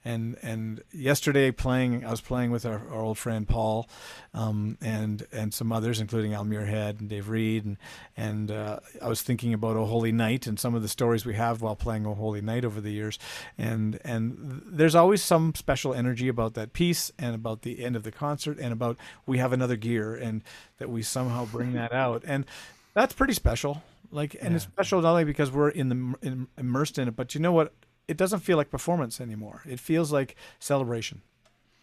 and 0.07 0.37
and 0.43 0.83
yesterday 0.93 1.49
playing, 1.51 2.05
I 2.05 2.11
was 2.11 2.21
playing 2.21 2.51
with 2.51 2.63
our, 2.63 2.79
our 2.91 3.01
old 3.01 3.17
friend 3.17 3.47
Paul, 3.47 3.89
um, 4.35 4.77
and 4.79 5.25
and 5.31 5.51
some 5.51 5.71
others, 5.71 5.99
including 5.99 6.33
Al 6.35 6.45
Muirhead 6.45 6.99
and 6.99 7.09
Dave 7.09 7.27
Reed, 7.27 7.65
and 7.65 7.77
and 8.15 8.51
uh, 8.51 8.79
I 9.01 9.07
was 9.07 9.23
thinking 9.23 9.51
about 9.53 9.75
O 9.77 9.85
Holy 9.85 10.11
Night 10.11 10.45
and 10.45 10.59
some 10.59 10.75
of 10.75 10.83
the 10.83 10.87
stories 10.87 11.25
we 11.25 11.33
have 11.33 11.63
while 11.63 11.75
playing 11.75 12.05
O 12.05 12.13
Holy 12.13 12.41
Night 12.41 12.63
over 12.65 12.79
the 12.79 12.91
years, 12.91 13.17
and 13.57 13.99
and 14.03 14.61
there's 14.63 14.93
always 14.93 15.23
some 15.23 15.55
special 15.55 15.95
energy 15.95 16.27
about 16.27 16.53
that 16.53 16.73
piece 16.73 17.11
and 17.17 17.33
about 17.33 17.63
the 17.63 17.83
end 17.83 17.95
of 17.95 18.03
the 18.03 18.11
concert 18.11 18.59
and 18.59 18.71
about 18.71 18.97
we 19.25 19.39
have 19.39 19.53
another 19.53 19.75
gear 19.75 20.13
and 20.15 20.43
that 20.77 20.89
we 20.89 21.01
somehow 21.01 21.45
bring 21.45 21.73
that 21.73 21.91
out. 22.05 22.21
And 22.27 22.45
that's 22.93 23.13
pretty 23.13 23.33
special. 23.33 23.81
Like 24.11 24.35
and 24.39 24.51
Yeah. 24.51 24.57
it's 24.57 24.65
special 24.65 25.01
not 25.01 25.09
only 25.09 25.23
because 25.23 25.49
we're 25.51 25.69
in 25.69 25.89
the 25.89 26.27
in, 26.27 26.47
immersed 26.59 26.99
in 26.99 27.07
it 27.07 27.15
but 27.15 27.33
you 27.33 27.41
know 27.41 27.51
what 27.51 27.73
it 28.07 28.17
doesn't 28.17 28.39
feel 28.39 28.57
like 28.57 28.69
performance 28.69 29.19
anymore 29.21 29.61
it 29.65 29.79
feels 29.79 30.11
like 30.11 30.35
celebration 30.59 31.21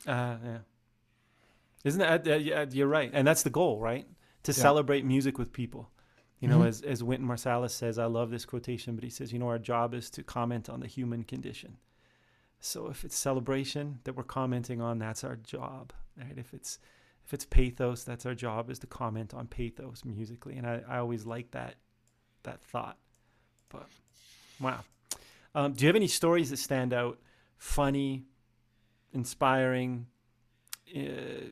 Uh, 0.06 0.36
yeah. 0.44 0.58
Isn't 1.84 1.98
that, 2.00 2.26
uh, 2.28 2.34
yeah, 2.36 2.64
you're 2.70 2.86
right. 2.88 3.10
And 3.12 3.26
that's 3.26 3.42
the 3.42 3.50
goal, 3.50 3.80
right? 3.80 4.06
To 4.44 4.52
Yeah. 4.52 4.56
celebrate 4.62 5.04
music 5.04 5.38
with 5.38 5.52
people. 5.52 5.90
You 6.40 6.48
know, 6.48 6.60
Mhm. 6.60 6.66
as, 6.68 6.82
as 6.82 7.02
Wynton 7.04 7.26
Marsalis 7.28 7.70
says, 7.70 7.98
I 7.98 8.06
love 8.06 8.30
this 8.30 8.44
quotation, 8.44 8.94
but 8.96 9.04
he 9.04 9.10
says, 9.10 9.32
you 9.32 9.38
know, 9.38 9.48
our 9.48 9.58
job 9.60 9.94
is 9.94 10.10
to 10.10 10.22
comment 10.24 10.68
on 10.68 10.80
the 10.80 10.86
human 10.88 11.22
condition. 11.24 11.78
So 12.60 12.88
if 12.88 13.04
it's 13.04 13.16
celebration 13.16 14.00
that 14.04 14.14
we're 14.16 14.22
commenting 14.24 14.80
on, 14.80 14.98
that's 14.98 15.22
our 15.24 15.36
job, 15.36 15.92
right? 16.16 16.36
If 16.36 16.52
it's, 16.54 16.78
if 17.24 17.32
it's 17.34 17.44
pathos, 17.44 18.02
that's 18.04 18.26
our 18.26 18.34
job 18.34 18.70
is 18.70 18.78
to 18.80 18.86
comment 18.86 19.34
on 19.34 19.46
pathos 19.48 20.04
musically. 20.04 20.56
And 20.56 20.66
I, 20.66 20.82
I 20.88 20.98
always 20.98 21.26
like 21.26 21.50
that, 21.52 21.76
that 22.42 22.60
thought, 22.62 22.98
but 23.68 23.88
wow. 24.60 24.84
Um, 25.54 25.72
do 25.72 25.84
you 25.84 25.88
have 25.88 25.96
any 25.96 26.08
stories 26.08 26.50
that 26.50 26.58
stand 26.58 26.92
out? 26.92 27.18
Funny, 27.58 28.24
inspiring, 29.12 30.06
uh, 30.96 31.50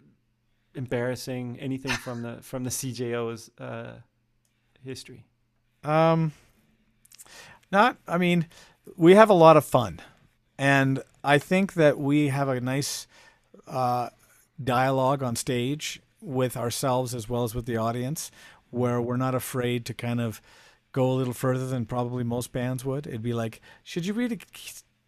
embarrassing, 0.74 1.58
anything 1.60 1.92
from 1.92 2.22
the 2.22 2.38
from 2.42 2.64
the 2.64 2.70
CJO's 2.70 3.50
uh, 3.58 3.94
history? 4.84 5.26
Um, 5.84 6.32
not. 7.70 7.96
I 8.08 8.18
mean, 8.18 8.46
we 8.96 9.14
have 9.14 9.30
a 9.30 9.34
lot 9.34 9.56
of 9.56 9.64
fun, 9.64 10.00
and 10.58 11.02
I 11.22 11.38
think 11.38 11.74
that 11.74 11.98
we 11.98 12.28
have 12.28 12.48
a 12.48 12.60
nice 12.60 13.06
uh, 13.66 14.10
dialogue 14.62 15.22
on 15.22 15.36
stage 15.36 16.00
with 16.20 16.56
ourselves 16.56 17.14
as 17.14 17.28
well 17.28 17.44
as 17.44 17.54
with 17.54 17.66
the 17.66 17.76
audience, 17.76 18.30
where 18.70 19.00
we're 19.00 19.16
not 19.16 19.34
afraid 19.34 19.84
to 19.86 19.94
kind 19.94 20.20
of 20.20 20.40
go 20.92 21.10
a 21.10 21.14
little 21.14 21.32
further 21.32 21.66
than 21.66 21.86
probably 21.86 22.24
most 22.24 22.52
bands 22.52 22.84
would. 22.84 23.06
It'd 23.06 23.22
be 23.22 23.32
like, 23.32 23.60
should 23.84 24.06
you 24.06 24.12
really 24.12 24.40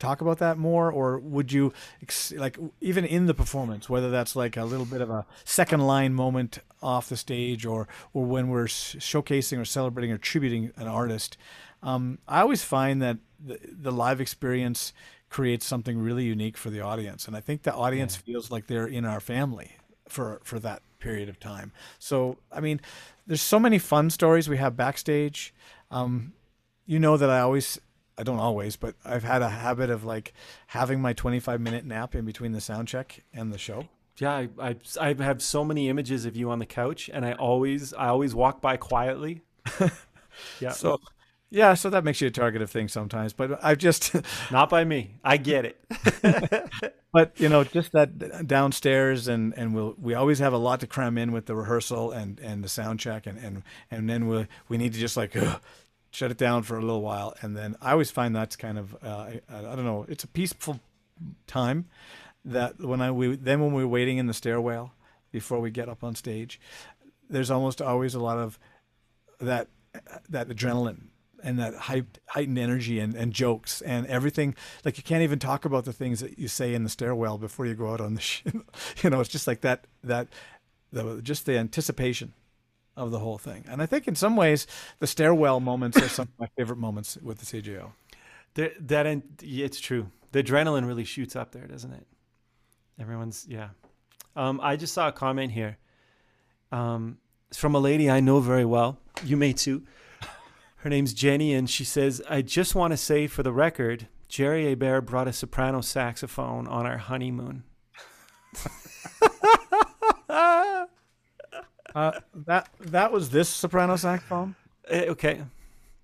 talk 0.02 0.20
about 0.20 0.38
that 0.38 0.58
more, 0.58 0.90
or 0.90 1.20
would 1.20 1.52
you 1.52 1.72
ex- 2.02 2.32
like 2.32 2.58
even 2.80 3.04
in 3.04 3.26
the 3.26 3.34
performance, 3.34 3.88
whether 3.88 4.10
that's 4.10 4.34
like 4.34 4.56
a 4.56 4.64
little 4.64 4.84
bit 4.84 5.00
of 5.00 5.10
a 5.10 5.24
second 5.44 5.80
line 5.80 6.12
moment 6.12 6.58
off 6.82 7.08
the 7.08 7.16
stage, 7.16 7.64
or 7.64 7.86
or 8.12 8.24
when 8.24 8.48
we're 8.48 8.66
showcasing 8.66 9.60
or 9.60 9.64
celebrating 9.64 10.10
or 10.10 10.18
tributing 10.18 10.72
an 10.76 10.88
artist. 10.88 11.36
Um, 11.82 12.18
I 12.28 12.40
always 12.40 12.62
find 12.62 13.00
that 13.02 13.18
the, 13.44 13.58
the 13.62 13.92
live 13.92 14.20
experience 14.20 14.92
creates 15.30 15.64
something 15.64 15.98
really 15.98 16.24
unique 16.24 16.56
for 16.56 16.70
the 16.70 16.80
audience, 16.80 17.26
and 17.26 17.36
I 17.36 17.40
think 17.40 17.62
the 17.62 17.74
audience 17.74 18.16
feels 18.16 18.50
like 18.50 18.66
they're 18.66 18.86
in 18.86 19.04
our 19.04 19.20
family 19.20 19.76
for 20.08 20.40
for 20.42 20.58
that 20.58 20.82
period 21.03 21.28
of 21.28 21.38
time. 21.40 21.72
So 21.98 22.38
I 22.50 22.61
mean, 22.61 22.80
there's 23.26 23.42
so 23.42 23.59
many 23.59 23.78
fun 23.78 24.11
stories 24.11 24.48
we 24.48 24.57
have 24.57 24.76
backstage. 24.76 25.53
Um, 25.90 26.32
you 26.86 26.98
know 26.98 27.16
that 27.16 27.28
I 27.28 27.40
always 27.40 27.78
I 28.16 28.22
don't 28.22 28.38
always, 28.38 28.76
but 28.76 28.94
I've 29.05 29.24
had 29.24 29.42
a 29.42 29.48
habit 29.48 29.90
of 29.90 30.05
like 30.05 30.32
having 30.68 31.00
my 31.00 31.12
25 31.12 31.61
minute 31.61 31.84
nap 31.84 32.14
in 32.14 32.24
between 32.24 32.53
the 32.53 32.61
sound 32.61 32.88
check 32.88 33.22
and 33.32 33.53
the 33.53 33.59
show. 33.59 33.88
Yeah, 34.18 34.32
I, 34.32 34.48
I 34.59 34.76
I 35.00 35.14
have 35.14 35.42
so 35.42 35.64
many 35.64 35.88
images 35.88 36.24
of 36.24 36.36
you 36.36 36.50
on 36.50 36.59
the 36.59 36.66
couch, 36.66 37.11
and 37.12 37.24
I 37.24 37.32
always 37.32 37.92
I 37.94 38.09
always 38.09 38.34
walk 38.34 38.61
by 38.61 38.76
quietly. 38.76 39.42
yeah, 40.61 40.70
So 40.70 40.98
yeah, 41.53 41.74
so 41.74 41.90
that 41.90 42.03
makes 42.03 42.20
you 42.22 42.28
a 42.28 42.30
target 42.30 42.62
of 42.62 42.70
things 42.70 42.92
sometimes, 42.92 43.34
but 43.34 43.62
I've 43.62 43.76
just 43.76 44.14
not 44.50 44.70
by 44.70 44.84
me. 44.84 45.16
I 45.22 45.36
get 45.36 45.66
it. 45.66 46.70
but 47.12 47.38
you 47.38 47.48
know 47.48 47.62
just 47.62 47.92
that 47.92 48.46
downstairs 48.46 49.28
and 49.28 49.53
and 49.57 49.74
we'll 49.74 49.94
we 50.00 50.14
always 50.14 50.38
have 50.38 50.55
a 50.55 50.59
lot 50.59 50.80
to 50.80 50.86
cram 50.86 51.18
in 51.18 51.30
with 51.30 51.44
the 51.44 51.55
rehearsal 51.55 52.11
and 52.11 52.40
and 52.40 52.64
the 52.64 52.68
sound 52.68 52.98
check 52.98 53.26
and 53.26 53.38
and 53.38 53.62
and 53.90 54.09
then 54.09 54.26
we 54.26 54.46
we 54.68 54.78
need 54.78 54.94
to 54.94 54.98
just 54.98 55.16
like 55.16 55.36
ugh, 55.36 55.61
shut 56.11 56.30
it 56.30 56.38
down 56.38 56.62
for 56.62 56.76
a 56.76 56.80
little 56.80 57.00
while 57.00 57.34
and 57.40 57.57
then 57.57 57.74
i 57.80 57.92
always 57.92 58.11
find 58.11 58.36
that's 58.36 58.55
kind 58.55 58.78
of 58.78 58.94
uh, 59.03 59.09
I, 59.09 59.40
I 59.50 59.62
don't 59.62 59.84
know 59.84 60.05
it's 60.09 60.24
a 60.24 60.28
peaceful 60.28 60.78
time 61.46 61.86
that 62.44 62.78
when 62.80 63.00
i 63.00 63.11
we 63.11 63.36
then 63.36 63.61
when 63.61 63.72
we're 63.72 63.86
waiting 63.86 64.18
in 64.18 64.26
the 64.26 64.34
stairwell 64.34 64.92
before 65.30 65.61
we 65.61 65.70
get 65.70 65.88
up 65.88 66.05
on 66.05 66.14
stage 66.14 66.61
there's 67.30 67.50
almost 67.50 67.80
always 67.80 68.14
a 68.14 68.20
lot 68.20 68.38
of 68.38 68.59
that 69.40 69.68
that 70.28 70.48
adrenaline 70.48 71.09
and 71.43 71.59
that 71.59 71.74
hyped, 71.74 72.18
heightened 72.28 72.59
energy 72.59 73.01
and, 73.01 73.14
and 73.14 73.32
jokes 73.32 73.80
and 73.82 74.07
everything. 74.07 74.55
Like 74.84 74.97
you 74.97 75.03
can't 75.03 75.22
even 75.22 75.38
talk 75.38 75.64
about 75.64 75.84
the 75.84 75.93
things 75.93 76.20
that 76.20 76.38
you 76.38 76.49
say 76.49 76.74
in 76.74 76.84
the 76.84 76.88
stairwell 76.88 77.38
before 77.38 77.66
you 77.66 77.74
go 77.74 77.93
out 77.93 78.01
on 78.01 78.14
the, 78.14 78.20
sh- 78.22 78.43
you 79.03 79.11
know, 79.11 79.20
it's 79.20 79.28
just 79.28 79.47
like 79.47 79.61
that, 79.62 79.86
that, 80.05 80.28
the, 80.93 81.20
just 81.22 81.47
the 81.47 81.59
anticipation 81.59 82.32
of 82.97 83.11
the 83.11 83.18
whole 83.18 83.38
thing. 83.38 83.64
And 83.68 83.82
I 83.82 83.86
think 83.86 84.07
in 84.07 84.14
some 84.14 84.36
ways 84.36 84.66
the 84.99 85.07
stairwell 85.07 85.61
moments 85.61 85.97
are 85.97 86.09
some 86.09 86.28
of 86.28 86.38
my 86.38 86.49
favorite 86.57 86.78
moments 86.78 87.18
with 87.22 87.38
the 87.38 87.47
CJO. 87.47 87.90
That 88.55 89.07
and 89.07 89.22
it's 89.40 89.80
true. 89.80 90.11
The 90.32 90.43
adrenaline 90.43 90.86
really 90.86 91.05
shoots 91.05 91.36
up 91.36 91.53
there, 91.53 91.66
doesn't 91.66 91.93
it? 91.93 92.07
Everyone's 93.01 93.47
yeah. 93.49 93.68
Um, 94.36 94.61
I 94.62 94.76
just 94.76 94.93
saw 94.93 95.09
a 95.09 95.12
comment 95.12 95.53
here. 95.53 95.78
Um, 96.70 97.18
from 97.53 97.74
a 97.74 97.78
lady 97.78 98.11
I 98.11 98.20
know 98.20 98.40
very 98.40 98.64
well. 98.64 98.99
You 99.24 99.36
may 99.36 99.53
too. 99.53 99.82
Her 100.82 100.90
name's 100.90 101.14
Jenny, 101.14 101.54
and 101.54 101.70
she 101.70 101.84
says, 101.84 102.20
"I 102.28 102.42
just 102.42 102.74
want 102.74 102.92
to 102.92 102.96
say 102.96 103.26
for 103.28 103.42
the 103.42 103.52
record, 103.52 104.08
Jerry 104.28 104.68
Hebert 104.68 105.06
brought 105.06 105.28
a 105.28 105.32
soprano 105.32 105.80
saxophone 105.80 106.66
on 106.66 106.86
our 106.86 106.98
honeymoon." 106.98 107.64
Uh, 111.94 112.12
that, 112.34 112.70
that 112.80 113.12
was 113.12 113.28
this 113.30 113.50
soprano 113.50 113.96
saxophone. 113.96 114.54
Eh, 114.88 115.04
okay, 115.08 115.42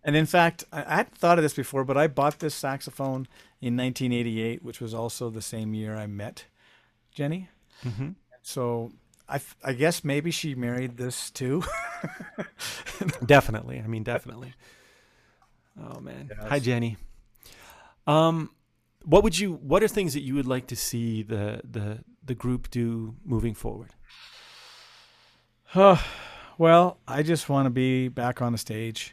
And 0.05 0.15
in 0.15 0.27
fact, 0.27 0.65
I 0.71 0.85
I 0.85 0.97
hadn't 0.97 1.17
thought 1.17 1.39
of 1.39 1.43
this 1.43 1.55
before, 1.55 1.83
but 1.83 1.97
I 1.97 2.09
bought 2.09 2.41
this 2.41 2.55
saxophone 2.55 3.27
in 3.63 3.75
1988, 3.75 4.63
which 4.63 4.83
was 4.83 4.93
also 4.93 5.31
the 5.31 5.41
same 5.41 5.73
year 5.73 5.97
I 5.97 6.07
met 6.07 6.45
Jenny. 7.11 7.49
hmm 7.83 8.11
So 8.43 8.93
I, 9.29 9.41
I 9.63 9.73
guess 9.75 10.05
maybe 10.05 10.31
she 10.31 10.55
married 10.55 10.97
this 10.97 11.31
too. 11.31 11.63
definitely. 13.27 13.81
I 13.81 13.87
mean, 13.87 14.03
definitely. 14.03 14.55
Oh 15.81 16.01
man, 16.01 16.31
hi 16.41 16.59
Jenny. 16.59 16.97
Um, 18.07 18.51
what 19.05 19.23
would 19.23 19.39
you? 19.39 19.55
What 19.55 19.83
are 19.83 19.89
things 19.89 20.15
that 20.15 20.23
you 20.23 20.35
would 20.35 20.47
like 20.47 20.67
to 20.69 20.77
see 20.77 21.23
the 21.23 21.61
the 21.71 22.05
the 22.25 22.35
group 22.35 22.71
do 22.71 23.15
moving 23.25 23.55
forward? 23.55 23.91
Huh. 25.65 25.97
well, 26.57 26.99
I 27.07 27.23
just 27.23 27.49
want 27.51 27.67
to 27.67 27.71
be 27.71 28.09
back 28.09 28.41
on 28.41 28.53
the 28.53 28.59
stage 28.59 29.13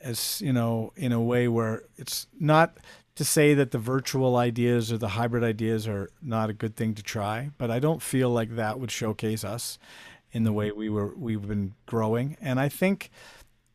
as, 0.00 0.40
you 0.40 0.52
know, 0.52 0.92
in 0.96 1.12
a 1.12 1.20
way 1.20 1.48
where 1.48 1.82
it's 1.96 2.26
not 2.38 2.76
to 3.14 3.24
say 3.24 3.54
that 3.54 3.70
the 3.72 3.78
virtual 3.78 4.36
ideas 4.36 4.90
or 4.90 4.98
the 4.98 5.08
hybrid 5.08 5.44
ideas 5.44 5.86
are 5.86 6.08
not 6.22 6.48
a 6.48 6.54
good 6.54 6.76
thing 6.76 6.94
to 6.94 7.02
try, 7.02 7.50
but 7.58 7.70
I 7.70 7.78
don't 7.78 8.00
feel 8.00 8.30
like 8.30 8.56
that 8.56 8.80
would 8.80 8.90
showcase 8.90 9.44
us 9.44 9.78
in 10.32 10.44
the 10.44 10.52
way 10.52 10.72
we 10.72 10.88
were 10.88 11.14
we've 11.14 11.46
been 11.46 11.74
growing. 11.84 12.36
And 12.40 12.58
I 12.58 12.68
think 12.68 13.10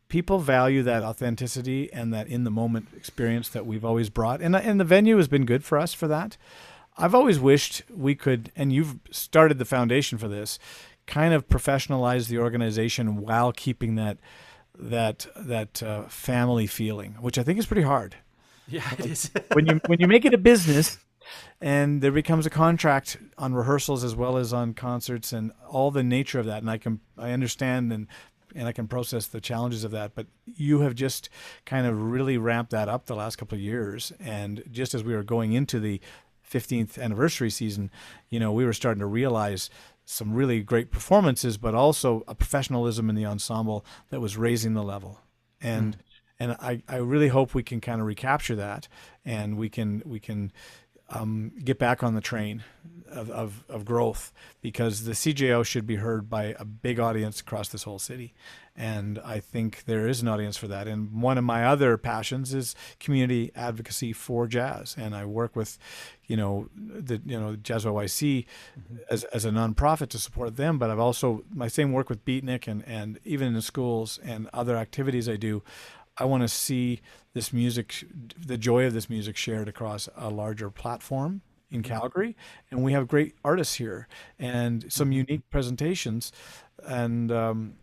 people 0.09 0.39
value 0.39 0.81
that 0.83 1.03
authenticity 1.03 1.91
and 1.93 2.13
that 2.13 2.27
in 2.27 2.45
the 2.45 2.51
moment 2.51 2.87
experience 2.95 3.49
that 3.49 3.65
we've 3.65 3.85
always 3.85 4.09
brought. 4.09 4.41
And 4.41 4.55
and 4.55 4.79
the 4.79 4.85
venue 4.85 5.17
has 5.17 5.27
been 5.27 5.45
good 5.45 5.63
for 5.63 5.77
us 5.77 5.93
for 5.93 6.07
that. 6.07 6.37
I've 6.97 7.13
always 7.13 7.39
wished 7.39 7.83
we 7.95 8.15
could 8.15 8.51
and 8.55 8.73
you've 8.73 8.99
started 9.11 9.59
the 9.59 9.65
foundation 9.65 10.17
for 10.17 10.27
this, 10.27 10.57
kind 11.05 11.35
of 11.35 11.47
professionalize 11.47 12.27
the 12.27 12.39
organization 12.39 13.17
while 13.17 13.51
keeping 13.51 13.95
that 13.95 14.17
that 14.79 15.27
that 15.35 15.83
uh, 15.83 16.03
family 16.07 16.65
feeling, 16.65 17.13
which 17.21 17.37
I 17.37 17.43
think 17.43 17.59
is 17.59 17.67
pretty 17.67 17.83
hard 17.83 18.15
Yeah, 18.69 18.83
it 18.99 19.05
is. 19.05 19.31
when 19.53 19.65
you 19.65 19.79
when 19.85 19.99
you 19.99 20.07
make 20.07 20.25
it 20.25 20.33
a 20.33 20.37
business 20.37 20.97
and 21.61 22.01
there 22.01 22.11
becomes 22.11 22.45
a 22.45 22.49
contract 22.49 23.17
on 23.37 23.53
rehearsals 23.53 24.03
as 24.03 24.15
well 24.15 24.37
as 24.37 24.51
on 24.51 24.73
concerts 24.73 25.31
and 25.31 25.51
all 25.69 25.89
the 25.89 26.03
nature 26.03 26.39
of 26.39 26.45
that 26.47 26.61
and 26.61 26.69
I 26.69 26.77
can 26.77 26.99
I 27.17 27.31
understand 27.31 27.93
and 27.93 28.07
and 28.55 28.67
I 28.67 28.73
can 28.73 28.87
process 28.87 29.27
the 29.27 29.39
challenges 29.39 29.85
of 29.85 29.91
that 29.91 30.15
but 30.15 30.27
you 30.45 30.81
have 30.81 30.95
just 30.95 31.29
kind 31.65 31.87
of 31.87 32.11
really 32.11 32.37
ramped 32.37 32.71
that 32.71 32.89
up 32.89 33.05
the 33.05 33.15
last 33.15 33.37
couple 33.37 33.55
of 33.55 33.61
years. 33.61 34.11
And 34.19 34.63
just 34.69 34.93
as 34.93 35.01
we 35.01 35.15
were 35.15 35.23
going 35.23 35.53
into 35.53 35.79
the 35.79 36.01
15th 36.51 36.97
anniversary 36.97 37.49
season 37.49 37.89
you 38.29 38.39
know 38.39 38.51
we 38.51 38.65
were 38.65 38.73
starting 38.73 38.99
to 38.99 39.05
realize 39.05 39.69
some 40.05 40.33
really 40.33 40.61
great 40.61 40.91
performances 40.91 41.57
but 41.57 41.73
also 41.73 42.23
a 42.27 42.35
professionalism 42.35 43.09
in 43.09 43.15
the 43.15 43.25
ensemble 43.25 43.85
that 44.09 44.19
was 44.19 44.35
raising 44.35 44.73
the 44.73 44.83
level. 44.83 45.21
And 45.61 45.95
hmm. 45.95 46.01
And 46.39 46.53
I, 46.59 46.81
I 46.87 46.97
really 46.97 47.29
hope 47.29 47.55
we 47.55 47.63
can 47.63 47.81
kind 47.81 47.99
of 47.99 48.07
recapture 48.07 48.55
that 48.55 48.87
and 49.25 49.57
we 49.57 49.69
can 49.69 50.03
we 50.05 50.19
can 50.19 50.51
um, 51.09 51.53
get 51.63 51.79
back 51.79 52.03
on 52.03 52.15
the 52.15 52.21
train 52.21 52.63
of, 53.09 53.29
of, 53.29 53.63
of 53.69 53.85
growth 53.85 54.33
because 54.61 55.05
the 55.05 55.13
CJO 55.13 55.65
should 55.65 55.87
be 55.87 55.95
heard 55.95 56.29
by 56.29 56.55
a 56.59 56.65
big 56.65 56.99
audience 56.99 57.39
across 57.39 57.69
this 57.69 57.83
whole 57.83 57.99
city. 57.99 58.33
And 58.75 59.17
I 59.25 59.39
think 59.39 59.85
there 59.85 60.07
is 60.07 60.21
an 60.21 60.27
audience 60.27 60.57
for 60.57 60.67
that. 60.67 60.87
And 60.87 61.21
one 61.21 61.37
of 61.37 61.43
my 61.43 61.65
other 61.65 61.97
passions 61.97 62.53
is 62.53 62.75
community 62.99 63.51
advocacy 63.55 64.13
for 64.13 64.45
jazz. 64.45 64.95
And 64.97 65.15
I 65.15 65.25
work 65.25 65.55
with, 65.55 65.79
you 66.27 66.37
know, 66.37 66.69
the 66.75 67.19
you 67.25 67.39
know 67.39 67.55
Jazz 67.55 67.85
YYC 67.85 68.45
mm-hmm. 68.79 68.97
as, 69.09 69.23
as 69.25 69.45
a 69.45 69.49
nonprofit 69.49 70.09
to 70.09 70.19
support 70.19 70.57
them. 70.57 70.77
But 70.77 70.91
I've 70.91 70.99
also 70.99 71.43
my 71.51 71.67
same 71.67 71.91
work 71.91 72.07
with 72.07 72.23
Beatniq 72.23 72.67
and 72.67 72.83
and 72.85 73.19
even 73.25 73.47
in 73.47 73.53
the 73.55 73.63
schools 73.63 74.19
and 74.23 74.47
other 74.53 74.75
activities 74.77 75.27
I 75.27 75.37
do. 75.37 75.63
I 76.17 76.25
want 76.25 76.43
to 76.43 76.47
see 76.47 77.01
this 77.33 77.53
music, 77.53 78.03
the 78.37 78.57
joy 78.57 78.85
of 78.85 78.93
this 78.93 79.09
music 79.09 79.37
shared 79.37 79.67
across 79.67 80.09
a 80.15 80.29
larger 80.29 80.69
platform 80.69 81.41
in 81.69 81.81
mm-hmm. 81.81 81.93
Calgary, 81.93 82.35
and 82.71 82.83
we 82.83 82.93
have 82.93 83.07
great 83.07 83.35
artists 83.43 83.75
here 83.75 84.07
and 84.39 84.91
some 84.91 85.07
mm-hmm. 85.07 85.13
unique 85.13 85.49
presentations, 85.49 86.31
and 86.85 87.31
um, 87.31 87.75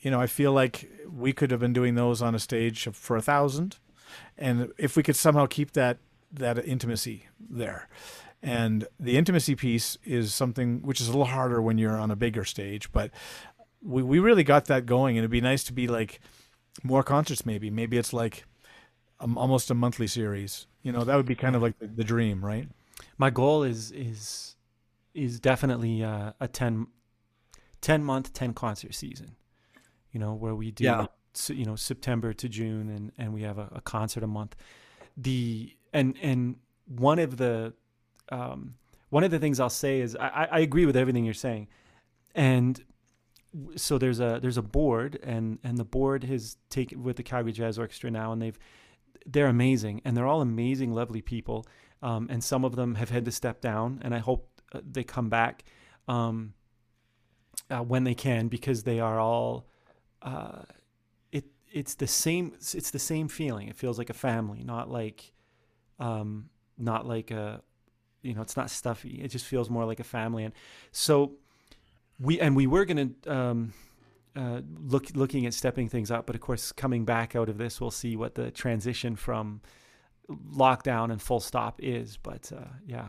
you 0.00 0.10
know 0.10 0.20
I 0.20 0.26
feel 0.26 0.52
like 0.52 0.90
we 1.10 1.32
could 1.32 1.50
have 1.50 1.60
been 1.60 1.72
doing 1.72 1.94
those 1.94 2.22
on 2.22 2.34
a 2.34 2.38
stage 2.38 2.88
for 2.92 3.16
a 3.16 3.22
thousand, 3.22 3.76
and 4.38 4.72
if 4.78 4.96
we 4.96 5.02
could 5.02 5.16
somehow 5.16 5.46
keep 5.46 5.72
that 5.72 5.98
that 6.32 6.64
intimacy 6.64 7.26
there. 7.38 7.88
And 8.42 8.86
the 8.98 9.18
intimacy 9.18 9.54
piece 9.54 9.98
is 10.02 10.32
something 10.32 10.80
which 10.82 11.00
is 11.00 11.08
a 11.08 11.10
little 11.10 11.26
harder 11.26 11.60
when 11.60 11.76
you're 11.76 11.98
on 11.98 12.10
a 12.10 12.16
bigger 12.16 12.44
stage, 12.44 12.90
but 12.90 13.10
we, 13.82 14.02
we 14.02 14.18
really 14.18 14.44
got 14.44 14.64
that 14.66 14.86
going. 14.86 15.16
And 15.16 15.24
it'd 15.24 15.30
be 15.30 15.42
nice 15.42 15.62
to 15.64 15.72
be 15.72 15.86
like 15.86 16.20
more 16.82 17.02
concerts, 17.02 17.46
maybe. 17.46 17.70
Maybe 17.70 17.98
it's 17.98 18.12
like 18.12 18.44
um, 19.20 19.36
almost 19.36 19.70
a 19.70 19.74
monthly 19.74 20.06
series. 20.06 20.66
You 20.82 20.92
know, 20.92 21.04
that 21.04 21.16
would 21.16 21.26
be 21.26 21.34
kind 21.34 21.56
of 21.56 21.62
like 21.62 21.78
the, 21.78 21.86
the 21.86 22.04
dream, 22.04 22.44
right? 22.44 22.68
My 23.18 23.30
goal 23.30 23.62
is 23.62 23.90
is 23.92 24.56
is 25.14 25.40
definitely 25.40 26.04
uh, 26.04 26.32
a 26.40 26.46
10, 26.48 26.86
10 27.80 28.04
month, 28.04 28.32
ten 28.32 28.54
concert 28.54 28.94
season. 28.94 29.36
You 30.12 30.20
know, 30.20 30.34
where 30.34 30.54
we 30.54 30.70
do 30.70 30.84
yeah. 30.84 31.06
you 31.48 31.64
know 31.64 31.76
September 31.76 32.32
to 32.32 32.48
June, 32.48 32.88
and 32.88 33.12
and 33.18 33.32
we 33.32 33.42
have 33.42 33.58
a, 33.58 33.68
a 33.72 33.80
concert 33.80 34.22
a 34.22 34.26
month. 34.26 34.56
The 35.16 35.74
and 35.92 36.16
and 36.20 36.56
one 36.86 37.18
of 37.18 37.36
the 37.36 37.74
um, 38.30 38.74
one 39.10 39.24
of 39.24 39.30
the 39.30 39.38
things 39.38 39.60
I'll 39.60 39.70
say 39.70 40.00
is 40.00 40.16
I, 40.16 40.48
I 40.50 40.60
agree 40.60 40.86
with 40.86 40.96
everything 40.96 41.24
you're 41.24 41.34
saying, 41.34 41.68
and 42.34 42.82
so 43.76 43.98
there's 43.98 44.20
a 44.20 44.38
there's 44.40 44.56
a 44.56 44.62
board 44.62 45.18
and 45.22 45.58
and 45.64 45.76
the 45.76 45.84
board 45.84 46.24
has 46.24 46.56
taken 46.68 47.02
with 47.02 47.16
the 47.16 47.22
Calgary 47.22 47.52
Jazz 47.52 47.78
Orchestra 47.78 48.10
now, 48.10 48.32
and 48.32 48.40
they've 48.40 48.58
they're 49.26 49.46
amazing, 49.46 50.00
and 50.04 50.16
they're 50.16 50.26
all 50.26 50.40
amazing, 50.40 50.92
lovely 50.92 51.20
people. 51.20 51.66
Um, 52.02 52.28
and 52.30 52.42
some 52.42 52.64
of 52.64 52.76
them 52.76 52.94
have 52.94 53.10
had 53.10 53.24
to 53.26 53.32
step 53.32 53.60
down, 53.60 54.00
and 54.02 54.14
I 54.14 54.18
hope 54.18 54.60
uh, 54.72 54.80
they 54.88 55.04
come 55.04 55.28
back 55.28 55.64
um, 56.08 56.54
uh, 57.70 57.82
when 57.82 58.04
they 58.04 58.14
can 58.14 58.48
because 58.48 58.84
they 58.84 59.00
are 59.00 59.20
all. 59.20 59.66
Uh, 60.22 60.62
it 61.30 61.44
it's 61.70 61.94
the 61.94 62.06
same. 62.06 62.54
It's 62.54 62.90
the 62.90 62.98
same 62.98 63.28
feeling. 63.28 63.68
It 63.68 63.76
feels 63.76 63.98
like 63.98 64.10
a 64.10 64.14
family, 64.14 64.62
not 64.64 64.90
like, 64.90 65.32
um, 65.98 66.48
not 66.78 67.06
like 67.06 67.30
a, 67.30 67.62
you 68.22 68.34
know, 68.34 68.42
it's 68.42 68.56
not 68.56 68.70
stuffy. 68.70 69.20
It 69.22 69.28
just 69.28 69.44
feels 69.44 69.68
more 69.68 69.84
like 69.84 70.00
a 70.00 70.04
family, 70.04 70.44
and 70.44 70.54
so 70.92 71.32
we 72.20 72.40
and 72.40 72.54
we 72.56 72.66
were 72.66 72.84
going 72.84 73.14
to. 73.24 73.32
Um, 73.32 73.72
uh, 74.36 74.60
look 74.78 75.08
looking 75.14 75.44
at 75.44 75.52
stepping 75.52 75.88
things 75.88 76.08
up. 76.08 76.24
But 76.24 76.36
of 76.36 76.40
course, 76.40 76.70
coming 76.70 77.04
back 77.04 77.34
out 77.34 77.48
of 77.48 77.58
this, 77.58 77.80
we'll 77.80 77.90
see 77.90 78.14
what 78.14 78.36
the 78.36 78.52
transition 78.52 79.16
from 79.16 79.60
lockdown 80.30 81.10
and 81.10 81.20
full 81.20 81.40
stop 81.40 81.80
is. 81.82 82.16
But 82.16 82.52
uh, 82.56 82.68
yeah, 82.86 83.08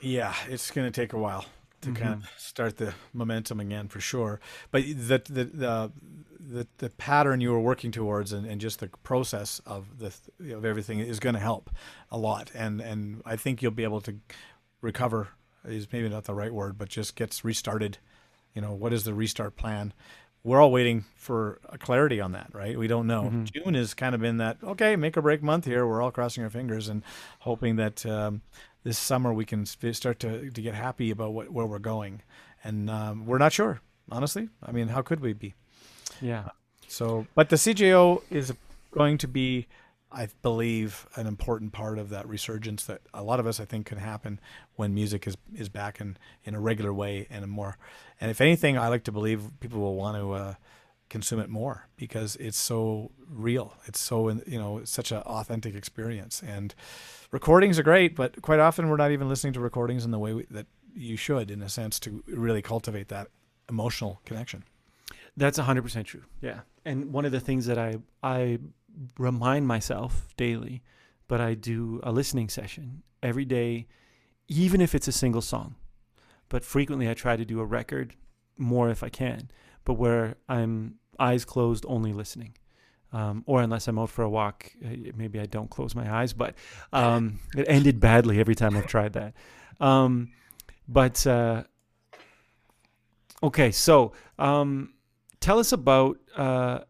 yeah, 0.00 0.34
it's 0.48 0.70
going 0.70 0.90
to 0.90 0.92
take 0.92 1.12
a 1.12 1.18
while 1.18 1.44
to 1.80 1.90
mm-hmm. 1.90 2.02
kind 2.02 2.22
of 2.22 2.28
start 2.36 2.76
the 2.76 2.94
momentum 3.12 3.60
again 3.60 3.88
for 3.88 4.00
sure. 4.00 4.40
But 4.70 4.84
the 4.84 5.22
the 5.28 5.44
the 5.44 5.92
the, 6.38 6.66
the 6.78 6.90
pattern 6.90 7.40
you 7.40 7.52
were 7.52 7.60
working 7.60 7.92
towards 7.92 8.32
and, 8.32 8.46
and 8.46 8.60
just 8.60 8.80
the 8.80 8.88
process 9.02 9.60
of 9.66 9.98
the 9.98 10.12
of 10.54 10.64
everything 10.64 11.00
is 11.00 11.20
going 11.20 11.34
to 11.34 11.40
help 11.40 11.70
a 12.10 12.18
lot. 12.18 12.50
And 12.54 12.80
and 12.80 13.22
I 13.24 13.36
think 13.36 13.62
you'll 13.62 13.72
be 13.72 13.84
able 13.84 14.00
to 14.02 14.16
recover 14.80 15.28
is 15.64 15.86
maybe 15.92 16.08
not 16.08 16.24
the 16.24 16.34
right 16.34 16.52
word, 16.52 16.78
but 16.78 16.88
just 16.88 17.16
gets 17.16 17.44
restarted. 17.44 17.98
You 18.54 18.62
know, 18.62 18.72
what 18.72 18.92
is 18.92 19.04
the 19.04 19.14
restart 19.14 19.56
plan? 19.56 19.92
we're 20.42 20.60
all 20.60 20.72
waiting 20.72 21.04
for 21.16 21.60
a 21.68 21.76
clarity 21.76 22.20
on 22.20 22.32
that, 22.32 22.48
right? 22.52 22.78
We 22.78 22.86
don't 22.86 23.06
know. 23.06 23.24
Mm-hmm. 23.24 23.44
June 23.44 23.74
has 23.74 23.94
kind 23.94 24.14
of 24.14 24.20
been 24.20 24.38
that 24.38 24.56
okay, 24.62 24.96
make 24.96 25.16
or 25.16 25.22
break 25.22 25.42
month 25.42 25.64
here. 25.64 25.86
We're 25.86 26.02
all 26.02 26.10
crossing 26.10 26.42
our 26.42 26.50
fingers 26.50 26.88
and 26.88 27.02
hoping 27.40 27.76
that 27.76 28.04
um, 28.06 28.42
this 28.82 28.98
summer 28.98 29.32
we 29.32 29.44
can 29.44 29.66
start 29.66 30.18
to 30.20 30.50
to 30.50 30.62
get 30.62 30.74
happy 30.74 31.10
about 31.10 31.32
what, 31.32 31.50
where 31.50 31.66
we're 31.66 31.78
going. 31.78 32.22
And 32.64 32.90
um, 32.90 33.26
we're 33.26 33.38
not 33.38 33.52
sure, 33.52 33.80
honestly. 34.10 34.48
I 34.62 34.72
mean, 34.72 34.88
how 34.88 35.02
could 35.02 35.20
we 35.20 35.32
be? 35.32 35.54
Yeah. 36.20 36.50
So, 36.88 37.26
but 37.34 37.48
the 37.48 37.56
CJO 37.56 38.22
is 38.30 38.52
going 38.90 39.18
to 39.18 39.28
be 39.28 39.66
I 40.12 40.28
believe 40.42 41.06
an 41.14 41.26
important 41.26 41.72
part 41.72 41.98
of 41.98 42.08
that 42.10 42.28
resurgence 42.28 42.84
that 42.84 43.02
a 43.14 43.22
lot 43.22 43.38
of 43.38 43.46
us 43.46 43.60
I 43.60 43.64
think 43.64 43.86
can 43.86 43.98
happen 43.98 44.40
when 44.74 44.94
music 44.94 45.26
is 45.26 45.36
is 45.54 45.68
back 45.68 46.00
in 46.00 46.16
in 46.44 46.54
a 46.54 46.60
regular 46.60 46.92
way 46.92 47.26
and 47.30 47.44
a 47.44 47.46
more 47.46 47.76
and 48.20 48.30
if 48.30 48.40
anything 48.40 48.76
I 48.76 48.88
like 48.88 49.04
to 49.04 49.12
believe 49.12 49.42
people 49.60 49.80
will 49.80 49.94
want 49.94 50.16
to 50.16 50.32
uh, 50.32 50.54
consume 51.08 51.40
it 51.40 51.48
more 51.48 51.88
because 51.96 52.36
it's 52.36 52.58
so 52.58 53.10
real. 53.28 53.74
It's 53.86 54.00
so 54.00 54.28
you 54.28 54.58
know 54.58 54.82
such 54.84 55.12
an 55.12 55.18
authentic 55.18 55.74
experience. 55.74 56.42
And 56.46 56.74
recordings 57.30 57.78
are 57.78 57.84
great 57.84 58.16
but 58.16 58.42
quite 58.42 58.58
often 58.58 58.88
we're 58.88 58.96
not 58.96 59.12
even 59.12 59.28
listening 59.28 59.52
to 59.54 59.60
recordings 59.60 60.04
in 60.04 60.10
the 60.10 60.18
way 60.18 60.32
we, 60.32 60.46
that 60.50 60.66
you 60.94 61.16
should 61.16 61.50
in 61.50 61.62
a 61.62 61.68
sense 61.68 62.00
to 62.00 62.24
really 62.26 62.62
cultivate 62.62 63.08
that 63.08 63.28
emotional 63.68 64.20
connection. 64.24 64.64
That's 65.36 65.58
100% 65.58 66.04
true. 66.04 66.24
Yeah. 66.40 66.60
And 66.84 67.12
one 67.12 67.24
of 67.24 67.32
the 67.32 67.40
things 67.40 67.66
that 67.66 67.78
I 67.78 67.98
I 68.22 68.58
remind 69.18 69.66
myself 69.66 70.28
daily, 70.36 70.82
but 71.28 71.40
I 71.40 71.54
do 71.54 72.00
a 72.02 72.12
listening 72.12 72.48
session 72.48 73.02
every 73.22 73.44
day, 73.44 73.86
even 74.48 74.80
if 74.80 74.94
it's 74.94 75.08
a 75.08 75.12
single 75.12 75.42
song. 75.42 75.76
But 76.48 76.64
frequently 76.64 77.08
I 77.08 77.14
try 77.14 77.36
to 77.36 77.44
do 77.44 77.60
a 77.60 77.64
record 77.64 78.16
more 78.58 78.90
if 78.90 79.02
I 79.02 79.08
can, 79.08 79.50
but 79.84 79.94
where 79.94 80.36
I'm 80.48 80.96
eyes 81.18 81.44
closed, 81.44 81.84
only 81.86 82.12
listening. 82.12 82.56
Um, 83.12 83.42
or 83.46 83.60
unless 83.60 83.88
I'm 83.88 83.98
out 83.98 84.10
for 84.10 84.22
a 84.22 84.30
walk, 84.30 84.72
uh, 84.84 84.88
maybe 85.16 85.40
I 85.40 85.46
don't 85.46 85.68
close 85.68 85.94
my 85.94 86.12
eyes. 86.12 86.32
But 86.32 86.54
um, 86.92 87.40
it 87.56 87.66
ended 87.68 88.00
badly 88.00 88.38
every 88.38 88.54
time 88.54 88.76
I've 88.76 88.86
tried 88.86 89.14
that. 89.14 89.34
Um, 89.80 90.30
but 90.88 91.26
uh, 91.26 91.64
okay, 93.42 93.70
so 93.70 94.12
um, 94.38 94.94
tell 95.40 95.58
us 95.58 95.72
about 95.72 96.18
uh, 96.36 96.80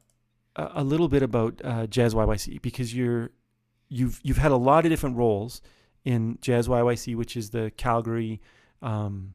a 0.56 0.84
little 0.84 1.08
bit 1.08 1.22
about 1.22 1.60
uh, 1.64 1.86
Jazz 1.86 2.14
YYC 2.14 2.60
because 2.60 2.94
you're 2.94 3.30
you've 3.88 4.20
you've 4.22 4.38
had 4.38 4.52
a 4.52 4.56
lot 4.56 4.84
of 4.84 4.90
different 4.90 5.16
roles 5.16 5.60
in 6.04 6.38
Jazz 6.40 6.68
YYC, 6.68 7.16
which 7.16 7.36
is 7.36 7.50
the 7.50 7.70
Calgary 7.76 8.40
um, 8.82 9.34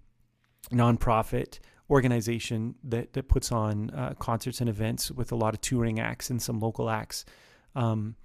nonprofit 0.71 1.59
organization 1.89 2.75
that 2.83 3.13
that 3.13 3.27
puts 3.27 3.51
on 3.51 3.91
uh, 3.91 4.13
concerts 4.19 4.59
and 4.59 4.69
events 4.69 5.11
with 5.11 5.31
a 5.31 5.35
lot 5.35 5.53
of 5.53 5.61
touring 5.61 5.99
acts 5.99 6.29
and 6.29 6.41
some 6.41 6.59
local 6.59 6.89
acts. 6.89 7.25
Um, 7.75 8.15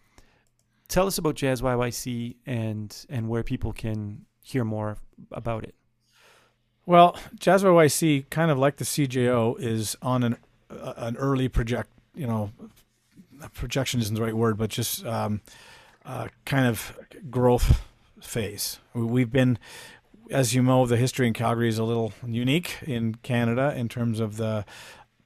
tell 0.88 1.06
us 1.06 1.18
about 1.18 1.34
Jazz 1.34 1.60
YYC 1.60 2.36
and 2.46 3.06
and 3.08 3.28
where 3.28 3.42
people 3.42 3.72
can 3.72 4.26
hear 4.42 4.64
more 4.64 4.96
about 5.30 5.64
it. 5.64 5.74
Well, 6.86 7.16
Jazz 7.38 7.62
YYC, 7.62 8.30
kind 8.30 8.50
of 8.50 8.58
like 8.58 8.76
the 8.76 8.84
CJO, 8.84 9.60
is 9.60 9.96
on 10.02 10.22
an 10.22 10.36
uh, 10.70 10.94
an 10.96 11.16
early 11.16 11.48
project, 11.48 11.90
you 12.14 12.26
know, 12.26 12.50
projection 13.48 14.00
isn't 14.00 14.14
the 14.14 14.22
right 14.22 14.36
word, 14.36 14.56
but 14.56 14.70
just 14.70 15.04
um, 15.04 15.40
uh, 16.04 16.28
kind 16.44 16.66
of 16.66 16.98
growth 17.30 17.82
phase. 18.20 18.78
We've 18.94 19.30
been, 19.30 19.58
as 20.30 20.54
you 20.54 20.62
know, 20.62 20.86
the 20.86 20.96
history 20.96 21.26
in 21.26 21.32
Calgary 21.32 21.68
is 21.68 21.78
a 21.78 21.84
little 21.84 22.12
unique 22.26 22.78
in 22.82 23.16
Canada 23.16 23.74
in 23.76 23.88
terms 23.88 24.20
of 24.20 24.36
the 24.36 24.64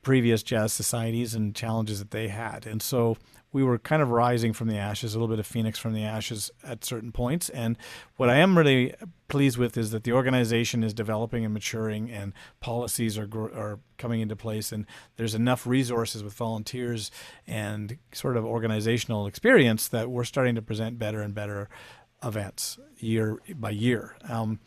previous 0.05 0.43
jazz 0.43 0.73
societies 0.73 1.35
and 1.35 1.55
challenges 1.55 1.99
that 1.99 2.13
they 2.13 2.29
had. 2.29 2.67
And 2.67 2.81
so 2.81 3.17
we 3.55 3.63
were 3.63 3.79
kind 3.79 4.03
of 4.03 4.11
rising 4.11 4.53
from 4.53 4.67
the 4.67 4.77
ashes, 4.77 5.15
a 5.15 5.19
little 5.19 5.33
bit 5.33 5.39
of 5.39 5.47
phoenix 5.47 5.79
from 5.79 5.95
the 5.95 6.03
ashes 6.03 6.51
at 6.65 6.85
certain 6.85 7.13
points. 7.13 7.49
And 7.51 7.79
what 8.17 8.29
I 8.29 8.35
am 8.37 8.59
really 8.59 8.95
pleased 9.29 9.59
with 9.59 9.77
is 9.79 9.93
that 9.93 10.03
the 10.03 10.13
organization 10.13 10.83
is 10.83 10.93
developing 10.93 11.45
and 11.45 11.55
maturing, 11.55 12.11
and 12.11 12.33
policies 12.61 13.17
are 13.17 13.29
are 13.33 13.79
coming 13.97 14.21
into 14.21 14.35
place, 14.35 14.73
and 14.73 14.87
there's 15.17 15.37
enough 15.37 15.69
resources 15.69 16.25
with 16.25 16.35
volunteers 16.35 17.13
and 17.47 17.97
sort 18.13 18.37
of 18.37 18.45
organizational 18.45 19.27
experience 19.27 19.87
that 19.87 20.11
we're 20.11 20.25
starting 20.25 20.57
to 20.57 20.63
present 20.63 20.99
better 20.99 21.23
and 21.23 21.33
better 21.33 21.69
events 22.25 22.79
year 22.99 23.39
by 23.55 23.71
year. 23.71 24.17
Um, 24.29 24.59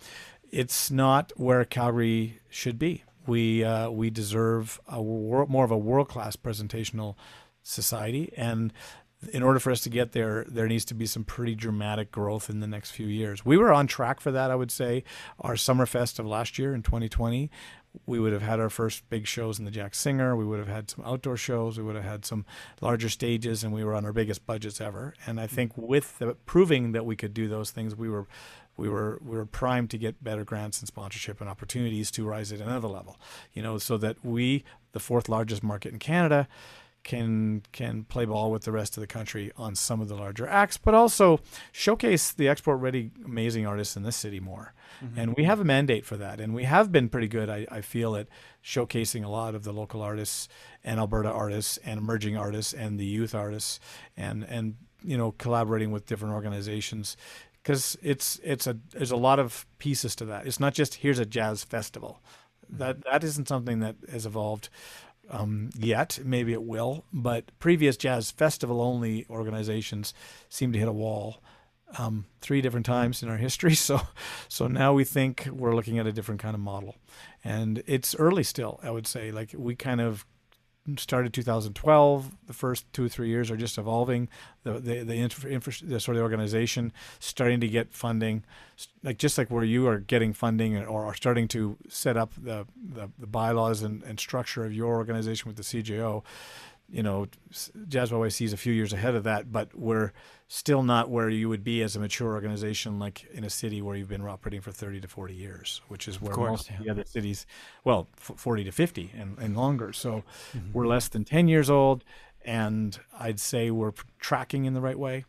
it's 0.50 0.90
not 0.90 1.34
where 1.36 1.66
Calgary 1.66 2.40
should 2.50 2.80
be. 2.80 3.04
We 3.28 3.64
uh, 3.64 3.90
we 3.90 4.10
deserve 4.10 4.80
a 4.88 5.02
wor- 5.02 5.48
more 5.48 5.66
of 5.66 5.72
a 5.72 5.78
world 5.78 6.10
class 6.10 6.36
presentational 6.36 7.16
society. 7.64 8.34
And 8.38 8.74
in 9.34 9.42
order 9.44 9.60
for 9.60 9.72
us 9.72 9.82
to 9.82 9.90
get 9.90 10.12
there, 10.12 10.46
there 10.48 10.68
needs 10.68 10.86
to 10.86 10.94
be 10.94 11.06
some 11.06 11.24
pretty 11.24 11.56
dramatic 11.56 12.12
growth 12.12 12.50
in 12.50 12.60
the 12.60 12.68
next 12.68 12.92
few 12.92 13.08
years. 13.08 13.44
We 13.44 13.58
were 13.58 13.74
on 13.74 13.88
track 13.88 14.20
for 14.20 14.32
that, 14.32 14.52
I 14.52 14.56
would 14.56 14.72
say. 14.72 15.04
Our 15.40 15.54
Summerfest 15.54 16.20
of 16.20 16.28
last 16.28 16.60
year 16.60 16.74
in 16.74 16.84
2020, 16.84 17.50
we 18.06 18.20
would 18.20 18.32
have 18.32 18.44
had 18.44 18.60
our 18.60 18.70
first 18.70 19.10
big 19.10 19.26
shows 19.26 19.58
in 19.58 19.66
the 19.66 19.72
Jack 19.72 19.96
Singer. 19.96 20.36
We 20.36 20.46
would 20.46 20.60
have 20.60 20.68
had 20.68 20.92
some 20.92 21.04
outdoor 21.04 21.36
shows. 21.36 21.80
We 21.80 21.84
would 21.84 21.96
have 21.96 22.06
had 22.06 22.26
some 22.26 22.46
larger 22.80 23.10
stages, 23.10 23.64
and 23.64 23.74
we 23.74 23.84
were 23.84 23.96
on 23.96 24.06
our 24.06 24.14
biggest 24.14 24.46
budgets 24.46 24.80
ever. 24.80 25.16
And 25.26 25.40
I 25.40 25.48
think 25.48 25.76
with 25.76 26.20
the, 26.20 26.36
proving 26.46 26.92
that 26.92 27.06
we 27.06 27.16
could 27.16 27.34
do 27.34 27.48
those 27.48 27.72
things, 27.72 27.96
we 27.96 28.10
were 28.10 28.28
we 28.78 28.88
were 28.88 29.20
we 29.24 29.36
were 29.36 29.46
primed 29.46 29.90
to 29.90 29.98
get 29.98 30.24
better 30.24 30.46
grants 30.46 30.80
and 30.80 30.88
sponsorship 30.88 31.42
and 31.42 31.50
opportunities 31.50 32.12
to 32.12 32.26
rise 32.26 32.52
at 32.52 32.62
another 32.62 32.88
level. 32.88 33.20
You 33.54 33.64
know, 33.64 33.78
so 33.78 33.98
that 33.98 34.24
we, 34.24 34.64
the 34.94 35.00
fourth 35.00 35.28
largest 35.28 35.64
market 35.64 35.92
in 35.92 36.00
Canada, 36.00 36.48
can 37.08 37.64
can 37.72 38.04
play 38.04 38.26
ball 38.26 38.52
with 38.52 38.64
the 38.64 38.72
rest 38.72 38.98
of 38.98 39.02
the 39.02 39.08
country 39.08 39.52
on 39.58 39.74
some 39.76 40.02
of 40.02 40.10
the 40.10 40.16
larger 40.16 40.48
acts, 40.48 40.78
but 40.78 40.94
also 40.94 41.40
showcase 41.72 42.32
the 42.32 42.48
export 42.48 42.80
ready 42.80 43.12
amazing 43.26 43.66
artists 43.66 43.96
in 43.96 44.04
this 44.04 44.16
city 44.16 44.40
more. 44.40 44.74
Mm-hmm. 45.04 45.20
And 45.20 45.36
we 45.38 45.46
have 45.46 45.60
a 45.60 45.64
mandate 45.64 46.06
for 46.06 46.18
that, 46.18 46.40
and 46.40 46.54
we 46.54 46.66
have 46.66 46.92
been 46.92 47.08
pretty 47.08 47.28
good. 47.28 47.50
I, 47.50 47.66
I 47.72 47.82
feel 47.82 48.16
at 48.16 48.28
showcasing 48.64 49.24
a 49.24 49.30
lot 49.30 49.56
of 49.56 49.64
the 49.64 49.72
local 49.72 50.02
artists 50.02 50.50
and 50.84 51.00
Alberta 51.00 51.32
artists 51.32 51.78
and 51.78 51.98
emerging 51.98 52.36
artists 52.36 52.74
and 52.74 53.00
the 53.00 53.06
youth 53.06 53.34
artists, 53.34 53.80
and 54.18 54.44
and 54.44 54.76
you 55.02 55.18
know 55.18 55.32
collaborating 55.32 55.92
with 55.92 56.06
different 56.06 56.34
organizations 56.34 57.16
because 57.68 57.98
it's 58.02 58.40
it's 58.46 58.66
a 58.66 58.78
there's 58.92 59.12
a 59.12 59.18
lot 59.18 59.40
of 59.40 59.66
pieces 59.78 60.16
to 60.16 60.26
that. 60.26 60.48
It's 60.48 60.60
not 60.60 60.74
just 60.74 60.96
here's 60.96 61.20
a 61.20 61.26
jazz 61.26 61.66
festival. 61.66 62.22
Mm-hmm. 62.66 62.78
That 62.78 63.04
that 63.04 63.24
isn't 63.26 63.50
something 63.50 63.80
that 63.80 63.98
has 64.10 64.26
evolved 64.26 64.70
um, 65.30 65.72
yet. 65.78 66.18
Maybe 66.24 66.54
it 66.54 66.64
will, 66.64 67.04
but 67.12 67.52
previous 67.60 67.98
jazz 67.98 68.32
festival 68.32 68.82
only 68.82 69.26
organizations 69.30 70.14
seem 70.48 70.72
to 70.72 70.80
hit 70.80 70.88
a 70.88 70.94
wall 70.94 71.44
um, 71.98 72.26
three 72.40 72.62
different 72.62 72.86
times 72.86 73.22
in 73.22 73.28
our 73.28 73.38
history. 73.38 73.76
So, 73.88 74.00
so 74.48 74.68
now 74.68 74.94
we 74.94 75.04
think 75.04 75.50
we're 75.52 75.76
looking 75.76 76.00
at 76.00 76.08
a 76.08 76.14
different 76.14 76.40
kind 76.40 76.56
of 76.56 76.62
model, 76.62 76.96
and 77.44 77.84
it's 77.86 78.16
early 78.16 78.44
still. 78.44 78.80
I 78.82 78.92
would 78.92 79.08
say, 79.08 79.30
like 79.30 79.54
we 79.58 79.76
kind 79.76 80.00
of 80.00 80.26
started 80.98 81.34
2012. 81.34 82.32
The 82.48 82.54
first 82.54 82.92
two 82.94 83.06
or 83.06 83.10
three 83.10 83.28
years 83.28 83.52
are 83.52 83.58
just 83.58 83.78
evolving. 83.78 84.30
The 84.64 84.74
the 84.74 85.04
the, 85.04 85.16
infra, 85.16 85.50
infra, 85.50 85.74
the 85.84 86.00
sort 86.00 86.18
of 86.18 86.24
organization 86.24 86.94
starting 87.20 87.60
to 87.60 87.68
get 87.68 87.94
funding, 87.94 88.44
like 89.04 89.18
just 89.18 89.38
like 89.38 89.50
where 89.50 89.64
you 89.64 89.88
are 89.88 90.00
getting 90.00 90.34
funding 90.34 90.78
or 90.78 91.06
are 91.06 91.16
starting 91.16 91.48
to 91.50 91.78
set 91.90 92.16
up 92.16 92.34
the 92.38 92.66
the, 92.76 93.10
the 93.20 93.28
bylaws 93.28 93.82
and, 93.82 94.04
and 94.04 94.20
structure 94.20 94.64
of 94.64 94.74
your 94.74 94.96
organization 94.96 95.48
with 95.48 95.58
the 95.58 95.64
CJO 95.64 96.24
you 96.90 97.04
know, 97.04 97.28
Jazz 97.88 98.12
YYC 98.12 98.46
is 98.46 98.54
a 98.54 98.58
few 98.58 98.72
years 98.72 98.94
ahead 98.94 99.16
of 99.16 99.24
that, 99.26 99.52
but 99.52 99.76
we're 99.76 100.14
still 100.48 100.84
not 100.84 101.10
where 101.10 101.30
you 101.30 101.50
would 101.50 101.64
be 101.64 101.82
as 101.82 101.96
a 101.96 102.00
mature 102.00 102.34
organization, 102.34 102.98
like 102.98 103.26
in 103.34 103.44
a 103.44 103.50
city 103.50 103.82
where 103.82 103.96
you've 103.96 104.08
been 104.08 104.26
operating 104.26 104.62
for 104.62 104.72
30 104.72 105.02
to 105.02 105.08
40 105.08 105.34
years, 105.34 105.82
which 105.90 106.08
is 106.08 106.22
where 106.22 106.34
course, 106.34 106.50
most 106.50 106.72
yeah. 106.72 106.78
the 106.82 106.90
other 106.90 107.04
cities, 107.04 107.46
well, 107.84 108.08
40 108.16 108.64
to 108.64 108.72
50 108.72 109.12
and, 109.18 109.38
and 109.38 109.58
longer. 109.58 109.92
So 109.92 110.24
mm-hmm. 110.56 110.72
we're 110.72 110.88
less 110.88 111.10
than 111.10 111.26
10 111.26 111.50
years 111.50 111.70
old, 111.70 112.06
and 112.46 112.98
I'd 113.20 113.40
say 113.40 113.70
we're 113.70 113.94
tracking 114.20 114.64
in 114.64 114.74
the 114.74 114.82
right 114.82 114.98
way. 114.98 115.26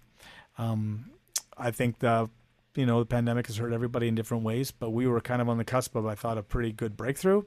Um, 0.59 1.11
I 1.57 1.73
think 1.73 1.99
the 1.99 2.31
you 2.77 2.87
know 2.87 3.01
the 3.01 3.07
pandemic 3.07 3.49
has 3.49 3.57
hurt 3.57 3.73
everybody 3.73 4.07
in 4.07 4.15
different 4.15 4.45
ways, 4.45 4.71
but 4.71 4.91
we 4.91 5.09
were 5.09 5.21
kind 5.21 5.43
of 5.43 5.49
on 5.49 5.59
the 5.59 5.65
cusp 5.65 5.97
of 5.97 6.07
I 6.07 6.15
thought 6.15 6.39
a 6.39 6.43
pretty 6.45 6.71
good 6.71 6.97
breakthrough. 6.97 7.43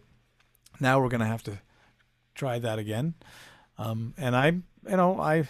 Now 0.81 0.99
we're 0.99 1.09
going 1.09 1.21
to 1.21 1.27
have 1.27 1.43
to 1.43 1.59
try 2.35 2.59
that 2.59 2.79
again. 2.79 3.13
Um, 3.81 4.13
and 4.17 4.35
I, 4.35 4.47
you 4.47 4.97
know, 4.97 5.19
I, 5.19 5.47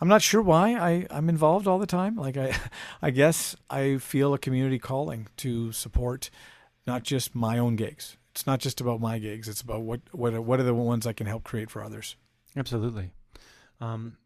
I'm 0.00 0.08
not 0.08 0.22
sure 0.22 0.42
why 0.42 0.74
I, 0.74 1.06
I'm 1.10 1.28
involved 1.28 1.66
all 1.66 1.78
the 1.78 1.86
time. 1.86 2.16
Like 2.16 2.36
I, 2.36 2.56
I 3.02 3.10
guess 3.10 3.54
I 3.70 3.98
feel 3.98 4.34
a 4.34 4.38
community 4.38 4.78
calling 4.78 5.28
to 5.38 5.72
support 5.72 6.30
not 6.86 7.04
just 7.04 7.34
my 7.34 7.58
own 7.58 7.76
gigs. 7.76 8.16
It's 8.32 8.46
not 8.46 8.58
just 8.60 8.80
about 8.80 9.00
my 9.00 9.18
gigs. 9.18 9.48
It's 9.48 9.60
about 9.60 9.82
what 9.82 10.00
what 10.12 10.32
are, 10.34 10.40
what 10.40 10.58
are 10.58 10.64
the 10.64 10.74
ones 10.74 11.06
I 11.06 11.12
can 11.12 11.26
help 11.26 11.44
create 11.44 11.70
for 11.70 11.84
others. 11.84 12.16
Absolutely. 12.56 13.12
Um, 13.80 14.16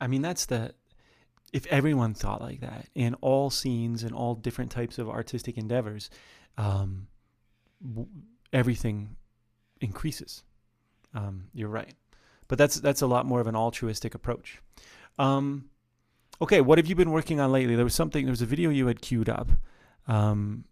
I 0.00 0.06
mean, 0.06 0.22
that's 0.22 0.46
the 0.46 0.74
if 1.52 1.66
everyone 1.66 2.14
thought 2.14 2.42
like 2.42 2.60
that 2.60 2.88
in 2.94 3.14
all 3.14 3.48
scenes 3.48 4.02
and 4.02 4.12
all 4.12 4.34
different 4.34 4.70
types 4.70 4.98
of 4.98 5.08
artistic 5.08 5.56
endeavors, 5.56 6.10
um, 6.58 7.06
w- 7.82 8.08
everything 8.52 9.16
increases. 9.80 10.42
Um, 11.14 11.44
you're 11.54 11.68
right 11.68 11.94
but 12.54 12.58
that's 12.58 12.76
that's 12.76 13.02
a 13.02 13.08
lot 13.08 13.26
more 13.26 13.40
of 13.40 13.48
an 13.48 13.56
altruistic 13.56 14.14
approach. 14.14 14.62
Um, 15.18 15.70
okay, 16.40 16.60
what 16.60 16.78
have 16.78 16.86
you 16.86 16.94
been 16.94 17.10
working 17.10 17.40
on 17.40 17.50
lately? 17.50 17.74
There 17.74 17.84
was 17.84 17.96
something. 17.96 18.26
There 18.26 18.30
was 18.30 18.42
a 18.42 18.46
video 18.46 18.70
you 18.70 18.86
had 18.86 19.00
queued 19.00 19.28
up. 19.28 19.50
Um, 20.06 20.64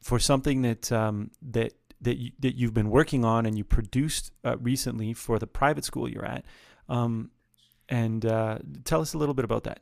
for 0.00 0.20
something 0.20 0.62
that 0.62 0.92
um, 0.92 1.32
that 1.50 1.72
that 2.00 2.16
you, 2.18 2.30
that 2.38 2.54
you've 2.54 2.74
been 2.74 2.90
working 2.90 3.24
on 3.24 3.44
and 3.44 3.58
you 3.58 3.64
produced 3.64 4.30
uh, 4.44 4.56
recently 4.58 5.14
for 5.14 5.40
the 5.40 5.48
private 5.48 5.84
school 5.84 6.08
you're 6.08 6.24
at, 6.24 6.44
um, 6.88 7.32
and 7.88 8.24
uh, 8.24 8.58
tell 8.84 9.00
us 9.00 9.14
a 9.14 9.18
little 9.18 9.34
bit 9.34 9.44
about 9.44 9.64
that. 9.64 9.80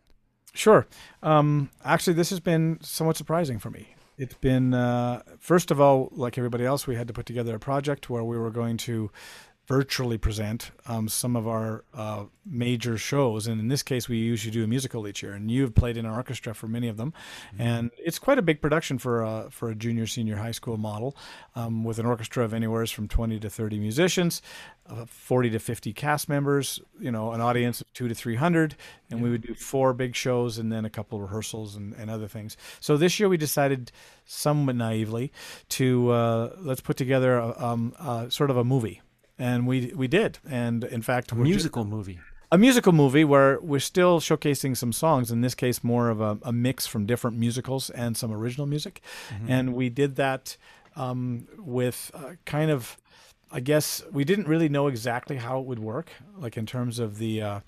Sure. 0.54 0.86
Um, 1.22 1.68
actually, 1.84 2.14
this 2.14 2.30
has 2.30 2.40
been 2.40 2.78
somewhat 2.80 3.18
surprising 3.18 3.58
for 3.58 3.68
me 3.68 3.94
it's 4.20 4.34
been 4.34 4.74
uh, 4.74 5.22
first 5.38 5.70
of 5.70 5.80
all, 5.80 6.10
like 6.12 6.36
everybody 6.36 6.64
else, 6.66 6.86
we 6.86 6.94
had 6.94 7.08
to 7.08 7.14
put 7.14 7.24
together 7.24 7.54
a 7.54 7.58
project 7.58 8.10
where 8.10 8.22
we 8.22 8.36
were 8.36 8.50
going 8.50 8.76
to 8.76 9.10
virtually 9.70 10.18
present 10.18 10.72
um, 10.86 11.08
some 11.08 11.36
of 11.36 11.46
our 11.46 11.84
uh, 11.94 12.24
major 12.44 12.98
shows. 12.98 13.46
And 13.46 13.60
in 13.60 13.68
this 13.68 13.84
case, 13.84 14.08
we 14.08 14.16
usually 14.16 14.50
do 14.50 14.64
a 14.64 14.66
musical 14.66 15.06
each 15.06 15.22
year. 15.22 15.32
And 15.32 15.48
you've 15.48 15.76
played 15.76 15.96
in 15.96 16.04
an 16.04 16.10
orchestra 16.10 16.54
for 16.54 16.66
many 16.66 16.88
of 16.88 16.96
them, 16.96 17.12
mm-hmm. 17.52 17.62
and 17.62 17.90
it's 17.96 18.18
quite 18.18 18.38
a 18.38 18.42
big 18.42 18.60
production 18.60 18.98
for 18.98 19.22
a, 19.22 19.46
for 19.50 19.70
a 19.70 19.76
junior 19.76 20.08
senior 20.08 20.36
high 20.36 20.50
school 20.50 20.76
model, 20.76 21.16
um, 21.54 21.84
with 21.84 22.00
an 22.00 22.06
orchestra 22.06 22.44
of 22.44 22.52
anywhere 22.52 22.84
from 22.86 23.06
20 23.06 23.38
to 23.38 23.48
30 23.48 23.78
musicians, 23.78 24.42
uh, 24.88 25.04
40 25.04 25.50
to 25.50 25.58
50 25.60 25.92
cast 25.92 26.28
members. 26.28 26.80
You 26.98 27.12
know, 27.12 27.30
an 27.30 27.40
audience 27.40 27.80
of 27.80 27.92
two 27.92 28.08
to 28.08 28.14
300, 28.14 28.74
and 29.10 29.20
yeah. 29.20 29.24
we 29.24 29.30
would 29.30 29.42
do 29.42 29.54
four 29.54 29.92
big 29.92 30.16
shows 30.16 30.58
and 30.58 30.72
then 30.72 30.84
a 30.84 30.90
couple 30.90 31.16
of 31.18 31.22
rehearsals 31.22 31.76
and, 31.76 31.94
and 31.94 32.10
other 32.10 32.26
things. 32.26 32.56
So 32.80 32.96
this 32.96 33.20
year 33.20 33.28
we 33.28 33.36
decided, 33.36 33.92
somewhat 34.24 34.74
naively, 34.74 35.30
to 35.70 36.10
uh, 36.10 36.56
let's 36.58 36.80
put 36.80 36.96
together 36.96 37.38
a, 37.38 37.64
um, 37.64 37.94
sort 38.30 38.50
of 38.50 38.56
a 38.56 38.64
movie 38.64 39.00
and 39.40 39.66
we 39.66 39.92
we 39.96 40.06
did. 40.06 40.38
And 40.48 40.84
in 40.84 41.02
fact, 41.02 41.32
a 41.32 41.34
musical 41.34 41.82
just, 41.82 41.90
movie. 41.90 42.20
A 42.52 42.58
musical 42.58 42.92
movie 42.92 43.24
where 43.24 43.58
we're 43.60 43.80
still 43.80 44.20
showcasing 44.20 44.76
some 44.76 44.92
songs. 44.92 45.30
In 45.30 45.40
this 45.40 45.54
case, 45.54 45.82
more 45.82 46.10
of 46.10 46.20
a, 46.20 46.38
a 46.42 46.52
mix 46.52 46.86
from 46.86 47.06
different 47.06 47.36
musicals 47.36 47.90
and 47.90 48.16
some 48.16 48.32
original 48.32 48.66
music. 48.66 49.00
Mm-hmm. 49.32 49.50
And 49.50 49.74
we 49.74 49.88
did 49.88 50.16
that 50.16 50.56
um, 50.96 51.46
with 51.56 52.10
uh, 52.12 52.32
kind 52.44 52.70
of, 52.70 52.98
I 53.52 53.60
guess, 53.60 54.02
we 54.10 54.24
didn't 54.24 54.48
really 54.48 54.68
know 54.68 54.88
exactly 54.88 55.36
how 55.36 55.60
it 55.60 55.66
would 55.66 55.78
work, 55.78 56.10
like 56.36 56.56
in 56.56 56.66
terms 56.66 56.98
of 56.98 57.18
the. 57.18 57.42
Uh, 57.42 57.60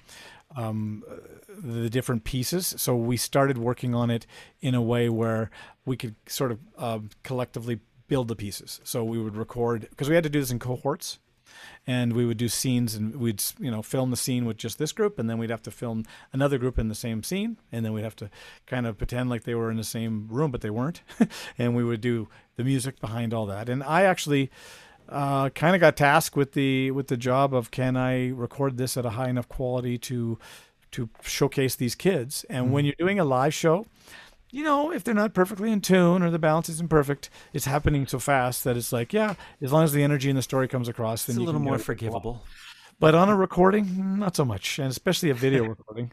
um, 0.55 1.03
the 1.49 1.89
different 1.89 2.25
pieces. 2.25 2.75
So 2.77 2.95
we 2.95 3.17
started 3.17 3.57
working 3.57 3.95
on 3.95 4.11
it 4.11 4.27
in 4.61 4.75
a 4.75 4.83
way 4.83 5.09
where 5.09 5.51
we 5.87 5.97
could 5.97 6.15
sort 6.27 6.53
of 6.53 6.59
uh, 6.77 6.99
collectively 7.23 7.81
build 8.07 8.29
the 8.29 8.37
pieces. 8.37 8.79
So 8.85 9.03
we 9.03 9.19
would 9.19 9.35
record 9.35 9.89
because 9.89 10.11
we 10.11 10.15
had 10.15 10.25
to 10.25 10.29
do 10.29 10.41
this 10.41 10.51
in 10.51 10.59
cohorts 10.59 11.19
and 11.87 12.13
we 12.13 12.25
would 12.25 12.37
do 12.37 12.49
scenes 12.49 12.95
and 12.95 13.17
we'd 13.17 13.43
you 13.59 13.71
know 13.71 13.83
film 13.83 14.11
the 14.11 14.17
scene 14.17 14.45
with 14.45 14.57
just 14.57 14.79
this 14.79 14.93
group 14.93 15.19
and 15.19 15.29
then 15.29 15.39
we'd 15.39 15.51
have 15.51 15.63
to 15.63 15.71
film 15.71 16.05
another 16.33 16.59
group 16.59 16.79
in 16.79 16.89
the 16.89 16.95
same 16.95 17.23
scene 17.23 17.57
and 17.71 17.85
then 17.85 17.93
we'd 17.93 18.05
have 18.05 18.17
to 18.17 18.31
kind 18.67 18.87
of 18.87 18.99
pretend 18.99 19.31
like 19.31 19.45
they 19.45 19.55
were 19.55 19.71
in 19.71 19.77
the 19.77 19.85
same 19.85 20.29
room 20.29 20.51
but 20.51 20.61
they 20.61 20.71
weren't. 20.71 21.03
And 21.59 21.77
we 21.77 21.85
would 21.85 22.01
do 22.01 22.29
the 22.57 22.65
music 22.65 23.01
behind 23.01 23.35
all 23.35 23.47
that. 23.47 23.69
And 23.69 23.83
i 23.83 24.03
actually 24.03 24.51
uh, 25.09 25.51
kind 25.51 25.75
of 25.75 25.81
got 25.81 25.97
tasked 25.97 26.37
with 26.37 26.53
the 26.53 26.91
with 26.93 27.09
the 27.09 27.17
job 27.17 27.53
of 27.53 27.71
can 27.71 27.97
i 27.97 28.29
record 28.31 28.77
this 28.79 28.97
at 28.97 29.05
a 29.05 29.11
high 29.11 29.29
enough 29.29 29.49
quality 29.49 29.99
to 29.99 30.39
to 30.93 31.09
showcase 31.23 31.75
these 31.75 31.95
kids. 31.95 32.45
And 32.49 32.67
mm-hmm. 32.67 32.75
when 32.75 32.85
you're 32.85 32.95
doing 32.99 33.19
a 33.19 33.25
live 33.25 33.55
show 33.55 33.87
you 34.53 34.63
know, 34.63 34.93
if 34.93 35.03
they're 35.03 35.15
not 35.15 35.33
perfectly 35.33 35.73
in 35.73 35.81
tune 35.81 36.23
or 36.23 36.31
the 36.31 36.39
balance 36.39 36.69
isn't 36.69 36.91
perfect, 36.91 37.31
it's 37.55 37.65
happening 37.65 38.07
so 38.07 38.19
fast 38.19 38.65
that 38.65 38.77
it's 38.77 38.93
like, 38.93 39.13
yeah, 39.13 39.35
as 39.63 39.73
long 39.73 39.83
as 39.83 39.93
the 39.93 40.03
energy 40.03 40.29
in 40.29 40.37
the 40.37 40.43
story 40.43 40.69
comes 40.69 40.89
across, 40.89 41.25
then 41.25 41.35
it's 41.35 41.43
a 41.43 41.45
little 41.45 41.61
more 41.61 41.79
forgivable. 41.79 42.45
But 43.01 43.15
on 43.15 43.31
a 43.31 43.35
recording, 43.35 44.19
not 44.19 44.37
so 44.37 44.45
much, 44.45 44.79
and 44.79 44.91
especially 44.91 45.31
a 45.31 45.35
video 45.35 45.65
recording. 45.69 46.13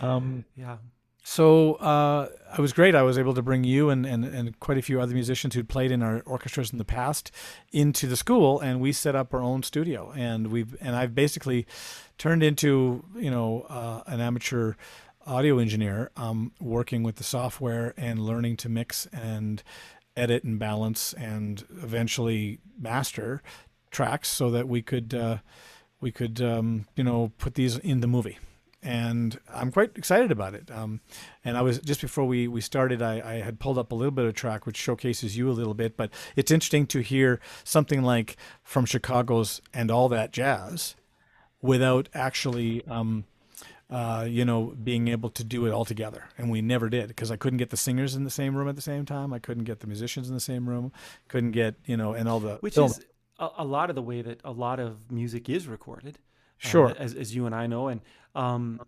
Um, 0.00 0.46
yeah. 0.56 0.78
So 1.26 1.74
uh, 1.74 2.28
it 2.56 2.60
was 2.60 2.72
great. 2.72 2.94
I 2.94 3.02
was 3.02 3.18
able 3.18 3.34
to 3.34 3.42
bring 3.42 3.64
you 3.64 3.88
and, 3.88 4.04
and, 4.04 4.24
and 4.24 4.58
quite 4.60 4.76
a 4.76 4.82
few 4.82 5.00
other 5.00 5.14
musicians 5.14 5.54
who'd 5.54 5.68
played 5.70 5.90
in 5.90 6.02
our 6.02 6.22
orchestras 6.26 6.70
in 6.70 6.78
the 6.78 6.84
past 6.84 7.30
into 7.72 8.06
the 8.06 8.16
school, 8.16 8.60
and 8.60 8.80
we 8.80 8.92
set 8.92 9.14
up 9.14 9.32
our 9.32 9.40
own 9.40 9.62
studio. 9.62 10.12
And 10.14 10.48
we've 10.48 10.76
and 10.82 10.94
I've 10.96 11.14
basically 11.14 11.66
turned 12.18 12.42
into 12.42 13.04
you 13.16 13.30
know 13.30 13.66
uh, 13.70 14.02
an 14.06 14.20
amateur 14.20 14.74
audio 15.26 15.58
engineer, 15.58 16.10
um, 16.16 16.52
working 16.60 17.02
with 17.02 17.16
the 17.16 17.24
software 17.24 17.94
and 17.96 18.20
learning 18.20 18.56
to 18.58 18.68
mix 18.68 19.06
and 19.06 19.62
edit 20.16 20.44
and 20.44 20.58
balance 20.58 21.12
and 21.14 21.64
eventually 21.82 22.60
master 22.78 23.42
tracks 23.90 24.28
so 24.28 24.50
that 24.50 24.68
we 24.68 24.82
could 24.82 25.14
uh, 25.14 25.38
we 26.00 26.10
could 26.10 26.40
um, 26.40 26.86
you 26.96 27.04
know 27.04 27.32
put 27.38 27.54
these 27.54 27.78
in 27.78 28.00
the 28.00 28.06
movie 28.06 28.38
and 28.84 29.40
I'm 29.52 29.72
quite 29.72 29.92
excited 29.96 30.30
about 30.30 30.54
it. 30.54 30.70
Um, 30.70 31.00
and 31.42 31.56
I 31.56 31.62
was 31.62 31.78
just 31.78 32.02
before 32.02 32.26
we 32.26 32.46
we 32.46 32.60
started, 32.60 33.00
I, 33.00 33.22
I, 33.24 33.34
had 33.36 33.58
pulled 33.58 33.78
up 33.78 33.90
a 33.90 33.94
little 33.94 34.12
bit 34.12 34.26
of 34.26 34.34
track 34.34 34.66
which 34.66 34.76
showcases 34.76 35.36
you 35.38 35.48
a 35.48 35.52
little 35.52 35.72
bit. 35.72 35.96
But 35.96 36.10
it's 36.36 36.50
interesting 36.50 36.86
to 36.88 37.00
hear 37.00 37.40
something 37.64 38.02
like 38.02 38.36
from 38.62 38.84
Chicago's 38.84 39.62
and 39.72 39.90
all 39.90 40.10
that 40.10 40.32
jazz, 40.32 40.94
without 41.62 42.10
actually. 42.12 42.86
Um, 42.86 43.24
uh, 43.90 44.26
you 44.28 44.44
know, 44.44 44.74
being 44.82 45.08
able 45.08 45.30
to 45.30 45.44
do 45.44 45.66
it 45.66 45.72
all 45.72 45.84
together, 45.84 46.24
and 46.38 46.50
we 46.50 46.62
never 46.62 46.88
did 46.88 47.08
because 47.08 47.30
I 47.30 47.36
couldn't 47.36 47.58
get 47.58 47.70
the 47.70 47.76
singers 47.76 48.14
in 48.14 48.24
the 48.24 48.30
same 48.30 48.56
room 48.56 48.68
at 48.68 48.76
the 48.76 48.82
same 48.82 49.04
time. 49.04 49.32
I 49.32 49.38
couldn't 49.38 49.64
get 49.64 49.80
the 49.80 49.86
musicians 49.86 50.28
in 50.28 50.34
the 50.34 50.40
same 50.40 50.68
room. 50.68 50.92
Couldn't 51.28 51.52
get 51.52 51.74
you 51.84 51.96
know, 51.96 52.14
and 52.14 52.28
all 52.28 52.40
the 52.40 52.56
which 52.56 52.74
film. 52.74 52.90
is 52.90 53.04
a, 53.38 53.48
a 53.58 53.64
lot 53.64 53.90
of 53.90 53.96
the 53.96 54.02
way 54.02 54.22
that 54.22 54.40
a 54.44 54.52
lot 54.52 54.80
of 54.80 55.10
music 55.10 55.48
is 55.48 55.66
recorded. 55.66 56.18
Uh, 56.64 56.68
sure. 56.68 56.90
Uh, 56.90 56.94
as, 56.94 57.14
as 57.14 57.34
you 57.34 57.46
and 57.46 57.54
I 57.54 57.66
know. 57.66 57.88
And, 57.88 58.00
um, 58.34 58.80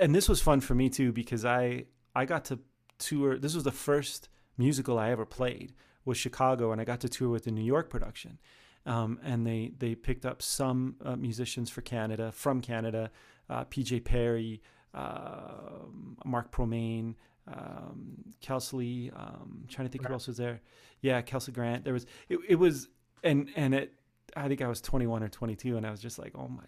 and 0.00 0.14
this 0.14 0.28
was 0.28 0.40
fun 0.40 0.60
for 0.60 0.74
me 0.74 0.88
too, 0.88 1.12
because 1.12 1.44
I, 1.44 1.86
I 2.14 2.24
got 2.24 2.44
to 2.46 2.60
tour. 2.98 3.38
This 3.38 3.54
was 3.54 3.64
the 3.64 3.72
first 3.72 4.28
musical 4.56 4.98
I 4.98 5.10
ever 5.10 5.26
played 5.26 5.74
was 6.04 6.18
Chicago. 6.18 6.72
And 6.72 6.80
I 6.80 6.84
got 6.84 7.00
to 7.00 7.08
tour 7.08 7.28
with 7.28 7.44
the 7.44 7.50
New 7.50 7.64
York 7.64 7.90
production. 7.90 8.38
Um, 8.86 9.20
and 9.22 9.46
they, 9.46 9.72
they 9.76 9.94
picked 9.94 10.24
up 10.24 10.40
some 10.40 10.96
uh, 11.04 11.16
musicians 11.16 11.68
for 11.68 11.82
Canada, 11.82 12.32
from 12.32 12.62
Canada, 12.62 13.10
uh, 13.50 13.64
PJ 13.64 14.04
Perry, 14.04 14.62
uh, 14.94 15.84
Mark 16.24 16.50
Promain, 16.50 17.16
um, 17.46 18.16
Kelsey, 18.40 19.10
um, 19.14 19.64
trying 19.68 19.88
to 19.88 19.92
think 19.92 20.06
who 20.06 20.12
else 20.12 20.28
was 20.28 20.36
there. 20.36 20.60
Yeah, 21.02 21.20
Kelsey 21.22 21.52
Grant. 21.52 21.84
There 21.84 21.92
was, 21.92 22.06
it, 22.28 22.38
it 22.48 22.56
was, 22.56 22.88
and, 23.22 23.48
and 23.56 23.74
it, 23.74 23.92
I 24.36 24.48
think 24.48 24.62
I 24.62 24.68
was 24.68 24.80
21 24.80 25.22
or 25.22 25.28
22, 25.28 25.76
and 25.76 25.86
I 25.86 25.90
was 25.90 26.00
just 26.00 26.18
like, 26.18 26.32
oh 26.34 26.48
my 26.48 26.64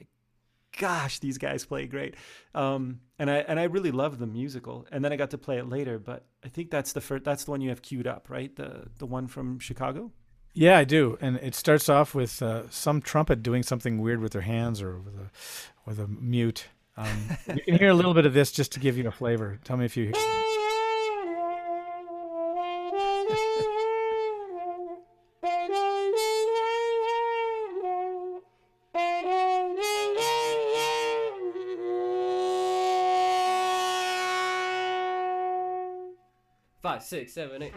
gosh, 0.78 1.18
these 1.18 1.38
guys 1.38 1.64
play 1.64 1.86
great. 1.86 2.16
Um, 2.54 3.00
and 3.18 3.30
I 3.30 3.36
and 3.36 3.60
I 3.60 3.64
really 3.64 3.90
loved 3.90 4.18
the 4.18 4.26
musical. 4.26 4.86
And 4.90 5.04
then 5.04 5.12
I 5.12 5.16
got 5.16 5.30
to 5.30 5.38
play 5.38 5.58
it 5.58 5.68
later, 5.68 5.98
but 5.98 6.24
I 6.44 6.48
think 6.48 6.70
that's 6.70 6.92
the 6.92 7.00
first. 7.00 7.24
That's 7.24 7.44
the 7.44 7.50
one 7.50 7.60
you 7.60 7.68
have 7.68 7.82
queued 7.82 8.06
up, 8.06 8.28
right? 8.28 8.54
The 8.54 8.88
the 8.98 9.06
one 9.06 9.26
from 9.26 9.58
Chicago. 9.58 10.12
Yeah, 10.54 10.76
I 10.76 10.84
do. 10.84 11.16
And 11.20 11.36
it 11.36 11.54
starts 11.54 11.88
off 11.88 12.14
with 12.14 12.42
uh, 12.42 12.68
some 12.68 13.00
trumpet 13.00 13.42
doing 13.42 13.62
something 13.62 14.02
weird 14.02 14.20
with 14.20 14.32
their 14.32 14.42
hands 14.42 14.82
or 14.82 14.98
with 14.98 15.14
a 15.14 15.30
with 15.86 15.98
a 15.98 16.06
mute. 16.06 16.66
Um, 16.96 17.08
you 17.54 17.62
can 17.62 17.78
hear 17.78 17.88
a 17.88 17.94
little 17.94 18.14
bit 18.14 18.26
of 18.26 18.34
this 18.34 18.52
just 18.52 18.72
to 18.72 18.80
give 18.80 18.96
you 18.96 19.06
a 19.08 19.12
flavor. 19.12 19.58
Tell 19.64 19.76
me 19.76 19.84
if 19.84 19.96
you 19.96 20.06
hear. 20.06 20.42
five, 36.82 37.02
six, 37.02 37.32
seven, 37.32 37.62
eight. 37.62 37.72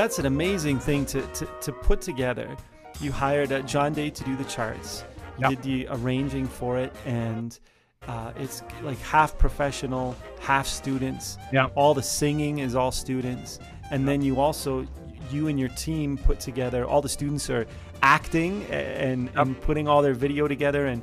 That's 0.00 0.18
an 0.18 0.24
amazing 0.24 0.78
thing 0.78 1.04
to, 1.04 1.20
to, 1.34 1.46
to 1.60 1.72
put 1.72 2.00
together 2.00 2.56
you 3.00 3.12
hired 3.12 3.52
uh, 3.52 3.60
John 3.62 3.92
Day 3.92 4.10
to 4.10 4.24
do 4.24 4.36
the 4.36 4.44
charts. 4.44 5.04
You 5.38 5.48
yep. 5.48 5.50
did 5.50 5.62
the 5.62 5.88
arranging 5.90 6.46
for 6.46 6.78
it, 6.78 6.92
and 7.06 7.58
uh, 8.06 8.32
it's 8.36 8.62
like 8.82 8.98
half 9.00 9.38
professional, 9.38 10.16
half 10.38 10.66
students. 10.66 11.38
Yeah. 11.52 11.66
All 11.74 11.94
the 11.94 12.02
singing 12.02 12.58
is 12.58 12.74
all 12.74 12.92
students, 12.92 13.58
and 13.90 14.06
then 14.06 14.20
you 14.20 14.40
also 14.40 14.86
you 15.30 15.48
and 15.48 15.58
your 15.58 15.70
team 15.70 16.18
put 16.18 16.40
together. 16.40 16.84
All 16.84 17.00
the 17.00 17.08
students 17.08 17.48
are 17.48 17.66
acting 18.02 18.64
and, 18.70 19.26
yep. 19.26 19.36
and 19.36 19.60
putting 19.60 19.88
all 19.88 20.02
their 20.02 20.14
video 20.14 20.46
together, 20.48 20.86
and 20.86 21.02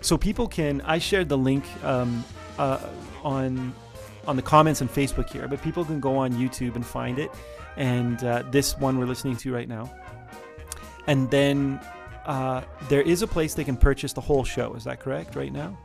so 0.00 0.16
people 0.16 0.48
can. 0.48 0.80
I 0.82 0.98
shared 0.98 1.28
the 1.28 1.38
link 1.38 1.64
um, 1.84 2.24
uh, 2.58 2.80
on 3.22 3.74
on 4.26 4.36
the 4.36 4.42
comments 4.42 4.82
on 4.82 4.88
Facebook 4.88 5.30
here, 5.30 5.46
but 5.46 5.62
people 5.62 5.84
can 5.84 6.00
go 6.00 6.16
on 6.16 6.32
YouTube 6.32 6.74
and 6.74 6.84
find 6.84 7.18
it. 7.18 7.30
And 7.78 8.22
uh, 8.22 8.42
this 8.50 8.76
one 8.76 8.98
we're 8.98 9.06
listening 9.06 9.36
to 9.38 9.54
right 9.54 9.68
now 9.68 9.90
and 11.08 11.28
then 11.30 11.80
uh, 12.26 12.62
there 12.88 13.02
is 13.02 13.22
a 13.22 13.26
place 13.26 13.54
they 13.54 13.64
can 13.64 13.76
purchase 13.76 14.12
the 14.12 14.20
whole 14.20 14.44
show. 14.44 14.74
Is 14.74 14.84
that 14.84 15.00
correct? 15.00 15.34
Right 15.34 15.52
now, 15.52 15.76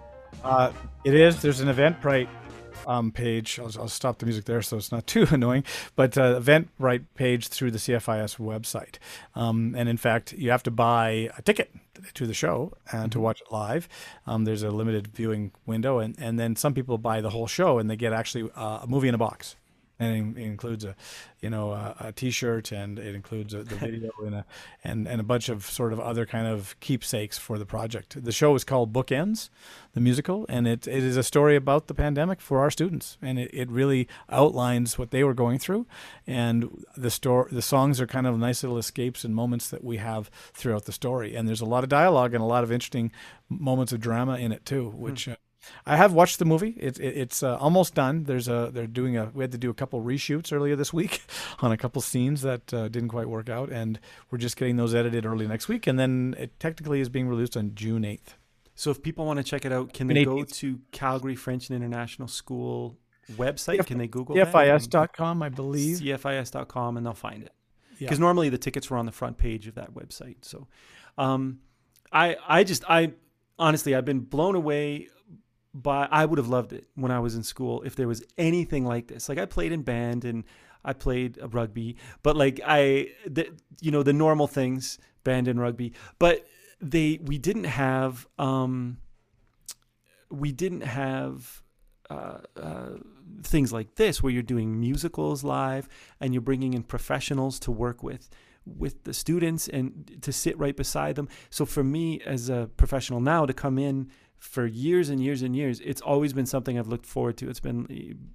uh, 0.43 0.71
it 1.05 1.15
is. 1.15 1.41
There's 1.41 1.61
an 1.61 1.73
Eventbrite 1.73 2.27
um, 2.85 3.11
page. 3.11 3.57
I'll, 3.57 3.71
I'll, 3.79 3.87
stop 3.87 4.19
the 4.19 4.25
music 4.25 4.43
there 4.43 4.61
so 4.61 4.75
it's 4.75 4.91
not 4.91 5.07
too 5.15 5.25
annoying. 5.31 5.63
But 5.95 6.17
uh, 6.17 6.41
Eventbrite 6.41 7.05
page 7.15 7.47
through 7.47 7.71
the 7.71 7.77
CFIS 7.77 8.37
website, 8.37 8.97
um, 9.33 9.73
and 9.77 9.87
in 9.87 9.97
fact, 9.97 10.33
you 10.33 10.51
have 10.51 10.63
to 10.63 10.71
buy 10.71 11.29
a 11.37 11.41
ticket 11.41 11.73
to 12.15 12.27
the 12.27 12.33
show 12.33 12.73
and 12.91 13.09
to 13.13 13.17
mm-hmm. 13.17 13.23
watch 13.23 13.39
it 13.39 13.49
live. 13.49 13.87
Um, 14.27 14.43
there's 14.43 14.61
a 14.61 14.71
limited 14.71 15.07
viewing 15.07 15.53
window, 15.65 15.99
and, 15.99 16.15
and 16.19 16.37
then 16.37 16.57
some 16.57 16.73
people 16.73 16.97
buy 16.97 17.21
the 17.21 17.29
whole 17.29 17.47
show 17.47 17.79
and 17.79 17.89
they 17.89 17.95
get 17.95 18.11
actually 18.11 18.51
uh, 18.55 18.79
a 18.83 18.87
movie 18.87 19.07
in 19.07 19.15
a 19.15 19.17
box 19.17 19.55
and 20.03 20.37
it 20.37 20.41
includes 20.41 20.83
a 20.83 20.95
you 21.41 21.49
know 21.49 21.71
a 21.71 21.95
a 21.99 22.11
t-shirt 22.11 22.71
and 22.71 22.99
it 22.99 23.15
includes 23.15 23.53
a, 23.53 23.63
the 23.63 23.75
video 23.87 24.11
and 24.25 24.35
a 24.35 24.45
and 24.83 25.07
and 25.07 25.19
a 25.19 25.23
bunch 25.23 25.49
of 25.49 25.65
sort 25.65 25.93
of 25.93 25.99
other 25.99 26.25
kind 26.25 26.47
of 26.47 26.79
keepsakes 26.79 27.37
for 27.37 27.57
the 27.57 27.65
project. 27.65 28.23
The 28.23 28.31
show 28.31 28.53
is 28.55 28.63
called 28.63 28.93
Bookends, 28.93 29.49
the 29.93 30.01
musical, 30.01 30.45
and 30.49 30.67
it, 30.67 30.87
it 30.87 31.03
is 31.03 31.17
a 31.17 31.23
story 31.23 31.55
about 31.55 31.87
the 31.87 31.93
pandemic 31.93 32.41
for 32.41 32.59
our 32.59 32.71
students, 32.71 33.17
and 33.21 33.39
it, 33.39 33.51
it 33.53 33.69
really 33.69 34.07
outlines 34.29 34.97
what 34.97 35.11
they 35.11 35.23
were 35.23 35.33
going 35.33 35.59
through, 35.59 35.85
and 36.27 36.85
the 36.95 37.09
story 37.09 37.49
the 37.51 37.61
songs 37.61 37.99
are 38.01 38.07
kind 38.07 38.27
of 38.27 38.37
nice 38.37 38.63
little 38.63 38.77
escapes 38.77 39.23
and 39.23 39.35
moments 39.35 39.69
that 39.69 39.83
we 39.83 39.97
have 39.97 40.29
throughout 40.53 40.85
the 40.85 40.91
story, 40.91 41.35
and 41.35 41.47
there's 41.47 41.61
a 41.61 41.65
lot 41.65 41.83
of 41.83 41.89
dialogue 41.89 42.33
and 42.33 42.41
a 42.41 42.47
lot 42.47 42.63
of 42.63 42.71
interesting 42.71 43.11
moments 43.49 43.93
of 43.93 43.99
drama 43.99 44.37
in 44.37 44.51
it 44.51 44.65
too, 44.65 44.89
which. 44.89 45.25
Mm. 45.27 45.33
Uh, 45.33 45.35
I 45.85 45.97
have 45.97 46.13
watched 46.13 46.39
the 46.39 46.45
movie. 46.45 46.75
It, 46.77 46.99
it, 46.99 47.17
it's 47.17 47.43
uh, 47.43 47.57
almost 47.57 47.95
done. 47.95 48.23
There's 48.23 48.47
a 48.47 48.69
they're 48.73 48.87
doing 48.87 49.17
a 49.17 49.31
we 49.33 49.43
had 49.43 49.51
to 49.51 49.57
do 49.57 49.69
a 49.69 49.73
couple 49.73 50.01
reshoots 50.01 50.51
earlier 50.51 50.75
this 50.75 50.93
week 50.93 51.23
on 51.59 51.71
a 51.71 51.77
couple 51.77 52.01
scenes 52.01 52.41
that 52.41 52.73
uh, 52.73 52.87
didn't 52.87 53.09
quite 53.09 53.29
work 53.29 53.49
out, 53.49 53.69
and 53.69 53.99
we're 54.29 54.37
just 54.37 54.57
getting 54.57 54.77
those 54.77 54.93
edited 54.93 55.25
early 55.25 55.47
next 55.47 55.67
week, 55.67 55.87
and 55.87 55.99
then 55.99 56.35
it 56.37 56.59
technically 56.59 56.99
is 56.99 57.09
being 57.09 57.27
released 57.27 57.57
on 57.57 57.73
June 57.75 58.05
eighth. 58.05 58.35
So 58.75 58.89
if 58.91 59.03
people 59.03 59.25
want 59.25 59.37
to 59.37 59.43
check 59.43 59.65
it 59.65 59.71
out, 59.71 59.93
can 59.93 60.07
they 60.07 60.25
go 60.25 60.43
to 60.43 60.79
Calgary 60.91 61.35
French 61.35 61.69
and 61.69 61.77
International 61.77 62.27
School 62.27 62.97
website? 63.33 63.79
CF- 63.79 63.85
can 63.85 63.97
they 63.99 64.07
Google 64.07 64.35
CFIS.com, 64.35 65.43
I 65.43 65.49
believe. 65.49 65.97
CFIS.com, 65.97 66.97
and 66.97 67.05
they'll 67.05 67.13
find 67.13 67.43
it. 67.43 67.51
Because 67.99 68.17
yeah. 68.17 68.21
normally 68.21 68.49
the 68.49 68.57
tickets 68.57 68.89
were 68.89 68.97
on 68.97 69.05
the 69.05 69.11
front 69.11 69.37
page 69.37 69.67
of 69.67 69.75
that 69.75 69.93
website. 69.93 70.37
So, 70.41 70.67
um, 71.17 71.59
I 72.11 72.35
I 72.47 72.63
just 72.63 72.83
I 72.89 73.13
honestly 73.59 73.95
I've 73.95 74.05
been 74.05 74.21
blown 74.21 74.55
away 74.55 75.09
but 75.73 76.09
I 76.11 76.25
would 76.25 76.37
have 76.37 76.47
loved 76.47 76.73
it 76.73 76.87
when 76.95 77.11
I 77.11 77.19
was 77.19 77.35
in 77.35 77.43
school 77.43 77.81
if 77.83 77.95
there 77.95 78.07
was 78.07 78.23
anything 78.37 78.85
like 78.85 79.07
this. 79.07 79.27
Like 79.27 79.39
I 79.39 79.45
played 79.45 79.71
in 79.71 79.81
band 79.81 80.23
and 80.23 80.43
I 80.85 80.93
played 80.93 81.39
rugby, 81.51 81.97
but 82.21 82.35
like 82.35 82.59
I, 82.65 83.09
the, 83.25 83.49
you 83.81 83.91
know, 83.91 84.03
the 84.03 84.13
normal 84.13 84.47
things, 84.47 84.99
band 85.23 85.47
and 85.47 85.59
rugby. 85.59 85.93
But 86.19 86.45
they, 86.79 87.19
we 87.23 87.37
didn't 87.37 87.63
have, 87.63 88.27
um, 88.37 88.97
we 90.29 90.51
didn't 90.51 90.81
have 90.81 91.63
uh, 92.09 92.39
uh, 92.55 92.89
things 93.41 93.73
like 93.73 93.95
this 93.95 94.21
where 94.21 94.31
you're 94.31 94.43
doing 94.43 94.79
musicals 94.79 95.43
live 95.43 95.87
and 96.19 96.33
you're 96.33 96.41
bringing 96.41 96.73
in 96.73 96.83
professionals 96.83 97.59
to 97.59 97.71
work 97.71 98.03
with 98.03 98.29
with 98.65 99.03
the 99.03 99.13
students 99.13 99.67
and 99.67 100.17
to 100.21 100.31
sit 100.31 100.57
right 100.57 100.77
beside 100.77 101.15
them. 101.15 101.27
So 101.49 101.65
for 101.65 101.83
me 101.83 102.21
as 102.21 102.49
a 102.49 102.69
professional 102.77 103.19
now 103.19 103.45
to 103.45 103.53
come 103.53 103.77
in 103.77 104.09
for 104.43 104.65
years 104.65 105.07
and 105.07 105.23
years 105.23 105.41
and 105.41 105.55
years, 105.55 105.79
it's 105.79 106.01
always 106.01 106.33
been 106.33 106.45
something 106.45 106.77
I've 106.77 106.89
looked 106.89 107.05
forward 107.05 107.37
to. 107.37 107.49
It's 107.49 107.61
been, 107.61 107.87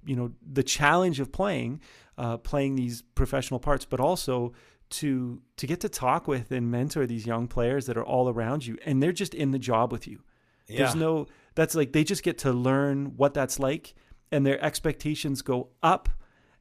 you 0.03 0.15
know, 0.15 0.31
the 0.41 0.63
challenge 0.63 1.19
of 1.19 1.31
playing, 1.31 1.81
uh, 2.17 2.37
playing 2.37 2.75
these 2.75 3.03
professional 3.13 3.59
parts, 3.59 3.85
but 3.85 3.99
also 3.99 4.51
to 4.89 5.39
to 5.57 5.67
get 5.67 5.79
to 5.81 5.87
talk 5.87 6.27
with 6.27 6.51
and 6.51 6.71
mentor 6.71 7.05
these 7.05 7.27
young 7.27 7.47
players 7.47 7.85
that 7.85 7.95
are 7.95 8.03
all 8.03 8.27
around 8.27 8.65
you, 8.65 8.75
and 8.85 9.03
they're 9.03 9.11
just 9.11 9.35
in 9.35 9.51
the 9.51 9.59
job 9.59 9.91
with 9.91 10.07
you. 10.07 10.23
Yeah. 10.67 10.79
There's 10.79 10.95
no 10.95 11.27
that's 11.53 11.75
like 11.75 11.93
they 11.93 12.03
just 12.03 12.23
get 12.23 12.39
to 12.39 12.51
learn 12.51 13.15
what 13.15 13.35
that's 13.35 13.59
like, 13.59 13.93
and 14.31 14.43
their 14.43 14.61
expectations 14.65 15.43
go 15.43 15.69
up 15.83 16.09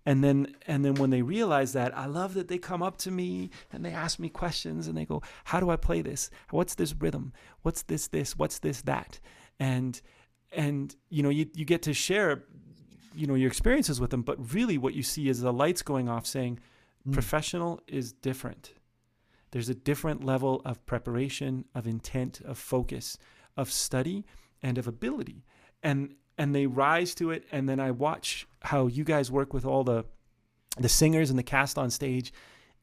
and 0.04 0.22
then 0.22 0.54
and 0.66 0.84
then 0.84 0.94
when 0.94 1.10
they 1.10 1.20
realize 1.20 1.74
that 1.74 1.96
i 1.96 2.06
love 2.06 2.32
that 2.32 2.48
they 2.48 2.56
come 2.56 2.82
up 2.82 2.96
to 2.96 3.10
me 3.10 3.50
and 3.70 3.84
they 3.84 3.90
ask 3.90 4.18
me 4.18 4.28
questions 4.30 4.88
and 4.88 4.96
they 4.96 5.04
go 5.04 5.20
how 5.44 5.60
do 5.60 5.68
i 5.68 5.76
play 5.76 6.00
this 6.00 6.30
what's 6.50 6.76
this 6.76 6.94
rhythm 6.94 7.32
what's 7.60 7.82
this 7.82 8.08
this 8.08 8.34
what's 8.38 8.60
this 8.60 8.80
that 8.82 9.20
and 9.58 10.00
and 10.52 10.94
you 11.10 11.22
know 11.22 11.28
you, 11.28 11.46
you 11.54 11.64
get 11.64 11.82
to 11.82 11.92
share 11.92 12.44
you 13.14 13.26
know 13.26 13.34
your 13.34 13.48
experiences 13.48 14.00
with 14.00 14.10
them, 14.10 14.22
but 14.22 14.54
really 14.54 14.78
what 14.78 14.94
you 14.94 15.02
see 15.02 15.28
is 15.28 15.40
the 15.40 15.52
lights 15.52 15.82
going 15.82 16.08
off, 16.08 16.26
saying 16.26 16.58
Mm. 17.06 17.12
professional 17.12 17.80
is 17.86 18.12
different. 18.12 18.72
There's 19.50 19.68
a 19.68 19.74
different 19.74 20.24
level 20.24 20.60
of 20.64 20.84
preparation, 20.84 21.64
of 21.74 21.86
intent, 21.86 22.40
of 22.42 22.58
focus, 22.58 23.16
of 23.56 23.70
study, 23.70 24.26
and 24.62 24.78
of 24.78 24.86
ability, 24.86 25.44
and 25.82 26.14
and 26.36 26.54
they 26.54 26.66
rise 26.66 27.14
to 27.16 27.30
it. 27.30 27.44
And 27.50 27.68
then 27.68 27.80
I 27.80 27.90
watch 27.92 28.46
how 28.62 28.86
you 28.86 29.04
guys 29.04 29.30
work 29.30 29.54
with 29.54 29.64
all 29.64 29.84
the 29.84 30.04
the 30.76 30.88
singers 30.88 31.30
and 31.30 31.38
the 31.38 31.44
cast 31.44 31.78
on 31.78 31.90
stage, 31.90 32.32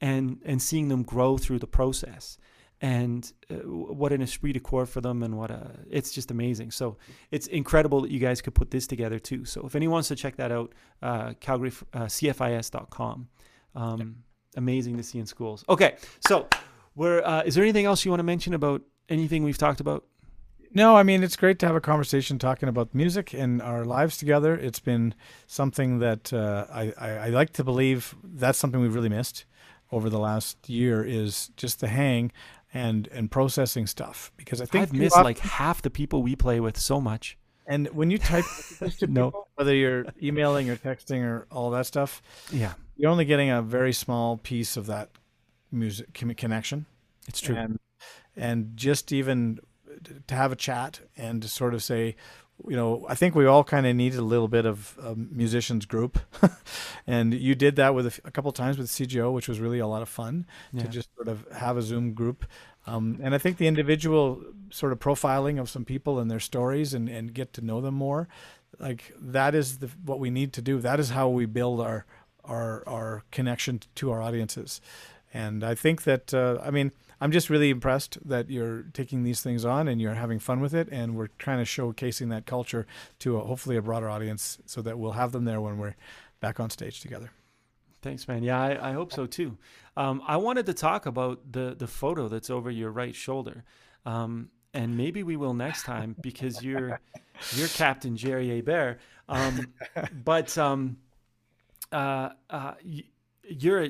and 0.01 0.41
and 0.45 0.61
seeing 0.61 0.87
them 0.87 1.03
grow 1.03 1.37
through 1.37 1.59
the 1.59 1.67
process 1.67 2.37
and 2.81 3.31
uh, 3.49 3.55
what 3.55 4.11
an 4.11 4.21
esprit 4.21 4.53
de 4.53 4.59
corps 4.59 4.85
for 4.85 5.01
them 5.01 5.23
and 5.23 5.37
what 5.37 5.51
a 5.51 5.71
it's 5.89 6.11
just 6.11 6.31
amazing. 6.31 6.71
So 6.71 6.97
it's 7.31 7.47
incredible 7.47 8.01
that 8.01 8.11
you 8.11 8.19
guys 8.19 8.41
could 8.41 8.53
put 8.53 8.71
this 8.71 8.87
together 8.87 9.19
too. 9.19 9.45
So 9.45 9.65
if 9.65 9.75
anyone 9.75 9.93
wants 9.93 10.09
to 10.09 10.15
check 10.15 10.35
that 10.37 10.51
out 10.51 10.73
uh, 11.01 11.33
calgary 11.39 11.71
uh, 11.93 12.05
cfis.com 12.05 13.27
um, 13.75 14.17
amazing 14.55 14.97
to 14.97 15.03
see 15.03 15.19
in 15.19 15.25
schools. 15.25 15.63
Okay 15.69 15.95
so 16.27 16.47
we're 16.95 17.21
uh, 17.23 17.43
is 17.43 17.55
there 17.55 17.63
anything 17.63 17.85
else 17.85 18.03
you 18.03 18.11
want 18.11 18.19
to 18.19 18.25
mention 18.25 18.53
about 18.53 18.81
anything 19.09 19.43
we've 19.43 19.57
talked 19.57 19.79
about? 19.79 20.05
No, 20.73 20.97
I 20.97 21.03
mean 21.03 21.23
it's 21.23 21.37
great 21.37 21.59
to 21.59 21.67
have 21.67 21.75
a 21.75 21.81
conversation 21.81 22.37
talking 22.37 22.67
about 22.67 22.93
music 22.93 23.33
and 23.33 23.61
our 23.61 23.85
lives 23.85 24.17
together. 24.17 24.53
It's 24.55 24.81
been 24.81 25.15
something 25.47 25.99
that 25.99 26.33
uh, 26.33 26.65
I, 26.69 26.93
I, 26.97 27.09
I 27.09 27.27
like 27.29 27.53
to 27.53 27.63
believe 27.63 28.13
that's 28.21 28.59
something 28.59 28.81
we've 28.81 28.93
really 28.93 29.07
missed 29.07 29.45
over 29.91 30.09
the 30.09 30.19
last 30.19 30.67
year 30.67 31.03
is 31.03 31.51
just 31.55 31.79
the 31.79 31.87
hang 31.87 32.31
and 32.75 33.07
and 33.07 33.31
processing 33.31 33.87
stuff 33.87 34.31
because 34.37 34.59
I 34.61 34.65
think 34.65 34.81
i've 34.83 34.93
missed 34.93 35.13
often- 35.15 35.23
like 35.23 35.39
half 35.39 35.81
the 35.81 35.89
people 35.89 36.21
we 36.21 36.35
play 36.35 36.59
with 36.59 36.77
so 36.77 36.99
much 36.99 37.37
and 37.65 37.87
when 37.87 38.11
you 38.11 38.17
type 38.19 38.43
No. 39.07 39.27
people, 39.31 39.47
whether 39.55 39.73
you're 39.73 40.05
emailing 40.21 40.69
or 40.69 40.75
texting 40.75 41.23
or 41.23 41.47
all 41.49 41.71
that 41.71 41.85
stuff, 41.87 42.21
yeah 42.51 42.73
you're 42.97 43.09
only 43.09 43.25
getting 43.25 43.49
a 43.49 43.61
very 43.61 43.93
small 43.93 44.37
piece 44.37 44.77
of 44.77 44.85
that 44.87 45.09
music 45.71 46.13
connection. 46.37 46.85
it's 47.27 47.39
true 47.41 47.55
and 47.55 47.79
and 48.35 48.75
just 48.75 49.11
even 49.13 49.59
to 50.27 50.35
have 50.35 50.51
a 50.51 50.55
chat 50.57 50.99
and 51.17 51.41
to 51.41 51.47
sort 51.47 51.73
of 51.73 51.81
say 51.81 52.15
you 52.67 52.75
know 52.75 53.05
i 53.09 53.15
think 53.15 53.35
we 53.35 53.45
all 53.45 53.63
kind 53.63 53.85
of 53.85 53.95
needed 53.95 54.19
a 54.19 54.23
little 54.23 54.47
bit 54.47 54.65
of 54.65 54.97
a 55.03 55.15
musicians 55.15 55.85
group. 55.85 56.19
And 57.07 57.35
you 57.35 57.53
did 57.53 57.75
that 57.75 57.93
with 57.93 58.07
a, 58.07 58.09
f- 58.09 58.19
a 58.25 58.31
couple 58.31 58.51
times 58.51 58.79
with 58.79 58.87
cjo 58.87 59.31
which 59.31 59.47
was 59.47 59.59
really 59.59 59.79
a 59.79 59.87
lot 59.87 60.01
of 60.01 60.09
fun 60.09 60.47
yeah. 60.73 60.81
to 60.81 60.87
just 60.87 61.13
sort 61.15 61.27
of 61.27 61.45
have 61.51 61.77
a 61.77 61.81
zoom 61.83 62.13
group. 62.13 62.45
Um, 62.87 63.19
and 63.21 63.35
i 63.35 63.37
think 63.37 63.57
the 63.57 63.67
individual 63.67 64.41
sort 64.71 64.91
of 64.91 64.99
profiling 64.99 65.59
of 65.59 65.69
some 65.69 65.85
people 65.85 66.19
and 66.19 66.31
their 66.31 66.39
stories 66.39 66.93
and, 66.93 67.07
and 67.07 67.33
get 67.33 67.53
to 67.53 67.61
know 67.61 67.79
them 67.79 67.93
more 67.93 68.27
like 68.79 69.13
that 69.19 69.55
is 69.55 69.79
the, 69.79 69.89
what 70.03 70.19
we 70.19 70.29
need 70.29 70.53
to 70.53 70.61
do. 70.61 70.79
That 70.79 70.99
is 70.99 71.09
how 71.11 71.29
we 71.29 71.45
build 71.45 71.81
our 71.81 72.05
our 72.43 72.83
our 72.87 73.23
connection 73.31 73.81
to 73.95 74.11
our 74.11 74.21
audiences. 74.21 74.81
And 75.33 75.63
i 75.63 75.75
think 75.75 76.03
that 76.03 76.33
uh, 76.33 76.59
i 76.63 76.71
mean 76.71 76.91
i'm 77.21 77.31
just 77.31 77.49
really 77.49 77.69
impressed 77.69 78.17
that 78.27 78.49
you're 78.49 78.83
taking 78.93 79.23
these 79.23 79.41
things 79.41 79.65
on 79.65 79.87
and 79.87 80.01
you're 80.01 80.13
having 80.15 80.39
fun 80.39 80.59
with 80.59 80.73
it 80.73 80.87
and 80.91 81.15
we're 81.15 81.29
trying 81.37 81.63
to 81.63 81.65
showcasing 81.65 82.29
that 82.29 82.45
culture 82.45 82.85
to 83.19 83.37
a, 83.37 83.41
hopefully 83.41 83.75
a 83.75 83.81
broader 83.81 84.09
audience 84.09 84.57
so 84.65 84.81
that 84.81 84.97
we'll 84.97 85.13
have 85.13 85.31
them 85.31 85.45
there 85.45 85.61
when 85.61 85.77
we're 85.77 85.95
back 86.39 86.59
on 86.59 86.69
stage 86.69 87.01
together 87.01 87.31
Thanks, 88.05 88.27
man. 88.27 88.43
Yeah, 88.43 88.61
I, 88.61 88.91
I 88.91 88.93
hope 88.93 89.11
so 89.11 89.25
too. 89.25 89.57
Um, 89.97 90.21
I 90.27 90.37
wanted 90.37 90.67
to 90.67 90.75
talk 90.75 91.07
about 91.07 91.51
the 91.51 91.73
the 91.75 91.87
photo 91.87 92.27
that's 92.27 92.51
over 92.51 92.69
your 92.69 92.91
right 92.91 93.15
shoulder, 93.15 93.63
um, 94.05 94.51
and 94.75 94.95
maybe 94.95 95.23
we 95.23 95.37
will 95.37 95.55
next 95.55 95.85
time 95.85 96.15
because 96.21 96.63
you're 96.63 96.99
you're 97.55 97.67
Captain 97.67 98.15
Jerry 98.15 98.49
Hebert. 98.49 98.99
Um, 99.27 99.73
but 100.23 100.55
um, 100.55 100.97
uh, 101.91 102.29
uh, 102.47 102.73
y- 103.49 103.55
you're 103.59 103.87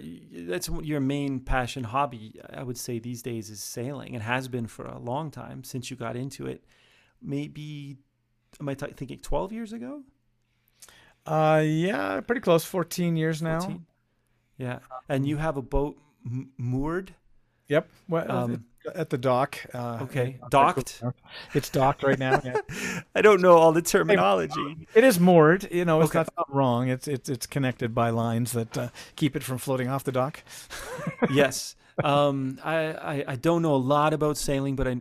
that's 0.48 0.70
what 0.70 0.86
your 0.86 1.00
main 1.00 1.40
passion 1.40 1.84
hobby. 1.86 2.40
I 2.54 2.64
would 2.64 2.78
say 2.78 3.00
these 3.00 3.22
days 3.22 3.50
is 3.50 3.62
sailing, 3.64 4.14
and 4.14 4.24
has 4.24 4.48
been 4.48 4.68
for 4.68 4.86
a 4.86 5.00
long 5.00 5.32
time 5.32 5.64
since 5.64 5.90
you 5.90 5.98
got 5.98 6.16
into 6.16 6.48
it. 6.48 6.64
Maybe 7.22 7.98
am 8.60 8.70
I 8.70 8.74
t- 8.74 8.88
thinking 8.96 9.20
twelve 9.20 9.52
years 9.52 9.74
ago? 9.74 10.04
uh 11.28 11.64
yeah 11.66 12.22
pretty 12.22 12.40
close 12.42 12.64
14 12.64 13.16
years 13.18 13.42
now 13.42 13.60
14? 13.60 13.86
Yeah, 14.58 14.80
and 15.10 15.28
you 15.28 15.38
have 15.38 15.58
a 15.58 15.62
boat 15.64 15.98
m- 16.26 16.52
moored. 16.58 17.16
Yep 17.68 17.90
well, 18.08 18.32
Um, 18.32 18.66
at 18.94 19.10
the 19.10 19.18
dock 19.18 19.58
uh, 19.74 20.00
Okay, 20.04 20.38
docked. 20.50 21.02
it's 21.56 21.70
docked 21.70 22.04
right 22.04 22.20
now 22.20 22.40
yeah. 22.46 22.62
I 23.16 23.22
don't 23.22 23.42
know 23.42 23.58
all 23.58 23.72
the 23.72 23.82
terminology. 23.82 24.88
It 24.94 25.04
is 25.04 25.20
moored. 25.20 25.68
You 25.72 25.86
know, 25.86 26.02
it's 26.02 26.12
Okay. 26.12 26.20
not, 26.20 26.34
not 26.38 26.56
wrong. 26.56 26.90
It's 26.90 27.08
it's 27.08 27.28
it's 27.28 27.48
connected 27.48 27.96
by 27.96 28.12
lines 28.12 28.52
that 28.52 28.78
uh, 28.78 28.90
keep 29.16 29.36
it 29.36 29.44
from 29.44 29.58
floating 29.58 29.88
off 29.88 30.04
the 30.04 30.12
dock. 30.12 30.44
yes. 31.32 31.76
Um, 32.04 32.60
I, 32.64 32.76
I 32.94 33.24
I 33.30 33.36
don't 33.38 33.62
know 33.62 33.74
a 33.74 33.78
lot 33.96 34.14
about 34.14 34.38
sailing, 34.38 34.76
but 34.76 34.88
I 34.88 34.98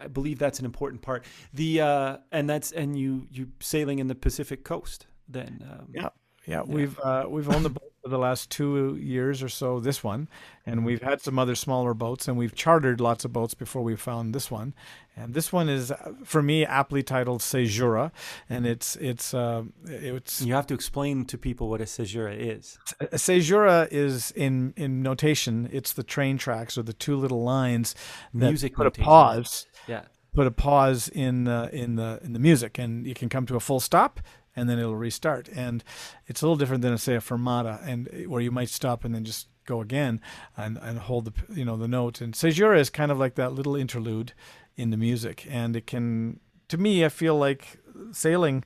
I 0.00 0.08
believe 0.08 0.38
that's 0.40 0.58
an 0.58 0.64
important 0.64 1.02
part. 1.02 1.24
The 1.54 1.80
uh, 1.82 2.16
and 2.32 2.48
that's 2.50 2.72
and 2.72 2.98
you 2.98 3.26
you 3.30 3.48
sailing 3.60 3.98
in 4.00 4.08
the 4.08 4.14
Pacific 4.16 4.64
coast. 4.64 5.06
Then 5.28 5.64
um, 5.70 5.86
Yeah. 5.92 6.08
Yeah, 6.46 6.62
we've 6.62 6.98
uh, 7.00 7.26
we've 7.28 7.48
owned 7.48 7.64
the 7.64 7.70
boat 7.70 7.92
for 8.02 8.08
the 8.08 8.18
last 8.18 8.50
two 8.50 8.96
years 9.00 9.42
or 9.42 9.48
so. 9.48 9.78
This 9.78 10.02
one, 10.02 10.26
and 10.64 10.84
we've 10.86 11.02
had 11.02 11.20
some 11.20 11.38
other 11.38 11.54
smaller 11.54 11.92
boats, 11.94 12.26
and 12.28 12.36
we've 12.38 12.54
chartered 12.54 13.00
lots 13.00 13.24
of 13.26 13.32
boats 13.32 13.52
before 13.54 13.82
we 13.82 13.94
found 13.94 14.34
this 14.34 14.50
one. 14.50 14.74
And 15.16 15.34
this 15.34 15.52
one 15.52 15.68
is, 15.68 15.92
for 16.24 16.42
me, 16.42 16.64
aptly 16.64 17.02
titled 17.02 17.40
Caesura, 17.42 18.10
and 18.48 18.66
it's 18.66 18.96
it's 18.96 19.34
uh, 19.34 19.64
it's 19.84 20.40
you 20.40 20.54
have 20.54 20.66
to 20.68 20.74
explain 20.74 21.26
to 21.26 21.36
people 21.36 21.68
what 21.68 21.82
a 21.82 21.84
caesura 21.86 22.32
is. 22.34 22.78
a 23.00 23.18
caesura 23.18 23.86
is 23.90 24.30
in 24.30 24.72
in 24.78 25.02
notation. 25.02 25.68
It's 25.72 25.92
the 25.92 26.02
train 26.02 26.38
tracks 26.38 26.78
or 26.78 26.82
the 26.82 26.94
two 26.94 27.16
little 27.16 27.42
lines 27.44 27.94
that 28.32 28.46
Music 28.48 28.74
put 28.74 28.84
notation. 28.84 29.02
a 29.02 29.06
pause 29.06 29.66
Yeah. 29.86 30.04
put 30.34 30.46
a 30.46 30.50
pause 30.50 31.08
in 31.08 31.44
the 31.44 31.68
in 31.70 31.96
the 31.96 32.18
in 32.24 32.32
the 32.32 32.38
music, 32.40 32.78
and 32.78 33.06
you 33.06 33.12
can 33.14 33.28
come 33.28 33.44
to 33.46 33.56
a 33.56 33.60
full 33.60 33.80
stop, 33.80 34.20
and 34.56 34.68
then 34.68 34.78
it'll 34.78 34.96
restart. 34.96 35.48
And 35.48 35.84
it's 36.26 36.42
a 36.42 36.44
little 36.44 36.56
different 36.56 36.82
than 36.82 36.96
say 36.98 37.14
a 37.14 37.20
fermata, 37.20 37.80
and 37.86 38.08
where 38.26 38.40
you 38.40 38.50
might 38.50 38.68
stop 38.68 39.04
and 39.04 39.14
then 39.14 39.24
just 39.24 39.48
go 39.66 39.80
again 39.80 40.20
and 40.56 40.78
and 40.78 40.98
hold 40.98 41.26
the 41.26 41.32
you 41.54 41.64
know 41.64 41.76
the 41.76 41.88
note. 41.88 42.20
And 42.20 42.34
Caesura 42.34 42.78
is 42.78 42.90
kind 42.90 43.12
of 43.12 43.18
like 43.18 43.34
that 43.36 43.52
little 43.52 43.76
interlude 43.76 44.32
in 44.76 44.90
the 44.90 44.96
music, 44.96 45.46
and 45.48 45.76
it 45.76 45.86
can 45.86 46.40
to 46.68 46.78
me 46.78 47.04
I 47.04 47.08
feel 47.08 47.36
like 47.36 47.78
sailing 48.12 48.64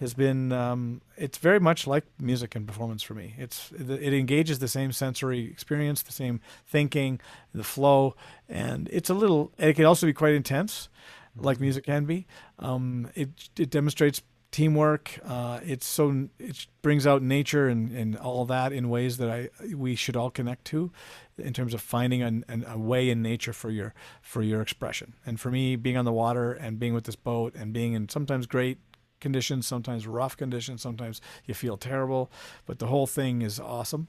has 0.00 0.14
been 0.14 0.50
um, 0.50 1.02
it's 1.16 1.36
very 1.36 1.60
much 1.60 1.86
like 1.86 2.04
music 2.18 2.56
and 2.56 2.66
performance 2.66 3.02
for 3.02 3.12
me 3.12 3.34
it's 3.36 3.70
it 3.78 4.14
engages 4.14 4.58
the 4.58 4.68
same 4.68 4.92
sensory 4.92 5.44
experience 5.44 6.00
the 6.00 6.12
same 6.12 6.40
thinking 6.66 7.20
the 7.54 7.62
flow 7.62 8.16
and 8.48 8.88
it's 8.90 9.10
a 9.10 9.14
little 9.14 9.52
it 9.58 9.74
can 9.74 9.84
also 9.84 10.06
be 10.06 10.14
quite 10.14 10.34
intense 10.34 10.88
like 11.36 11.60
music 11.60 11.84
can 11.84 12.06
be 12.06 12.26
um, 12.58 13.10
it 13.14 13.28
it 13.58 13.68
demonstrates 13.68 14.22
teamwork. 14.50 15.18
Uh, 15.24 15.60
it's 15.62 15.86
so 15.86 16.28
it 16.38 16.66
brings 16.82 17.06
out 17.06 17.22
nature 17.22 17.68
and, 17.68 17.90
and 17.92 18.16
all 18.16 18.44
that 18.46 18.72
in 18.72 18.88
ways 18.88 19.16
that 19.18 19.30
I 19.30 19.48
we 19.74 19.94
should 19.94 20.16
all 20.16 20.30
connect 20.30 20.64
to 20.66 20.90
in 21.38 21.52
terms 21.52 21.72
of 21.74 21.80
finding 21.80 22.22
an, 22.22 22.44
an, 22.48 22.64
a 22.68 22.78
way 22.78 23.10
in 23.10 23.22
nature 23.22 23.52
for 23.52 23.70
your 23.70 23.94
for 24.20 24.42
your 24.42 24.60
expression. 24.60 25.14
And 25.24 25.38
for 25.38 25.50
me 25.50 25.76
being 25.76 25.96
on 25.96 26.04
the 26.04 26.12
water 26.12 26.52
and 26.52 26.78
being 26.78 26.94
with 26.94 27.04
this 27.04 27.16
boat 27.16 27.54
and 27.54 27.72
being 27.72 27.92
in 27.92 28.08
sometimes 28.08 28.46
great 28.46 28.78
conditions, 29.20 29.66
sometimes 29.66 30.06
rough 30.06 30.36
conditions, 30.36 30.82
sometimes 30.82 31.20
you 31.46 31.54
feel 31.54 31.76
terrible, 31.76 32.30
but 32.66 32.78
the 32.78 32.86
whole 32.86 33.06
thing 33.06 33.42
is 33.42 33.60
awesome, 33.60 34.08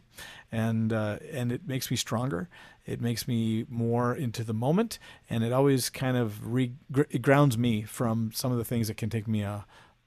and 0.51 0.91
uh, 0.91 1.19
and 1.31 1.51
it 1.51 1.67
makes 1.67 1.91
me 1.91 1.97
stronger. 1.97 2.49
It 2.85 2.99
makes 2.99 3.27
me 3.27 3.65
more 3.69 4.15
into 4.15 4.43
the 4.43 4.53
moment, 4.53 4.97
and 5.29 5.43
it 5.43 5.53
always 5.53 5.89
kind 5.89 6.17
of 6.17 6.53
re- 6.53 6.73
grounds 7.21 7.57
me 7.57 7.83
from 7.83 8.31
some 8.33 8.51
of 8.51 8.57
the 8.57 8.65
things 8.65 8.87
that 8.87 8.97
can 8.97 9.09
take 9.09 9.27
me 9.27 9.43
uh, 9.43 9.59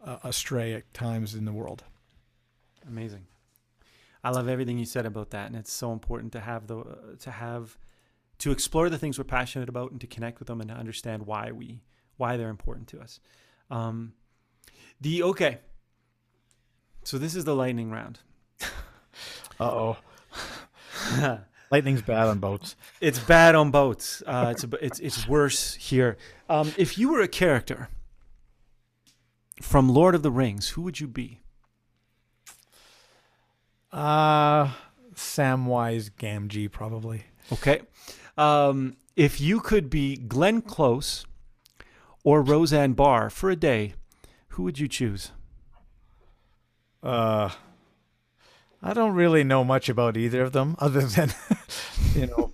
uh, 0.05 0.18
astray 0.22 0.74
at 0.74 0.93
times 0.94 1.35
in 1.35 1.44
the 1.44 1.52
world. 1.52 1.85
Amazing. 2.86 3.26
I 4.22 4.31
love 4.31 4.48
everything 4.48 4.78
you 4.78 4.86
said 4.86 5.06
about 5.06 5.31
that, 5.31 5.47
and 5.48 5.56
it's 5.56 5.72
so 5.72 5.93
important 5.93 6.32
to 6.32 6.40
have 6.40 6.66
the 6.66 7.16
to 7.20 7.31
have 7.31 7.78
to 8.39 8.51
explore 8.51 8.89
the 8.89 8.98
things 8.98 9.18
we're 9.18 9.24
passionate 9.24 9.68
about 9.68 9.90
and 9.90 10.01
to 10.01 10.06
connect 10.06 10.39
with 10.39 10.48
them 10.48 10.60
and 10.60 10.70
to 10.70 10.76
understand 10.76 11.26
why 11.26 11.52
we 11.52 11.82
why 12.16 12.36
they're 12.36 12.48
important 12.48 12.89
to 12.89 13.01
us. 13.01 13.20
Um, 13.70 14.14
the 15.01 15.22
okay. 15.24 15.59
So 17.05 17.18
this 17.18 17.35
is 17.35 17.44
the 17.44 17.55
lightning 17.55 17.90
round. 17.90 18.20
Uh 19.60 19.70
oh, 19.70 19.97
lightning's 21.70 22.02
bad 22.02 22.26
on 22.26 22.40
boats. 22.40 22.74
It's 23.01 23.20
bad 23.20 23.55
on 23.55 23.70
boats. 23.70 24.20
Uh, 24.26 24.48
it's 24.51 24.64
a, 24.64 24.85
it's 24.85 24.98
it's 24.98 25.28
worse 25.28 25.74
here. 25.74 26.16
Um, 26.48 26.72
if 26.76 26.98
you 26.98 27.10
were 27.12 27.20
a 27.20 27.28
character 27.28 27.89
from 29.62 29.89
Lord 29.89 30.14
of 30.14 30.22
the 30.22 30.31
Rings, 30.31 30.70
who 30.70 30.82
would 30.82 31.01
you 31.01 31.06
be? 31.09 31.40
Uh 33.93 34.70
Samwise 35.14 36.10
Gamgee 36.10 36.70
probably. 36.70 37.24
Okay. 37.52 37.82
Um, 38.36 38.97
if 39.14 39.40
you 39.40 39.60
could 39.60 39.89
be 39.89 40.16
Glenn 40.16 40.60
Close 40.62 41.24
or 42.24 42.43
Roseanne 42.43 42.94
Barr 42.94 43.31
for 43.31 43.48
a 43.51 43.55
day, 43.56 43.94
who 44.48 44.64
would 44.64 44.81
you 44.81 44.89
choose? 44.89 45.31
Uh, 47.02 47.51
I 48.82 48.93
don't 48.94 49.12
really 49.14 49.44
know 49.44 49.62
much 49.62 49.89
about 49.89 50.16
either 50.16 50.43
of 50.43 50.51
them, 50.52 50.74
other 50.81 51.02
than 51.02 51.32
you 52.16 52.26
know, 52.26 52.52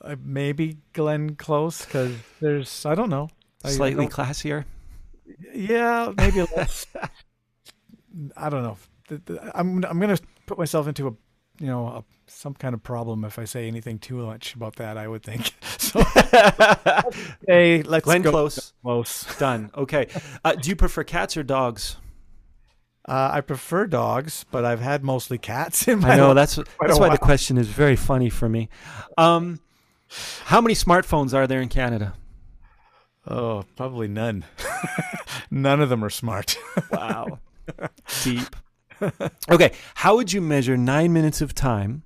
uh, 0.00 0.16
maybe 0.20 0.78
Glenn 0.92 1.36
Close 1.36 1.84
because 1.84 2.16
there's 2.40 2.84
I 2.84 2.96
don't 2.96 3.10
know. 3.10 3.28
Slightly 3.64 4.06
don't- 4.06 4.12
classier. 4.12 4.64
Yeah, 5.54 6.12
maybe 6.16 6.42
less. 6.56 6.86
I 8.36 8.48
don't 8.48 8.62
know. 8.62 8.76
I'm 9.54 9.84
I'm 9.84 9.98
gonna 10.00 10.18
put 10.46 10.58
myself 10.58 10.86
into 10.88 11.08
a 11.08 11.10
you 11.60 11.66
know 11.66 11.86
a, 11.88 12.04
some 12.26 12.54
kind 12.54 12.74
of 12.74 12.82
problem 12.82 13.24
if 13.24 13.38
I 13.38 13.44
say 13.44 13.66
anything 13.68 13.98
too 13.98 14.16
much 14.26 14.54
about 14.54 14.76
that. 14.76 14.96
I 14.96 15.08
would 15.08 15.22
think. 15.22 15.52
So 15.80 16.04
hey, 17.48 17.82
let's 17.82 18.04
Glenn 18.04 18.22
go 18.22 18.30
Close. 18.30 18.74
close. 18.82 19.24
Done. 19.38 19.70
Okay. 19.76 20.06
Uh, 20.44 20.52
do 20.52 20.68
you 20.68 20.76
prefer 20.76 21.02
cats 21.02 21.36
or 21.36 21.42
dogs? 21.42 21.96
Uh, 23.08 23.30
I 23.32 23.40
prefer 23.40 23.86
dogs, 23.88 24.44
but 24.52 24.64
I've 24.64 24.78
had 24.78 25.02
mostly 25.02 25.36
cats 25.38 25.88
in 25.88 25.98
my 26.00 26.10
I 26.12 26.16
know 26.16 26.28
life. 26.28 26.36
that's 26.36 26.56
that's 26.80 26.98
why 27.00 27.08
the 27.08 27.18
question 27.18 27.58
is 27.58 27.66
very 27.66 27.96
funny 27.96 28.30
for 28.30 28.48
me. 28.48 28.68
Um, 29.18 29.58
how 30.44 30.60
many 30.60 30.74
smartphones 30.74 31.34
are 31.34 31.48
there 31.48 31.60
in 31.60 31.68
Canada? 31.70 32.14
Oh, 33.26 33.64
probably 33.74 34.06
none. 34.06 34.44
None 35.50 35.80
of 35.80 35.88
them 35.88 36.04
are 36.04 36.10
smart. 36.10 36.56
Wow. 36.92 37.38
Deep. 38.22 38.56
Okay. 39.48 39.72
How 39.94 40.16
would 40.16 40.32
you 40.32 40.40
measure 40.40 40.76
nine 40.76 41.12
minutes 41.12 41.40
of 41.40 41.54
time 41.54 42.02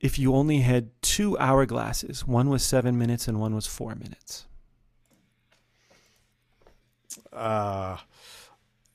if 0.00 0.18
you 0.18 0.34
only 0.34 0.60
had 0.60 0.90
two 1.02 1.36
hourglasses? 1.40 2.20
One 2.26 2.48
was 2.48 2.62
seven 2.64 2.96
minutes 2.98 3.28
and 3.28 3.38
one 3.40 3.54
was 3.54 3.66
four 3.66 3.94
minutes. 3.94 4.46
Uh, 7.32 7.98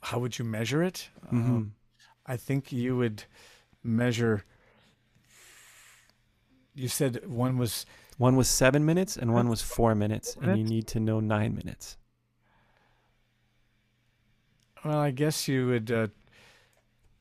how 0.01 0.19
would 0.19 0.37
you 0.39 0.45
measure 0.45 0.81
it? 0.83 1.09
Mhm. 1.31 1.33
Um, 1.33 1.73
I 2.25 2.37
think 2.37 2.71
you 2.71 2.97
would 2.97 3.23
measure. 3.83 4.43
You 6.75 6.87
said 6.87 7.27
one 7.27 7.57
was 7.57 7.85
One 8.17 8.35
was 8.35 8.49
seven 8.49 8.85
minutes 8.85 9.15
and 9.15 9.33
one 9.33 9.47
was 9.47 9.61
four 9.61 9.95
minutes, 9.95 10.35
and 10.41 10.57
you 10.57 10.63
need 10.65 10.87
to 10.87 10.99
know 10.99 11.19
nine 11.21 11.55
minutes. 11.55 11.95
Well. 14.83 14.97
I 14.97 15.11
guess 15.11 15.47
you 15.47 15.67
would 15.67 15.91
uh, 15.91 16.07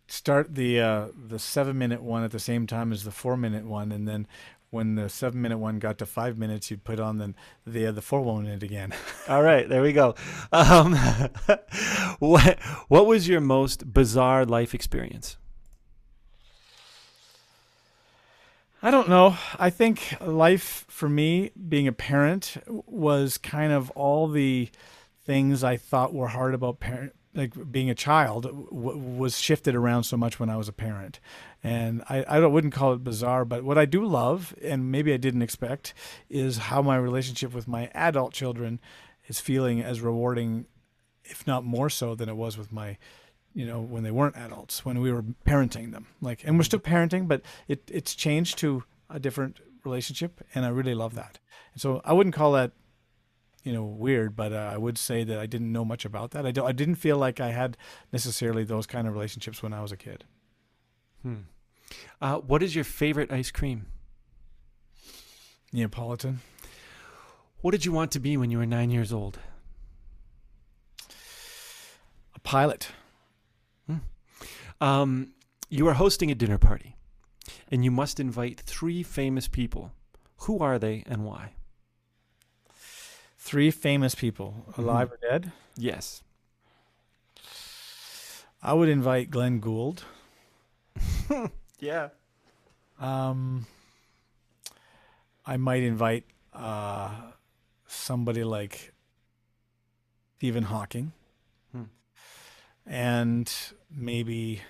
start 0.06 0.54
the 0.54 0.80
uh, 0.80 1.06
the 1.28 1.38
seven 1.38 1.78
minute 1.78 2.02
one 2.02 2.24
at 2.24 2.30
the 2.30 2.38
same 2.38 2.66
time 2.66 2.92
as 2.92 3.04
the 3.04 3.10
four 3.10 3.36
minute 3.36 3.66
one, 3.66 3.92
and 3.92 4.06
then 4.08 4.26
when 4.70 4.96
the 4.96 5.08
seven 5.08 5.40
minute 5.40 5.58
one 5.58 5.78
got 5.78 5.98
to 5.98 6.06
five 6.06 6.36
minutes, 6.36 6.70
you'd 6.70 6.84
put 6.84 7.00
on 7.00 7.18
the 7.18 7.34
the 7.66 7.86
uh, 7.86 7.92
the 7.92 8.02
four 8.02 8.40
minute 8.40 8.62
again. 8.62 8.92
All 9.28 9.42
right, 9.42 9.68
there 9.68 9.82
we 9.82 9.92
go. 9.92 10.14
Um, 10.52 10.94
what 12.18 12.58
what 12.88 13.06
was 13.06 13.28
your 13.28 13.40
most 13.40 13.92
bizarre 13.92 14.44
life 14.44 14.74
experience? 14.74 15.36
I 18.80 18.92
don't 18.92 19.08
know. 19.08 19.36
I 19.58 19.70
think 19.70 20.14
life 20.20 20.84
for 20.88 21.08
me, 21.08 21.50
being 21.68 21.88
a 21.88 21.92
parent, 21.92 22.56
was 22.68 23.36
kind 23.36 23.72
of 23.72 23.90
all 23.90 24.28
the 24.28 24.68
things 25.24 25.64
I 25.64 25.76
thought 25.76 26.14
were 26.14 26.28
hard 26.28 26.54
about 26.54 26.78
parent, 26.78 27.12
like 27.38 27.70
being 27.70 27.88
a 27.88 27.94
child, 27.94 28.42
w- 28.42 28.98
was 28.98 29.40
shifted 29.40 29.74
around 29.74 30.02
so 30.02 30.16
much 30.16 30.38
when 30.38 30.50
I 30.50 30.56
was 30.56 30.68
a 30.68 30.72
parent. 30.72 31.20
And 31.62 32.02
I, 32.10 32.24
I 32.24 32.46
wouldn't 32.46 32.74
call 32.74 32.92
it 32.92 33.04
bizarre, 33.04 33.44
but 33.44 33.64
what 33.64 33.78
I 33.78 33.84
do 33.84 34.04
love, 34.04 34.54
and 34.60 34.90
maybe 34.90 35.14
I 35.14 35.16
didn't 35.16 35.42
expect, 35.42 35.94
is 36.28 36.58
how 36.58 36.82
my 36.82 36.96
relationship 36.96 37.54
with 37.54 37.68
my 37.68 37.90
adult 37.94 38.32
children 38.32 38.80
is 39.28 39.40
feeling 39.40 39.80
as 39.80 40.00
rewarding, 40.00 40.66
if 41.24 41.46
not 41.46 41.64
more 41.64 41.88
so, 41.88 42.14
than 42.14 42.28
it 42.28 42.36
was 42.36 42.58
with 42.58 42.72
my 42.72 42.98
you 43.54 43.66
know 43.66 43.80
when 43.80 44.02
they 44.02 44.10
weren't 44.10 44.36
adults 44.36 44.84
when 44.84 45.00
we 45.00 45.10
were 45.10 45.24
parenting 45.46 45.90
them 45.90 46.06
like 46.20 46.44
and 46.44 46.58
we're 46.58 46.62
still 46.62 46.78
parenting 46.78 47.26
but 47.26 47.40
it 47.66 47.82
it's 47.90 48.14
changed 48.14 48.58
to 48.58 48.84
a 49.08 49.18
different 49.18 49.58
relationship 49.84 50.46
and 50.54 50.66
i 50.66 50.68
really 50.68 50.94
love 50.94 51.14
that 51.14 51.38
and 51.72 51.80
so 51.80 52.02
i 52.04 52.12
wouldn't 52.12 52.34
call 52.34 52.52
that 52.52 52.72
you 53.68 53.74
know 53.74 53.84
weird 53.84 54.34
but 54.34 54.50
uh, 54.52 54.70
i 54.74 54.78
would 54.84 54.96
say 54.96 55.24
that 55.24 55.38
i 55.38 55.46
didn't 55.54 55.70
know 55.76 55.84
much 55.84 56.04
about 56.10 56.30
that 56.30 56.46
i 56.46 56.50
don't 56.50 56.66
i 56.66 56.72
didn't 56.72 56.94
feel 57.06 57.18
like 57.18 57.38
i 57.48 57.50
had 57.50 57.76
necessarily 58.12 58.64
those 58.64 58.86
kind 58.86 59.06
of 59.06 59.12
relationships 59.12 59.62
when 59.62 59.72
i 59.78 59.82
was 59.82 59.92
a 59.92 59.96
kid 59.96 60.24
Hmm. 61.22 61.42
Uh, 62.20 62.36
what 62.50 62.62
is 62.62 62.74
your 62.76 62.84
favorite 62.84 63.32
ice 63.32 63.50
cream? 63.50 63.86
neapolitan 65.72 66.40
What 67.60 67.72
did 67.72 67.84
you 67.84 67.92
want 67.92 68.10
to 68.12 68.20
be 68.20 68.36
when 68.36 68.50
you 68.52 68.58
were 68.58 68.66
nine 68.78 68.90
years 68.90 69.12
old? 69.12 69.38
a 72.34 72.40
pilot 72.40 72.88
Um, 74.80 75.32
you 75.68 75.88
are 75.88 75.94
hosting 75.94 76.30
a 76.30 76.36
dinner 76.36 76.58
party, 76.58 76.96
and 77.72 77.84
you 77.84 77.90
must 77.90 78.20
invite 78.20 78.60
three 78.60 79.02
famous 79.02 79.48
people. 79.48 79.90
Who 80.46 80.60
are 80.60 80.78
they 80.78 81.02
and 81.06 81.24
why? 81.24 81.54
Three 83.48 83.70
famous 83.70 84.14
people 84.14 84.50
alive 84.76 85.10
or 85.10 85.18
dead 85.22 85.50
Yes. 85.76 86.22
i 88.62 88.72
would 88.72 88.88
invite 88.88 89.30
glenn 89.30 89.58
gould 89.60 90.04
Yeah. 91.80 92.08
Um, 92.98 93.66
I 95.46 95.56
might 95.56 95.84
invite 95.84 96.24
uh, 96.52 97.10
somebody 97.86 98.42
like 98.42 98.92
Stephen 100.36 100.64
Hawking, 100.64 101.12
Hmm. 101.72 101.84
and 102.84 103.52
maybe 103.94 104.62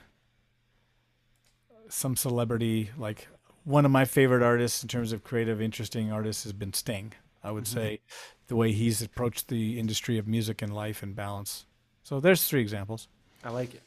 some 1.88 2.14
celebrity 2.16 2.90
like 2.98 3.28
one 3.64 3.86
of 3.86 3.90
my 3.90 4.05
favorite 4.05 4.42
artists 4.42 4.82
in 4.82 4.88
terms 4.88 5.12
of 5.12 5.24
creative, 5.24 5.62
interesting 5.62 6.12
artists 6.12 6.42
has 6.44 6.52
been 6.52 6.74
Sting. 6.74 7.12
I 7.43 7.51
would 7.51 7.65
Mhm. 7.65 7.74
say 7.74 8.01
the 8.48 8.56
way 8.56 8.73
he's 8.73 9.01
approached 9.02 9.48
the 9.48 9.78
industry 9.78 10.19
of 10.19 10.27
music 10.27 10.62
and 10.62 10.74
life 10.74 11.02
and 11.02 11.15
balance. 11.15 11.66
So 12.02 12.20
there's 12.20 12.44
three 12.48 12.60
examples. 12.60 13.09
I 13.44 13.51
like 13.51 13.74
it. 13.74 13.82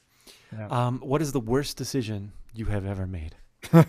Yeah. 0.52 0.68
Um, 0.68 1.00
what 1.00 1.22
is 1.22 1.32
the 1.32 1.40
worst 1.40 1.78
decision 1.78 2.34
you 2.54 2.66
have 2.66 2.86
ever 2.86 3.08
made? 3.08 3.36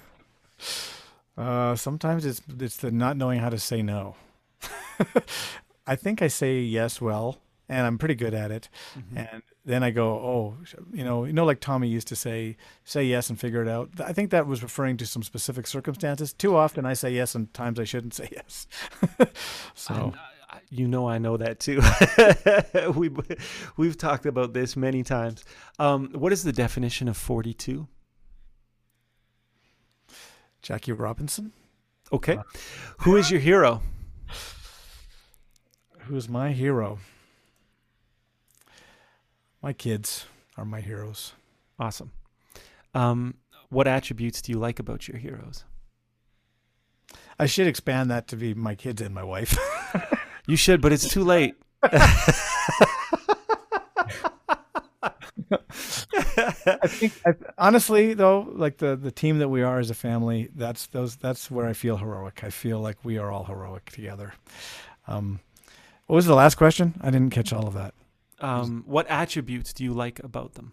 Uh, 1.37 1.75
sometimes 1.75 2.27
it's 2.27 2.43
it's 2.61 2.77
the 2.77 2.91
not 2.91 3.17
knowing 3.17 3.41
how 3.41 3.49
to 3.49 3.59
say 3.59 3.81
no. 3.83 4.17
I 5.87 5.97
think 5.97 6.21
I 6.21 6.29
say 6.29 6.61
yes 6.61 7.01
well, 7.01 7.39
and 7.71 7.87
I'm 7.87 7.97
pretty 7.97 8.15
good 8.15 8.35
at 8.35 8.51
it. 8.51 8.69
And 9.17 9.43
then 9.65 9.83
I 9.83 9.91
go, 9.91 10.11
oh, 10.15 10.57
you 10.93 11.05
know, 11.05 11.25
you 11.25 11.33
know, 11.33 11.45
like 11.45 11.61
Tommy 11.61 11.89
used 11.89 12.09
to 12.09 12.17
say, 12.17 12.57
say 12.85 13.05
yes 13.05 13.31
and 13.31 13.39
figure 13.39 13.63
it 13.63 13.69
out. 13.69 13.91
I 14.05 14.13
think 14.13 14.31
that 14.31 14.47
was 14.47 14.63
referring 14.63 14.97
to 14.99 15.07
some 15.07 15.23
specific 15.23 15.67
circumstances. 15.67 16.33
Too 16.33 16.57
often 16.57 16.85
I 16.85 16.95
say 16.95 17.11
yes, 17.13 17.35
and 17.35 17.53
times 17.55 17.79
I 17.79 17.85
shouldn't 17.85 18.15
say 18.15 18.29
yes. 18.33 18.67
so 19.75 20.13
I- 20.17 20.19
you 20.69 20.87
know, 20.89 21.07
I 21.09 21.17
know 21.19 21.37
that 21.39 21.61
too. 21.61 21.81
we 22.99 23.11
we've 23.77 23.97
talked 23.97 24.27
about 24.27 24.53
this 24.53 24.77
many 24.77 25.03
times. 25.03 25.45
Um, 25.79 26.11
what 26.13 26.33
is 26.33 26.43
the 26.43 26.53
definition 26.53 27.09
of 27.09 27.17
forty-two? 27.17 27.89
Jackie 30.61 30.93
Robinson, 30.93 31.53
Okay. 32.13 32.39
Who 32.99 33.17
is 33.17 33.31
your 33.31 33.41
hero? 33.41 33.81
who's 36.01 36.29
my 36.29 36.53
hero? 36.53 36.99
My 39.63 39.73
kids 39.73 40.27
are 40.57 40.65
my 40.65 40.81
heroes. 40.81 41.33
Awesome. 41.79 42.13
Um, 42.95 43.35
what 43.71 43.87
attributes 43.87 44.43
do 44.43 44.53
you 44.53 44.59
like 44.59 44.79
about 44.79 45.09
your 45.09 45.19
heroes? 45.19 45.65
I 47.39 47.47
should 47.47 47.67
expand 47.67 48.11
that 48.11 48.29
to 48.29 48.37
be 48.37 48.55
my 48.55 48.75
kids 48.75 49.01
and 49.01 49.15
my 49.15 49.25
wife. 49.25 49.57
You 50.47 50.57
should, 50.57 50.81
but 50.81 50.93
it's 50.93 51.09
too 51.09 51.23
late. 51.23 51.55
I 51.85 51.93
think 56.87 57.13
I, 57.25 57.35
honestly 57.59 58.15
though, 58.15 58.49
like 58.53 58.79
the 58.79 58.97
the 58.97 59.11
team 59.11 59.39
that 59.39 59.49
we 59.49 59.63
are 59.63 59.79
as 59.79 59.91
a 59.91 59.95
family, 59.95 60.49
that's 60.55 60.87
those 60.89 61.17
that's 61.17 61.51
where 61.51 61.67
I 61.67 61.73
feel 61.73 61.97
heroic. 61.97 62.43
I 62.43 62.51
feel 62.51 62.81
like 62.81 62.97
we 63.05 63.19
are 63.19 63.31
all 63.31 63.45
heroic 63.45 63.91
together. 63.91 64.35
Um, 65.07 65.41
what 66.07 66.17
was 66.17 66.27
the 66.27 66.35
last 66.35 66.57
question? 66.57 66.95
I 67.01 67.11
didn't 67.11 67.31
catch 67.31 67.53
all 67.53 67.67
of 67.67 67.75
that. 67.75 67.95
Um, 68.43 68.83
what 68.87 69.07
attributes 69.09 69.73
do 69.73 69.85
you 69.85 69.93
like 69.93 70.21
about 70.23 70.55
them? 70.55 70.73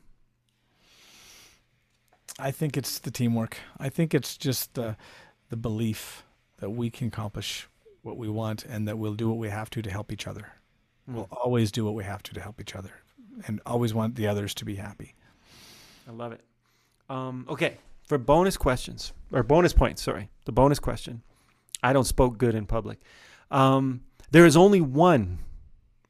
I 2.40 2.52
think 2.52 2.78
it's 2.78 3.00
the 3.00 3.12
teamwork. 3.12 3.58
I 3.80 3.90
think 3.90 4.14
it's 4.14 4.38
just 4.38 4.74
the 4.74 4.98
the 5.50 5.58
belief 5.58 6.24
that 6.58 6.70
we 6.70 6.90
can 6.90 7.08
accomplish 7.08 7.68
what 8.02 8.18
we 8.18 8.30
want 8.30 8.64
and 8.66 8.88
that 8.88 8.98
we'll 8.98 9.16
do 9.16 9.28
what 9.30 9.38
we 9.38 9.50
have 9.50 9.70
to 9.72 9.82
to 9.82 9.90
help 9.90 10.12
each 10.12 10.28
other. 10.28 10.54
We'll 11.08 11.28
always 11.32 11.72
do 11.72 11.84
what 11.84 11.96
we 11.96 12.04
have 12.04 12.22
to 12.24 12.34
to 12.36 12.40
help 12.40 12.62
each 12.62 12.76
other 12.76 12.92
and 13.48 13.60
always 13.66 13.96
want 13.96 14.16
the 14.16 14.28
others 14.28 14.54
to 14.56 14.66
be 14.66 14.76
happy. 14.76 15.16
I 16.08 16.12
love 16.12 16.34
it. 16.34 16.42
Um, 17.10 17.46
okay, 17.50 17.78
for 18.04 18.20
bonus 18.20 18.58
questions 18.58 19.14
or 19.32 19.42
bonus 19.42 19.74
points, 19.74 20.04
sorry, 20.04 20.30
the 20.46 20.52
bonus 20.52 20.80
question. 20.80 21.24
I 21.82 21.94
don't 21.94 22.04
spoke 22.04 22.38
good 22.38 22.54
in 22.54 22.68
public. 22.68 23.00
Um, 23.50 24.02
there 24.30 24.46
is 24.46 24.56
only 24.56 24.82
one 24.82 25.40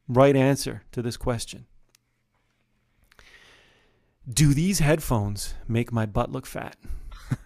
right 0.09 0.35
answer 0.35 0.83
to 0.91 1.01
this 1.01 1.15
question. 1.15 1.65
Do 4.31 4.53
these 4.53 4.79
headphones 4.79 5.53
make 5.67 5.91
my 5.91 6.05
butt 6.05 6.31
look 6.31 6.45
fat? 6.45 6.75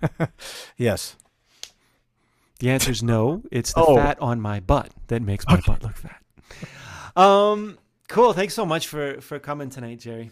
yes. 0.77 1.15
The 2.59 2.69
answer 2.69 2.91
is 2.91 3.03
no. 3.03 3.43
It's 3.51 3.73
the 3.73 3.81
Oh. 3.85 3.95
fat 3.95 4.19
on 4.19 4.41
my 4.41 4.59
butt 4.59 4.91
that 5.07 5.21
makes 5.21 5.45
my 5.47 5.61
butt 5.65 5.83
look 5.83 5.95
fat. 5.97 6.21
Um, 7.15 7.77
cool. 8.07 8.33
Thanks 8.33 8.53
so 8.53 8.65
much 8.65 8.87
for 8.87 9.21
for 9.21 9.37
coming 9.39 9.69
tonight, 9.69 9.99
Jerry. 9.99 10.31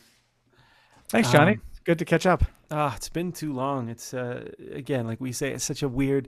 Thanks, 1.09 1.31
Johnny. 1.31 1.53
Um, 1.53 1.61
good 1.83 1.99
to 1.99 2.05
catch 2.05 2.25
up. 2.25 2.43
Ah, 2.69 2.95
it's 2.95 3.09
been 3.09 3.31
too 3.33 3.53
long. 3.53 3.89
It's 3.89 4.13
uh, 4.13 4.49
again, 4.71 5.05
like 5.05 5.19
we 5.21 5.31
say, 5.33 5.51
it's 5.51 5.63
such 5.63 5.83
a 5.83 5.89
weird, 5.89 6.27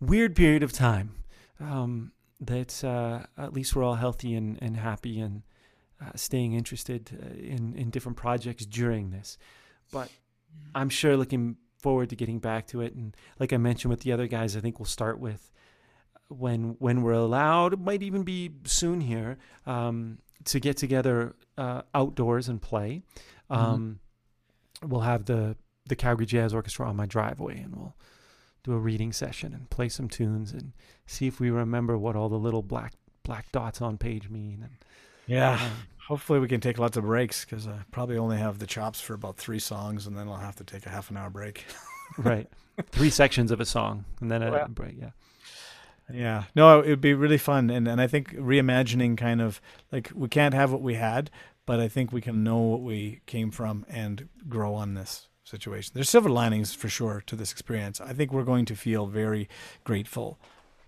weird 0.00 0.34
period 0.36 0.62
of 0.62 0.72
time. 0.72 1.14
Um, 1.60 2.12
that 2.40 2.82
uh, 2.84 3.20
at 3.36 3.52
least 3.52 3.76
we're 3.76 3.84
all 3.84 3.96
healthy 3.96 4.34
and, 4.34 4.58
and 4.62 4.76
happy 4.76 5.20
and 5.20 5.42
uh, 6.00 6.12
staying 6.14 6.54
interested 6.54 7.10
uh, 7.22 7.34
in 7.34 7.74
in 7.74 7.90
different 7.90 8.16
projects 8.16 8.66
during 8.66 9.10
this. 9.10 9.38
But 9.92 10.10
I'm 10.74 10.88
sure 10.88 11.16
looking 11.16 11.56
forward 11.78 12.10
to 12.10 12.16
getting 12.16 12.38
back 12.38 12.66
to 12.68 12.80
it. 12.80 12.94
And 12.94 13.16
like 13.38 13.52
I 13.52 13.56
mentioned 13.58 13.90
with 13.90 14.00
the 14.00 14.12
other 14.12 14.26
guys, 14.26 14.56
I 14.56 14.60
think 14.60 14.78
we'll 14.78 14.86
start 14.86 15.18
with 15.18 15.50
when 16.28 16.76
when 16.78 17.02
we're 17.02 17.12
allowed. 17.12 17.72
It 17.72 17.80
might 17.80 18.02
even 18.02 18.22
be 18.22 18.50
soon 18.64 19.00
here 19.00 19.36
um, 19.66 20.18
to 20.44 20.60
get 20.60 20.76
together 20.76 21.34
uh, 21.58 21.82
outdoors 21.94 22.48
and 22.48 22.60
play. 22.60 23.02
Um, 23.50 24.00
We'll 24.82 25.02
have 25.02 25.26
the 25.26 25.56
the 25.88 25.96
Calgary 25.96 26.24
Jazz 26.26 26.54
Orchestra 26.54 26.88
on 26.88 26.96
my 26.96 27.04
driveway, 27.06 27.60
and 27.60 27.74
we'll 27.76 27.94
do 28.64 28.72
a 28.72 28.78
reading 28.78 29.12
session 29.12 29.54
and 29.54 29.68
play 29.70 29.88
some 29.88 30.08
tunes 30.08 30.52
and 30.52 30.72
see 31.06 31.26
if 31.26 31.40
we 31.40 31.50
remember 31.50 31.96
what 31.96 32.16
all 32.16 32.28
the 32.28 32.38
little 32.38 32.62
black 32.62 32.92
black 33.22 33.50
dots 33.52 33.80
on 33.80 33.96
page 33.98 34.28
mean. 34.28 34.62
And 34.62 34.76
Yeah. 35.26 35.52
um, 35.62 35.70
Hopefully, 36.08 36.40
we 36.40 36.48
can 36.48 36.60
take 36.60 36.76
lots 36.78 36.96
of 36.96 37.04
breaks 37.04 37.44
because 37.44 37.68
I 37.68 37.78
probably 37.92 38.18
only 38.18 38.36
have 38.38 38.58
the 38.58 38.66
chops 38.66 39.00
for 39.00 39.14
about 39.14 39.36
three 39.36 39.60
songs, 39.60 40.08
and 40.08 40.16
then 40.16 40.26
I'll 40.28 40.38
have 40.38 40.56
to 40.56 40.64
take 40.64 40.84
a 40.84 40.88
half 40.88 41.08
an 41.10 41.16
hour 41.16 41.30
break. 41.30 41.64
right, 42.18 42.48
three 42.90 43.10
sections 43.10 43.52
of 43.52 43.60
a 43.60 43.64
song 43.64 44.04
and 44.20 44.28
then 44.30 44.42
a 44.42 44.50
Well, 44.50 44.68
break. 44.68 44.96
Yeah. 44.98 45.10
Yeah. 46.12 46.44
No, 46.56 46.80
it 46.80 46.88
would 46.88 47.00
be 47.00 47.14
really 47.14 47.38
fun. 47.38 47.70
And, 47.70 47.86
and 47.86 48.00
I 48.00 48.08
think 48.08 48.34
reimagining 48.34 49.16
kind 49.16 49.40
of 49.40 49.60
like 49.92 50.10
we 50.12 50.26
can't 50.28 50.54
have 50.54 50.72
what 50.72 50.82
we 50.82 50.94
had, 50.94 51.30
but 51.66 51.78
I 51.78 51.86
think 51.86 52.10
we 52.12 52.20
can 52.20 52.42
know 52.42 52.58
what 52.58 52.80
we 52.82 53.20
came 53.26 53.52
from 53.52 53.86
and 53.88 54.28
grow 54.48 54.74
on 54.74 54.94
this 54.94 55.28
situation. 55.50 55.92
There's 55.94 56.08
silver 56.08 56.30
linings 56.30 56.74
for 56.74 56.88
sure 56.88 57.22
to 57.26 57.36
this 57.36 57.52
experience. 57.52 58.00
I 58.00 58.12
think 58.12 58.32
we're 58.32 58.44
going 58.44 58.64
to 58.66 58.76
feel 58.76 59.06
very 59.06 59.48
grateful 59.84 60.38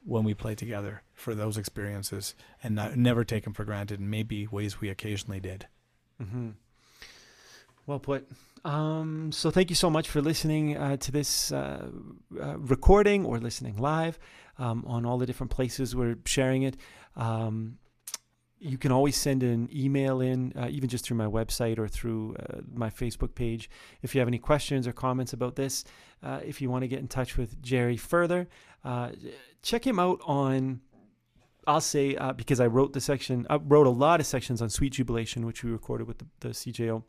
when 0.05 0.25
we 0.25 0.35
play 0.35 0.55
together 0.55 1.03
for 1.13 1.35
those 1.35 1.57
experiences 1.57 2.35
and 2.63 2.75
not, 2.75 2.97
never 2.97 3.25
take 3.25 3.45
them 3.45 3.53
for 3.53 3.65
granted 3.65 4.01
in 4.01 4.11
maybe 4.11 4.47
ways 4.47 4.81
we 4.81 4.89
occasionally 4.89 5.41
did. 5.41 5.67
hmm 6.21 6.51
Well 7.87 8.01
put. 8.01 8.29
Um, 8.65 9.33
so 9.33 9.51
thank 9.51 9.71
you 9.71 9.77
so 9.77 9.91
much 9.91 10.09
for 10.09 10.21
listening 10.21 10.77
uh, 10.77 10.97
to 10.99 11.13
this 11.13 11.51
uh, 11.53 11.89
uh, 12.41 12.59
recording 12.59 13.25
or 13.25 13.39
listening 13.39 13.77
live 13.77 14.19
um, 14.59 14.85
on 14.87 15.05
all 15.05 15.19
the 15.19 15.27
different 15.27 15.51
places 15.51 15.97
we're 15.97 16.19
sharing 16.25 16.63
it. 16.63 16.77
Um, 17.17 17.79
you 18.63 18.79
can 18.79 18.93
always 18.93 19.17
send 19.17 19.43
an 19.43 19.69
email 19.75 20.21
in, 20.21 20.53
uh, 20.57 20.69
even 20.71 20.89
just 20.89 21.05
through 21.05 21.17
my 21.17 21.27
website 21.27 21.79
or 21.79 21.89
through 21.89 22.37
uh, 22.39 22.61
my 22.73 22.91
Facebook 22.91 23.35
page. 23.35 23.69
If 24.03 24.15
you 24.15 24.21
have 24.21 24.29
any 24.29 24.39
questions 24.39 24.87
or 24.87 24.93
comments 24.93 25.33
about 25.33 25.57
this, 25.57 25.85
uh, 26.23 26.41
if 26.45 26.63
you 26.63 26.71
want 26.71 26.83
to 26.83 26.89
get 26.89 27.01
in 27.01 27.09
touch 27.09 27.37
with 27.37 27.61
Jerry 27.61 27.97
further, 27.97 28.49
uh, 28.85 29.11
check 29.63 29.87
him 29.87 29.99
out 29.99 30.21
on. 30.25 30.81
I'll 31.67 31.81
say 31.81 32.17
uh, 32.17 32.33
because 32.33 32.61
I 32.61 32.67
wrote 32.67 32.93
the 32.93 33.01
section, 33.01 33.47
I 33.51 33.57
wrote 33.57 33.87
a 33.87 33.91
lot 33.91 34.21
of 34.21 34.27
sections 34.27 34.61
on 34.63 34.69
Sweet 34.69 34.95
Jubilation, 34.95 35.47
which 35.47 35.63
we 35.63 35.71
recorded 35.71 36.09
with 36.09 36.19
the, 36.19 36.27
the 36.41 36.49
CJO 36.49 37.05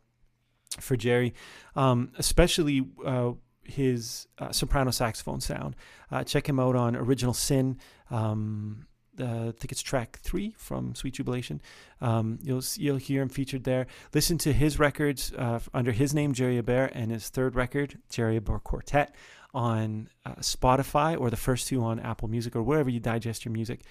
for 0.80 0.96
Jerry, 0.96 1.34
um, 1.74 2.10
especially 2.18 2.86
uh, 3.04 3.32
his 3.64 4.28
uh, 4.38 4.52
soprano 4.52 4.90
saxophone 4.90 5.40
sound. 5.40 5.74
Uh, 6.10 6.22
check 6.22 6.48
him 6.48 6.60
out 6.60 6.76
on 6.76 6.94
Original 6.94 7.34
Sin. 7.34 7.78
Um, 8.10 8.86
uh, 9.20 9.48
I 9.48 9.52
think 9.52 9.72
it's 9.72 9.82
track 9.82 10.18
three 10.22 10.54
from 10.56 10.94
Sweet 10.94 11.14
Jubilation. 11.14 11.60
Um, 12.00 12.38
you'll 12.42 12.62
you'll 12.76 12.96
hear 12.96 13.22
him 13.22 13.28
featured 13.28 13.64
there. 13.64 13.86
Listen 14.12 14.38
to 14.38 14.52
his 14.52 14.78
records 14.78 15.32
uh, 15.36 15.60
under 15.72 15.92
his 15.92 16.14
name, 16.14 16.32
Jerry 16.32 16.56
Hebert, 16.56 16.92
and 16.94 17.10
his 17.10 17.28
third 17.28 17.54
record, 17.54 17.98
Jerry 18.08 18.34
Hebert 18.34 18.64
Quartet, 18.64 19.14
on 19.52 20.08
uh, 20.26 20.34
Spotify 20.36 21.18
or 21.18 21.30
the 21.30 21.36
first 21.36 21.68
two 21.68 21.82
on 21.82 22.00
Apple 22.00 22.28
Music 22.28 22.56
or 22.56 22.62
wherever 22.62 22.90
you 22.90 23.00
digest 23.00 23.44
your 23.44 23.52
music, 23.52 23.82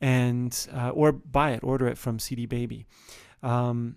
and 0.00 0.66
uh, 0.72 0.90
or 0.90 1.12
buy 1.12 1.52
it, 1.52 1.62
order 1.62 1.86
it 1.86 1.98
from 1.98 2.18
CD 2.18 2.46
Baby. 2.46 2.86
Um, 3.42 3.96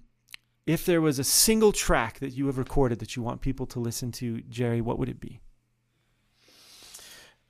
if 0.66 0.86
there 0.86 1.00
was 1.00 1.18
a 1.18 1.24
single 1.24 1.72
track 1.72 2.20
that 2.20 2.32
you 2.32 2.48
have 2.48 2.58
recorded 2.58 3.00
that 3.00 3.16
you 3.16 3.24
want 3.24 3.40
people 3.42 3.66
to 3.68 3.80
listen 3.80 4.12
to, 4.14 4.42
Jerry, 4.42 4.82
what 4.82 5.00
would 5.00 5.08
it 5.08 5.22
be? 5.22 5.40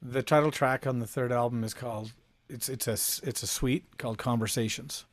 The 0.01 0.21
title 0.21 0.51
track 0.51 0.85
on 0.85 0.99
the 0.99 1.07
third 1.07 1.31
album 1.31 1.63
is 1.63 1.73
called 1.73 2.13
it's 2.49 2.69
it's 2.69 2.87
a 2.87 2.93
it's 3.27 3.43
a 3.43 3.47
suite 3.47 3.97
called 3.97 4.17
Conversations. 4.17 5.05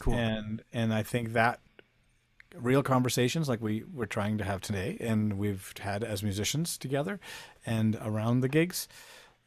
Cool. 0.00 0.14
and 0.14 0.62
and 0.72 0.92
I 0.92 1.02
think 1.04 1.34
that 1.34 1.60
real 2.56 2.82
conversations 2.82 3.48
like 3.48 3.60
we 3.60 3.84
we're 3.92 4.06
trying 4.06 4.38
to 4.38 4.44
have 4.44 4.60
today 4.60 4.96
and 5.00 5.38
we've 5.38 5.72
had 5.80 6.04
as 6.04 6.22
musicians 6.22 6.78
together 6.78 7.20
and 7.66 7.98
around 8.00 8.40
the 8.40 8.48
gigs 8.48 8.88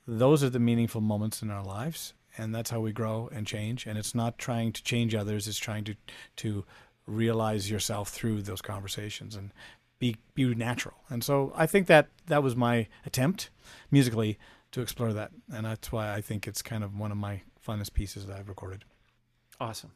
those 0.05 0.43
are 0.43 0.49
the 0.49 0.59
meaningful 0.59 1.01
moments 1.01 1.41
in 1.41 1.49
our 1.49 1.63
lives 1.63 2.13
and 2.37 2.53
that's 2.53 2.69
how 2.69 2.79
we 2.79 2.91
grow 2.91 3.29
and 3.31 3.47
change 3.47 3.85
and 3.85 3.97
it's 3.97 4.13
not 4.13 4.37
trying 4.37 4.71
to 4.71 4.83
change 4.83 5.15
others 5.15 5.47
it's 5.47 5.57
trying 5.57 5.83
to 5.83 5.95
to 6.35 6.65
realize 7.05 7.71
yourself 7.71 8.09
through 8.09 8.41
those 8.41 8.61
conversations 8.61 9.35
and 9.35 9.51
be 9.99 10.17
be 10.33 10.53
natural 10.53 10.95
and 11.09 11.23
so 11.23 11.53
I 11.55 11.65
think 11.65 11.87
that 11.87 12.09
that 12.27 12.43
was 12.43 12.55
my 12.55 12.87
attempt 13.05 13.49
musically 13.89 14.37
to 14.71 14.81
explore 14.81 15.13
that 15.13 15.31
and 15.53 15.65
that's 15.65 15.91
why 15.91 16.13
I 16.13 16.21
think 16.21 16.47
it's 16.47 16.61
kind 16.61 16.83
of 16.83 16.97
one 16.97 17.11
of 17.11 17.17
my 17.17 17.41
funnest 17.65 17.93
pieces 17.93 18.25
that 18.27 18.37
I've 18.37 18.49
recorded 18.49 18.83
Awesome. 19.59 19.91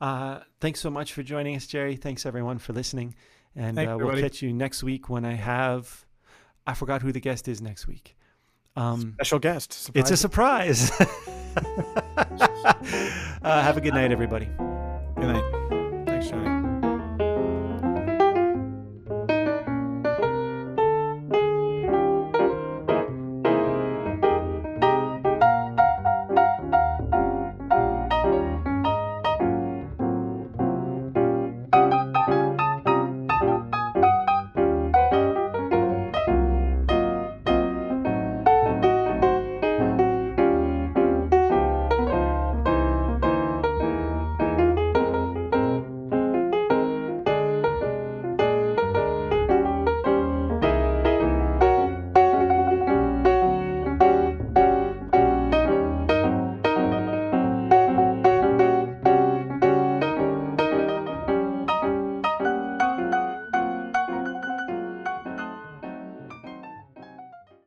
Uh, 0.00 0.40
thanks 0.60 0.80
so 0.80 0.90
much 0.90 1.12
for 1.12 1.22
joining 1.22 1.56
us, 1.56 1.66
Jerry. 1.66 1.96
Thanks 1.96 2.26
everyone 2.26 2.58
for 2.58 2.72
listening, 2.72 3.14
and 3.56 3.78
uh, 3.78 3.96
we'll 3.98 4.20
catch 4.20 4.42
you 4.42 4.52
next 4.52 4.82
week 4.82 5.08
when 5.08 5.24
I 5.24 5.32
have. 5.32 6.06
I 6.66 6.74
forgot 6.74 7.02
who 7.02 7.12
the 7.12 7.20
guest 7.20 7.48
is 7.48 7.60
next 7.60 7.86
week. 7.86 8.16
Um, 8.76 9.14
special 9.14 9.38
guest 9.38 9.90
it's 9.94 10.10
a 10.10 10.16
surprise. 10.16 10.92
surprise. 10.92 11.16
uh, 13.42 13.62
have 13.62 13.76
a 13.76 13.80
good 13.80 13.94
night, 13.94 14.12
everybody. 14.12 14.48